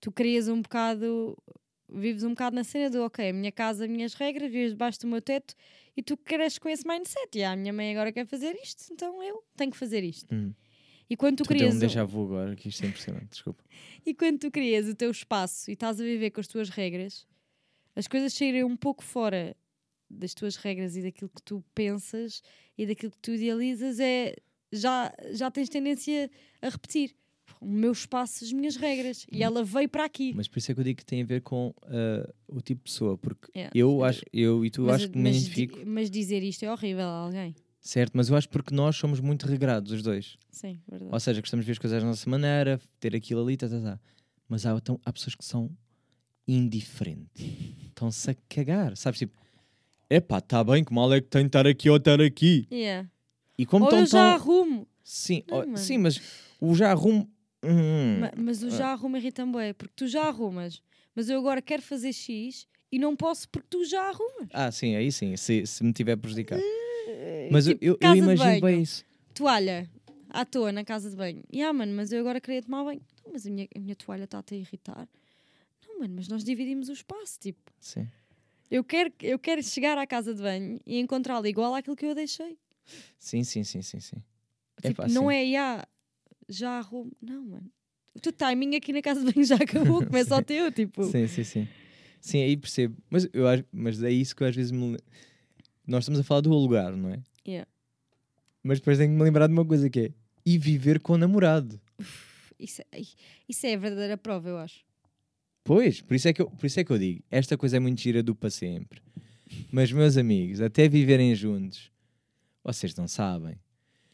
tu 0.00 0.10
crias 0.12 0.48
um 0.48 0.60
bocado. 0.60 1.36
Vives 1.88 2.24
um 2.24 2.30
bocado 2.30 2.56
na 2.56 2.64
cena 2.64 2.90
do 2.90 3.00
ok, 3.04 3.28
a 3.28 3.32
minha 3.32 3.52
casa, 3.52 3.86
minhas 3.86 4.12
regras, 4.14 4.50
vives 4.50 4.72
debaixo 4.72 5.00
do 5.02 5.06
meu 5.06 5.22
teto 5.22 5.54
e 5.96 6.02
tu 6.02 6.16
cresces 6.16 6.58
com 6.58 6.68
esse 6.68 6.84
mindset. 6.86 7.28
E 7.38 7.44
ah, 7.44 7.52
a 7.52 7.56
minha 7.56 7.72
mãe 7.72 7.92
agora 7.92 8.10
quer 8.10 8.26
fazer 8.26 8.56
isto, 8.60 8.92
então 8.92 9.22
eu 9.22 9.40
tenho 9.56 9.70
que 9.70 9.76
fazer 9.76 10.02
isto. 10.02 10.34
Hum. 10.34 10.52
E 11.08 11.16
quando 11.16 11.36
tu 11.36 11.44
Tu 11.44 11.48
crias. 11.50 11.72
um 11.74 11.76
um- 11.76 11.78
déjà 11.80 12.04
vu 12.04 12.24
agora, 12.24 12.56
que 12.56 12.68
isto 12.70 12.82
é 12.82 12.88
impressionante, 12.88 13.28
desculpa. 13.30 13.62
E 14.04 14.12
quando 14.12 14.40
tu 14.40 14.50
crias 14.50 14.88
o 14.88 14.96
teu 14.96 15.12
espaço 15.12 15.70
e 15.70 15.74
estás 15.74 16.00
a 16.00 16.04
viver 16.04 16.32
com 16.32 16.40
as 16.40 16.48
tuas 16.48 16.68
regras, 16.70 17.24
as 17.96 18.06
coisas 18.06 18.32
saírem 18.32 18.62
um 18.62 18.76
pouco 18.76 19.02
fora 19.02 19.56
das 20.08 20.34
tuas 20.34 20.54
regras 20.56 20.94
e 20.96 21.02
daquilo 21.02 21.28
que 21.34 21.42
tu 21.42 21.64
pensas 21.74 22.42
e 22.78 22.86
daquilo 22.86 23.10
que 23.10 23.18
tu 23.18 23.32
idealizas, 23.32 23.98
é 23.98 24.36
já, 24.72 25.12
já 25.32 25.50
tens 25.50 25.68
tendência 25.68 26.30
a 26.62 26.68
repetir. 26.68 27.16
O 27.60 27.66
meu 27.66 27.90
espaço, 27.92 28.44
as 28.44 28.52
minhas 28.52 28.76
regras. 28.76 29.26
E 29.32 29.42
ela 29.42 29.64
veio 29.64 29.88
para 29.88 30.04
aqui. 30.04 30.32
Mas 30.34 30.46
por 30.46 30.58
isso 30.58 30.70
é 30.70 30.74
que 30.74 30.80
eu 30.80 30.84
digo 30.84 30.98
que 30.98 31.04
tem 31.06 31.22
a 31.22 31.24
ver 31.24 31.40
com 31.40 31.72
ah, 31.84 32.28
o 32.46 32.60
tipo 32.60 32.84
de 32.84 32.92
pessoa, 32.92 33.16
porque 33.16 33.48
Yeah, 33.56 33.72
eu 33.74 34.04
acho, 34.04 34.22
eu 34.32 34.64
e 34.64 34.70
tu 34.70 34.82
Mas- 34.82 34.96
acho 35.02 35.10
que 35.10 35.18
me 35.18 35.30
identifico, 35.30 35.78
mas 35.86 36.10
dizer 36.10 36.42
isto 36.42 36.64
é 36.64 36.70
horrível 36.70 37.04
a 37.06 37.16
alguém. 37.24 37.54
certo? 37.80 38.12
Mas 38.14 38.28
eu 38.28 38.36
acho 38.36 38.48
porque 38.50 38.74
nós 38.74 38.96
somos 38.96 39.20
muito 39.20 39.46
regrados, 39.46 39.90
os 39.90 40.02
dois. 40.02 40.36
Sim, 40.50 40.80
verdade. 40.88 41.10
Ou 41.12 41.18
seja, 41.20 41.40
gostamos 41.40 41.64
de 41.64 41.66
ver 41.66 41.72
as 41.72 41.78
coisas 41.78 42.02
da 42.02 42.06
nossa 42.08 42.28
maneira, 42.28 42.78
ter 43.00 43.16
aquilo 43.16 43.42
ali, 43.42 43.56
tá, 43.56 43.68
tá, 43.68 43.80
tá. 43.80 44.00
Mas 44.48 44.66
há, 44.66 44.74
então, 44.76 45.00
há 45.04 45.12
pessoas 45.12 45.34
que 45.34 45.44
são 45.44 45.70
indiferentes. 46.46 47.44
Estão-se 47.88 48.30
a 48.30 48.36
cagar, 48.48 48.96
sabes? 48.96 49.18
Tipo, 49.20 49.34
epá, 50.10 50.38
está 50.38 50.62
bem, 50.62 50.84
que 50.84 50.92
mal 50.92 51.12
é 51.12 51.20
que 51.20 51.28
tenho 51.28 51.44
de 51.44 51.48
estar 51.48 51.66
aqui 51.66 51.88
ou 51.90 51.96
estar 51.96 52.20
aqui. 52.20 52.66
Yeah. 52.70 53.08
E 53.58 53.64
como 53.64 53.84
Ou 53.84 53.90
estão 53.90 54.00
eu 54.00 54.06
já 54.06 54.18
tão... 54.18 54.34
arrumo. 54.34 54.86
Sim, 55.02 55.42
Não, 55.48 55.58
mano. 55.58 55.78
sim, 55.78 55.98
mas 55.98 56.20
o 56.60 56.74
já 56.74 56.90
arrumo... 56.90 57.30
Hum, 57.64 58.20
Ma- 58.20 58.32
Mas 58.36 58.62
o 58.62 58.70
já 58.70 58.92
arrumo 58.92 59.16
irrita-me 59.16 59.50
bué, 59.52 59.72
porque 59.72 59.92
tu 59.96 60.06
já 60.06 60.24
arrumas. 60.24 60.82
Mas 61.14 61.28
eu 61.30 61.38
agora 61.38 61.62
quero 61.62 61.82
fazer 61.82 62.12
X 62.12 62.66
e 62.92 62.98
não 62.98 63.16
posso 63.16 63.48
porque 63.48 63.66
tu 63.70 63.84
já 63.84 64.02
arrumas. 64.08 64.48
Ah, 64.52 64.70
sim, 64.70 64.94
aí 64.94 65.10
sim, 65.10 65.36
se, 65.36 65.66
se 65.66 65.82
me 65.82 65.92
tiver 65.92 66.16
prejudicado. 66.16 66.62
Mas 67.50 67.66
eu, 67.66 67.72
tipo, 67.74 67.84
eu, 67.84 67.98
eu 68.00 68.12
de 68.12 68.18
imagino 68.18 68.60
bem 68.60 68.82
isso. 68.82 69.04
Toalha 69.34 69.88
à 70.28 70.44
toa 70.44 70.70
na 70.70 70.84
casa 70.84 71.08
de 71.08 71.16
banho. 71.16 71.42
E 71.50 71.62
ah, 71.62 71.72
mano, 71.72 71.92
mas 71.94 72.12
eu 72.12 72.20
agora 72.20 72.40
queria 72.40 72.62
tomar 72.62 72.84
banho. 72.84 73.00
Não, 73.24 73.32
mas 73.32 73.46
a 73.46 73.50
minha, 73.50 73.66
a 73.74 73.78
minha 73.80 73.96
toalha 73.96 74.24
está-te 74.24 74.54
a 74.54 74.56
irritar. 74.58 75.08
Não, 75.96 76.00
mano, 76.00 76.14
mas 76.16 76.28
nós 76.28 76.44
dividimos 76.44 76.88
o 76.88 76.92
espaço. 76.92 77.38
Tipo, 77.40 77.72
Sim. 77.80 78.06
eu 78.70 78.84
quero, 78.84 79.12
eu 79.22 79.38
quero 79.38 79.62
chegar 79.62 79.96
à 79.96 80.06
casa 80.06 80.34
de 80.34 80.42
banho 80.42 80.78
e 80.86 80.98
encontrá-la 80.98 81.48
igual 81.48 81.74
àquilo 81.74 81.96
que 81.96 82.04
eu 82.04 82.14
deixei. 82.14 82.58
Sim, 83.18 83.42
sim, 83.42 83.64
sim, 83.64 83.80
sim, 83.82 84.00
sim. 84.00 84.16
Tipo, 84.82 85.02
Epá, 85.02 85.08
não 85.08 85.30
sim. 85.30 85.34
é, 85.34 85.50
já, 85.50 85.88
já 86.48 86.70
arrumo. 86.78 87.12
Não, 87.20 87.44
mano. 87.44 87.70
O 88.14 88.20
teu 88.20 88.32
timing 88.32 88.76
aqui 88.76 88.92
na 88.92 89.00
casa 89.02 89.24
de 89.24 89.32
banho 89.32 89.44
já 89.46 89.56
acabou, 89.56 90.04
começa 90.06 90.34
ao 90.34 90.42
teu, 90.42 90.70
tipo. 90.70 91.02
Sim, 91.04 91.26
sim, 91.26 91.44
sim. 91.44 91.68
Sim, 92.20 92.42
aí 92.42 92.56
percebo. 92.56 92.96
Mas, 93.10 93.28
eu, 93.32 93.46
acho- 93.48 93.64
mas 93.72 94.02
é 94.02 94.10
isso 94.10 94.34
que 94.36 94.42
eu 94.42 94.48
às 94.48 94.54
vezes 94.56 94.72
me... 94.72 94.96
Nós 95.86 96.04
estamos 96.04 96.20
a 96.20 96.24
falar 96.24 96.40
do 96.42 96.52
alugar, 96.52 96.94
não 96.96 97.10
é? 97.10 97.22
Yeah. 97.46 97.68
Mas 98.62 98.78
depois 98.80 98.98
tenho 98.98 99.10
que 99.10 99.16
me 99.16 99.22
lembrar 99.22 99.46
de 99.46 99.52
uma 99.52 99.64
coisa 99.64 99.88
que 99.88 100.00
é... 100.00 100.10
E 100.44 100.58
viver 100.58 101.00
com 101.00 101.14
o 101.14 101.18
namorado. 101.18 101.80
Isso, 102.58 102.82
é- 102.92 103.00
isso 103.48 103.66
é 103.66 103.74
a 103.74 103.78
verdadeira 103.78 104.16
prova, 104.16 104.48
eu 104.48 104.58
acho. 104.58 104.84
Pois, 105.66 106.00
por 106.00 106.14
isso, 106.14 106.28
é 106.28 106.32
que 106.32 106.40
eu, 106.40 106.48
por 106.48 106.64
isso 106.64 106.78
é 106.78 106.84
que 106.84 106.92
eu 106.92 106.98
digo. 106.98 107.24
Esta 107.28 107.56
coisa 107.58 107.76
é 107.76 107.80
muito 107.80 108.00
gira 108.00 108.22
do 108.22 108.36
para 108.36 108.48
sempre. 108.50 109.02
Mas, 109.70 109.90
meus 109.90 110.16
amigos, 110.16 110.60
até 110.60 110.88
viverem 110.88 111.34
juntos, 111.34 111.90
vocês 112.62 112.94
não 112.94 113.08
sabem. 113.08 113.58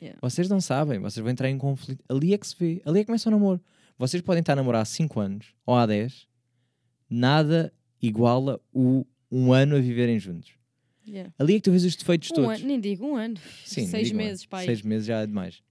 Yeah. 0.01 0.19
Vocês 0.23 0.49
não 0.49 0.63
sabem. 0.63 0.99
Vocês 0.99 1.23
vão 1.23 1.31
entrar 1.31 1.51
em 1.51 1.59
conflito. 1.59 2.03
Ali 2.09 2.33
é 2.33 2.39
que 2.39 2.47
se 2.47 2.57
vê. 2.59 2.81
Ali 2.87 3.01
é 3.01 3.03
que 3.03 3.07
começa 3.07 3.29
o 3.29 3.33
namoro. 3.33 3.61
Vocês 3.99 4.23
podem 4.23 4.41
estar 4.41 4.55
a 4.55 4.57
namorar 4.57 4.81
há 4.81 4.85
5 4.87 5.21
anos 5.21 5.55
ou 5.67 5.75
há 5.75 5.85
10. 5.85 6.27
Nada 7.09 7.73
iguala 8.01 8.59
o 8.73 9.07
um 9.31 9.53
ano 9.53 9.77
a 9.77 9.79
viverem 9.79 10.19
juntos. 10.19 10.55
Yeah. 11.07 11.33
Ali 11.39 11.55
é 11.55 11.57
que 11.57 11.63
tu 11.63 11.71
vês 11.71 11.85
os 11.85 11.97
defeitos 11.97 12.31
Um 12.31 12.35
todos. 12.35 12.59
ano, 12.59 12.67
nem 12.67 12.79
digo 12.81 13.05
um 13.07 13.17
ano. 13.17 13.37
Sim, 13.65 13.87
seis 13.87 14.07
digo, 14.09 14.19
meses, 14.19 14.47
pai. 14.47 14.65
Seis 14.67 14.83
meses 14.83 15.07
já 15.07 15.21
é 15.23 15.27
demais. 15.27 15.63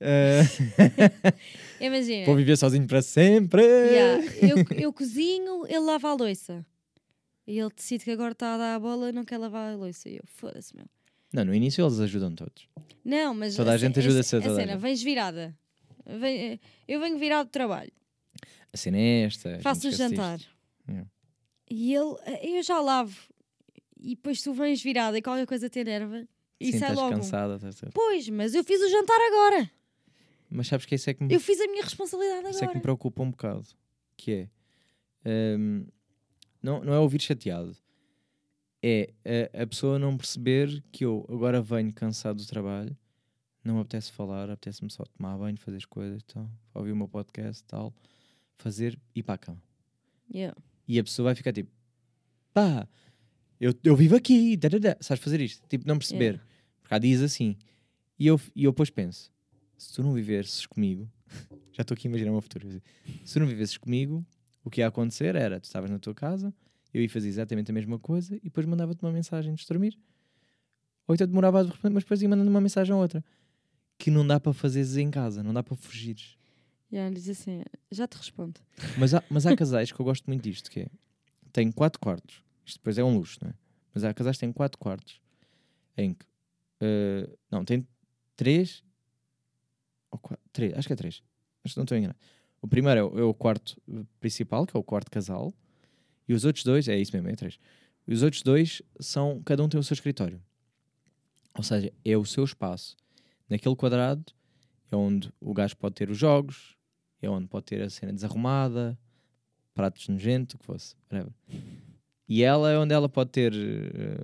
Eh, 0.00 0.42
Imagina. 1.80 2.26
vou 2.26 2.36
viver 2.36 2.56
sozinho 2.56 2.86
para 2.86 3.02
sempre. 3.02 3.62
Yeah, 3.62 4.24
eu, 4.42 4.56
eu 4.78 4.92
cozinho, 4.92 5.66
ele 5.66 5.80
lava 5.80 6.08
a 6.10 6.14
louça. 6.14 6.64
E 7.46 7.58
ele 7.58 7.70
decide 7.74 8.04
que 8.04 8.10
agora 8.10 8.32
está 8.32 8.54
a 8.54 8.58
dar 8.58 8.74
a 8.74 8.78
bola 8.78 9.08
e 9.10 9.12
não 9.12 9.24
quer 9.24 9.38
lavar 9.38 9.72
a 9.72 9.76
louça. 9.76 10.08
E 10.08 10.16
eu, 10.16 10.22
foda-se, 10.26 10.74
meu. 10.76 10.86
Não, 11.32 11.44
no 11.44 11.54
início 11.54 11.84
eles 11.84 12.00
ajudam 12.00 12.34
todos. 12.34 12.68
Não, 13.04 13.34
mas. 13.34 13.54
Toda 13.56 13.72
a 13.72 13.78
ce- 13.78 13.84
gente 13.86 13.98
ajuda-se 13.98 14.36
a 14.36 14.38
a 14.38 14.42
toda 14.42 14.54
a 14.54 14.56
cena, 14.56 14.72
gente. 14.72 14.80
vens 14.82 15.02
virada. 15.02 15.56
Eh, 16.06 16.58
eu 16.86 17.00
venho 17.00 17.18
virado 17.18 17.48
do 17.48 17.50
trabalho, 17.50 17.90
A 18.72 18.76
cena 18.76 18.96
é 18.96 19.22
esta. 19.22 19.56
a 19.56 19.60
faço 19.60 19.88
o 19.88 19.90
jantar. 19.92 20.40
Yeah. 20.88 21.08
E 21.68 21.92
ele, 21.94 22.14
eh, 22.26 22.58
eu 22.58 22.62
já 22.62 22.80
lavo. 22.80 23.16
E 23.98 24.14
depois 24.14 24.42
tu 24.42 24.52
vens 24.52 24.82
virada 24.82 25.16
e 25.18 25.22
qualquer 25.22 25.46
coisa 25.46 25.68
te 25.68 25.78
enerva. 25.80 26.26
E 26.60 26.72
Sim, 26.72 26.78
sai 26.78 26.90
estás 26.90 26.96
logo. 26.96 27.14
um. 27.14 27.18
cansada. 27.18 27.56
estás 27.56 27.80
Pois, 27.92 28.28
mas 28.28 28.54
eu 28.54 28.64
fiz 28.64 28.80
o 28.80 28.88
jantar 28.88 29.20
agora. 29.20 29.70
Mas 30.48 30.68
sabes 30.68 30.86
que 30.86 30.94
isso 30.94 31.10
é 31.10 31.14
que 31.14 31.24
me, 31.24 31.34
Eu 31.34 31.40
fiz 31.40 31.60
a 31.60 31.66
minha 31.66 31.82
responsabilidade 31.82 32.48
isso 32.50 32.58
é 32.58 32.60
que 32.60 32.64
me 32.66 32.70
agora. 32.70 32.80
preocupa 32.80 33.22
um 33.22 33.30
bocado. 33.30 33.66
Que 34.16 34.48
é. 35.24 35.56
hum, 35.58 35.86
não, 36.62 36.82
não 36.84 36.92
é 36.92 36.98
ouvir 36.98 37.20
chateado. 37.20 37.76
É 38.82 39.12
a, 39.54 39.62
a 39.62 39.66
pessoa 39.66 39.98
não 39.98 40.16
perceber 40.16 40.82
que 40.92 41.04
eu 41.04 41.26
agora 41.28 41.60
venho 41.60 41.92
cansado 41.92 42.36
do 42.36 42.46
trabalho, 42.46 42.96
não 43.64 43.74
me 43.74 43.80
apetece 43.80 44.12
falar, 44.12 44.48
apetece-me 44.48 44.90
só 44.90 45.04
tomar 45.04 45.36
banho, 45.36 45.58
fazer 45.58 45.78
as 45.78 45.84
coisas, 45.84 46.22
então, 46.24 46.48
ouvir 46.72 46.92
o 46.92 46.96
meu 46.96 47.08
podcast 47.08 47.64
tal, 47.64 47.92
fazer 48.56 48.98
e 49.14 49.22
para 49.22 49.38
cama. 49.38 49.62
Yeah. 50.32 50.56
E 50.86 50.98
a 51.00 51.04
pessoa 51.04 51.24
vai 51.24 51.34
ficar 51.34 51.52
tipo, 51.52 51.70
pá, 52.54 52.86
eu, 53.60 53.74
eu 53.82 53.96
vivo 53.96 54.16
aqui, 54.16 54.56
dadada. 54.56 54.96
sabes 55.00 55.22
fazer 55.22 55.40
isto? 55.40 55.66
Tipo, 55.68 55.86
não 55.86 55.98
perceber. 55.98 56.24
Yeah. 56.24 56.44
Porque 56.80 56.94
há 56.94 56.98
dias 56.98 57.22
assim. 57.22 57.56
E 58.18 58.26
eu, 58.26 58.40
e 58.54 58.64
eu 58.64 58.72
depois 58.72 58.90
penso, 58.90 59.32
se 59.76 59.92
tu 59.92 60.02
não 60.02 60.12
vivesses 60.12 60.66
comigo, 60.66 61.10
já 61.72 61.82
estou 61.82 61.94
aqui 61.94 62.06
a 62.06 62.10
imaginar 62.10 62.30
o 62.30 62.34
meu 62.34 62.40
futuro. 62.40 62.68
Se 63.24 63.32
tu 63.34 63.40
não 63.40 63.46
vivesses 63.46 63.76
comigo, 63.76 64.24
o 64.64 64.70
que 64.70 64.80
ia 64.80 64.86
acontecer 64.86 65.34
era, 65.34 65.60
tu 65.60 65.64
estavas 65.64 65.90
na 65.90 65.98
tua 65.98 66.14
casa, 66.14 66.52
eu 66.92 67.02
ia 67.02 67.08
fazer 67.08 67.28
exatamente 67.28 67.70
a 67.70 67.74
mesma 67.74 67.98
coisa 67.98 68.36
e 68.36 68.44
depois 68.44 68.66
mandava-te 68.66 69.02
uma 69.02 69.12
mensagem 69.12 69.52
antes 69.52 69.64
de 69.64 69.68
dormir. 69.68 69.98
Ou 71.06 71.14
então 71.14 71.26
demorava 71.26 71.60
a 71.60 71.62
responder, 71.62 71.94
mas 71.94 72.04
depois 72.04 72.22
ia 72.22 72.28
mandando 72.28 72.50
uma 72.50 72.60
mensagem 72.60 72.94
a 72.94 72.96
outra. 72.96 73.24
Que 73.98 74.10
não 74.10 74.26
dá 74.26 74.40
para 74.40 74.52
fazeres 74.52 74.96
em 74.96 75.10
casa, 75.10 75.42
não 75.42 75.54
dá 75.54 75.62
para 75.62 75.76
fugires. 75.76 76.36
Yeah, 76.92 77.12
diz 77.12 77.28
assim, 77.28 77.62
já 77.90 78.06
te 78.06 78.16
respondo. 78.16 78.60
Mas 78.98 79.14
há, 79.14 79.22
mas 79.28 79.46
há 79.46 79.54
casais 79.56 79.90
que 79.90 80.00
eu 80.00 80.04
gosto 80.04 80.26
muito 80.26 80.42
disto, 80.42 80.70
que 80.70 80.80
é, 80.80 80.88
tem 81.52 81.70
quatro 81.70 82.00
quartos. 82.00 82.42
Isto 82.66 82.78
depois 82.78 82.98
é 82.98 83.04
um 83.04 83.16
luxo, 83.16 83.38
não 83.40 83.50
é? 83.50 83.54
Mas 83.94 84.04
há 84.04 84.12
casais 84.12 84.36
que 84.36 84.40
têm 84.40 84.52
quatro 84.52 84.76
quartos 84.78 85.20
em 85.96 86.12
que, 86.12 86.26
eh, 86.80 87.30
não, 87.50 87.64
tem 87.64 87.86
três, 88.34 88.84
ou 90.10 90.20
três, 90.52 90.74
acho 90.74 90.86
que 90.86 90.92
é 90.92 90.96
três, 90.96 91.22
acho 91.64 91.74
que 91.74 91.78
não 91.78 91.84
estou 91.84 91.96
enganado. 91.96 92.18
O 92.60 92.68
primeiro 92.68 93.00
é 93.00 93.04
o, 93.04 93.18
é 93.20 93.22
o 93.22 93.32
quarto 93.32 93.80
principal, 94.20 94.66
que 94.66 94.76
é 94.76 94.80
o 94.80 94.82
quarto 94.82 95.10
casal, 95.10 95.54
e 96.28 96.34
os 96.34 96.44
outros 96.44 96.64
dois, 96.64 96.88
é 96.88 96.98
isso 96.98 97.12
mesmo, 97.14 97.28
é 97.28 97.36
três. 97.36 97.58
E 98.06 98.12
os 98.12 98.22
outros 98.22 98.42
dois 98.42 98.82
são, 99.00 99.40
cada 99.44 99.62
um 99.62 99.68
tem 99.68 99.78
o 99.78 99.82
seu 99.82 99.94
escritório. 99.94 100.42
Ou 101.54 101.62
seja, 101.62 101.92
é 102.04 102.16
o 102.16 102.24
seu 102.24 102.44
espaço. 102.44 102.96
Naquele 103.48 103.76
quadrado 103.76 104.24
é 104.90 104.96
onde 104.96 105.32
o 105.40 105.54
gajo 105.54 105.76
pode 105.76 105.94
ter 105.94 106.10
os 106.10 106.18
jogos, 106.18 106.76
é 107.22 107.30
onde 107.30 107.46
pode 107.46 107.66
ter 107.66 107.80
a 107.82 107.88
cena 107.88 108.12
desarrumada, 108.12 108.98
pratos 109.72 110.08
nojentos, 110.08 110.54
o 110.54 110.58
que 110.58 110.64
fosse, 110.64 110.94
whatever. 111.10 111.32
E 112.28 112.42
ela 112.42 112.70
é 112.70 112.78
onde 112.78 112.92
ela 112.92 113.08
pode 113.08 113.30
ter, 113.30 113.52
eh, 113.54 114.18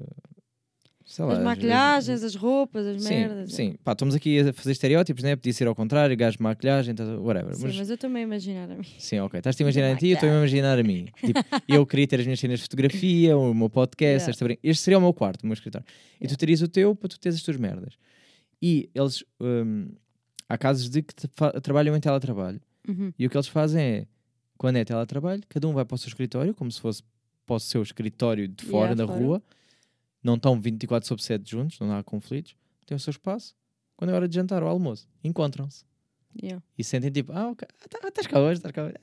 sei 1.05 1.24
lá, 1.24 1.35
As 1.35 1.39
maquilhagens, 1.45 2.23
as 2.24 2.35
roupas, 2.35 2.85
as 2.87 3.03
sim, 3.03 3.09
merdas. 3.11 3.53
é. 3.53 3.57
Sim, 3.57 3.74
pá, 3.85 3.93
estamos 3.93 4.15
aqui 4.15 4.41
a 4.41 4.53
fazer 4.53 4.73
estereótipos, 4.73 5.23
né? 5.23 5.37
Podia 5.37 5.53
ser 5.53 5.66
ao 5.69 5.74
contrário, 5.74 6.16
gajo 6.16 6.37
de 6.39 6.43
maquilhagem, 6.43 6.95
tá- 6.95 7.05
whatever. 7.20 7.55
Sim, 7.55 7.62
mas, 7.66 7.77
mas 7.77 7.91
eu 7.91 8.11
meio 8.11 8.24
a 8.24 8.29
imaginar 8.29 8.70
a 8.70 8.74
mim. 8.77 8.85
sim, 8.99 9.20
ok. 9.20 9.39
Estás-te 9.39 9.62
a 9.62 9.65
imaginar 9.65 9.93
a 9.93 9.97
ti, 9.97 10.09
eu 10.09 10.15
estou 10.15 10.29
a 10.29 10.33
imaginar 10.37 10.79
a 10.79 10.83
mim. 10.83 11.07
Tipo, 11.24 11.39
eu 11.69 11.87
queria 11.87 12.07
ter 12.09 12.20
as 12.20 12.27
minhas 12.27 12.41
cenas 12.41 12.59
de 12.59 12.65
fotografia, 12.65 13.37
o 13.37 13.55
meu 13.55 13.70
podcast, 13.70 14.03
Yeah. 14.23 14.31
esta 14.31 14.45
brin- 14.45 14.59
este 14.62 14.83
seria 14.83 14.99
o 14.99 15.01
meu 15.01 15.12
quarto, 15.12 15.43
o 15.43 15.47
meu 15.47 15.55
escritório. 15.55 15.87
E 16.20 16.27
tu 16.27 16.37
terias 16.37 16.61
o 16.62 16.69
teu 16.69 16.95
para 16.97 17.09
tu 17.09 17.20
teres 17.20 17.37
as 17.37 17.43
tuas 17.43 17.57
merdas. 17.57 17.95
E 18.61 18.89
eles, 18.95 19.23
hum, 19.41 19.89
há 20.49 20.57
casos 20.59 20.89
de 20.91 21.03
que 21.03 21.15
trabalham 21.62 21.97
em 21.97 22.01
teletrabalho. 22.01 22.61
Uhum. 22.89 23.12
E 23.19 23.27
o 23.27 23.31
que 23.31 23.37
eles 23.37 23.47
fazem 23.49 23.81
é, 23.83 24.07
quando 24.59 24.77
é 24.77 24.85
teletrabalho, 24.85 25.43
cada 25.49 25.69
um 25.69 25.73
vai 25.73 25.85
para 25.85 25.95
o 25.95 25.99
seu 25.99 26.09
escritório, 26.09 26.53
como 26.55 26.70
se 26.70 26.81
fosse 26.81 27.03
para 27.47 27.56
o 27.56 27.60
seu 27.60 27.82
escritório 27.82 28.47
de 28.48 28.64
fora, 28.64 28.93
Yeah, 28.93 28.94
da 28.94 29.06
fora. 29.06 29.19
rua. 29.24 29.43
Não 30.23 30.35
estão 30.36 30.60
24 30.60 31.06
sobre 31.09 31.23
7 31.24 31.51
juntos, 31.51 31.78
não 31.81 31.93
há 31.97 32.02
conflitos. 32.02 32.55
Têm 32.86 32.97
o 32.97 33.01
seu 33.01 33.10
espaço. 33.10 33.55
Quando 33.97 34.10
é 34.10 34.14
hora 34.14 34.28
de 34.28 34.35
jantar 34.35 34.62
ou 34.62 34.69
almoço, 34.69 35.09
encontram-se. 35.23 35.85
Yeah. 36.40 36.62
E 36.78 36.85
sentem 36.85 37.10
tipo, 37.10 37.32
ah, 37.32 37.51
ok, 37.51 37.66
ah, 37.70 37.89
tá- 37.89 37.98
ah, 38.05 38.09
estás 38.09 38.27
cá 38.27 38.40
hoje, 38.40 38.59
estás 38.59 38.73
cá 38.73 38.85
hoje. 38.85 38.94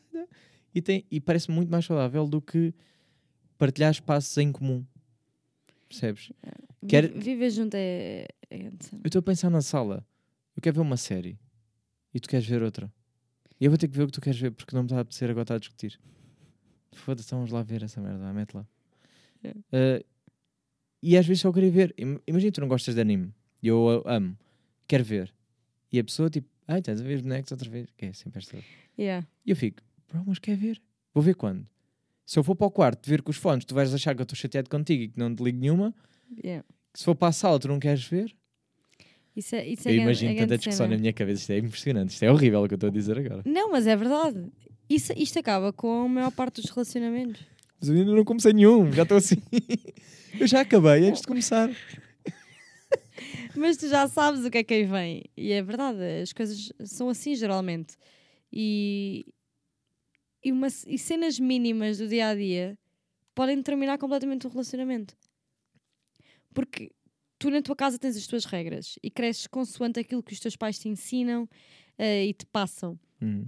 E, 0.73 0.81
tem, 0.81 1.05
e 1.11 1.19
parece 1.19 1.49
muito 1.51 1.69
mais 1.69 1.85
saudável 1.85 2.27
do 2.27 2.41
que 2.41 2.73
partilhar 3.57 3.91
espaços 3.91 4.35
em 4.37 4.51
comum. 4.51 4.85
Percebes? 5.87 6.31
Quer- 6.87 7.11
Vi- 7.11 7.19
Viver 7.19 7.49
junto 7.49 7.75
é, 7.75 8.25
é 8.49 8.57
interessante. 8.57 9.01
Eu 9.03 9.07
estou 9.07 9.19
a 9.19 9.23
pensar 9.23 9.49
na 9.49 9.61
sala. 9.61 10.05
Eu 10.55 10.61
quero 10.61 10.75
ver 10.75 10.81
uma 10.81 10.97
série. 10.97 11.37
E 12.13 12.19
tu 12.19 12.27
queres 12.29 12.45
ver 12.47 12.61
outra. 12.63 12.91
E 13.59 13.65
eu 13.65 13.71
vou 13.71 13.77
ter 13.77 13.87
que 13.87 13.95
ver 13.97 14.03
o 14.03 14.07
que 14.07 14.13
tu 14.13 14.21
queres 14.21 14.39
ver 14.39 14.51
porque 14.51 14.75
não 14.75 14.83
me 14.83 14.87
está 14.87 14.97
a 14.97 15.01
apetecer 15.01 15.29
agora 15.29 15.43
estar 15.43 15.55
a 15.55 15.59
discutir. 15.59 15.99
Foda-se, 16.91 17.27
então 17.27 17.39
vamos 17.39 17.51
lá 17.51 17.61
ver 17.63 17.83
essa 17.83 17.99
merda. 18.01 18.31
Mete 18.33 18.53
lá. 18.55 18.65
É. 19.43 19.49
Uh, 19.49 20.05
e 21.01 21.17
às 21.17 21.25
vezes 21.25 21.41
só 21.41 21.51
queria 21.51 21.71
ver. 21.71 21.93
Im- 21.97 22.19
Imagina 22.27 22.51
tu 22.51 22.61
não 22.61 22.67
gostas 22.67 22.95
de 22.95 23.01
anime. 23.01 23.33
E 23.61 23.67
eu 23.67 24.03
amo. 24.05 24.37
Quero 24.87 25.03
ver. 25.03 25.33
E 25.91 25.99
a 25.99 26.03
pessoa 26.03 26.29
tipo, 26.29 26.47
ai, 26.67 26.79
estás 26.79 26.99
a 26.99 27.03
ver 27.03 27.15
os 27.15 27.21
bonecos 27.21 27.51
outra 27.51 27.69
vez. 27.69 27.87
Que 27.97 28.05
é 28.07 28.13
sempre 28.13 28.39
esta. 28.39 28.57
Yeah. 28.97 29.25
E 29.45 29.51
eu 29.51 29.55
fico, 29.55 29.81
bro, 30.11 30.23
mas 30.27 30.39
quer 30.39 30.57
ver? 30.57 30.81
Vou 31.13 31.23
ver 31.23 31.35
quando? 31.35 31.65
Se 32.25 32.37
eu 32.37 32.43
for 32.43 32.55
para 32.55 32.67
o 32.67 32.71
quarto 32.71 33.09
ver 33.09 33.21
com 33.21 33.31
os 33.31 33.37
fones, 33.37 33.65
tu 33.65 33.73
vais 33.73 33.93
achar 33.93 34.13
que 34.13 34.21
eu 34.21 34.23
estou 34.23 34.35
chateado 34.35 34.69
contigo 34.69 35.03
e 35.03 35.07
que 35.09 35.17
não 35.19 35.33
te 35.33 35.41
ligo 35.43 35.57
nenhuma. 35.57 35.95
Yeah. 36.43 36.65
Se 36.93 37.03
for 37.05 37.15
para 37.15 37.29
a 37.29 37.31
sala, 37.31 37.59
tu 37.59 37.67
não 37.67 37.79
queres 37.79 38.03
ver. 38.03 38.35
Isso 39.35 39.55
é, 39.55 39.65
isso 39.67 39.87
é 39.87 39.91
Eu 39.91 39.95
gran- 39.95 40.03
imagino 40.03 40.31
é 40.31 40.35
tanta 40.35 40.57
discussão 40.57 40.85
cena. 40.85 40.95
na 40.95 40.99
minha 41.01 41.13
cabeça. 41.13 41.41
Isto 41.41 41.51
é 41.53 41.57
impressionante. 41.59 42.09
Isto 42.11 42.23
é 42.23 42.31
horrível 42.31 42.61
o 42.63 42.67
que 42.67 42.73
eu 42.73 42.77
estou 42.77 42.89
a 42.89 42.93
dizer 42.93 43.17
agora. 43.17 43.41
Não, 43.45 43.71
mas 43.71 43.87
é 43.87 43.95
verdade. 43.95 44.51
Isso, 44.89 45.13
isto 45.15 45.37
acaba 45.37 45.71
com 45.71 46.03
a 46.03 46.07
maior 46.07 46.31
parte 46.31 46.61
dos 46.61 46.71
relacionamentos. 46.71 47.41
Mas 47.79 47.89
eu 47.89 47.95
ainda 47.95 48.11
não 48.11 48.25
comecei 48.25 48.51
nenhum. 48.51 48.91
Já 48.91 49.03
estou 49.03 49.17
assim. 49.17 49.35
eu 50.39 50.47
já 50.47 50.61
acabei 50.61 51.07
antes 51.07 51.21
de 51.21 51.27
começar. 51.27 51.69
Mas 53.55 53.77
tu 53.77 53.87
já 53.87 54.07
sabes 54.07 54.43
o 54.43 54.49
que 54.49 54.57
é 54.57 54.63
que 54.63 54.73
aí 54.73 54.85
vem. 54.85 55.23
E 55.37 55.51
é 55.51 55.61
verdade, 55.61 55.99
as 56.21 56.33
coisas 56.33 56.71
são 56.85 57.09
assim 57.09 57.35
geralmente. 57.35 57.95
E, 58.51 59.27
e, 60.43 60.51
uma, 60.51 60.67
e 60.87 60.97
cenas 60.97 61.39
mínimas 61.39 61.99
do 61.99 62.07
dia 62.07 62.29
a 62.29 62.35
dia 62.35 62.77
podem 63.35 63.57
determinar 63.57 63.97
completamente 63.97 64.47
o 64.47 64.49
relacionamento. 64.49 65.15
Porque 66.53 66.91
tu 67.37 67.49
na 67.49 67.61
tua 67.61 67.75
casa 67.75 67.99
tens 67.99 68.17
as 68.17 68.27
tuas 68.27 68.45
regras 68.45 68.97
e 69.03 69.11
cresces 69.11 69.47
consoante 69.47 69.99
aquilo 69.99 70.23
que 70.23 70.33
os 70.33 70.39
teus 70.39 70.55
pais 70.55 70.79
te 70.79 70.89
ensinam 70.89 71.47
eh, 71.97 72.25
e 72.25 72.33
te 72.33 72.45
passam. 72.45 72.99
Hum. 73.21 73.45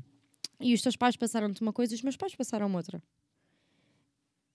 E 0.61 0.73
os 0.73 0.81
teus 0.81 0.95
pais 0.95 1.15
passaram-te 1.15 1.61
uma 1.61 1.73
coisa 1.73 1.93
e 1.93 1.95
os 1.95 2.01
meus 2.01 2.15
pais 2.15 2.35
passaram 2.35 2.73
outra. 2.73 3.01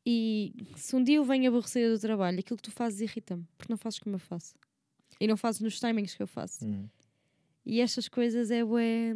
E 0.05 0.55
se 0.77 0.95
um 0.95 1.03
dia 1.03 1.17
eu 1.17 1.25
venho 1.25 1.49
aborrecida 1.49 1.93
do 1.93 1.99
trabalho, 1.99 2.39
aquilo 2.39 2.57
que 2.57 2.63
tu 2.63 2.71
fazes 2.71 3.01
irrita-me, 3.01 3.45
porque 3.59 3.73
não 3.73 3.77
fazes 3.77 3.99
como 3.99 4.15
eu 4.15 4.21
faço. 4.21 4.55
E 5.21 5.27
não 5.27 5.37
fazes 5.37 5.61
nos 5.61 5.81
timings 5.81 6.15
que 6.15 6.23
eu 6.23 6.29
faço. 6.29 6.65
Hum. 6.65 6.89
E 7.65 7.81
estas 7.81 8.09
coisas 8.09 8.51
é 8.53 8.65
bué... 8.65 9.15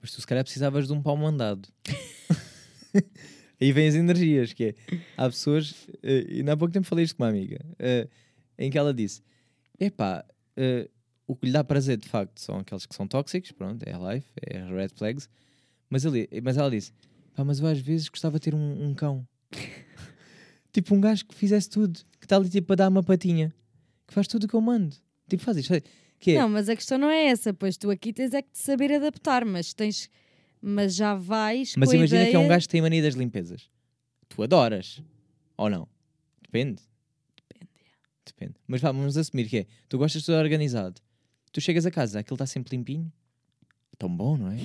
Mas 0.00 0.12
tu 0.12 0.20
se 0.20 0.26
calhar 0.26 0.42
precisavas 0.42 0.86
de 0.86 0.92
um 0.94 1.02
pau 1.02 1.16
mandado. 1.16 1.68
Aí 3.60 3.72
vêm 3.72 3.88
as 3.88 3.94
energias, 3.94 4.52
que 4.52 4.64
é, 4.64 4.74
há 5.16 5.28
pessoas, 5.28 5.86
eh, 6.02 6.26
e 6.28 6.50
há 6.50 6.56
pouco 6.56 6.72
tempo 6.72 6.86
falei 6.86 7.04
isto 7.04 7.16
com 7.16 7.22
uma 7.22 7.30
amiga, 7.30 7.58
eh, 7.78 8.08
em 8.58 8.70
que 8.70 8.76
ela 8.76 8.92
disse, 8.92 9.22
epá, 9.80 10.24
eh, 10.56 10.90
o 11.26 11.34
que 11.34 11.46
lhe 11.46 11.52
dá 11.52 11.64
prazer 11.64 11.96
de 11.96 12.08
facto 12.08 12.38
são 12.38 12.58
aqueles 12.58 12.84
que 12.84 12.94
são 12.94 13.08
tóxicos, 13.08 13.52
pronto, 13.52 13.82
é 13.82 13.94
a 13.94 14.14
life, 14.14 14.28
é 14.42 14.62
red 14.66 14.90
flags, 14.90 15.28
mas, 15.88 16.04
ele, 16.04 16.28
mas 16.42 16.56
ela 16.56 16.70
disse, 16.70 16.92
pá, 17.34 17.44
mas 17.44 17.60
eu 17.60 17.66
às 17.66 17.78
vezes 17.78 18.08
gostava 18.08 18.38
de 18.38 18.44
ter 18.44 18.54
um, 18.54 18.88
um 18.88 18.94
cão. 18.94 19.26
tipo 20.72 20.94
um 20.94 21.00
gajo 21.00 21.24
que 21.26 21.34
fizesse 21.34 21.70
tudo, 21.70 22.00
que 22.18 22.26
está 22.26 22.36
ali 22.36 22.48
tipo 22.48 22.72
a 22.72 22.76
dar 22.76 22.88
uma 22.88 23.02
patinha, 23.02 23.54
que 24.06 24.14
faz 24.14 24.26
tudo 24.26 24.44
o 24.44 24.48
que 24.48 24.54
eu 24.54 24.60
mando. 24.60 24.96
Tipo, 25.28 25.42
faz 25.42 25.56
isto. 25.56 25.72
Que 26.18 26.32
é, 26.32 26.40
Não, 26.40 26.48
mas 26.48 26.68
a 26.68 26.76
questão 26.76 26.98
não 26.98 27.10
é 27.10 27.26
essa, 27.26 27.52
pois 27.52 27.76
tu 27.76 27.90
aqui 27.90 28.12
tens 28.12 28.32
é 28.32 28.40
que 28.42 28.50
te 28.50 28.58
saber 28.58 28.92
adaptar, 28.92 29.44
mas 29.44 29.74
tens... 29.74 30.10
Mas 30.68 30.96
já 30.96 31.14
vais 31.14 31.74
Mas 31.76 31.92
imagina 31.92 32.22
ideia... 32.22 32.30
que 32.30 32.36
é 32.36 32.38
um 32.38 32.48
gajo 32.48 32.66
que 32.66 32.72
tem 32.72 32.80
mania 32.80 33.02
das 33.02 33.14
limpezas. 33.14 33.70
Tu 34.28 34.42
adoras. 34.42 35.02
Ou 35.56 35.70
não? 35.70 35.86
Depende. 36.42 36.82
Depende, 37.48 37.70
Depende. 38.24 38.54
Mas 38.66 38.80
vá, 38.80 38.90
vamos 38.90 39.16
assumir 39.16 39.48
que 39.48 39.58
é. 39.58 39.66
Tu 39.88 39.98
gostas 39.98 40.22
de 40.22 40.26
tudo 40.26 40.38
organizado. 40.38 41.00
Tu 41.52 41.60
chegas 41.60 41.86
a 41.86 41.90
casa, 41.90 42.18
aquilo 42.20 42.34
está 42.34 42.46
sempre 42.46 42.76
limpinho. 42.76 43.12
Tão 43.98 44.14
bom, 44.14 44.36
não 44.36 44.50
é? 44.50 44.58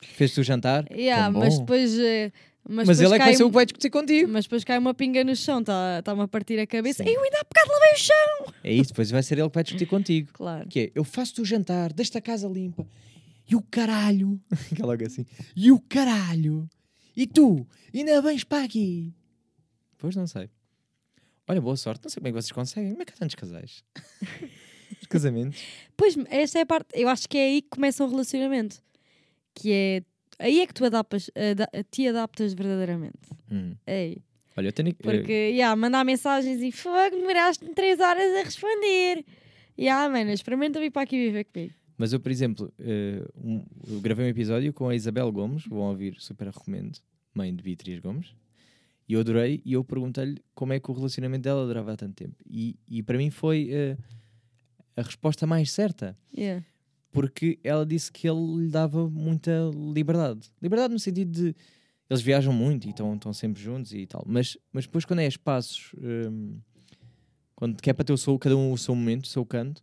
Fez-te 0.00 0.40
o 0.40 0.44
jantar. 0.44 0.84
Yeah, 0.92 1.30
Tão 1.32 1.40
mas 1.40 1.54
bom. 1.54 1.60
depois 1.60 1.98
eh, 1.98 2.32
Mas, 2.68 2.86
depois 2.86 3.00
ele 3.00 3.08
é 3.08 3.12
que 3.12 3.18
vai 3.18 3.28
cai 3.28 3.34
ser 3.36 3.44
o 3.44 3.48
que 3.48 3.54
vai 3.54 3.66
discutir 3.66 3.90
contigo. 3.90 4.30
Mas 4.30 4.44
depois 4.44 4.64
cai 4.64 4.78
uma 4.78 4.94
pinga 4.94 5.24
no 5.24 5.34
chão, 5.34 5.60
está-me 5.60 6.22
a 6.22 6.28
partir 6.28 6.58
a 6.60 6.66
cabeça. 6.66 7.02
Sim. 7.02 7.10
Eu 7.10 7.22
ainda 7.22 7.38
há 7.38 7.44
bocado 7.44 7.72
lavei 7.72 7.92
o 7.92 7.98
chão! 7.98 8.54
É 8.62 8.72
isso, 8.72 8.90
depois 8.90 9.10
vai 9.10 9.22
ser 9.22 9.38
ele 9.38 9.48
que 9.48 9.54
vai 9.54 9.64
discutir 9.64 9.86
contigo. 9.86 10.28
Claro. 10.32 10.68
Que 10.68 10.80
é, 10.80 10.92
eu 10.94 11.02
faço-te 11.04 11.40
o 11.40 11.44
jantar, 11.44 11.92
deixo 11.92 12.16
a 12.16 12.20
casa 12.20 12.46
limpa. 12.48 12.86
E 13.50 13.56
o 13.56 13.62
caralho. 13.62 14.40
que 14.74 14.80
é 14.80 14.86
logo 14.86 15.04
assim. 15.04 15.26
E 15.56 15.72
o 15.72 15.80
caralho. 15.80 16.68
E 17.16 17.26
tu, 17.26 17.66
ainda 17.92 18.22
vens 18.22 18.44
para 18.44 18.64
aqui. 18.64 19.12
Pois 19.98 20.14
não 20.16 20.26
sei. 20.26 20.48
Olha, 21.48 21.60
boa 21.60 21.76
sorte. 21.76 22.04
Não 22.04 22.10
sei 22.10 22.20
como 22.20 22.28
é 22.28 22.30
que 22.30 22.40
vocês 22.40 22.52
conseguem. 22.52 22.90
Como 22.92 23.02
é 23.02 23.04
que 23.04 23.12
há 23.12 23.16
tantos 23.16 23.34
casais? 23.34 23.82
Os 25.02 25.06
casamentos. 25.08 25.60
Pois, 25.96 26.16
esta 26.30 26.58
é 26.60 26.62
a 26.62 26.66
parte. 26.66 26.88
Eu 26.94 27.08
acho 27.08 27.28
que 27.28 27.36
é 27.36 27.44
aí 27.46 27.62
que 27.62 27.68
começa 27.68 28.04
um 28.04 28.08
relacionamento. 28.08 28.76
Que 29.54 29.72
é. 29.72 30.02
Aí 30.38 30.60
é 30.60 30.66
que 30.66 30.72
tu 30.74 30.84
adaptas, 30.84 31.30
ada- 31.36 31.68
te 31.90 32.08
adaptas 32.08 32.54
verdadeiramente. 32.54 33.18
Hum. 33.50 33.74
É 33.86 33.94
aí. 33.96 34.16
Olha, 34.56 34.68
eu 34.68 34.72
tenho... 34.72 34.88
eh, 34.90 34.92
Porque, 35.00 35.32
yeah, 35.32 35.74
mandar 35.76 36.04
mensagens 36.04 36.60
e 36.62 36.72
fogo, 36.72 37.16
demoraste 37.16 37.64
3 37.74 37.98
horas 38.00 38.34
a 38.36 38.42
responder. 38.42 39.24
Yeah, 39.78 40.08
mano, 40.12 40.30
experimenta 40.30 40.78
vir 40.80 40.90
para 40.90 41.02
aqui 41.02 41.16
viver 41.16 41.44
comigo. 41.44 41.74
Mas 41.96 42.12
eu, 42.12 42.20
por 42.20 42.30
exemplo, 42.32 42.72
eh, 42.78 43.22
um- 43.36 43.64
eu 43.88 44.00
gravei 44.00 44.26
um 44.26 44.28
episódio 44.28 44.72
com 44.72 44.88
a 44.88 44.94
Isabel 44.94 45.30
Gomes, 45.32 45.64
vão 45.66 45.80
ouvir, 45.80 46.16
super 46.18 46.48
recomendo, 46.48 46.98
mãe 47.34 47.54
de 47.54 47.62
Beatriz 47.62 47.98
Gomes, 48.00 48.34
e 49.08 49.14
eu 49.14 49.20
adorei, 49.20 49.62
e 49.64 49.72
eu 49.74 49.84
perguntei-lhe 49.84 50.42
como 50.54 50.72
é 50.72 50.80
que 50.80 50.90
o 50.90 50.94
relacionamento 50.94 51.42
dela 51.44 51.66
durava 51.66 51.92
há 51.92 51.96
tanto 51.96 52.14
tempo. 52.14 52.34
E, 52.46 52.76
e 52.88 53.02
para 53.02 53.16
mim 53.18 53.30
foi 53.30 53.68
eh, 53.70 53.96
a 54.96 55.02
resposta 55.02 55.46
mais 55.46 55.70
certa, 55.70 56.16
Yeah. 56.36 56.64
porque 57.10 57.58
ela 57.62 57.84
disse 57.84 58.10
que 58.10 58.28
ele 58.28 58.64
lhe 58.64 58.68
dava 58.68 59.08
muita 59.08 59.52
liberdade. 59.94 60.50
Liberdade 60.60 60.92
no 60.92 60.98
sentido 60.98 61.30
de 61.30 61.56
eles 62.08 62.20
viajam 62.20 62.52
muito 62.52 62.86
e 62.86 62.90
estão, 62.90 63.32
sempre 63.32 63.62
juntos 63.62 63.94
e 63.94 64.06
tal, 64.06 64.22
mas, 64.26 64.58
mas 64.70 64.84
depois 64.84 65.04
quando 65.04 65.20
é 65.20 65.26
espaços, 65.26 65.92
hum, 65.96 66.58
quando 67.54 67.80
quer 67.80 67.94
para 67.94 68.04
ter 68.04 68.12
o 68.12 68.18
seu, 68.18 68.38
cada 68.38 68.54
um 68.54 68.70
o 68.70 68.76
seu 68.76 68.94
momento, 68.94 69.24
o 69.24 69.28
seu 69.28 69.46
canto, 69.46 69.82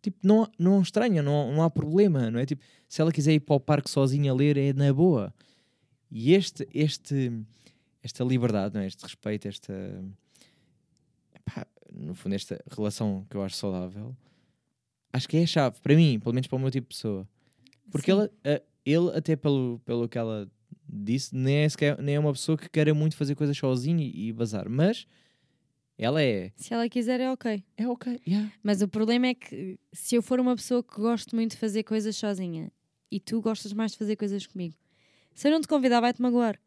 tipo, 0.00 0.18
não, 0.22 0.48
não 0.56 0.80
estranha, 0.80 1.20
não, 1.20 1.52
não 1.52 1.62
há 1.62 1.70
problema, 1.70 2.30
não 2.30 2.38
é? 2.38 2.46
Tipo, 2.46 2.62
se 2.88 3.00
ela 3.00 3.10
quiser 3.10 3.32
ir 3.34 3.40
para 3.40 3.56
o 3.56 3.60
parque 3.60 3.90
sozinha 3.90 4.30
a 4.30 4.34
ler, 4.34 4.56
é 4.56 4.72
na 4.72 4.92
boa. 4.92 5.34
E 6.10 6.32
este, 6.32 6.68
este, 6.72 7.32
esta 8.02 8.22
liberdade, 8.22 8.74
não 8.74 8.82
é? 8.82 8.86
este 8.86 9.02
respeito, 9.02 9.48
esta, 9.48 9.72
epá, 11.34 11.66
no 11.98 12.14
fundo, 12.14 12.34
esta 12.34 12.62
relação 12.70 13.26
que 13.28 13.36
eu 13.36 13.42
acho 13.42 13.56
saudável, 13.56 14.16
acho 15.12 15.28
que 15.28 15.36
é 15.36 15.42
a 15.42 15.46
chave, 15.46 15.80
para 15.82 15.94
mim, 15.96 16.18
pelo 16.20 16.34
menos 16.34 16.46
para 16.46 16.56
o 16.56 16.58
meu 16.60 16.70
tipo 16.70 16.88
de 16.88 16.94
pessoa. 16.94 17.28
Porque 17.90 18.10
Sim. 18.12 18.18
ela, 18.18 18.30
a- 18.44 18.62
ele, 18.84 19.10
até 19.16 19.34
pelo, 19.36 19.80
pelo 19.84 20.08
que 20.08 20.16
ela 20.18 20.50
disse, 20.88 21.34
nem 21.34 21.56
é, 21.56 21.68
sequer- 21.68 22.00
nem 22.00 22.14
é 22.14 22.18
uma 22.20 22.32
pessoa 22.32 22.56
que 22.56 22.68
queira 22.68 22.94
muito 22.94 23.16
fazer 23.16 23.34
coisas 23.34 23.56
sozinha 23.56 24.02
e, 24.04 24.28
e 24.28 24.32
bazar, 24.32 24.68
mas 24.68 25.06
ela 25.98 26.22
é. 26.22 26.52
Se 26.56 26.72
ela 26.72 26.88
quiser, 26.88 27.20
é 27.20 27.30
ok. 27.30 27.64
É 27.76 27.88
ok, 27.88 28.20
yeah. 28.26 28.52
Mas 28.62 28.80
o 28.82 28.88
problema 28.88 29.26
é 29.26 29.34
que 29.34 29.78
se 29.92 30.14
eu 30.14 30.22
for 30.22 30.38
uma 30.40 30.54
pessoa 30.54 30.82
que 30.82 30.94
gosto 30.96 31.34
muito 31.34 31.52
de 31.52 31.56
fazer 31.58 31.82
coisas 31.82 32.16
sozinha 32.16 32.70
e 33.10 33.18
tu 33.18 33.40
gostas 33.40 33.72
mais 33.72 33.92
de 33.92 33.98
fazer 33.98 34.16
coisas 34.16 34.46
comigo, 34.46 34.74
se 35.34 35.48
eu 35.48 35.52
não 35.52 35.60
te 35.60 35.68
convidar, 35.68 36.00
vai-te 36.00 36.22
magoar. 36.22 36.58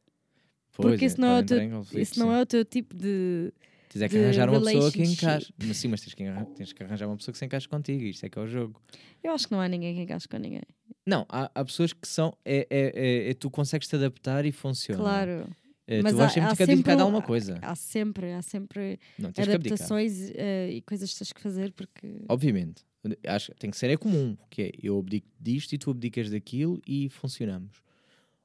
Pois 0.73 0.91
Porque 0.93 1.05
isso 1.05 1.19
não 1.19 1.27
é 1.29 1.39
o 1.39 1.43
teu- 1.45 1.57
Isso 2.01 2.19
não 2.19 2.31
é 2.33 2.41
o 2.41 2.45
teu 2.45 2.63
tipo 2.65 2.95
de. 2.95 3.53
Tens 3.93 4.01
é 4.03 4.09
que 4.09 4.18
arranjar 4.18 4.49
uma 4.49 4.61
pessoa 4.61 4.91
que 4.91 5.01
encaixe. 5.03 5.53
Mas 5.65 5.77
sim, 5.77 5.88
mas 5.89 6.01
tens 6.01 6.13
que, 6.13 6.23
arran- 6.23 6.45
tens 6.45 6.72
que 6.73 6.81
arranjar 6.84 7.07
uma 7.07 7.18
pessoa 7.18 7.34
que 7.34 7.38
se 7.39 7.45
encaixe 7.45 7.68
contigo. 7.68 8.03
Isto 8.03 8.26
é 8.26 8.30
que 8.30 8.39
é 8.39 8.41
o 8.41 8.47
jogo. 8.47 8.81
Eu 9.23 9.34
acho 9.34 9.47
que 9.47 9.53
não 9.53 9.59
há 9.61 9.68
ninguém 9.68 9.93
que 9.95 10.01
encaixe 10.01 10.27
com 10.27 10.38
ninguém. 10.38 10.61
Não, 11.05 11.26
há, 11.30 11.51
há 11.53 11.65
pessoas 11.65 11.91
que 11.93 12.07
são. 12.07 12.34
É, 12.45 12.68
é, 12.69 12.91
é- 12.95 13.30
é- 13.31 13.34
tu 13.34 13.49
consegues 13.49 13.88
te 13.88 13.95
adaptar 13.95 14.45
e 14.45 14.51
funciona. 14.51 15.01
Claro. 15.01 15.47
É, 15.88 16.01
Mas 16.01 16.13
tu 16.13 16.18
vais 16.18 16.31
há- 16.31 16.34
sempre 16.34 16.49
há 16.49 16.55
ter 16.55 16.65
que 16.68 16.72
abdicar 16.72 16.95
de 16.95 17.01
um- 17.01 17.05
alguma 17.05 17.22
coisa. 17.22 17.59
Há 17.61 17.76
sempre, 17.76 18.31
há 18.31 18.41
sempre 18.41 18.97
Não, 19.19 19.30
adaptações 19.30 20.31
eh, 20.35 20.69
e 20.72 20.81
coisas 20.81 21.11
que 21.11 21.18
tens 21.19 21.34
que 21.34 21.41
fazer 21.41 21.73
porque. 21.73 22.22
Obviamente. 22.30 22.84
Acho 23.27 23.51
que 23.51 23.57
tem 23.59 23.72
que 23.72 23.77
ser 23.77 23.89
é 23.89 23.97
comum. 23.97 24.38
Que 24.49 24.61
é 24.61 24.72
eu 24.81 24.97
abdico 24.99 25.27
disto 25.39 25.73
e 25.73 25.77
tu 25.77 25.89
abdicas 25.91 26.30
daquilo 26.30 26.80
e 26.88 27.09
funcionamos. 27.09 27.81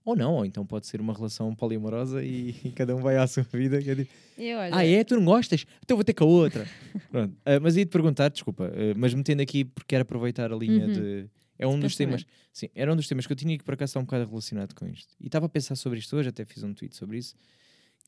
Ou 0.07 0.17
não, 0.17 0.35
ou 0.37 0.47
então 0.47 0.65
pode 0.65 0.87
ser 0.87 1.01
uma 1.01 1.13
relação 1.13 1.55
poliamorosa 1.55 2.23
e, 2.25 2.55
e 2.65 2.71
cada 2.71 2.95
um 2.97 3.01
vai 3.03 3.17
à 3.19 3.27
sua 3.27 3.43
vida. 3.43 3.83
que 3.83 3.91
é 3.91 3.95
tipo, 3.97 4.11
olha, 4.39 4.71
Ah, 4.75 4.87
é? 4.87 5.03
Tu 5.05 5.17
não 5.17 5.25
gostas? 5.25 5.67
Então 5.83 5.97
vou 5.97 6.05
ter 6.05 6.15
com 6.15 6.25
a 6.25 6.29
outra. 6.29 6.67
Pronto. 7.11 7.37
Ah, 7.45 7.61
mas 7.61 7.77
ia-te 7.77 7.91
perguntar, 7.91 8.29
desculpa, 8.31 8.67
ah, 8.73 8.95
mas 8.97 9.13
metendo 9.13 9.43
aqui 9.43 9.65
porque 9.65 9.89
quero 9.89 10.03
aproveitar 10.03 10.53
a 10.53 10.57
linha 10.57 10.87
Uhum. 10.87 10.93
de. 10.93 11.27
É 11.59 11.67
um 11.67 11.79
dos 11.81 11.97
temas. 11.97 12.25
Sim, 12.53 12.69
era 12.75 12.93
um 12.93 12.97
dos 12.97 13.09
temas 13.09 13.27
que 13.27 13.33
eu 13.33 13.37
tinha 13.37 13.57
que 13.59 13.65
por 13.65 13.75
acaso 13.75 13.91
estar 13.91 14.01
um 14.01 14.05
bocado 14.05 14.29
relacionado 14.29 14.75
com 14.75 14.87
isto. 14.87 15.15
E 15.21 15.27
estava 15.27 15.47
a 15.47 15.49
pensar 15.49 15.75
sobre 15.75 15.99
isto 15.99 16.15
hoje, 16.17 16.29
até 16.29 16.45
fiz 16.45 16.63
um 16.63 16.73
tweet 16.73 16.95
sobre 16.95 17.19
isso. 17.19 17.35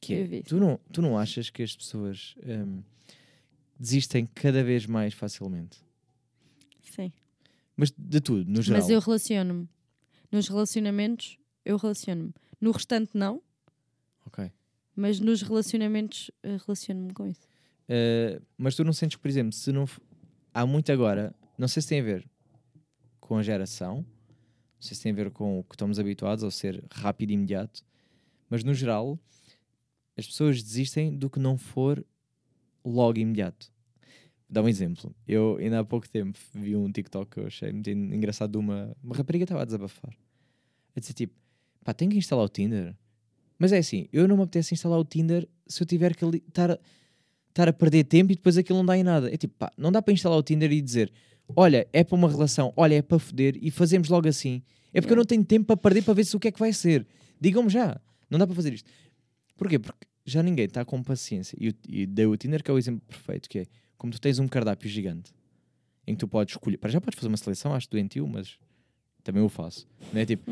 Que 0.00 0.14
é, 0.14 0.42
tu 0.42 0.58
não, 0.60 0.78
tu 0.92 1.02
não 1.02 1.18
achas 1.18 1.50
que 1.50 1.62
as 1.62 1.74
pessoas 1.74 2.36
ahm, 2.46 2.80
desistem 3.80 4.26
cada 4.26 4.62
vez 4.62 4.86
mais 4.86 5.14
facilmente? 5.14 5.78
Sim. 6.82 7.10
Mas 7.76 7.90
de 7.96 8.20
tudo, 8.20 8.48
no 8.50 8.60
geral. 8.62 8.82
Mas 8.82 8.90
eu 8.90 9.00
relaciono-me. 9.00 9.68
Nos 10.30 10.46
relacionamentos, 10.48 11.37
eu 11.68 11.76
relaciono-me. 11.76 12.32
No 12.60 12.70
restante, 12.72 13.10
não. 13.14 13.42
Ok. 14.26 14.50
Mas 14.96 15.20
nos 15.20 15.42
relacionamentos, 15.42 16.30
eh, 16.42 16.56
relaciono-me 16.66 17.12
com 17.12 17.26
isso. 17.26 17.46
Uh, 17.88 18.42
mas 18.56 18.74
tu 18.74 18.82
não 18.84 18.92
sentes 18.92 19.16
que, 19.16 19.22
por 19.22 19.28
exemplo, 19.28 19.52
se 19.52 19.70
não 19.70 19.86
há 20.52 20.66
muito 20.66 20.90
agora, 20.90 21.34
não 21.56 21.68
sei 21.68 21.80
se 21.82 21.88
tem 21.88 22.00
a 22.00 22.02
ver 22.04 22.28
com 23.20 23.36
a 23.36 23.42
geração, 23.42 23.98
não 23.98 24.04
sei 24.80 24.96
se 24.96 25.02
tem 25.02 25.12
a 25.12 25.14
ver 25.14 25.30
com 25.30 25.60
o 25.60 25.64
que 25.64 25.74
estamos 25.74 25.98
habituados 25.98 26.42
ao 26.42 26.50
ser 26.50 26.84
rápido 26.90 27.30
e 27.30 27.34
imediato, 27.34 27.84
mas 28.50 28.64
no 28.64 28.74
geral 28.74 29.18
as 30.16 30.26
pessoas 30.26 30.62
desistem 30.62 31.16
do 31.16 31.30
que 31.30 31.38
não 31.38 31.56
for 31.56 32.04
logo 32.84 33.18
imediato. 33.18 33.70
Dar 34.50 34.62
um 34.62 34.68
exemplo. 34.68 35.14
Eu 35.26 35.56
ainda 35.58 35.78
há 35.80 35.84
pouco 35.84 36.08
tempo 36.08 36.38
vi 36.54 36.74
um 36.74 36.90
TikTok 36.90 37.30
que 37.30 37.40
eu 37.40 37.46
achei 37.46 37.70
muito 37.72 37.88
en- 37.90 38.14
engraçado 38.14 38.52
de 38.52 38.58
uma, 38.58 38.96
uma 39.02 39.14
rapariga 39.14 39.44
estava 39.44 39.62
a 39.62 39.64
desabafar. 39.64 40.12
A 40.96 41.00
dizer 41.00 41.12
tipo, 41.12 41.34
pá, 41.84 41.92
tenho 41.94 42.10
que 42.10 42.18
instalar 42.18 42.44
o 42.44 42.48
Tinder. 42.48 42.94
Mas 43.58 43.72
é 43.72 43.78
assim, 43.78 44.06
eu 44.12 44.28
não 44.28 44.36
me 44.36 44.42
apetece 44.44 44.74
instalar 44.74 44.98
o 44.98 45.04
Tinder 45.04 45.48
se 45.66 45.82
eu 45.82 45.86
tiver 45.86 46.14
que 46.14 46.24
estar 46.24 46.70
a- 46.72 46.78
estar 47.48 47.68
a 47.68 47.72
perder 47.72 48.04
tempo 48.04 48.32
e 48.32 48.36
depois 48.36 48.56
aquilo 48.56 48.78
não 48.78 48.86
dá 48.86 48.96
em 48.96 49.02
nada. 49.02 49.32
É 49.32 49.36
tipo, 49.36 49.54
pá, 49.58 49.72
não 49.76 49.90
dá 49.90 50.00
para 50.00 50.12
instalar 50.14 50.38
o 50.38 50.42
Tinder 50.42 50.70
e 50.72 50.80
dizer, 50.80 51.12
olha, 51.56 51.86
é 51.92 52.04
para 52.04 52.14
uma 52.14 52.28
relação, 52.30 52.72
olha, 52.76 52.94
é 52.94 53.02
para 53.02 53.18
foder 53.18 53.58
e 53.60 53.70
fazemos 53.70 54.08
logo 54.08 54.28
assim. 54.28 54.62
É 54.94 55.00
porque 55.00 55.12
eu 55.12 55.16
não 55.16 55.24
tenho 55.24 55.44
tempo 55.44 55.66
para 55.66 55.76
perder 55.76 56.02
para 56.02 56.14
ver 56.14 56.24
se 56.24 56.36
o 56.36 56.40
que 56.40 56.48
é 56.48 56.52
que 56.52 56.58
vai 56.58 56.72
ser. 56.72 57.06
Digam-me 57.40 57.68
já, 57.68 58.00
não 58.30 58.38
dá 58.38 58.46
para 58.46 58.54
fazer 58.56 58.72
isto. 58.72 58.88
Porquê? 59.56 59.78
Porque 59.78 60.06
já 60.24 60.42
ninguém 60.42 60.66
está 60.66 60.84
com 60.84 61.02
paciência. 61.02 61.56
E, 61.60 61.74
e 61.88 62.06
dei 62.06 62.26
o 62.26 62.36
Tinder 62.36 62.62
que 62.62 62.70
é 62.70 62.74
o 62.74 62.78
exemplo 62.78 63.02
perfeito, 63.08 63.48
que 63.48 63.60
é 63.60 63.66
como 63.96 64.12
tu 64.12 64.20
tens 64.20 64.38
um 64.38 64.46
cardápio 64.46 64.88
gigante 64.88 65.32
em 66.06 66.14
que 66.14 66.20
tu 66.20 66.28
podes 66.28 66.54
escolher, 66.54 66.76
para 66.78 66.90
já 66.90 67.00
podes 67.00 67.18
fazer 67.18 67.28
uma 67.28 67.36
seleção, 67.36 67.74
acho 67.74 67.90
doentio, 67.90 68.26
mas 68.26 68.56
também 69.24 69.42
o 69.42 69.48
faço. 69.48 69.86
Não 70.12 70.20
é 70.20 70.24
tipo, 70.24 70.50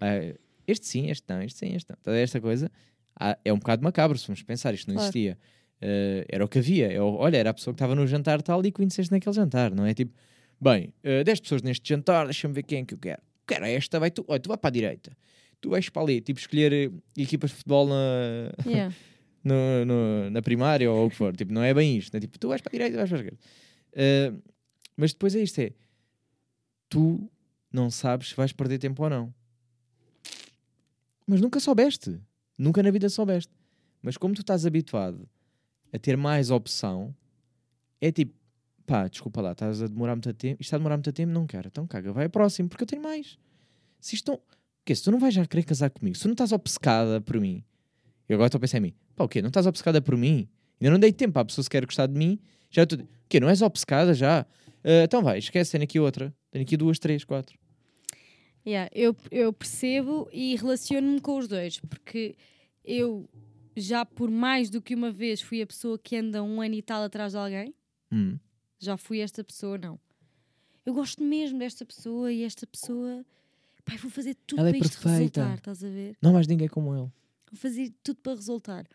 ah, 0.00 0.34
este 0.70 0.86
sim, 0.86 1.08
este 1.10 1.24
não, 1.28 1.42
este 1.42 1.58
sim, 1.58 1.74
este 1.74 1.90
não. 1.90 1.96
Toda 2.02 2.16
esta 2.18 2.40
coisa 2.40 2.70
ah, 3.18 3.36
é 3.44 3.52
um 3.52 3.58
bocado 3.58 3.82
macabro, 3.82 4.16
se 4.16 4.26
vamos 4.26 4.42
pensar, 4.42 4.72
isto 4.74 4.86
não 4.88 4.94
Claro. 4.94 5.06
existia. 5.06 5.38
Ah, 5.82 6.24
era 6.28 6.44
o 6.44 6.48
que 6.48 6.58
havia. 6.58 6.92
É 6.92 7.00
o- 7.02 7.14
olha, 7.16 7.36
era 7.36 7.50
a 7.50 7.54
pessoa 7.54 7.72
que 7.74 7.76
estava 7.76 7.94
no 7.94 8.06
jantar 8.06 8.40
tal 8.42 8.64
e 8.64 8.70
conheceste 8.70 9.10
naquele 9.12 9.34
jantar, 9.34 9.74
não 9.74 9.84
é? 9.86 9.94
Tipo, 9.94 10.12
bem, 10.60 10.92
ah, 11.04 11.22
10 11.24 11.40
pessoas 11.40 11.62
neste 11.62 11.88
jantar, 11.88 12.24
deixa-me 12.26 12.54
ver 12.54 12.62
quem 12.62 12.80
é 12.82 12.84
que 12.84 12.94
eu 12.94 12.98
quero. 12.98 13.22
Quero 13.46 13.64
esta, 13.64 13.98
vai 13.98 14.10
tu, 14.10 14.24
olha, 14.28 14.38
tu 14.40 14.48
vai 14.48 14.58
para 14.58 14.68
a 14.68 14.72
direita. 14.72 15.16
Tu 15.60 15.70
vais 15.70 15.88
para 15.88 16.02
ali, 16.02 16.20
tipo, 16.20 16.38
escolher 16.38 16.72
eh, 16.72 16.90
equipas 17.16 17.50
de 17.50 17.56
futebol 17.56 17.88
na, 17.88 18.52
Yeah. 18.66 18.94
no- 19.42 19.84
no- 19.84 20.30
na 20.30 20.42
primária 20.42 20.88
ou 20.90 21.06
o 21.06 21.10
que 21.10 21.16
for. 21.16 21.34
Tipo, 21.34 21.52
não 21.52 21.62
é 21.64 21.72
bem 21.74 21.96
isto. 21.96 22.12
Né? 22.14 22.20
Tipo, 22.20 22.38
tu 22.38 22.48
vais 22.48 22.60
para 22.60 22.70
a 22.70 22.72
direita, 22.72 22.96
vais 22.96 23.08
para 23.08 23.18
a 23.18 23.22
esquerda. 23.22 23.38
Ah, 23.96 24.38
mas 24.96 25.12
depois 25.12 25.34
é 25.34 25.40
isto: 25.40 25.58
é 25.60 25.72
tu 26.88 27.30
não 27.72 27.90
sabes 27.90 28.28
se 28.30 28.34
vais 28.36 28.52
perder 28.52 28.78
tempo 28.78 29.02
ou 29.02 29.10
não. 29.10 29.34
Mas 31.28 31.42
nunca 31.42 31.60
soubeste. 31.60 32.18
Nunca 32.56 32.82
na 32.82 32.90
vida 32.90 33.08
soubeste. 33.10 33.52
Mas 34.02 34.16
como 34.16 34.34
tu 34.34 34.40
estás 34.40 34.64
habituado 34.64 35.28
a 35.92 35.98
ter 35.98 36.16
mais 36.16 36.50
opção, 36.50 37.14
é 38.00 38.10
tipo, 38.10 38.34
pá, 38.86 39.06
desculpa 39.06 39.42
lá, 39.42 39.52
estás 39.52 39.82
a 39.82 39.86
demorar 39.86 40.16
muito 40.16 40.32
tempo. 40.32 40.54
Isto 40.54 40.68
está 40.68 40.76
a 40.76 40.78
demorar 40.78 40.96
muito 40.96 41.12
tempo, 41.12 41.30
não 41.30 41.46
quero. 41.46 41.68
Então 41.68 41.86
caga, 41.86 42.12
vai 42.12 42.24
ao 42.24 42.30
próximo, 42.30 42.68
porque 42.68 42.84
eu 42.84 42.86
tenho 42.86 43.02
mais. 43.02 43.38
Se 44.00 44.14
isto 44.14 44.32
não. 44.32 44.40
Quê? 44.84 44.94
Se 44.94 45.04
tu 45.04 45.10
não 45.10 45.18
vais 45.18 45.34
já 45.34 45.44
querer 45.44 45.64
casar 45.64 45.90
comigo, 45.90 46.16
se 46.16 46.22
tu 46.22 46.28
não 46.28 46.32
estás 46.32 46.50
obcecada 46.50 47.20
por 47.20 47.38
mim, 47.38 47.62
eu 48.26 48.36
agora 48.36 48.48
estou 48.48 48.58
a 48.58 48.60
pensar 48.60 48.78
em 48.78 48.80
mim, 48.80 48.94
pá, 49.14 49.24
o 49.24 49.28
quê? 49.28 49.42
Não 49.42 49.48
estás 49.48 49.66
obcecada 49.66 50.00
por 50.00 50.16
mim? 50.16 50.48
Ainda 50.80 50.92
não 50.92 50.98
dei 50.98 51.12
tempo 51.12 51.38
à 51.38 51.44
pessoa 51.44 51.62
se 51.62 51.68
quer 51.68 51.84
gostar 51.84 52.06
de 52.06 52.14
mim, 52.14 52.40
já 52.70 52.84
estou. 52.84 52.98
O 52.98 53.06
quê? 53.28 53.38
Não 53.38 53.50
és 53.50 53.60
obcecada 53.60 54.14
já? 54.14 54.46
Ah, 54.82 55.04
então 55.04 55.22
vai, 55.22 55.38
esquece, 55.38 55.72
tenho 55.72 55.84
aqui 55.84 56.00
outra. 56.00 56.34
Tenho 56.50 56.62
aqui 56.62 56.76
duas, 56.76 56.98
três, 56.98 57.24
quatro. 57.24 57.58
Yeah, 58.68 58.90
eu, 58.94 59.16
eu 59.30 59.50
percebo 59.50 60.28
e 60.30 60.54
relaciono-me 60.56 61.20
com 61.22 61.38
os 61.38 61.48
dois, 61.48 61.80
porque 61.80 62.36
eu 62.84 63.26
já 63.74 64.04
por 64.04 64.30
mais 64.30 64.68
do 64.68 64.82
que 64.82 64.94
uma 64.94 65.10
vez 65.10 65.40
fui 65.40 65.62
a 65.62 65.66
pessoa 65.66 65.98
que 65.98 66.16
anda 66.16 66.42
um 66.42 66.60
ano 66.60 66.74
e 66.74 66.82
tal 66.82 67.02
atrás 67.02 67.32
de 67.32 67.38
alguém, 67.38 67.74
Hum. 68.12 68.38
já 68.78 68.96
fui 68.98 69.20
esta 69.20 69.42
pessoa, 69.42 69.78
não. 69.78 69.98
Eu 70.84 70.92
gosto 70.92 71.22
mesmo 71.22 71.58
desta 71.58 71.84
pessoa 71.86 72.30
e 72.32 72.42
esta 72.42 72.66
pessoa, 72.66 73.24
pai, 73.86 73.96
vou 73.96 74.10
fazer 74.10 74.34
tudo 74.46 74.60
Ela 74.60 74.68
é 74.70 74.72
para 74.72 74.86
isto 74.86 75.00
perfeita. 75.00 75.40
resultar, 75.40 75.58
estás 75.58 75.84
a 75.84 75.88
ver? 75.88 76.16
Não 76.20 76.32
mais 76.34 76.46
ninguém 76.46 76.68
como 76.68 76.92
ele. 76.92 77.10
vou 77.50 77.56
fazer 77.56 77.90
tudo 78.02 78.20
para 78.20 78.34
resultar. 78.34 78.86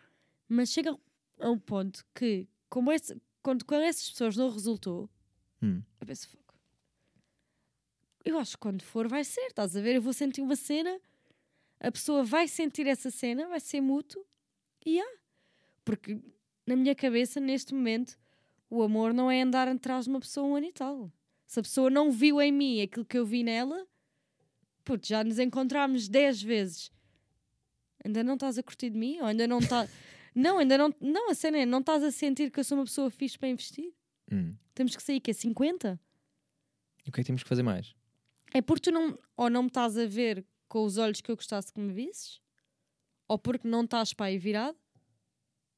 Mas 0.47 0.69
chega 0.69 0.95
a 1.39 1.49
um 1.49 1.57
ponto 1.57 2.05
que, 2.13 2.47
como 2.69 2.91
esse, 2.91 3.19
quando 3.41 3.65
com 3.65 3.73
essas 3.75 4.07
pessoas 4.11 4.35
não 4.37 4.49
resultou, 4.51 5.09
Hum. 5.63 5.81
eu 5.99 6.05
penso, 6.07 6.27
"Fogo. 6.29 6.42
Eu 8.25 8.37
acho 8.37 8.51
que 8.51 8.61
quando 8.61 8.81
for 8.83 9.07
vai 9.07 9.23
ser, 9.23 9.47
estás 9.47 9.75
a 9.75 9.81
ver? 9.81 9.95
Eu 9.95 10.01
vou 10.01 10.13
sentir 10.13 10.41
uma 10.41 10.55
cena, 10.55 10.99
a 11.79 11.91
pessoa 11.91 12.23
vai 12.23 12.47
sentir 12.47 12.87
essa 12.87 13.11
cena, 13.11 13.47
vai 13.47 13.59
ser 13.59 13.81
mútuo, 13.81 14.25
e 14.85 14.99
há. 14.99 15.17
Porque 15.83 16.19
na 16.65 16.75
minha 16.75 16.95
cabeça, 16.95 17.39
neste 17.39 17.73
momento, 17.73 18.17
o 18.69 18.81
amor 18.81 19.13
não 19.13 19.29
é 19.29 19.41
andar 19.41 19.67
atrás 19.67 20.05
de 20.05 20.09
uma 20.09 20.19
pessoa 20.19 20.47
um 20.47 20.55
ano 20.55 20.67
e 20.67 20.71
tal. 20.71 21.11
Se 21.45 21.59
a 21.59 21.63
pessoa 21.63 21.89
não 21.89 22.11
viu 22.11 22.41
em 22.41 22.51
mim 22.51 22.81
aquilo 22.81 23.05
que 23.05 23.17
eu 23.17 23.25
vi 23.25 23.43
nela, 23.43 23.85
putz, 24.83 25.07
já 25.07 25.23
nos 25.23 25.39
encontramos 25.39 26.07
10 26.07 26.41
vezes. 26.41 26.91
Ainda 28.03 28.23
não 28.23 28.33
estás 28.33 28.57
a 28.57 28.63
curtir 28.63 28.89
de 28.89 28.97
mim? 28.97 29.19
Ou 29.19 29.27
ainda 29.27 29.47
não 29.47 29.59
estás. 29.59 29.89
não, 30.33 30.57
ainda 30.57 30.77
não. 30.77 30.93
Não, 30.99 31.29
a 31.29 31.33
cena 31.35 31.59
é, 31.59 31.65
não 31.65 31.79
estás 31.79 32.03
a 32.03 32.11
sentir 32.11 32.49
que 32.51 32.59
eu 32.59 32.63
sou 32.63 32.77
uma 32.77 32.85
pessoa 32.85 33.09
fixe 33.09 33.37
para 33.37 33.49
investir? 33.49 33.93
Hum. 34.31 34.51
Temos 34.73 34.95
que 34.95 35.03
sair 35.03 35.19
que 35.19 35.31
é 35.31 35.33
50? 35.33 35.99
E 37.05 37.09
o 37.09 37.11
que 37.11 37.19
é 37.19 37.23
que 37.23 37.27
temos 37.27 37.43
que 37.43 37.49
fazer 37.49 37.63
mais? 37.63 37.93
É 38.53 38.61
porque 38.61 38.81
tu 38.89 38.91
não. 38.91 39.17
Ou 39.35 39.49
não 39.49 39.63
me 39.63 39.67
estás 39.69 39.97
a 39.97 40.05
ver 40.05 40.45
com 40.67 40.83
os 40.85 40.97
olhos 40.97 41.21
que 41.21 41.29
eu 41.31 41.35
gostasse 41.35 41.71
que 41.71 41.79
me 41.79 41.91
visses, 41.93 42.39
ou 43.27 43.37
porque 43.37 43.67
não 43.67 43.83
estás 43.83 44.13
para 44.13 44.27
aí 44.27 44.37
virado, 44.37 44.77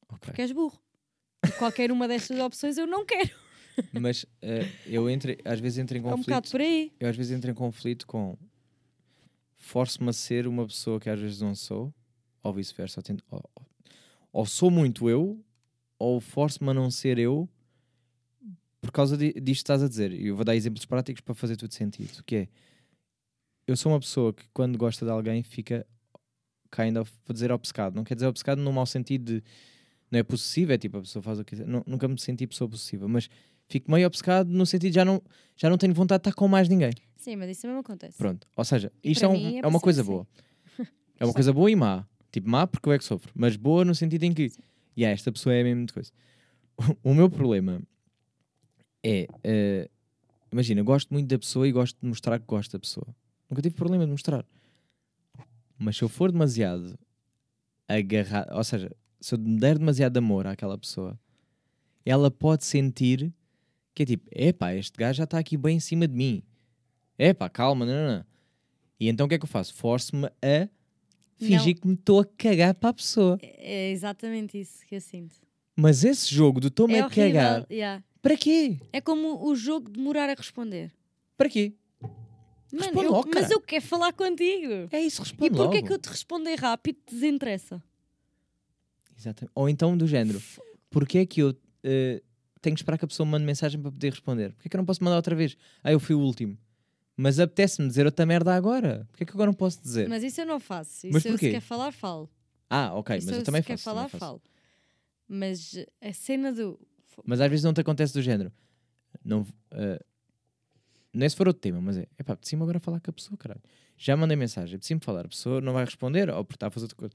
Ok. 0.08 0.20
porque 0.22 0.42
és 0.42 0.52
burro. 0.52 0.80
E 1.46 1.52
qualquer 1.54 1.92
uma 1.92 2.08
destas 2.08 2.40
opções 2.40 2.78
eu 2.78 2.88
não 2.88 3.06
quero. 3.06 3.30
Mas 3.94 4.26
eh, 4.42 4.70
eu 4.86 5.10
entre, 5.10 5.38
às 5.46 5.60
vezes 5.60 5.78
entro 5.80 5.98
em 5.98 6.02
É 6.02 6.04
um 6.06 6.10
conflito. 6.12 6.28
bocado 6.28 6.50
por 6.52 6.62
aí. 6.62 6.92
eu 7.00 7.10
às 7.10 7.16
vezes 7.16 7.32
entro 7.32 7.52
em 7.52 7.54
conflito 7.54 8.08
com 8.08 8.38
forço-me 9.58 10.10
a 10.10 10.14
ser 10.14 10.48
uma 10.48 10.66
pessoa 10.66 11.00
que 11.00 11.10
às 11.10 11.20
vezes 11.20 11.42
não 11.42 11.54
sou, 11.56 11.94
ou 12.44 12.54
vice-versa. 12.54 13.02
Ou- 13.32 13.42
ou- 13.56 13.66
ou 14.32 14.46
sou 14.46 14.70
muito 14.72 15.10
eu, 15.10 15.44
ou 16.00 16.20
forço-me 16.20 16.70
a 16.70 16.74
não 16.74 16.90
ser 16.92 17.18
eu 17.18 17.50
por 18.86 18.92
causa 18.92 19.18
di- 19.18 19.34
disto 19.34 19.44
que 19.44 19.52
estás 19.52 19.84
a 19.84 19.88
dizer. 19.88 20.12
E 20.12 20.28
eu 20.28 20.36
vou 20.36 20.46
dar 20.46 20.56
exemplos 20.56 20.86
práticos 20.86 21.22
para 21.22 21.34
fazer 21.34 21.56
tudo 21.56 21.74
sentido. 21.74 22.24
Que 22.24 22.36
é, 22.36 22.48
eu 23.68 23.76
sou 23.76 23.92
uma 23.92 24.00
pessoa 24.00 24.34
que 24.34 24.44
quando 24.54 24.78
gosta 24.78 25.06
de 25.06 25.12
alguém 25.12 25.42
fica 25.44 25.86
kind 26.72 26.98
of, 26.98 27.12
vou 27.26 27.34
dizer 27.34 27.52
obcecado. 27.52 27.96
Não 27.96 28.04
quer 28.04 28.16
dizer 28.16 28.28
obcecado 28.28 28.62
no 28.62 28.72
mau 28.72 28.86
sentido 28.86 29.36
de 29.40 29.44
não 30.12 30.20
é 30.20 30.24
possessivo, 30.24 30.72
é 30.72 30.78
tipo 30.78 30.98
a 30.98 31.02
pessoa 31.02 31.22
faz 31.24 31.40
o 31.40 31.44
que 31.44 31.52
quiser. 31.52 31.68
Nu- 31.68 31.84
Nunca 31.88 32.08
me 32.08 32.20
senti 32.20 32.46
pessoa 32.46 32.70
possessiva, 32.70 33.08
mas 33.08 33.30
fico 33.68 33.92
meio 33.92 34.06
obcecado 34.08 34.50
no 34.50 34.66
sentido 34.66 34.92
de 34.92 34.96
já 34.96 35.06
não, 35.06 35.22
já 35.56 35.70
não 35.70 35.78
tenho 35.78 35.94
vontade 35.94 36.22
de 36.24 36.30
estar 36.30 36.38
com 36.38 36.48
mais 36.48 36.70
ninguém. 36.70 36.92
Sim, 37.18 37.36
mas 37.38 37.50
isso 37.50 37.66
mesmo 37.66 37.80
acontece. 37.80 38.18
Pronto. 38.18 38.48
Ou 38.56 38.64
seja, 38.64 38.92
E 39.04 39.12
isto 39.12 39.26
é, 39.26 39.28
um- 39.28 39.36
é 39.36 39.60
é 39.60 39.68
uma 39.68 39.80
coisa 39.80 40.04
boa. 40.04 40.28
É 41.20 41.26
uma 41.26 41.34
coisa 41.34 41.52
boa 41.52 41.72
e 41.72 41.76
má. 41.76 42.06
Tipo, 42.32 42.50
má 42.50 42.68
porque 42.68 42.88
eu 42.90 42.94
é 42.94 42.98
que 43.00 43.04
sofro. 43.06 43.32
Mas 43.34 43.56
boa 43.56 43.84
no 43.86 43.96
sentido 43.96 44.24
em 44.24 44.34
que, 44.34 44.52
yeah, 44.98 45.14
esta 45.14 45.32
pessoa 45.32 45.56
é 45.56 45.62
a 45.62 45.64
mesma 45.64 45.88
coisa. 45.94 46.12
O, 47.04 47.14
meu 47.14 47.30
problema 47.30 47.82
é, 49.06 49.28
eh, 49.44 49.90
imagina, 50.52 50.82
gosto 50.82 51.14
muito 51.14 51.28
da 51.28 51.38
pessoa 51.38 51.68
e 51.68 51.72
gosto 51.72 51.96
de 52.02 52.08
mostrar 52.08 52.40
que 52.40 52.46
gosto 52.46 52.72
da 52.72 52.80
pessoa. 52.80 53.06
Nunca 53.48 53.62
tive 53.62 53.76
problema 53.76 54.04
de 54.04 54.12
mostrar. 54.12 54.44
Mas 55.78 55.96
se 55.96 56.04
eu 56.04 56.10
for 56.10 56.32
demasiado 56.32 56.98
agarrado, 57.88 58.56
ou 58.56 58.64
seja, 58.64 58.92
se 59.20 59.36
eu 59.36 59.38
der 59.38 59.78
demasiado 59.78 60.18
amor 60.18 60.48
àquela 60.48 60.76
pessoa, 60.76 61.20
ela 62.04 62.32
pode 62.32 62.66
sentir 62.66 63.32
que 63.94 64.04
é 64.04 64.06
tipo, 64.08 64.28
epá, 64.32 64.74
este 64.74 64.98
gajo 64.98 65.18
já 65.18 65.24
está 65.26 65.38
aqui 65.38 65.56
bem 65.56 65.78
em 65.78 65.80
cima 65.80 66.08
de 66.08 66.16
mim. 66.16 66.42
Epá, 67.18 67.48
calma, 67.48 67.86
não, 67.86 67.94
não, 67.94 68.18
não. 68.18 68.26
E 69.00 69.08
então 69.08 69.26
o 69.26 69.30
que 69.30 69.36
é 69.36 69.38
que 69.38 69.46
eu 69.46 69.50
faço? 69.50 69.74
Forço-me 69.74 70.26
a 70.42 70.68
fingir 71.38 71.80
que 71.80 71.88
me 71.88 71.94
estou 71.94 72.22
a 72.22 72.26
cagar 72.26 72.74
para 72.74 72.90
a 72.90 72.94
pessoa. 72.94 73.38
É 73.42 73.92
exatamente 73.92 74.60
isso 74.60 74.86
que 74.86 74.96
eu 74.96 75.02
sinto. 75.02 75.36
Mas 75.76 76.04
esse 76.04 76.34
jogo 76.34 76.60
do 76.60 76.68
estou-me 76.68 76.96
é 76.96 77.02
a 77.02 77.06
horrível. 77.06 77.34
cagar, 77.34 77.68
yeah. 77.70 78.04
Para 78.26 78.38
quê? 78.38 78.80
É 78.92 79.00
como 79.00 79.46
o 79.48 79.56
jogo 79.56 79.90
demorar 79.90 80.30
a 80.30 80.34
responder. 80.34 80.92
Para 81.38 81.48
quê? 81.50 81.74
Mano, 82.02 82.86
Responde 82.88 83.06
eu- 83.06 83.12
logo, 83.12 83.30
mas 83.34 83.52
eu 83.52 83.62
quero 83.62 83.86
falar 83.86 84.12
contigo. 84.14 84.90
É 84.92 85.00
isso, 85.00 85.22
E 85.22 85.24
responde 85.26 85.52
porquê 85.56 85.76
logo. 85.78 85.88
que 85.88 85.94
eu 85.94 86.00
te 86.00 86.10
responder 86.10 86.56
rápido 86.56 86.98
te 87.06 87.14
desinteressa? 87.14 87.82
Exatamente. 89.18 89.52
Ou 89.56 89.70
então 89.70 89.96
do 89.98 90.08
género, 90.08 90.42
porquê 90.90 91.20
é 91.20 91.26
que 91.26 91.42
eu 91.42 91.56
eh, 91.84 92.22
tenho 92.62 92.76
que 92.76 92.82
esperar 92.82 92.98
que 92.98 93.06
a 93.06 93.08
pessoa 93.08 93.26
me 93.26 93.32
mande 93.34 93.46
mensagem 93.46 93.80
para 93.80 93.92
poder 93.92 94.10
responder? 94.12 94.52
Porquê 94.54 94.68
é 94.68 94.70
que 94.70 94.76
eu 94.76 94.80
não 94.80 94.86
posso 94.86 95.04
mandar 95.04 95.18
outra 95.18 95.36
vez? 95.36 95.56
Ah, 95.84 95.92
eu 95.92 96.00
fui 96.00 96.16
o 96.16 96.20
último. 96.20 96.58
Mas 97.16 97.40
apetece-me 97.40 97.88
dizer 97.88 98.06
outra 98.06 98.26
merda 98.26 98.54
agora. 98.54 99.06
Porquê 99.12 99.24
é 99.24 99.26
que 99.26 99.32
agora 99.34 99.48
não 99.48 99.54
posso 99.54 99.82
dizer? 99.82 100.10
Mas 100.10 100.24
isso 100.24 100.42
eu 100.42 100.46
não 100.46 100.60
faço. 100.60 101.06
Isso 101.08 101.14
Mas 101.14 101.24
eu 101.26 101.32
porquê? 101.32 101.46
se 101.48 101.52
quer 101.54 101.62
falar, 101.62 101.92
falo. 101.94 102.30
Ah, 102.70 102.94
ok, 102.94 103.18
isso 103.18 103.28
mas 103.28 103.36
eu 103.38 103.42
se 103.42 103.46
também 103.46 103.62
quer 103.64 103.74
faço. 103.78 103.84
falar, 103.84 104.02
também 104.06 104.10
faço. 104.20 104.26
falo. 104.26 104.42
Mas 105.28 105.86
a 106.02 106.12
cena 106.14 106.52
do. 106.52 106.78
Mas 107.24 107.40
às 107.42 107.50
vezes 107.50 107.64
não 107.64 107.74
te 107.74 107.82
acontece 107.82 108.14
do 108.14 108.22
género. 108.22 108.52
Não, 109.24 109.46
eh, 109.72 110.04
não 111.14 111.26
é 111.26 111.30
se 111.30 111.36
for 111.36 111.48
outro 111.48 111.62
tema, 111.62 111.80
mas 111.80 111.98
é. 111.98 112.08
Epá, 112.20 112.34
apetecia-me 112.34 112.64
agora 112.64 112.80
falar 112.80 113.00
com 113.00 113.10
a 113.10 113.14
pessoa, 113.14 113.38
caralho. 113.38 113.62
Já 113.98 114.18
mandei 114.18 114.36
mensagem, 114.36 114.76
apetecia-me 114.76 115.02
falar. 115.02 115.26
A 115.26 115.30
pessoa 115.30 115.62
não 115.62 115.74
vai 115.74 115.86
responder 115.86 116.30
ou 116.30 116.44
porque 116.44 116.58
está 116.58 116.68
a 116.68 116.70
fazer 116.70 116.86
outra 116.86 116.98
coisa. 116.98 117.14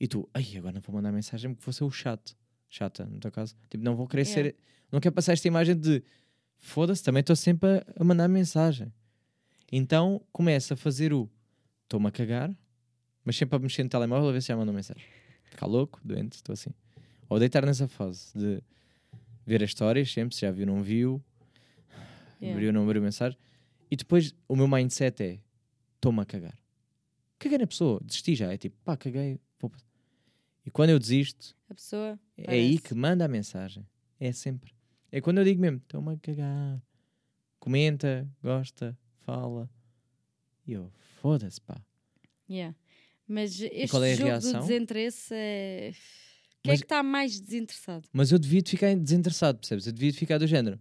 E 0.00 0.06
tu, 0.08 0.28
ai, 0.32 0.44
agora 0.56 0.72
não 0.74 0.80
vou 0.80 0.94
mandar 0.94 1.12
mensagem 1.12 1.52
porque 1.52 1.64
vou 1.64 1.72
ser 1.72 1.84
o 1.84 1.90
chato. 1.90 2.36
Chata, 2.68 3.04
no 3.04 3.20
teu 3.20 3.30
caso. 3.30 3.54
Tipo, 3.68 3.84
não 3.84 3.94
vou 3.94 4.06
querer 4.08 4.26
Yeah. 4.26 4.50
ser. 4.50 4.56
Não 4.90 5.00
quero 5.00 5.14
passar 5.14 5.32
esta 5.32 5.46
imagem 5.46 5.76
de 5.76 6.02
foda-se, 6.58 7.02
também 7.02 7.20
estou 7.20 7.36
sempre 7.36 7.68
a, 7.68 7.86
a 8.00 8.04
mandar 8.04 8.28
mensagem. 8.28 8.92
Então 9.70 10.20
começa 10.32 10.74
a 10.74 10.76
fazer 10.76 11.12
o 11.12 11.28
estou-me 11.84 12.06
a 12.08 12.10
cagar, 12.10 12.56
mas 13.24 13.36
sempre 13.36 13.56
a 13.56 13.58
mexer 13.58 13.82
no 13.84 13.88
telemóvel 13.88 14.28
a 14.28 14.32
ver 14.32 14.40
se 14.40 14.48
já 14.48 14.56
mandou 14.56 14.74
mensagem. 14.74 15.04
Ficar 15.44 15.66
louco, 15.66 16.00
doente, 16.04 16.34
estou 16.36 16.52
assim. 16.52 16.70
Ou 17.28 17.38
deitar 17.38 17.64
nessa 17.66 17.86
fase 17.88 18.32
de 18.36 18.62
ver 19.46 19.62
as 19.62 19.70
histórias, 19.70 20.12
sempre, 20.12 20.34
se 20.34 20.42
já 20.42 20.50
viu, 20.50 20.66
não 20.66 20.82
viu, 20.82 21.22
Yeah. 22.38 22.54
abriu, 22.54 22.70
não 22.72 22.82
abriu 22.84 23.00
mensagem. 23.00 23.38
E 23.90 23.96
depois 23.96 24.34
o 24.46 24.54
meu 24.54 24.68
mindset 24.68 25.22
é: 25.22 25.40
estou-me 25.94 26.20
a 26.20 26.24
cagar. 26.26 26.58
Caguei 27.38 27.56
na 27.56 27.66
pessoa, 27.66 27.98
desisti 28.04 28.34
já. 28.34 28.52
É 28.52 28.58
tipo, 28.58 28.76
pá, 28.84 28.94
caguei. 28.96 29.40
vou 29.58 29.72
E 30.64 30.70
quando 30.70 30.90
eu 30.90 30.98
desisto, 30.98 31.56
A 31.70 31.74
pessoa. 31.74 32.18
é 32.36 32.52
aí 32.52 32.78
que 32.78 32.94
manda 32.94 33.24
a 33.24 33.28
mensagem. 33.28 33.86
É 34.20 34.32
sempre. 34.32 34.74
É 35.10 35.20
quando 35.20 35.38
eu 35.38 35.44
digo 35.44 35.60
mesmo: 35.60 35.78
estou-me 35.78 36.12
a 36.12 36.16
cagar. 36.18 36.82
Comenta, 37.58 38.28
gosta, 38.42 38.96
fala. 39.24 39.70
E 40.66 40.72
eu, 40.72 40.92
foda-se, 41.22 41.60
pá. 41.60 41.80
Yeah. 42.50 42.76
Mas 43.26 43.58
este 43.60 43.88
qual 43.88 44.04
é 44.04 44.12
a 44.12 44.14
jogo 44.16 44.28
reação? 44.28 44.52
do 44.52 44.58
desinteresse 44.66 45.34
é. 45.34 45.92
Quem 46.66 46.72
é 46.72 46.74
Mas- 46.74 46.80
que 46.80 46.84
está 46.86 47.02
mais 47.02 47.40
desinteressado? 47.40 48.08
Mas 48.12 48.30
eu 48.32 48.38
devia 48.38 48.60
de 48.62 48.70
ficar 48.70 48.94
desinteressado, 48.96 49.58
percebes? 49.58 49.86
Eu 49.86 49.92
devia 49.92 50.10
de 50.12 50.18
ficar 50.18 50.38
do 50.38 50.46
género. 50.46 50.78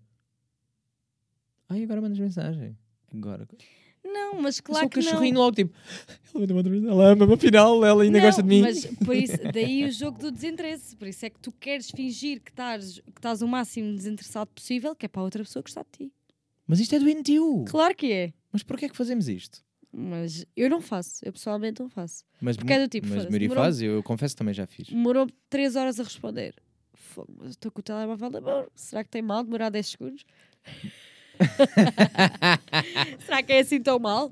Ai, 1.69 1.83
agora 1.83 2.01
mandas 2.01 2.19
mensagem. 2.19 2.77
Agora. 3.13 3.47
Não, 4.03 4.39
mas 4.41 4.59
Claro 4.61 4.61
claro 4.61 4.79
Só 4.81 4.85
o 4.87 4.89
que 4.89 4.99
não. 4.99 5.05
cachorrinho 5.11 5.37
logo, 5.39 5.55
tipo, 5.55 5.73
ela 6.89 7.07
ama-me, 7.11 7.33
afinal, 7.33 7.83
ela 7.83 8.03
ainda 8.03 8.19
Não, 8.19 8.25
gosta 8.25 8.43
de 8.43 8.47
mim. 8.49 8.61
Mas 8.61 8.85
por 8.85 9.15
isso, 9.15 9.37
daí 9.51 9.83
o 9.85 9.91
jogo 9.91 10.19
do 10.19 10.31
desinteresse. 10.31 10.95
Por 10.95 11.07
isso 11.07 11.25
é 11.25 11.29
que 11.29 11.39
tu 11.39 11.51
queres 11.51 11.89
fingir 11.89 12.39
que 12.41 12.51
estás, 12.51 12.99
que 12.99 13.09
estás 13.17 13.41
o 13.41 13.47
máximo 13.47 13.95
desinteressado 13.95 14.49
possível, 14.53 14.95
que 14.95 15.05
é 15.07 15.09
para 15.09 15.21
a 15.21 15.25
outra 15.25 15.43
pessoa 15.43 15.63
gostar 15.63 15.83
de 15.91 16.05
ti. 16.07 16.13
Mas 16.67 16.79
isto 16.79 16.93
é 16.95 16.99
doentio. 16.99 17.65
Claro 17.67 17.95
que 17.95 18.11
é. 18.11 18.33
Mas 18.51 18.61
porquê 18.63 18.85
é 18.85 18.89
que 18.89 18.95
fazemos 18.95 19.27
isto? 19.27 19.63
Mas 19.97 20.45
eu 20.57 20.69
não 20.69 20.81
faço. 20.81 21.23
Eu 21.23 21.31
pessoalmente 21.31 21.79
não 21.81 21.89
faço. 21.89 22.25
Mas, 22.41 22.57
Porque 22.57 22.73
é 22.73 22.79
do 22.81 22.87
tipo, 22.89 23.07
mas 23.07 23.25
demorou- 23.27 23.63
faz, 23.63 23.81
eu 23.81 24.03
confesso 24.03 24.35
que 24.35 24.39
também 24.39 24.53
já 24.53 24.67
fiz. 24.67 24.89
Demorou 24.89 25.25
3 25.49 25.77
horas 25.77 25.97
a 26.01 26.03
responder. 26.03 26.53
Estou 27.45 27.71
com 27.71 27.79
o 27.79 27.83
telemóvel 27.83 28.29
na 28.29 28.41
mão. 28.41 28.67
Será 28.75 29.05
que 29.05 29.09
tem 29.09 29.21
mal 29.21 29.41
demorar 29.41 29.69
10 29.69 29.87
segundos? 29.87 30.25
Será 33.25 33.41
que 33.41 33.53
é 33.53 33.59
assim 33.59 33.81
tão 33.81 33.97
mal? 33.97 34.29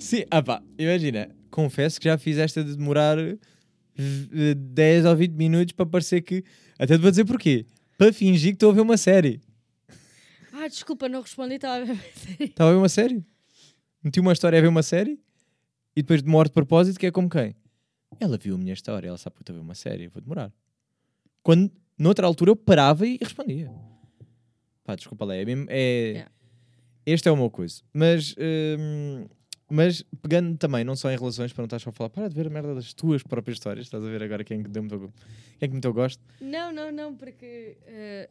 Sim, 0.00 0.24
ah 0.30 0.42
pá, 0.42 0.60
imagina, 0.76 1.30
confesso 1.50 2.00
que 2.00 2.08
já 2.08 2.18
fiz 2.18 2.36
esta 2.36 2.64
de 2.64 2.74
demorar 2.76 3.16
eh, 3.18 4.54
10 4.56 5.04
ou 5.04 5.14
20 5.14 5.32
minutos 5.32 5.72
para 5.74 5.86
parecer 5.86 6.22
que. 6.22 6.42
Até 6.76 6.96
te 6.96 7.00
vou 7.00 7.10
dizer 7.10 7.24
porquê. 7.24 7.66
Para 7.96 8.12
fingir 8.12 8.50
que 8.50 8.56
estou 8.56 8.70
a 8.70 8.74
ver 8.74 8.80
uma 8.80 8.96
série. 8.96 9.40
Ah, 10.52 10.66
desculpa, 10.66 11.08
não 11.08 11.20
respondi. 11.22 11.54
Estava 11.54 11.76
a 11.82 11.84
ver. 11.84 11.98
Estava 12.40 12.70
a 12.70 12.72
ver 12.72 12.78
uma 12.78 12.88
série. 12.88 13.24
Meti 14.06 14.20
uma 14.20 14.32
história 14.32 14.56
a 14.56 14.62
ver 14.62 14.68
uma 14.68 14.84
série 14.84 15.18
e 15.96 16.00
depois 16.00 16.22
demoro 16.22 16.48
de 16.48 16.52
propósito, 16.52 16.96
que 16.96 17.06
é 17.06 17.10
como 17.10 17.28
quem? 17.28 17.56
Ela 18.20 18.38
viu 18.38 18.54
a 18.54 18.58
minha 18.58 18.72
história, 18.72 19.08
ela 19.08 19.18
sabe 19.18 19.34
que 19.34 19.40
eu 19.40 19.42
estou 19.42 19.54
a 19.54 19.58
ver 19.58 19.64
uma 19.64 19.74
série, 19.74 20.06
vou 20.06 20.22
demorar. 20.22 20.52
Quando, 21.42 21.72
noutra 21.98 22.24
altura, 22.24 22.52
eu 22.52 22.56
parava 22.56 23.04
e 23.04 23.18
respondia. 23.20 23.68
Pá, 24.84 24.94
desculpa 24.94 25.24
lá, 25.24 25.34
é 25.34 25.44
mesmo. 25.44 25.66
É... 25.68 26.10
Yeah. 26.10 26.30
Este 27.04 27.28
é 27.28 27.34
meu 27.34 27.50
coisa. 27.50 27.82
Mas, 27.92 28.32
hum, 28.78 29.26
mas 29.68 30.04
pegando 30.22 30.56
também, 30.56 30.84
não 30.84 30.94
só 30.94 31.10
em 31.10 31.16
relações, 31.18 31.52
para 31.52 31.62
não 31.62 31.66
estar 31.66 31.80
só 31.80 31.90
a 31.90 31.92
falar, 31.92 32.10
para 32.10 32.28
de 32.28 32.34
ver 32.36 32.46
a 32.46 32.50
merda 32.50 32.76
das 32.76 32.94
tuas 32.94 33.24
próprias 33.24 33.56
histórias, 33.56 33.86
estás 33.86 34.04
a 34.04 34.08
ver 34.08 34.22
agora 34.22 34.44
quem 34.44 34.60
é 34.60 34.62
que 34.62 34.68
deu 34.68 34.84
muito, 34.84 35.12
quem 35.58 35.66
é 35.66 35.66
que 35.66 35.74
meteu 35.74 35.92
gosto. 35.92 36.22
Não, 36.40 36.72
não, 36.72 36.92
não, 36.92 37.12
porque. 37.16 37.76
eh, 37.84 38.30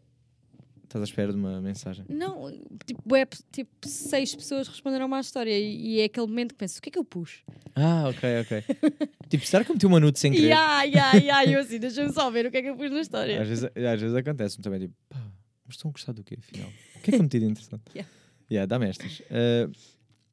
Estás 0.86 1.02
à 1.02 1.06
espera 1.06 1.32
de 1.34 1.38
uma 1.38 1.60
mensagem. 1.60 2.06
Não, 2.08 2.52
tipo, 2.86 3.16
é, 3.16 3.28
tipo, 3.52 3.70
seis 3.86 4.36
pessoas 4.36 4.68
responderam 4.68 5.08
uma 5.08 5.20
história 5.20 5.58
e, 5.58 5.96
e 5.96 6.00
é 6.00 6.06
aquele 6.06 6.28
momento 6.28 6.50
que 6.54 6.60
penso, 6.60 6.80
o 6.80 6.82
que 6.82 6.90
é 6.90 6.92
que 6.92 7.00
eu 7.00 7.04
pus? 7.04 7.44
Ah, 7.76 8.08
ok, 8.08 8.42
ok. 8.42 8.64
tipo, 9.30 9.46
será 9.46 9.66
que 9.66 9.72
eu 9.72 9.76
meti 9.76 9.86
uma 9.86 10.00
nude 10.00 10.20
sem 10.20 10.32
querer? 10.32 10.50
Ya, 10.50 10.84
ya, 10.84 11.14
ya, 11.16 11.46
eu 11.46 11.60
assim, 11.60 11.80
deixa-me 11.80 12.14
só 12.14 12.30
ver 12.30 12.46
o 12.46 12.52
que 12.52 12.58
é 12.58 12.62
que 12.62 12.70
eu 12.70 12.76
pus 12.76 12.92
na 12.92 13.02
história. 13.02 13.42
Às 13.42 13.48
vezes, 13.48 13.64
às 13.66 14.02
vezes 14.02 14.16
acontece-me 14.16 14.64
também, 14.64 14.80
tipo, 14.82 14.94
pá, 15.10 15.18
mas 15.66 15.76
estão 15.76 15.90
a 15.90 15.92
gostar 15.92 16.14
do 16.14 16.24
quê, 16.24 16.38
afinal? 16.40 16.70
O 16.96 17.00
que 17.02 17.10
é 17.10 17.14
que 17.14 17.16
eu 17.16 17.24
meti 17.24 17.40
de 17.40 17.46
interessante? 17.46 17.84
Yeah. 17.94 18.12
Yeah, 18.50 18.68
dá-me 18.68 18.88
estas. 18.88 19.20
Uh, 19.22 19.72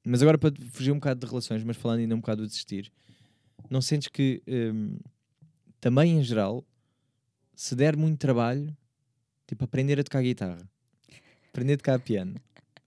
mas 0.05 0.21
agora 0.21 0.37
para 0.37 0.53
fugir 0.71 0.93
um 0.93 0.97
bocado 0.97 1.21
de 1.21 1.27
relações, 1.27 1.65
mas 1.65 1.77
falando 1.77 2.01
ainda 2.01 2.15
um 2.15 2.21
bocado 2.21 2.43
do 2.43 2.47
desistir, 2.49 2.93
não 3.71 3.81
sentes 3.81 4.09
que 4.09 4.43
um, 4.47 4.99
também 5.81 6.19
em 6.19 6.23
geral, 6.23 6.65
se 7.55 7.75
der 7.75 7.97
muito 7.97 8.19
trabalho, 8.19 8.77
tipo 9.53 9.65
aprender 9.65 10.01
a 10.01 10.03
tocar 10.05 10.23
guitarra, 10.23 10.59
aprender 11.51 11.75
a 11.75 11.77
tocar 11.77 12.01
piano, 12.01 12.35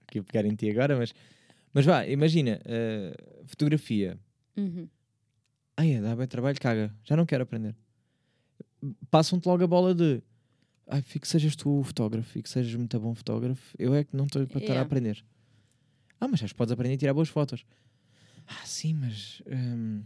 aqui 0.02 0.18
a 0.18 0.22
pegar 0.24 0.44
em 0.44 0.54
ti 0.56 0.68
agora, 0.68 0.96
mas, 0.96 1.14
mas 1.72 1.84
vá, 1.84 2.04
imagina, 2.06 2.60
uh, 2.66 3.46
fotografia, 3.46 4.18
Uhum. 4.56 4.88
Ai, 5.76 6.00
dá 6.00 6.16
bem 6.16 6.26
trabalho, 6.26 6.58
caga. 6.58 6.90
Já 7.04 7.14
não 7.14 7.26
quero 7.26 7.42
aprender. 7.42 7.76
Passam-te 9.10 9.46
logo 9.46 9.62
a 9.62 9.66
bola 9.66 9.94
de 9.94 10.22
ai, 10.86 11.02
fico 11.02 11.24
que 11.24 11.28
sejas 11.28 11.54
tu 11.54 11.80
o 11.80 11.84
fotógrafo, 11.84 12.30
fico 12.30 12.44
que 12.44 12.48
sejas 12.48 12.74
muito 12.74 12.98
bom 12.98 13.14
fotógrafo. 13.14 13.76
Eu 13.78 13.94
é 13.94 14.02
que 14.02 14.16
não 14.16 14.24
estou 14.24 14.46
para 14.46 14.58
estar 14.58 14.72
a 14.72 14.76
Yeah. 14.76 14.86
aprender. 14.86 15.22
Ah, 16.18 16.26
mas 16.26 16.40
já 16.40 16.48
podes 16.56 16.72
aprender 16.72 16.94
a 16.94 16.96
tirar 16.96 17.12
boas 17.12 17.28
fotos. 17.28 17.66
Ah, 18.46 18.64
sim, 18.64 18.94
mas 18.94 19.42
hum, 19.46 20.02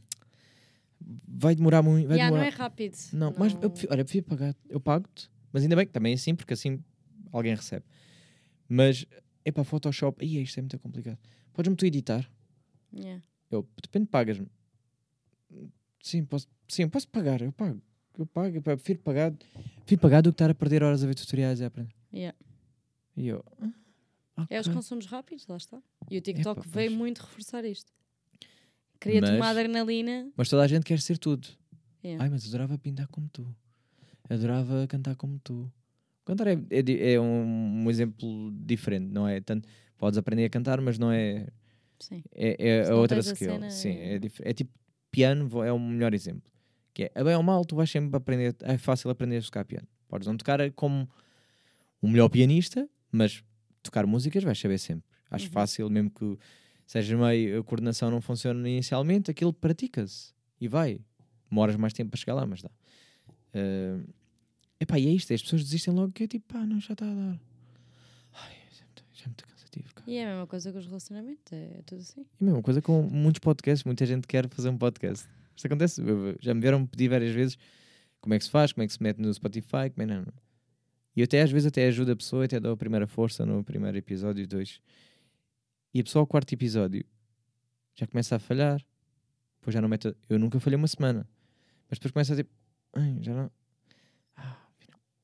vai 1.28 1.54
demorar 1.54 1.82
muito. 1.82 2.08
Vai 2.08 2.18
não 2.18 2.24
demorar. 2.24 2.46
é 2.46 2.48
rápido. 2.48 2.96
Não, 3.12 3.32
mas 3.38 3.52
eu 3.62 3.70
prefiro, 3.70 3.92
olha, 3.92 4.00
eu 4.00 4.04
prefiro 4.04 4.26
pagar. 4.26 4.56
Eu 4.68 4.80
pago-te, 4.80 5.30
mas 5.52 5.62
ainda 5.62 5.76
bem 5.76 5.86
que 5.86 5.92
também 5.92 6.12
é 6.12 6.14
assim, 6.14 6.34
porque 6.34 6.54
assim 6.54 6.82
alguém 7.32 7.54
recebe. 7.54 7.84
Mas 8.68 9.04
é 9.44 9.50
para 9.52 9.64
Photoshop, 9.64 10.24
Ih, 10.24 10.42
isto 10.42 10.58
é 10.58 10.62
muito 10.62 10.78
complicado. 10.78 11.18
Podes-me 11.52 11.76
tu 11.76 11.84
editar? 11.86 12.30
Ya. 12.92 13.20
Eu, 13.50 13.68
depende, 13.82 14.06
pagas-me. 14.06 14.48
Sim, 16.02 16.24
posso, 16.24 16.46
sim, 16.68 16.88
posso 16.88 17.08
pagar, 17.08 17.40
eu 17.42 17.52
pago. 17.52 17.80
Eu 18.18 18.26
pago, 18.26 18.54
eu 18.56 18.62
prefiro 18.62 18.98
pagar, 19.00 19.32
prefiro 19.80 20.00
pagar 20.00 20.20
do 20.22 20.30
que 20.30 20.34
estar 20.34 20.50
a 20.50 20.54
perder 20.54 20.82
horas 20.82 21.02
a 21.02 21.06
ver 21.06 21.14
tutoriais 21.14 21.60
e 21.60 21.64
a 21.64 21.66
aprender. 21.68 21.94
Ya. 22.12 22.34
E 23.16 23.28
eu, 23.28 23.44
ah, 24.36 24.46
É 24.48 24.60
os 24.60 24.68
consumos 24.68 25.06
rápidos, 25.06 25.46
lá 25.46 25.56
está. 25.56 25.82
E 26.10 26.18
o 26.18 26.20
TikTok 26.20 26.60
Epá, 26.60 26.70
veio 26.70 26.90
pois. 26.90 26.98
muito 26.98 27.18
reforçar 27.20 27.64
isto. 27.64 27.92
Cria-te 28.98 29.30
uma 29.30 29.38
Mas- 29.38 29.56
adrenalina. 29.56 30.30
Mas 30.36 30.48
toda 30.48 30.62
a 30.62 30.66
gente 30.66 30.84
quer 30.84 31.00
ser 31.00 31.18
tudo. 31.18 31.48
Yeah. 32.04 32.22
Ai, 32.22 32.30
mas 32.30 32.46
adorava 32.46 32.78
pintar 32.78 33.06
como 33.08 33.28
tu. 33.28 33.54
Adorava 34.30 34.86
cantar 34.86 35.16
como 35.16 35.38
tu. 35.42 35.70
Cantar 36.24 36.46
é, 36.46 36.52
é, 36.70 37.12
é 37.14 37.20
um, 37.20 37.84
um 37.84 37.90
exemplo 37.90 38.52
diferente, 38.64 39.10
não 39.10 39.26
é? 39.26 39.40
Tanto, 39.40 39.68
podes 39.98 40.16
aprender 40.16 40.44
a 40.44 40.48
cantar, 40.50 40.80
mas 40.80 40.98
não 40.98 41.10
é. 41.10 41.48
Sim. 41.98 42.22
É, 42.32 42.78
é 42.88 42.94
outra 42.94 43.18
skill. 43.20 43.34
cena, 43.54 43.70
Sim, 43.70 43.90
é- 43.90 44.14
é, 44.16 44.20
é 44.50 44.52
tipo 44.54 44.72
piano, 45.10 45.48
é 45.64 45.72
o 45.72 45.78
melhor 45.78 46.14
exemplo. 46.14 46.50
Que 46.94 47.04
é, 47.04 47.12
a 47.14 47.24
bem 47.24 47.34
ou 47.34 47.42
mal, 47.42 47.64
tu 47.64 47.74
vais 47.76 47.90
sempre 47.90 48.16
aprender. 48.16 48.54
É 48.60 48.78
fácil 48.78 49.10
aprender 49.10 49.38
a 49.38 49.42
tocar 49.42 49.64
piano. 49.64 49.86
Podes 50.08 50.26
não 50.28 50.36
tocar 50.36 50.58
como 50.72 51.08
o 52.00 52.08
melhor 52.08 52.28
pianista, 52.28 52.88
mas 53.10 53.42
tocar 53.82 54.06
músicas 54.06 54.42
vais 54.44 54.58
saber 54.58 54.78
sempre. 54.78 55.04
Acho 55.30 55.46
Uhum. 55.46 55.52
fácil, 55.52 55.90
mesmo 55.90 56.10
que 56.10 56.38
seja 56.86 57.16
meio 57.16 57.60
a 57.60 57.64
coordenação 57.64 58.10
não 58.10 58.20
funcione 58.20 58.68
inicialmente, 58.70 59.30
aquilo 59.30 59.52
pratica-se 59.52 60.32
e 60.60 60.68
vai. 60.68 61.00
Demoras 61.50 61.76
mais 61.76 61.92
tempo 61.92 62.10
para 62.10 62.18
chegar 62.20 62.34
lá, 62.34 62.46
mas 62.46 62.62
dá. 62.62 62.70
Uh, 63.54 64.04
epá, 64.80 64.98
e 64.98 65.06
é 65.06 65.10
isto, 65.10 65.32
as 65.32 65.42
pessoas 65.42 65.62
desistem 65.62 65.94
logo 65.94 66.12
que 66.12 66.24
é 66.24 66.26
tipo, 66.26 66.52
pá, 66.52 66.64
não, 66.64 66.80
já 66.80 66.94
está 66.94 67.04
a 67.04 67.14
dar. 67.14 67.40
Ai, 68.32 68.52
já 68.72 68.82
é 68.82 68.86
muito, 68.86 69.04
já 69.12 69.24
é 69.24 69.28
muito 69.28 69.46
cansativo, 69.46 69.94
cara. 69.94 70.10
E 70.10 70.16
é 70.16 70.24
a 70.24 70.28
mesma 70.28 70.46
coisa 70.46 70.72
com 70.72 70.78
os 70.78 70.86
relacionamentos, 70.86 71.52
é 71.52 71.82
tudo 71.86 72.00
assim. 72.00 72.20
E 72.22 72.42
a 72.42 72.44
mesma 72.44 72.62
coisa 72.62 72.82
com 72.82 73.02
muitos 73.02 73.38
podcasts, 73.38 73.84
muita 73.84 74.06
gente 74.06 74.26
quer 74.26 74.48
fazer 74.48 74.70
um 74.70 74.78
podcast. 74.78 75.28
Isto 75.54 75.66
acontece, 75.66 76.02
já 76.40 76.54
me 76.54 76.60
vieram 76.60 76.86
pedir 76.86 77.08
várias 77.08 77.34
vezes 77.34 77.58
como 78.20 78.34
é 78.34 78.38
que 78.38 78.44
se 78.44 78.50
faz, 78.50 78.72
como 78.72 78.82
é 78.82 78.86
que 78.86 78.92
se 78.92 79.02
mete 79.02 79.18
no 79.18 79.32
Spotify, 79.32 79.90
como 79.94 80.02
é 80.02 80.06
não. 80.06 80.24
E 81.14 81.20
eu 81.20 81.24
até 81.24 81.42
às 81.42 81.50
vezes 81.50 81.66
até 81.66 81.86
ajudo 81.86 82.12
a 82.12 82.16
pessoa, 82.16 82.44
até 82.44 82.60
dou 82.60 82.72
a 82.72 82.76
primeira 82.76 83.06
força 83.06 83.44
no 83.44 83.64
primeiro 83.64 83.96
episódio, 83.98 84.46
dois. 84.46 84.80
E 85.92 86.00
a 86.00 86.04
pessoa 86.04 86.22
ao 86.22 86.26
quarto 86.26 86.52
episódio 86.52 87.04
já 87.94 88.06
começa 88.06 88.36
a 88.36 88.38
falhar. 88.38 88.84
Depois 89.58 89.74
já 89.74 89.80
não 89.80 89.88
mete. 89.88 90.14
Eu 90.28 90.38
nunca 90.38 90.58
falhei 90.60 90.76
uma 90.76 90.88
semana. 90.88 91.28
Mas 91.88 91.98
depois 91.98 92.12
começa 92.12 92.32
a 92.32 92.36
tipo. 92.36 92.50
Ai, 92.94 93.18
já 93.20 93.34
não. 93.34 93.50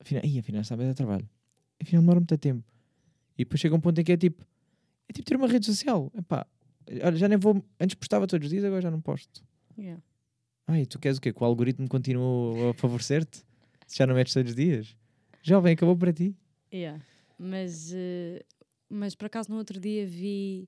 Afinal, 0.07 0.23
ih, 0.25 0.39
afinal 0.39 0.63
sabe 0.63 0.85
dar 0.85 0.93
trabalho. 0.93 1.27
Afinal 1.81 2.01
demora 2.01 2.19
muito 2.21 2.37
tempo. 2.37 2.63
E 3.37 3.43
depois 3.43 3.59
chega 3.59 3.75
um 3.75 3.79
ponto 3.81 3.99
em 3.99 4.03
que 4.03 4.13
é 4.13 4.17
tipo. 4.17 4.45
É 5.09 5.13
tipo 5.13 5.27
ter 5.27 5.35
uma 5.35 5.47
rede 5.47 5.65
social. 5.65 6.09
Epá, 6.17 6.47
olha, 7.03 7.15
já 7.17 7.27
nem 7.27 7.37
vou. 7.37 7.61
Antes 7.79 7.95
postava 7.95 8.25
todos 8.25 8.45
os 8.45 8.49
dias, 8.51 8.63
agora 8.63 8.81
já 8.81 8.89
não 8.89 9.01
posto. 9.01 9.43
Yeah. 9.77 10.01
Ai, 10.65 10.85
tu 10.85 10.97
queres 10.99 11.17
o 11.17 11.21
quê? 11.21 11.31
Que 11.33 11.41
o 11.43 11.45
algoritmo 11.45 11.87
continua 11.87 12.71
a 12.71 12.73
favorecer-te? 12.73 13.43
Se 13.85 13.97
já 13.97 14.07
não 14.07 14.15
metes 14.15 14.33
todos 14.33 14.49
os 14.51 14.55
dias? 14.55 14.95
Jovem, 15.43 15.73
acabou 15.73 15.95
para 15.97 16.11
ti. 16.13 16.35
Yeah. 16.73 17.01
Mas, 17.37 17.91
eh, 17.93 18.43
mas 18.89 19.13
por 19.15 19.25
acaso 19.25 19.49
no 19.51 19.57
outro 19.57 19.79
dia 19.79 20.05
vi 20.07 20.67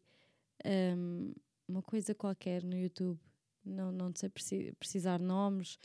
ehm, 0.63 1.31
uma 1.67 1.81
coisa 1.81 2.13
qualquer 2.13 2.63
no 2.63 2.77
YouTube, 2.77 3.19
não, 3.65 3.91
não 3.91 4.11
sei 4.15 4.29
preci- 4.29 4.73
precisar 4.79 5.19
nomes, 5.19 5.77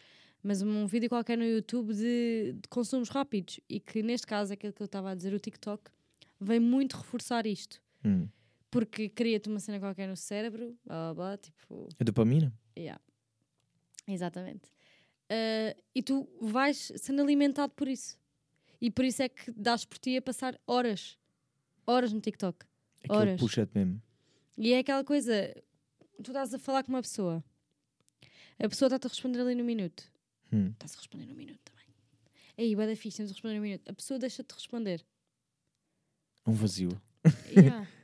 mas 0.44 0.62
um 0.62 0.86
vídeo 0.86 1.08
qualquer 1.08 1.38
no 1.38 1.44
YouTube 1.44 1.94
de, 1.94 2.52
de 2.52 2.68
consumos 2.68 3.08
rápidos 3.08 3.58
e 3.68 3.80
que 3.80 4.02
neste 4.02 4.26
caso, 4.26 4.52
aquilo 4.52 4.72
que 4.72 4.82
eu 4.82 4.84
estava 4.84 5.10
a 5.10 5.14
dizer, 5.14 5.32
o 5.32 5.40
TikTok, 5.40 5.90
vem 6.38 6.60
muito 6.60 6.96
reforçar 6.96 7.46
isto. 7.46 7.82
Hum. 8.04 8.28
Porque 8.70 9.08
cria-te 9.08 9.48
uma 9.48 9.58
cena 9.58 9.80
qualquer 9.80 10.06
no 10.06 10.16
cérebro, 10.16 10.76
blá 10.84 11.14
blá 11.14 11.14
blá, 11.14 11.38
tipo, 11.38 11.88
A 11.98 12.04
dopamina? 12.04 12.52
Yeah. 12.76 13.00
Exatamente. 14.06 14.68
Ah, 15.30 15.74
e 15.94 16.02
tu 16.02 16.28
vais 16.40 16.92
sendo 16.96 17.22
alimentado 17.22 17.72
por 17.74 17.88
isso. 17.88 18.18
E 18.80 18.90
por 18.90 19.04
isso 19.04 19.22
é 19.22 19.28
que 19.28 19.50
dás 19.52 19.84
por 19.84 19.98
ti 19.98 20.16
a 20.16 20.22
passar 20.22 20.60
horas. 20.66 21.18
Horas 21.86 22.12
no 22.12 22.20
TikTok. 22.20 22.66
Aquilo 23.02 23.18
Horas. 23.18 23.40
puxa-te 23.40 23.70
mesmo. 23.74 24.02
E 24.58 24.72
é 24.72 24.78
aquela 24.80 25.02
coisa. 25.04 25.54
Tu 26.22 26.30
estás 26.30 26.52
a 26.52 26.58
falar 26.58 26.82
com 26.82 26.92
uma 26.92 27.00
pessoa. 27.02 27.42
A 28.58 28.68
pessoa 28.68 28.88
está-te 28.88 29.06
a 29.06 29.08
responder 29.08 29.40
ali 29.40 29.54
no 29.54 29.64
minuto. 29.64 30.10
Hum. 30.52 30.68
Estás 30.70 30.94
a 30.94 30.98
responder 30.98 31.26
no 31.26 31.34
minuto 31.34 31.58
também. 31.64 31.84
Aí, 32.56 32.74
vai 32.74 32.86
da 32.86 32.94
fixe, 32.96 33.16
temos 33.18 33.30
a 33.30 33.34
responder 33.34 33.56
no 33.56 33.62
minuto. 33.62 33.88
A 33.88 33.92
pessoa 33.92 34.18
deixa-te 34.18 34.52
responder. 34.52 35.04
Um 36.46 36.52
vazio. 36.52 37.00
Yeah. 37.50 37.86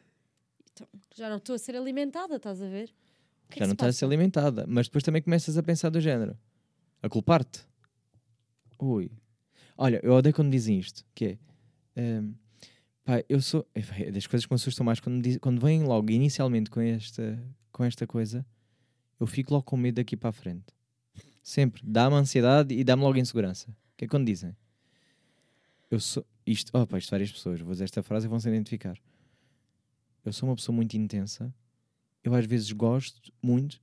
Então, 0.73 0.89
já 1.15 1.29
não 1.29 1.37
estou 1.37 1.55
a 1.55 1.59
ser 1.59 1.77
alimentada, 1.77 2.37
estás 2.37 2.63
a 2.63 2.67
ver? 2.67 2.95
O 3.45 3.53
que 3.53 3.59
é 3.59 3.61
já 3.61 3.65
que 3.65 3.67
não 3.67 3.73
estás 3.73 3.95
a 3.95 3.99
ser 3.99 4.05
alimentada. 4.07 4.65
Mas 4.67 4.87
depois 4.87 5.05
também 5.05 5.21
começas 5.21 5.59
a 5.59 5.63
pensar 5.63 5.91
do 5.91 6.01
género. 6.01 6.39
A 7.03 7.09
culpar-te. 7.09 7.67
Ui. 8.79 9.11
Olha, 9.77 10.01
eu 10.03 10.13
odeio 10.15 10.35
quando 10.35 10.51
dizem 10.51 10.79
isto. 10.79 11.05
Que 11.15 11.39
é... 11.97 12.23
pá, 13.05 13.23
eu 13.29 13.43
sou... 13.43 13.67
É 13.75 14.11
das 14.11 14.27
coisas 14.27 14.47
que 14.47 14.53
me 14.53 14.55
assustam 14.55 14.87
mais. 14.87 15.01
Quando, 15.01 15.21
diz- 15.23 15.37
quando 15.39 15.61
vêm 15.61 15.83
logo 15.83 16.11
inicialmente 16.11 16.71
com 16.71 16.81
esta, 16.81 17.39
com 17.71 17.85
esta 17.85 18.07
coisa, 18.07 18.47
eu 19.19 19.27
fico 19.27 19.53
logo 19.53 19.65
com 19.65 19.77
medo 19.77 19.97
daqui 19.97 20.17
para 20.17 20.31
a 20.31 20.33
frente. 20.33 20.73
Sempre. 21.43 21.83
Dá-me 21.85 22.17
ansiedade 22.17 22.75
e 22.75 22.85
dá-me 22.85 23.03
logo 23.03 23.19
insegurança. 23.19 23.75
Que 23.97 24.05
é 24.05 24.09
quando 24.09 24.27
dizem... 24.27 24.57
Eu 25.91 25.99
sou... 26.01 26.25
Isto... 26.47 26.73
Pá, 26.87 26.99
isto 26.99 27.11
várias 27.11 27.33
pessoas. 27.33 27.61
Vou 27.61 27.73
dizer 27.73 27.85
esta 27.85 28.03
frase 28.03 28.27
e 28.27 28.29
vão 28.29 28.39
se 28.39 28.49
identificar. 28.49 28.97
Eu 30.25 30.33
sou 30.33 30.49
uma 30.49 30.57
pessoa 30.57 30.75
muito 30.75 30.97
intensa 30.97 31.53
eu 32.23 32.35
às 32.35 32.47
vezes 32.47 32.71
gosto 32.73 33.33
muito 33.43 33.81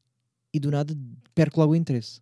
e 0.53 0.59
do 0.59 0.71
nada 0.71 0.95
perco 1.33 1.59
logo 1.59 1.73
o 1.73 1.75
interesse. 1.75 2.21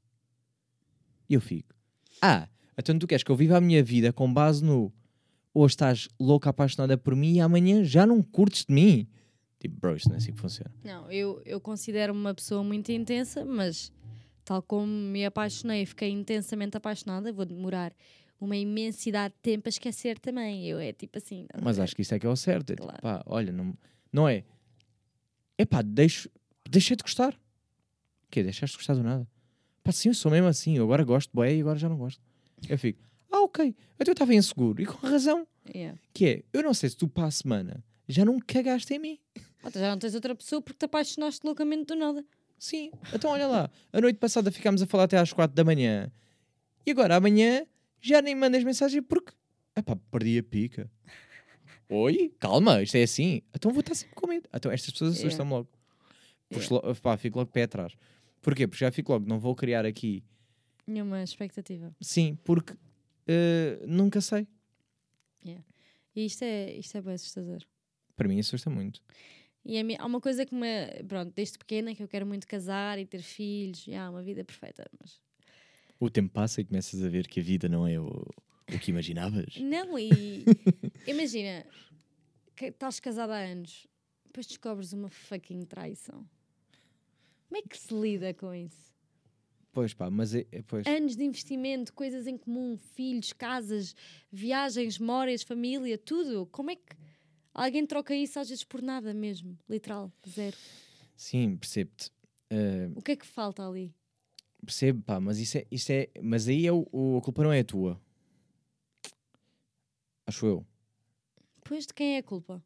E 1.29 1.33
eu 1.33 1.41
fico, 1.41 1.73
ah, 2.21 2.47
então 2.77 2.97
tu 2.97 3.07
queres 3.07 3.23
que 3.23 3.31
eu 3.31 3.35
viva 3.35 3.57
a 3.57 3.61
minha 3.61 3.83
vida 3.83 4.13
com 4.13 4.31
base 4.31 4.63
no 4.63 4.93
ou 5.53 5.65
estás 5.65 6.07
louca 6.19 6.49
apaixonada 6.49 6.97
por 6.97 7.15
mim 7.15 7.35
e 7.35 7.39
amanhã 7.39 7.83
já 7.83 8.05
não 8.05 8.21
curtes 8.21 8.65
de 8.65 8.73
mim? 8.73 9.07
Tipo, 9.59 9.79
bro, 9.79 9.95
isto 9.95 10.09
não 10.09 10.15
é 10.15 10.17
assim 10.17 10.33
que 10.33 10.39
funciona. 10.39 10.71
Não, 10.83 11.09
eu, 11.11 11.41
eu 11.45 11.59
considero-me 11.61 12.19
uma 12.19 12.33
pessoa 12.33 12.63
muito 12.63 12.91
intensa, 12.91 13.45
mas 13.45 13.91
tal 14.45 14.61
como 14.61 14.85
me 14.87 15.25
apaixonei 15.25 15.81
e 15.81 15.85
fiquei 15.85 16.09
intensamente 16.09 16.77
apaixonada, 16.77 17.33
vou 17.33 17.45
demorar 17.45 17.93
uma 18.39 18.55
imensidade 18.55 19.33
de 19.33 19.39
tempo 19.41 19.67
a 19.67 19.69
esquecer 19.69 20.19
também. 20.19 20.65
Eu 20.67 20.79
é 20.79 20.93
tipo 20.93 21.17
assim. 21.17 21.47
Mas 21.61 21.79
acho 21.79 21.95
que 21.95 22.01
isso 22.03 22.13
é 22.13 22.19
que 22.19 22.25
é 22.25 22.29
o 22.29 22.35
certo. 22.35 22.71
É 22.71 22.75
tipo, 22.75 22.87
Claro. 22.87 23.01
pá, 23.01 23.23
olha, 23.25 23.51
não, 23.51 23.75
não 24.13 24.29
é. 24.29 24.43
É 25.57 25.65
pá, 25.65 25.81
deixo, 25.81 26.29
deixei 26.69 26.95
de 26.95 27.01
gostar. 27.03 27.33
O 27.33 28.29
quê? 28.29 28.43
Deixaste 28.43 28.75
de 28.75 28.77
gostar 28.77 28.93
do 28.93 29.03
nada? 29.03 29.27
Pá, 29.83 29.91
sim, 29.91 30.09
eu 30.09 30.13
sou 30.13 30.31
mesmo 30.31 30.47
assim. 30.47 30.77
Eu 30.77 30.83
agora 30.83 31.03
gosto, 31.03 31.31
boé, 31.33 31.55
e 31.55 31.61
agora 31.61 31.79
já 31.79 31.89
não 31.89 31.97
gosto. 31.97 32.21
Eu 32.69 32.77
fico, 32.77 33.01
ah, 33.31 33.41
ok. 33.41 33.67
Então 33.95 34.11
eu 34.11 34.13
estava 34.13 34.33
inseguro. 34.33 34.81
E 34.81 34.85
com 34.85 35.05
razão. 35.07 35.47
Yeah. 35.73 35.97
Que 36.13 36.25
é, 36.25 36.43
eu 36.53 36.61
não 36.61 36.73
sei 36.73 36.89
se 36.89 36.97
tu 36.97 37.07
para 37.07 37.25
a 37.27 37.31
semana 37.31 37.83
já 38.07 38.23
não 38.23 38.39
cagaste 38.39 38.93
em 38.93 38.99
mim. 38.99 39.19
Já 39.73 39.89
não 39.89 39.97
tens 39.97 40.13
outra 40.13 40.35
pessoa 40.35 40.61
porque 40.61 40.77
te 40.77 40.85
apaixonaste 40.85 41.41
loucamente 41.43 41.85
do 41.85 41.95
nada. 41.95 42.23
Sim. 42.57 42.91
Então 43.13 43.31
olha 43.31 43.47
lá. 43.47 43.69
A 43.91 44.01
noite 44.01 44.17
passada 44.17 44.51
ficámos 44.51 44.81
a 44.81 44.87
falar 44.87 45.03
até 45.05 45.17
às 45.17 45.31
quatro 45.33 45.55
da 45.55 45.63
manhã. 45.63 46.11
E 46.85 46.91
agora 46.91 47.15
amanhã 47.15 47.65
já 48.01 48.21
nem 48.21 48.35
mandas 48.35 48.63
mensagem 48.63 49.01
porque. 49.01 49.33
Epá, 49.75 49.95
perdi 50.11 50.37
a 50.39 50.43
pica. 50.43 50.89
Oi? 51.89 52.33
Calma, 52.39 52.81
isto 52.81 52.95
é 52.95 53.03
assim. 53.03 53.41
Então 53.53 53.71
vou 53.71 53.81
estar 53.81 53.93
sempre 53.95 54.15
com 54.15 54.27
medo. 54.27 54.47
Então 54.53 54.71
estas 54.71 54.91
pessoas 54.91 55.15
Yeah. 55.15 55.27
assustam-me 55.27 55.51
logo. 55.51 55.69
Puxo 56.49 56.73
lo- 56.75 56.95
pá, 56.95 57.17
fico 57.17 57.37
logo 57.39 57.51
pé 57.51 57.63
atrás. 57.63 57.93
Porquê? 58.41 58.67
Porque 58.67 58.83
já 58.85 58.91
fico 58.91 59.11
logo, 59.11 59.27
não 59.27 59.39
vou 59.39 59.55
criar 59.55 59.85
aqui. 59.85 60.23
Nenhuma 60.87 61.21
expectativa. 61.23 61.95
Sim, 61.99 62.37
porque 62.43 62.73
eh, 63.27 63.79
nunca 63.87 64.21
sei. 64.21 64.47
E 66.17 66.25
isto 66.25 66.43
é, 66.43 66.71
isto 66.73 66.97
é 66.97 67.01
bem 67.01 67.13
assustador. 67.15 67.59
Para 68.15 68.29
mim 68.29 68.39
assusta 68.39 68.69
muito. 68.69 69.01
E 69.65 69.81
mim, 69.83 69.95
há 69.97 70.05
uma 70.05 70.21
coisa 70.21 70.45
que 70.45 70.53
me. 70.53 71.03
Pronto, 71.07 71.33
desde 71.35 71.57
pequena 71.57 71.95
que 71.95 72.03
eu 72.03 72.07
quero 72.07 72.25
muito 72.25 72.47
casar 72.47 72.99
e 72.99 73.05
ter 73.05 73.21
filhos. 73.21 73.87
E 73.87 73.95
há 73.95 74.09
uma 74.09 74.21
vida 74.21 74.43
perfeita. 74.43 74.85
Mas 74.99 75.19
O 75.99 76.09
tempo 76.09 76.31
passa 76.31 76.61
e 76.61 76.65
começas 76.65 77.01
a 77.03 77.09
ver 77.09 77.27
que 77.27 77.39
a 77.39 77.43
vida 77.43 77.67
não 77.67 77.87
é 77.87 77.99
o, 77.99 78.07
o 78.71 78.79
que 78.79 78.91
imaginavas. 78.91 79.55
Não, 79.59 79.97
e 79.97 80.45
imagina, 81.07 81.65
que 82.55 82.65
estás 82.65 82.99
casada 82.99 83.33
há 83.35 83.39
anos, 83.39 83.87
depois 84.25 84.45
descobres 84.45 84.93
uma 84.93 85.09
fucking 85.09 85.63
traição. 85.65 86.27
Como 87.47 87.57
é 87.57 87.61
que 87.67 87.77
se 87.77 87.93
lida 87.93 88.33
com 88.33 88.53
isso? 88.53 88.93
Pois 89.71 89.93
pá, 89.93 90.09
mas 90.09 90.33
é, 90.35 90.45
é- 90.51 90.61
pois. 90.61 90.85
Anos 90.85 91.15
de 91.15 91.23
investimento, 91.23 91.91
coisas 91.91 92.27
em 92.27 92.37
comum, 92.37 92.77
filhos, 92.77 93.33
casas, 93.33 93.95
viagens, 94.31 94.99
memórias, 94.99 95.41
família, 95.43 95.97
tudo. 95.97 96.45
Como 96.51 96.69
é 96.71 96.75
que 96.75 96.95
alguém 97.55 97.85
troca 97.87 98.13
isso 98.15 98.37
às 98.39 98.49
vezes 98.49 98.63
por 98.63 98.81
nada 98.81 99.13
mesmo? 99.13 99.57
Literal, 99.67 100.11
zero. 100.29 100.55
Sim, 101.15 101.57
percebo-te. 101.57 102.11
Eh, 102.49 102.89
O 102.95 103.01
que 103.01 103.13
é 103.13 103.15
que 103.15 103.25
falta 103.25 103.67
ali? 103.67 103.93
percebo, 104.63 105.01
pá, 105.03 105.19
mas 105.19 105.37
isso 105.39 105.57
é, 105.59 105.65
isso 105.71 105.91
é. 105.91 106.09
Mas 106.21 106.47
aí 106.47 106.65
é 106.67 106.71
o, 106.71 106.87
o- 106.91 107.17
a 107.17 107.21
culpa 107.21 107.43
não 107.43 107.53
é 107.53 107.59
a 107.59 107.63
tua. 107.63 107.99
Acho 110.27 110.45
eu. 110.47 110.65
Depois 111.63 111.85
de 111.85 111.93
quem 111.93 112.15
é 112.15 112.17
a 112.19 112.23
culpa? 112.23 112.63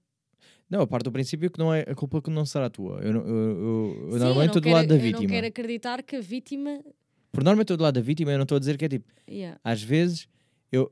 Não, 0.70 0.82
a 0.82 0.88
parte 0.88 1.04
do 1.06 1.12
princípio 1.12 1.48
é 1.48 1.50
que 1.50 1.60
não 1.60 1.74
é 1.74 1.82
a 1.82 1.96
culpa 1.96 2.22
que 2.22 2.30
não 2.30 2.46
será 2.46 2.70
tua. 2.70 3.00
Eu, 3.02 3.12
eu, 3.14 3.28
eu- 3.28 4.04
eu 4.08 4.12
Sim, 4.14 4.20
normalmente 4.20 4.48
estou 4.50 4.62
do 4.62 4.70
lado 4.70 4.88
da 4.88 4.96
Eu 4.96 4.98
não 5.00 5.04
vítima. 5.12 5.30
quero 5.30 5.48
acreditar 5.48 6.04
que 6.04 6.16
a 6.16 6.22
vítima. 6.22 6.84
Por 7.32 7.44
norma 7.44 7.62
estou 7.64 7.76
do 7.78 7.84
lado 7.84 7.96
da 7.96 8.02
vítima, 8.02 8.32
eu 8.32 8.38
não 8.38 8.44
estou 8.44 8.56
a 8.56 8.60
dizer 8.60 8.78
que 8.78 8.86
é 8.86 8.90
tipo. 8.90 9.06
Yeah. 9.30 9.60
Às 9.64 9.82
vezes, 9.84 10.28
eu, 10.72 10.92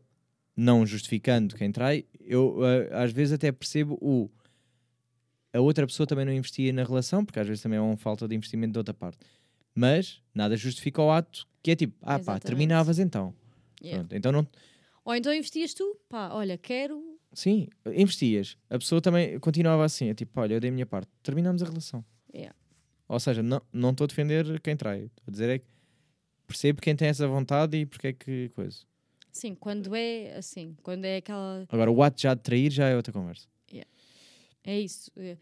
não 0.57 0.83
justificando 0.87 1.55
quem 1.55 1.71
trai, 1.71 2.03
eu 2.19 2.65
eh, 2.65 2.89
às 2.91 3.11
vezes 3.11 3.33
até 3.33 3.51
percebo 3.51 3.95
o. 4.01 4.27
A 5.53 5.61
outra 5.61 5.85
pessoa 5.85 6.07
também 6.07 6.25
não 6.25 6.33
investia 6.33 6.73
na 6.73 6.83
relação, 6.83 7.23
porque 7.23 7.39
às 7.39 7.47
vezes 7.47 7.61
também 7.61 7.77
é 7.77 7.81
uma 7.81 7.95
falta 7.95 8.27
de 8.27 8.35
investimento 8.35 8.73
da 8.73 8.79
outra 8.79 8.93
parte. 8.93 9.19
Mas 9.73 10.21
nada 10.33 10.57
justifica 10.57 11.01
o 11.01 11.11
ato 11.11 11.47
que 11.61 11.71
é 11.71 11.75
tipo, 11.75 11.95
ah 12.01 12.05
pá, 12.05 12.19
Exatamente. 12.19 12.45
terminavas 12.45 12.97
então. 12.97 13.33
Yeah. 13.81 13.99
Pronto, 13.99 14.15
então 14.15 14.31
não. 14.31 14.47
Ou 15.05 15.15
então 15.15 15.33
investias 15.33 15.73
tu, 15.73 15.97
pá, 16.09 16.29
olha, 16.33 16.57
quero. 16.57 17.01
Sim, 17.33 17.67
investias. 17.93 18.57
A 18.69 18.79
pessoa 18.79 18.99
também 18.99 19.39
continuava 19.39 19.85
assim, 19.85 20.09
é 20.09 20.13
tipo, 20.13 20.39
olha, 20.39 20.55
eu 20.55 20.59
dei 20.59 20.69
a 20.69 20.73
minha 20.73 20.85
parte, 20.85 21.09
terminamos 21.21 21.61
a 21.61 21.65
relação. 21.65 22.03
Yeah. 22.33 22.55
Ou 23.07 23.19
seja, 23.19 23.43
não 23.43 23.61
não 23.71 23.91
estou 23.91 24.05
a 24.05 24.07
defender 24.07 24.59
quem 24.61 24.75
trai. 24.75 25.03
Estou 25.03 25.23
a 25.27 25.31
dizer 25.31 25.49
é 25.49 25.59
que 25.59 25.65
percebo 26.47 26.81
quem 26.81 26.95
tem 26.95 27.07
essa 27.07 27.27
vontade 27.27 27.77
e 27.77 27.85
porque 27.85 28.07
é 28.07 28.13
que 28.13 28.49
coisa. 28.49 28.79
Sim, 29.37 29.53
quando 29.55 29.95
é 29.95 30.35
assim, 30.35 30.75
quando 30.81 31.05
é 31.05 31.17
aquela. 31.17 31.65
Agora, 31.69 31.91
o 31.91 32.01
ato 32.01 32.19
já 32.21 32.33
de 32.33 32.41
trair 32.41 32.71
já 32.71 32.87
é 32.87 32.95
outra 32.95 33.13
conversa. 33.13 33.47
É 34.63 34.77
isso. 34.81 35.09
é 35.15 35.37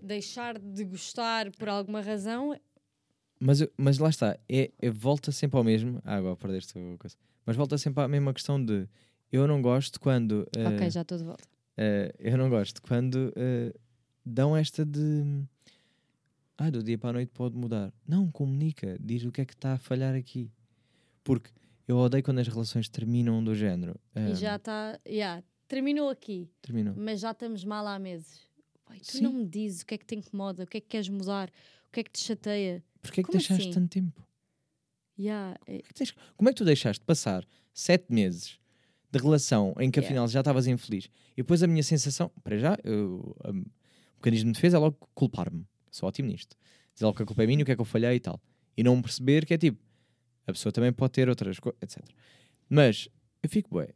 deixar 0.00 0.58
de 0.58 0.84
gostar 0.84 1.50
por 1.50 1.68
alguma 1.68 2.00
razão. 2.00 2.58
Mas, 3.38 3.60
eu- 3.60 3.70
mas 3.76 3.98
lá 3.98 4.08
está, 4.08 4.38
é, 4.48 4.70
é- 4.78 4.90
volta 4.90 5.30
sempre 5.32 5.58
ao 5.58 5.64
mesmo. 5.64 6.00
Ah, 6.02 6.16
agora 6.16 6.34
perdeste 6.36 6.78
a 6.78 6.96
coisa. 6.96 7.14
Mas 7.44 7.56
volta 7.56 7.76
sempre 7.76 8.02
à 8.02 8.08
mesma 8.08 8.32
questão 8.32 8.62
de 8.64 8.88
eu 9.30 9.46
não 9.46 9.60
gosto 9.60 10.00
quando. 10.00 10.46
eh, 10.56 10.66
Ok, 10.68 10.88
já 10.90 11.02
estou 11.02 11.18
de 11.18 11.24
volta. 11.24 11.44
eh, 11.76 12.14
eu 12.18 12.38
não 12.38 12.48
gosto 12.48 12.80
quando 12.80 13.30
eh, 13.36 13.74
dão 14.24 14.56
esta 14.56 14.84
de. 14.86 15.44
Ah, 16.56 16.70
do 16.70 16.82
dia 16.82 16.96
para 16.96 17.10
a 17.10 17.12
noite 17.14 17.30
pode 17.34 17.54
mudar. 17.56 17.92
Não, 18.06 18.30
comunica, 18.30 18.96
diz 19.00 19.24
o 19.24 19.32
que 19.32 19.40
é 19.42 19.44
que 19.44 19.54
está 19.54 19.74
a 19.74 19.78
falhar 19.78 20.14
aqui. 20.14 20.50
Porque 21.24 21.50
eu 21.90 21.96
odeio 21.98 22.22
quando 22.22 22.38
as 22.38 22.48
relações 22.48 22.88
terminam 22.88 23.42
do 23.42 23.54
género. 23.54 23.98
E 24.14 24.18
eh, 24.32 24.34
já 24.34 24.56
está. 24.56 24.98
Yeah, 25.06 25.42
terminou 25.68 26.08
aqui, 26.08 26.50
Terminam. 26.62 26.94
mas 26.96 27.20
já 27.20 27.30
estamos 27.32 27.64
mal 27.64 27.86
há 27.86 27.98
meses. 27.98 28.40
Pai, 28.84 28.98
tu 29.00 29.12
Sim. 29.12 29.22
não 29.22 29.32
me 29.32 29.44
dizes 29.46 29.82
o 29.82 29.86
que 29.86 29.94
é 29.94 29.98
que 29.98 30.04
te 30.06 30.14
incomoda, 30.14 30.64
o 30.64 30.66
que 30.66 30.78
é 30.78 30.80
que 30.80 30.88
queres 30.88 31.08
mudar, 31.08 31.48
o 31.88 31.92
que 31.92 32.00
é 32.00 32.02
que 32.04 32.10
te 32.10 32.20
chateia. 32.20 32.82
Porquê 33.02 33.20
é 33.20 33.22
que 33.22 33.26
Como 33.28 33.38
deixaste 33.38 33.62
assim? 33.62 33.72
tanto 33.72 33.88
tempo? 33.90 34.26
Yeah, 35.18 35.56
é- 35.66 35.78
Porquê 35.78 35.88
que 35.88 35.94
tens- 35.94 36.14
Como 36.36 36.48
é 36.48 36.52
que 36.52 36.58
tu 36.58 36.64
deixaste 36.64 37.04
passar 37.04 37.44
sete 37.72 38.12
meses 38.12 38.58
de 39.12 39.18
relação 39.18 39.74
em 39.78 39.90
que 39.90 39.98
Yeah. 40.00 40.06
afinal 40.08 40.28
já 40.28 40.40
estavas 40.40 40.66
infeliz 40.66 41.10
e 41.36 41.36
depois 41.42 41.62
a 41.62 41.66
minha 41.66 41.82
sensação, 41.82 42.30
para 42.42 42.56
já, 42.58 42.76
eu, 42.84 43.36
um, 43.44 43.60
o 43.60 43.64
mecanismo 44.16 44.50
de 44.52 44.54
defesa 44.56 44.76
é 44.76 44.80
logo 44.80 44.96
culpar-me. 45.14 45.66
Sou 45.90 46.08
ótimo 46.08 46.28
nisto. 46.28 46.56
Dizer 46.94 47.04
logo 47.06 47.16
que 47.16 47.22
a 47.22 47.26
culpa 47.26 47.42
é 47.42 47.46
minha, 47.46 47.62
o 47.62 47.66
que 47.66 47.72
é 47.72 47.74
que 47.74 47.80
eu 47.80 47.84
falhei 47.84 48.14
e 48.16 48.20
tal. 48.20 48.40
E 48.76 48.82
não 48.82 49.00
perceber 49.02 49.44
que 49.46 49.54
é 49.54 49.58
tipo, 49.58 49.78
a 50.50 50.52
pessoa 50.52 50.72
também 50.72 50.92
pode 50.92 51.12
ter 51.12 51.28
outras 51.28 51.58
coisas, 51.58 51.80
etc. 51.82 52.04
Mas 52.68 53.08
eu 53.42 53.48
fico, 53.48 53.70
bué, 53.70 53.88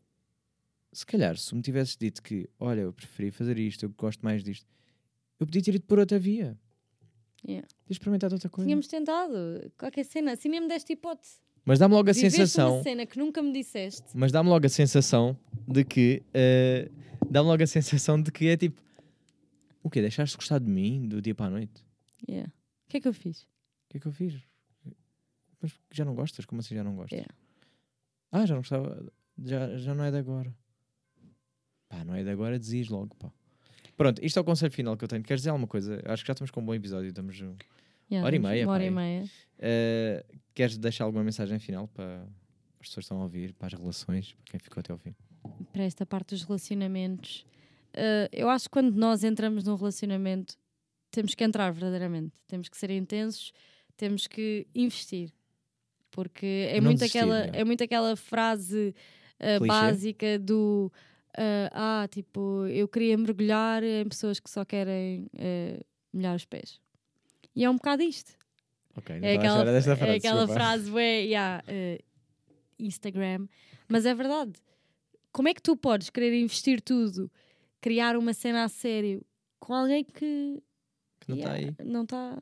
se 0.93 1.05
calhar 1.05 1.37
se 1.37 1.55
me 1.55 1.63
tivesses 1.63 1.97
dito 1.97 2.23
que, 2.23 2.49
olha, 2.59 2.81
eu 2.83 2.93
preferi 2.93 3.31
fazer 3.31 3.59
isto, 3.59 3.85
eu 3.85 3.91
gosto 3.91 4.21
mais 4.23 4.43
disto, 4.43 4.67
eu 5.39 5.47
podia 5.47 5.63
ter 5.63 5.75
ido 5.75 5.85
por 5.85 5.99
outra 5.99 6.19
via. 6.19 6.59
Yeah. 7.47 7.67
Ter 7.85 7.93
experimentado 7.93 8.35
outra 8.35 8.49
coisa. 8.49 8.67
Tínhamos 8.67 8.87
tentado 8.87 9.35
qualquer 9.79 10.05
cena, 10.05 10.33
assim 10.33 10.49
nem 10.49 10.61
me 10.63 10.69
deste 10.69 10.95
hipótese. 10.95 11.35
Mas 11.65 11.79
dá-me 11.79 11.95
logo 11.95 12.09
a 12.11 12.13
Viveste 12.13 12.37
sensação. 12.39 12.77
uma 12.77 12.83
cena 12.83 13.07
que 13.07 13.19
nunca 13.19 13.43
me 13.43 13.53
disseste. 13.53 14.05
Mas 14.15 14.31
dá-me 14.33 14.49
logo 14.51 14.65
a 14.67 14.69
sensação 14.69 15.37
de 15.67 15.85
que. 15.85 16.23
eh, 16.33 16.91
dá-me 17.31 17.49
logo 17.49 17.63
a 17.63 17.67
sensação 17.67 18.21
de 18.21 18.31
que 18.31 18.47
é 18.49 18.57
tipo. 18.57 18.83
O 19.83 19.91
quê? 19.91 20.01
Deixaste 20.01 20.33
de 20.35 20.39
gostar 20.39 20.59
de 20.59 20.71
mim 20.71 21.07
do 21.09 21.21
dia 21.21 21.35
para 21.35 21.47
a 21.47 21.51
noite? 21.51 21.85
Yeah. 22.29 22.51
O 22.87 22.91
que 22.91 22.97
é 22.99 23.01
que 23.01 23.09
eu 23.09 23.13
fiz? 23.15 23.43
O 23.43 23.47
que 23.91 23.97
é 23.97 24.01
que 24.01 24.07
eu 24.07 24.13
fiz? 24.13 24.35
Mas 25.65 25.81
já 25.91 26.05
não 26.05 26.15
gostas? 26.15 26.45
Como 26.45 26.61
assim 26.61 26.75
já 26.75 26.85
não 26.85 26.95
gostas? 26.95 27.19
Yeah. 27.19 27.35
Ah, 28.31 28.47
já 28.47 28.55
não 28.55 28.61
gostava. 28.61 29.13
Já, 29.43 29.77
já 29.79 29.95
não 29.95 30.05
é 30.05 30.11
de 30.11 30.19
agora. 30.19 30.55
Pá, 31.89 32.05
não 32.05 32.15
é 32.15 32.23
de 32.23 32.31
agora, 32.31 32.59
dizes 32.59 32.89
logo, 32.89 33.15
pá. 33.17 33.31
Pronto, 33.97 34.25
isto 34.25 34.39
é 34.39 34.43
o 34.43 34.45
conselho 34.45 34.73
final 34.73 34.97
que 34.97 35.05
eu 35.05 35.09
tenho. 35.09 35.23
Queres 35.23 35.41
dizer 35.43 35.51
alguma 35.51 35.69
coisa? 35.69 36.03
Acho 36.07 36.23
que 36.23 36.29
já 36.29 36.33
estamos 36.33 36.51
com 36.51 36.61
um 36.61 36.65
bom 36.65 36.75
episódio. 36.75 37.09
Estamos. 37.09 37.41
uh, 37.41 37.55
Yeah, 38.11 38.27
Hora 38.27 38.37
e 38.37 38.39
meia, 38.39 38.67
Uma 38.67 38.73
hora 38.75 38.85
e 38.85 38.89
aí. 38.89 38.95
meia. 38.95 39.25
eh, 39.59 40.25
queres 40.55 40.77
deixar 40.77 41.05
alguma 41.05 41.25
mensagem 41.25 41.59
final 41.59 41.89
para 41.89 42.23
as 42.79 42.89
pessoas 42.89 42.95
que 42.97 43.01
estão 43.01 43.21
a 43.21 43.23
ouvir, 43.23 43.55
para 43.55 43.69
as 43.69 43.73
relações, 43.73 44.35
para 44.35 44.51
quem 44.51 44.61
ficou 44.61 44.81
até 44.81 44.93
ao 44.93 44.99
fim? 44.99 45.15
para 45.73 45.83
esta 45.85 46.05
parte 46.05 46.31
dos 46.35 46.43
relacionamentos. 46.43 47.47
Uh, 47.97 48.29
eu 48.33 48.49
acho 48.51 48.65
que 48.65 48.71
quando 48.71 48.95
nós 48.95 49.25
entramos 49.25 49.65
num 49.65 49.75
relacionamento, 49.75 50.55
temos 51.11 51.35
que 51.35 51.43
entrar 51.45 51.71
verdadeiramente. 51.73 52.35
Temos 52.47 52.69
que 52.69 52.77
ser 52.77 52.91
intensos, 52.91 53.53
temos 53.97 54.27
que 54.27 54.67
investir. 54.75 55.33
Porque 56.15 56.69
é, 56.71 56.77
Não 56.77 56.85
muito, 56.85 56.99
desistir, 56.99 57.19
aquela, 57.19 57.45
é. 57.47 57.51
é 57.55 57.65
muito 57.65 57.83
aquela 57.83 58.15
frase 58.15 58.95
uh, 59.41 59.67
básica 59.67 60.39
do 60.39 60.93
uh, 61.37 61.71
ah, 61.73 62.09
tipo, 62.09 62.67
eu 62.69 62.87
queria 62.87 63.19
mergulhar 63.19 63.83
em 63.83 64.09
pessoas 64.09 64.39
que 64.39 64.49
só 64.49 64.65
querem 64.65 65.27
uh, 65.35 65.85
molhar 66.13 66.37
os 66.37 66.45
pés. 66.45 66.81
E 67.57 67.65
é 67.65 67.69
um 67.69 67.75
bocado 67.75 68.03
isto. 68.05 68.33
É 69.23 69.35
aquela, 69.35 69.65
desta 69.65 69.93
é 69.93 69.97
frase, 69.97 70.17
aquela 70.19 70.47
desculpa. 70.47 70.55
frase, 70.55 70.91
ué, 70.93 71.23
yeah, 71.23 71.65
eh, 71.67 71.99
Instagram. 72.79 73.49
Mas 73.89 74.07
é 74.07 74.15
verdade. 74.15 74.53
Como 75.33 75.49
é 75.49 75.55
que 75.55 75.61
tu 75.61 75.77
podes 75.77 76.11
querer 76.11 76.33
investir 76.41 76.81
tudo, 76.81 77.29
criar 77.81 78.17
uma 78.17 78.33
cena 78.33 78.63
a 78.63 78.69
sério 78.69 79.21
com 79.59 79.75
alguém 79.75 80.05
que 80.05 80.63
Que 81.19 81.29
não 81.29 81.37
está 81.39 81.55
yeah, 81.57 81.75
aí. 81.81 81.87
não 81.89 82.03
está. 82.05 82.41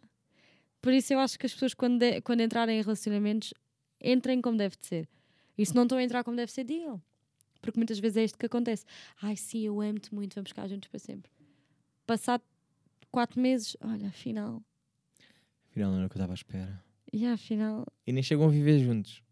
Por 0.83 0.93
isso 0.93 1.15
eu 1.15 1.21
acho 1.21 1.39
que 1.39 1.47
as 1.47 1.53
pessoas, 1.53 1.73
quando, 1.73 1.99
de- 1.99 2.21
quando 2.21 2.43
entrarem 2.43 2.79
em 2.79 2.83
relacionamentos, 2.83 3.55
entrem 4.03 4.41
como 4.41 4.57
deve 4.57 4.77
de 4.77 4.87
ser. 4.87 5.09
E 5.57 5.65
se 5.65 5.75
não 5.75 5.83
estão 5.85 5.99
a 5.99 6.03
entrar 6.03 6.25
como 6.25 6.37
deve 6.37 6.51
ser, 6.51 6.65
digam. 6.65 7.01
Porque 7.61 7.79
muitas 7.79 7.99
vezes 7.99 8.17
é 8.17 8.25
isto 8.25 8.39
que 8.39 8.47
acontece. 8.47 8.85
Ai, 9.21 9.37
sim, 9.37 9.61
eu 9.61 9.81
amo-te 9.81 10.13
muito, 10.15 10.35
vamos 10.35 10.51
ficar 10.51 10.67
juntos 10.69 10.89
para 10.89 10.99
sempre. 10.99 11.31
Passado 12.07 12.43
quatro 13.11 13.41
meses, 13.41 13.77
olha, 13.81 14.09
afinal. 14.09 14.63
Afinal, 15.71 15.91
não 15.91 15.99
era 15.99 16.07
o 16.07 16.11
que 16.11 16.17
eu 16.17 16.19
estava 16.19 16.33
à 16.33 16.35
espera. 16.35 16.83
E 17.13 17.27
afinal, 17.27 17.87
E 18.07 18.13
nem 18.13 18.23
chegam 18.23 18.47
a 18.47 18.51
viver 18.51 18.79
juntos. 18.81 19.23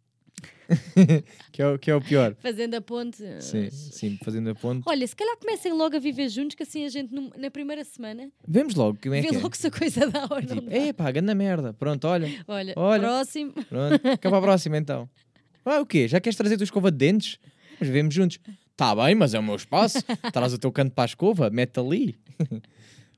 que, 1.52 1.62
é 1.62 1.66
o, 1.68 1.78
que 1.78 1.90
é 1.90 1.94
o 1.94 2.00
pior. 2.00 2.34
fazendo 2.40 2.74
a 2.74 2.80
ponte. 2.80 3.18
Sim, 3.40 3.70
sim, 3.70 4.18
fazendo 4.24 4.50
a 4.50 4.54
ponte. 4.54 4.82
Olha, 4.86 5.06
se 5.06 5.14
calhar 5.16 5.36
comecem 5.38 5.72
logo 5.72 5.96
a 5.96 5.98
viver 5.98 6.28
juntos, 6.28 6.54
que 6.54 6.62
assim 6.62 6.84
a 6.84 6.88
gente 6.88 7.12
num- 7.14 7.30
na 7.36 7.50
primeira 7.50 7.82
semana 7.84 8.30
Vemos 8.46 8.74
logo 8.74 8.98
como 9.02 9.14
é 9.14 9.20
vê 9.20 9.28
que 9.28 9.34
é. 9.36 9.38
logo 9.38 9.56
se 9.56 9.66
a 9.66 9.70
coisa 9.70 10.08
dá 10.08 10.22
ou 10.30 10.40
não 10.40 10.46
Tipo, 10.56 10.70
dá. 10.70 10.76
é 10.76 10.92
pá, 10.92 11.10
grande 11.10 11.34
merda. 11.34 11.72
Pronto, 11.74 12.06
olha. 12.06 12.28
Olha, 12.46 12.72
olha. 12.76 13.00
próximo. 13.02 13.52
Pronto, 13.52 14.08
acaba 14.08 14.38
a 14.38 14.42
próxima 14.42 14.76
então. 14.78 15.08
Ah, 15.62 15.78
o 15.80 15.86
quê? 15.86 16.08
Já 16.08 16.18
queres 16.20 16.36
trazer 16.38 16.54
a 16.54 16.56
tua 16.58 16.64
escova 16.64 16.90
de 16.90 16.96
dentes? 16.96 17.38
Mas 17.78 17.86
vivemos 17.86 18.14
juntos. 18.14 18.38
Tá 18.76 18.96
bem, 18.96 19.14
mas 19.14 19.34
é 19.34 19.38
o 19.38 19.42
meu 19.42 19.54
espaço. 19.56 19.98
Traz 20.32 20.54
o 20.54 20.58
teu 20.58 20.72
canto 20.72 20.92
para 20.94 21.04
a 21.04 21.06
escova, 21.06 21.50
mete 21.50 21.78
ali. 21.78 22.18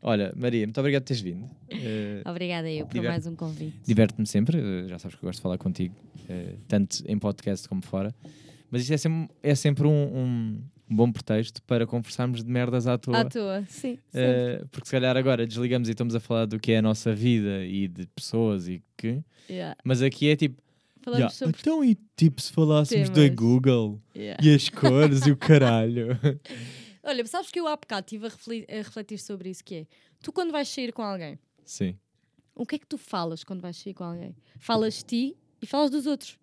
Olha, 0.04 0.32
Maria, 0.36 0.66
muito 0.66 0.78
obrigado 0.80 1.02
por 1.02 1.08
teres 1.08 1.22
vindo. 1.22 1.48
Eh, 1.70 2.22
Obrigada 2.28 2.68
eu 2.68 2.86
por 2.86 3.00
mais 3.02 3.24
um 3.26 3.36
convite. 3.36 3.76
Diverte-me 3.86 4.26
sempre, 4.26 4.58
eh, 4.58 4.88
já 4.88 4.98
sabes 4.98 5.16
que 5.16 5.24
eu 5.24 5.28
gosto 5.28 5.38
de 5.38 5.42
falar 5.42 5.58
contigo, 5.58 5.94
eh, 6.28 6.56
tanto 6.66 7.04
em 7.06 7.16
podcast 7.16 7.68
como 7.68 7.82
fora. 7.82 8.12
Mas 8.68 8.82
isto 8.82 8.94
é 8.94 8.96
sempre, 8.96 9.34
é 9.42 9.54
sempre 9.54 9.86
um, 9.86 9.90
um- 9.92 10.62
bom 10.90 11.10
pretexto 11.12 11.62
para 11.62 11.86
conversarmos 11.86 12.42
de 12.42 12.50
merdas 12.50 12.86
à 12.88 12.98
toa. 12.98 13.20
À 13.20 13.24
toa, 13.24 13.64
sim. 13.68 13.96
porque 14.72 14.86
se 14.86 14.92
calhar 14.92 15.16
agora 15.16 15.46
desligamos 15.46 15.88
e 15.88 15.92
estamos 15.92 16.14
a 16.16 16.20
falar 16.20 16.46
do 16.46 16.58
que 16.58 16.72
é 16.72 16.78
a 16.78 16.82
nossa 16.82 17.14
vida 17.14 17.64
e 17.64 17.86
de 17.88 18.06
pessoas 18.08 18.68
e 18.68 18.82
que. 18.96 19.22
Yeah. 19.48 19.76
Mas 19.84 20.02
aqui 20.02 20.28
é 20.28 20.36
tipo. 20.36 20.60
Falamos 21.00 21.24
"Ya, 21.24 21.30
sobre 21.30 21.56
Então, 21.60 21.84
e 21.84 21.96
tipo, 22.16 22.40
se 22.40 22.52
falássemos 22.52 23.08
da 23.08 23.14
temas." 23.14 23.34
Google 23.36 24.00
Yeah. 24.14 24.40
e 24.44 24.54
as 24.54 24.68
cores 24.68 25.26
e 25.26 25.30
o 25.32 25.36
caralho. 25.36 26.08
Olha, 27.02 27.24
sabes 27.26 27.50
que 27.50 27.58
eu 27.58 27.66
há 27.66 27.76
bocado 27.76 28.04
estive 28.06 28.26
a 28.26 28.28
refle- 28.28 28.66
a 28.68 28.74
refletir 28.76 29.18
sobre 29.18 29.50
isso, 29.50 29.64
que 29.64 29.74
é, 29.74 29.86
tu 30.22 30.32
quando 30.32 30.52
vais 30.52 30.68
sair 30.68 30.92
com 30.92 31.02
alguém, 31.02 31.38
Sim. 31.64 31.96
o 32.54 32.64
que 32.64 32.76
é 32.76 32.78
que 32.78 32.86
tu 32.86 32.96
falas 32.98 33.42
quando 33.44 33.60
vais 33.60 33.76
sair 33.76 33.94
com 33.94 34.04
alguém? 34.04 34.34
Falas 34.58 34.94
de 34.98 35.04
ti 35.04 35.36
e 35.60 35.66
falas 35.66 35.90
dos 35.90 36.06
outros. 36.06 36.38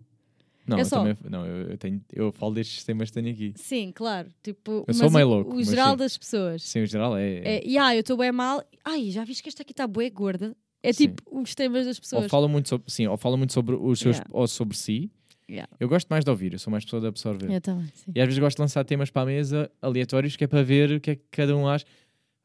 Não, 0.68 0.78
É 0.78 0.82
eu 0.82 0.86
só. 0.86 0.98
também. 0.98 1.18
Não, 1.30 1.46
eu, 1.48 1.78
tenho, 1.80 2.04
eu 2.14 2.32
falo 2.32 2.54
destes 2.54 2.84
temas 2.84 3.10
que 3.10 3.16
tenho 3.20 3.34
aqui. 3.34 3.54
Sim, 3.56 3.92
claro. 3.92 4.30
Tipo, 4.44 4.84
Eu 4.88 4.94
sou 4.94 5.10
meio 5.10 5.26
o- 5.26 5.30
louco, 5.30 5.56
O 5.56 5.64
geral 5.64 5.92
sim. 5.92 5.98
das 5.98 6.16
pessoas. 6.18 6.62
Sim, 6.62 6.84
o 6.84 6.86
geral 6.86 7.18
é. 7.18 7.38
É, 7.58 7.68
e 7.68 7.76
ah, 7.78 7.96
eu 7.96 8.02
estou 8.02 8.16
bem 8.18 8.32
mal. 8.32 8.64
Ai, 8.86 9.10
já 9.10 9.24
viste 9.24 9.42
que 9.42 9.50
esta 9.50 9.64
aqui 9.64 9.72
está 9.72 9.88
bué 9.88 10.10
gorda? 10.12 10.56
É 10.84 10.94
Sim. 10.94 11.08
tipo 11.08 11.24
os 11.42 11.56
temas 11.56 11.86
das 11.88 11.98
ou 11.98 12.02
pessoas. 12.02 12.28
fala 12.32 12.48
muito 12.48 12.70
sobre, 12.70 12.92
sim, 12.92 13.08
ou 13.08 13.18
fala 13.18 13.36
muito 13.36 13.52
sobre 13.52 13.76
os 13.76 14.00
seus 14.00 14.18
Yeah. 14.18 14.30
ou 14.32 14.48
sobre 14.48 14.78
si. 14.78 15.12
Yeah. 15.50 15.68
Eu 15.80 15.90
gosto 15.90 16.08
mais 16.10 16.24
de 16.24 16.30
ouvir, 16.30 16.54
eu 16.54 16.60
sou 16.60 16.70
mais 16.70 16.84
pessoa 16.86 17.02
de 17.02 17.08
absorver. 17.08 17.52
Eu 17.52 17.60
também, 17.60 17.88
sim. 17.96 18.12
E 18.14 18.20
às 18.22 18.28
vezes 18.28 18.38
gosto 18.40 18.58
de 18.58 18.62
lançar 18.62 18.84
temas 18.86 19.10
para 19.10 19.24
a 19.24 19.26
mesa 19.26 19.72
aleatórios 19.82 20.36
que 20.36 20.44
é 20.44 20.48
para 20.48 20.62
ver 20.62 20.92
o 20.92 21.00
que 21.02 21.12
é 21.12 21.16
que 21.16 21.24
cada 21.32 21.56
um 21.58 21.68
acha. 21.68 21.86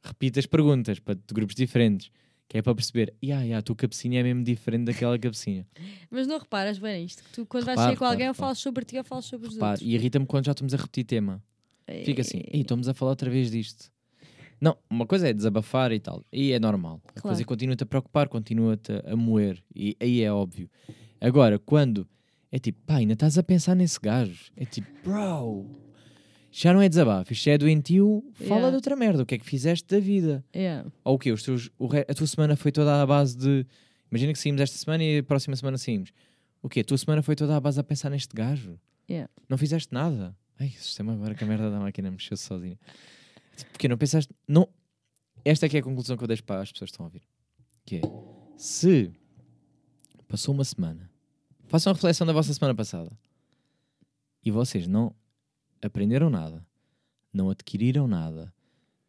Repito 0.02 0.38
as 0.38 0.46
perguntas 0.46 0.98
para 0.98 1.14
de 1.14 1.22
grupos 1.32 1.54
diferentes, 1.54 2.10
que 2.48 2.58
é 2.58 2.62
para 2.62 2.74
perceber, 2.74 3.14
ya, 3.22 3.42
ya, 3.42 3.58
a 3.58 3.62
tua 3.62 3.74
cabecinha 3.76 4.20
é 4.20 4.22
mesmo 4.22 4.42
diferente 4.42 4.84
daquela 4.84 5.18
cabecinha. 5.18 5.66
Mas 6.10 6.26
não 6.26 6.38
reparas 6.38 6.78
bem 6.78 7.02
nisto? 7.02 7.22
Que 7.24 7.30
tu, 7.32 7.46
quando 7.46 7.64
vais 7.66 7.78
sair 7.78 7.96
com 7.96 8.04
alguém, 8.04 8.26
reparo, 8.26 8.30
ou 8.30 8.34
falas 8.34 8.58
sobre 8.58 8.84
ti 8.84 8.96
ou 8.98 9.04
falas 9.04 9.24
sobre 9.26 9.48
os 9.48 9.56
outros. 9.58 9.80
e 9.82 9.94
irrita-me 9.94 10.24
quando 10.26 10.46
já 10.46 10.52
estamos 10.52 10.72
a 10.72 10.76
repetir 10.76 11.04
tema. 11.04 11.42
Fica 12.04 12.22
assim, 12.22 12.40
ei, 12.50 12.62
estamos 12.62 12.88
a 12.88 12.94
falar 12.94 13.10
outra 13.12 13.28
vez 13.30 13.50
disto. 13.50 13.90
Não, 14.60 14.78
uma 14.88 15.04
coisa 15.04 15.28
é 15.28 15.32
desabafar 15.34 15.92
e 15.92 16.00
tal, 16.00 16.24
aí 16.32 16.52
é 16.52 16.58
normal. 16.58 17.02
A 17.08 17.12
Claro. 17.20 17.28
coisa 17.28 17.44
continua-te 17.44 17.82
a 17.82 17.86
preocupar, 17.86 18.28
continua-te 18.28 18.92
a 19.04 19.14
moer, 19.14 19.62
e 19.74 19.94
aí 20.00 20.22
é 20.22 20.32
óbvio. 20.32 20.70
Agora, 21.20 21.58
quando 21.58 22.06
é 22.54 22.58
tipo, 22.58 22.78
pá, 22.86 22.96
ainda 22.96 23.14
estás 23.14 23.36
a 23.38 23.42
pensar 23.42 23.74
nesse 23.74 23.98
gajo, 24.00 24.52
é 24.56 24.64
tipo, 24.64 24.86
bro, 25.02 25.66
já 26.52 26.72
não 26.72 26.80
é 26.80 26.88
desabafo, 26.88 27.32
isto 27.32 27.48
é 27.50 27.58
doentio, 27.58 28.22
fala 28.34 28.48
Yeah. 28.54 28.70
de 28.70 28.76
outra 28.76 28.94
merda, 28.96 29.22
o 29.22 29.26
que 29.26 29.34
é 29.34 29.38
que 29.38 29.44
fizeste 29.46 29.88
da 29.92 29.98
vida? 29.98 30.44
Yeah. 30.54 30.88
Ou 31.02 31.16
o 31.16 31.18
quê? 31.18 31.32
Os 31.32 31.42
teus, 31.42 31.70
o 31.78 31.86
re- 31.88 32.06
a 32.08 32.14
tua 32.14 32.26
semana 32.26 32.54
foi 32.54 32.70
toda 32.70 33.02
à 33.02 33.04
base 33.06 33.36
de. 33.36 33.66
Imagina 34.10 34.32
que 34.32 34.38
saímos 34.38 34.60
esta 34.60 34.78
semana 34.78 35.02
e 35.02 35.18
a 35.18 35.22
próxima 35.24 35.56
semana 35.56 35.76
saímos. 35.76 36.12
O 36.62 36.68
quê? 36.68 36.80
A 36.80 36.84
tua 36.84 36.96
semana 36.96 37.22
foi 37.22 37.34
toda 37.34 37.56
à 37.56 37.60
base 37.60 37.80
a 37.80 37.82
pensar 37.82 38.08
neste 38.10 38.34
gajo? 38.36 38.78
Yeah. 39.10 39.28
Não 39.48 39.58
fizeste 39.58 39.92
nada? 39.92 40.36
Ai, 40.60 40.68
o 40.68 40.82
sistema 40.82 41.12
agora 41.12 41.34
que 41.34 41.42
a 41.42 41.46
merda 41.48 41.68
da 41.68 41.80
máquina 41.80 42.08
mexeu-se 42.10 42.44
sozinha. 42.44 42.78
Porque 43.72 43.88
não 43.88 43.98
pensaste. 43.98 44.32
Não. 44.46 44.68
Esta 45.44 45.66
é 45.66 45.68
que 45.68 45.76
é 45.76 45.80
a 45.80 45.82
conclusão 45.82 46.16
que 46.16 46.22
eu 46.22 46.28
deixo 46.28 46.44
para 46.44 46.60
as 46.62 46.70
pessoas 46.70 46.90
que 46.90 46.94
estão 46.94 47.06
a 47.06 47.08
ouvir. 47.08 47.22
Que 47.84 47.96
é: 47.96 48.00
se 48.56 49.10
passou 50.28 50.54
uma 50.54 50.64
semana, 50.64 51.10
façam 51.74 51.90
a 51.90 51.94
reflexão 51.94 52.24
da 52.24 52.32
vossa 52.32 52.54
semana 52.54 52.72
passada 52.72 53.10
e 54.44 54.48
vocês 54.48 54.86
não 54.86 55.12
aprenderam 55.82 56.30
nada, 56.30 56.64
não 57.32 57.50
adquiriram 57.50 58.06
nada, 58.06 58.54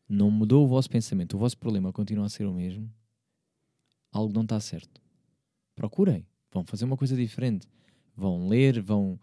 não 0.10 0.32
mudou 0.32 0.66
o 0.66 0.68
vosso 0.68 0.90
pensamento, 0.90 1.36
o 1.36 1.38
vosso 1.38 1.56
problema 1.60 1.94
continua 1.94 2.26
a 2.26 2.30
ser 2.30 2.48
o 2.48 2.52
mesmo, 2.52 2.92
algo 4.12 4.34
não 4.34 4.42
está 4.42 4.60
certo. 4.60 5.00
Procurem, 5.76 6.26
vão 6.52 6.66
fazer 6.66 6.86
uma 6.86 6.98
coisa 6.98 7.16
diferente, 7.16 7.68
vão 8.16 8.48
ler, 8.48 8.82
vão, 8.82 9.20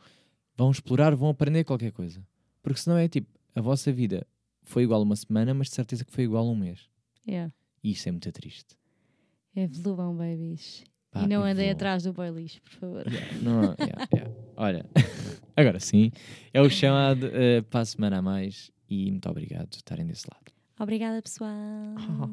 vão 0.57 0.71
explorar, 0.71 1.13
vão 1.17 1.29
aprender 1.29 1.65
qualquer 1.65 1.91
coisa. 1.91 2.25
Porque 2.63 2.79
senão 2.79 2.97
é 2.97 3.09
tipo, 3.09 3.37
a 3.57 3.61
vossa 3.61 3.91
vida 3.91 4.25
foi 4.63 4.85
igual 4.85 5.03
uma 5.03 5.17
semana, 5.17 5.53
mas 5.53 5.67
de 5.67 5.75
certeza 5.75 6.05
que 6.05 6.13
foi 6.13 6.23
igual 6.23 6.49
um 6.49 6.55
mês. 6.55 6.89
Yeah. 7.27 7.53
E 7.83 7.91
isso 7.91 8.09
é 8.09 8.13
muito 8.13 8.31
triste. 8.31 8.79
Evoluam, 9.57 10.17
babies. 10.17 10.85
Pá, 11.13 11.23
e 11.23 11.27
não 11.27 11.43
andem 11.45 11.67
vou... 11.67 11.73
atrás 11.73 12.03
do 12.05 12.13
boilish, 12.13 12.59
por 12.61 12.73
favor. 12.73 13.07
Yeah, 13.07 13.37
não, 13.43 13.63
yeah, 13.79 14.09
yeah. 14.15 14.35
Olha, 14.57 14.87
agora 15.55 15.79
sim, 15.79 16.11
é 16.53 16.61
o 16.61 16.71
chamado 16.71 17.27
uh, 17.27 17.63
para 17.65 17.81
a 17.81 17.85
semana 17.85 18.19
a 18.19 18.23
mais 18.23 18.73
e 18.89 19.11
muito 19.11 19.29
obrigado 19.29 19.69
por 19.69 19.77
estarem 19.77 20.07
desse 20.07 20.27
lado. 20.33 20.51
Obrigada, 20.81 21.21
pessoal. 21.21 21.51
Oh. 22.19 22.29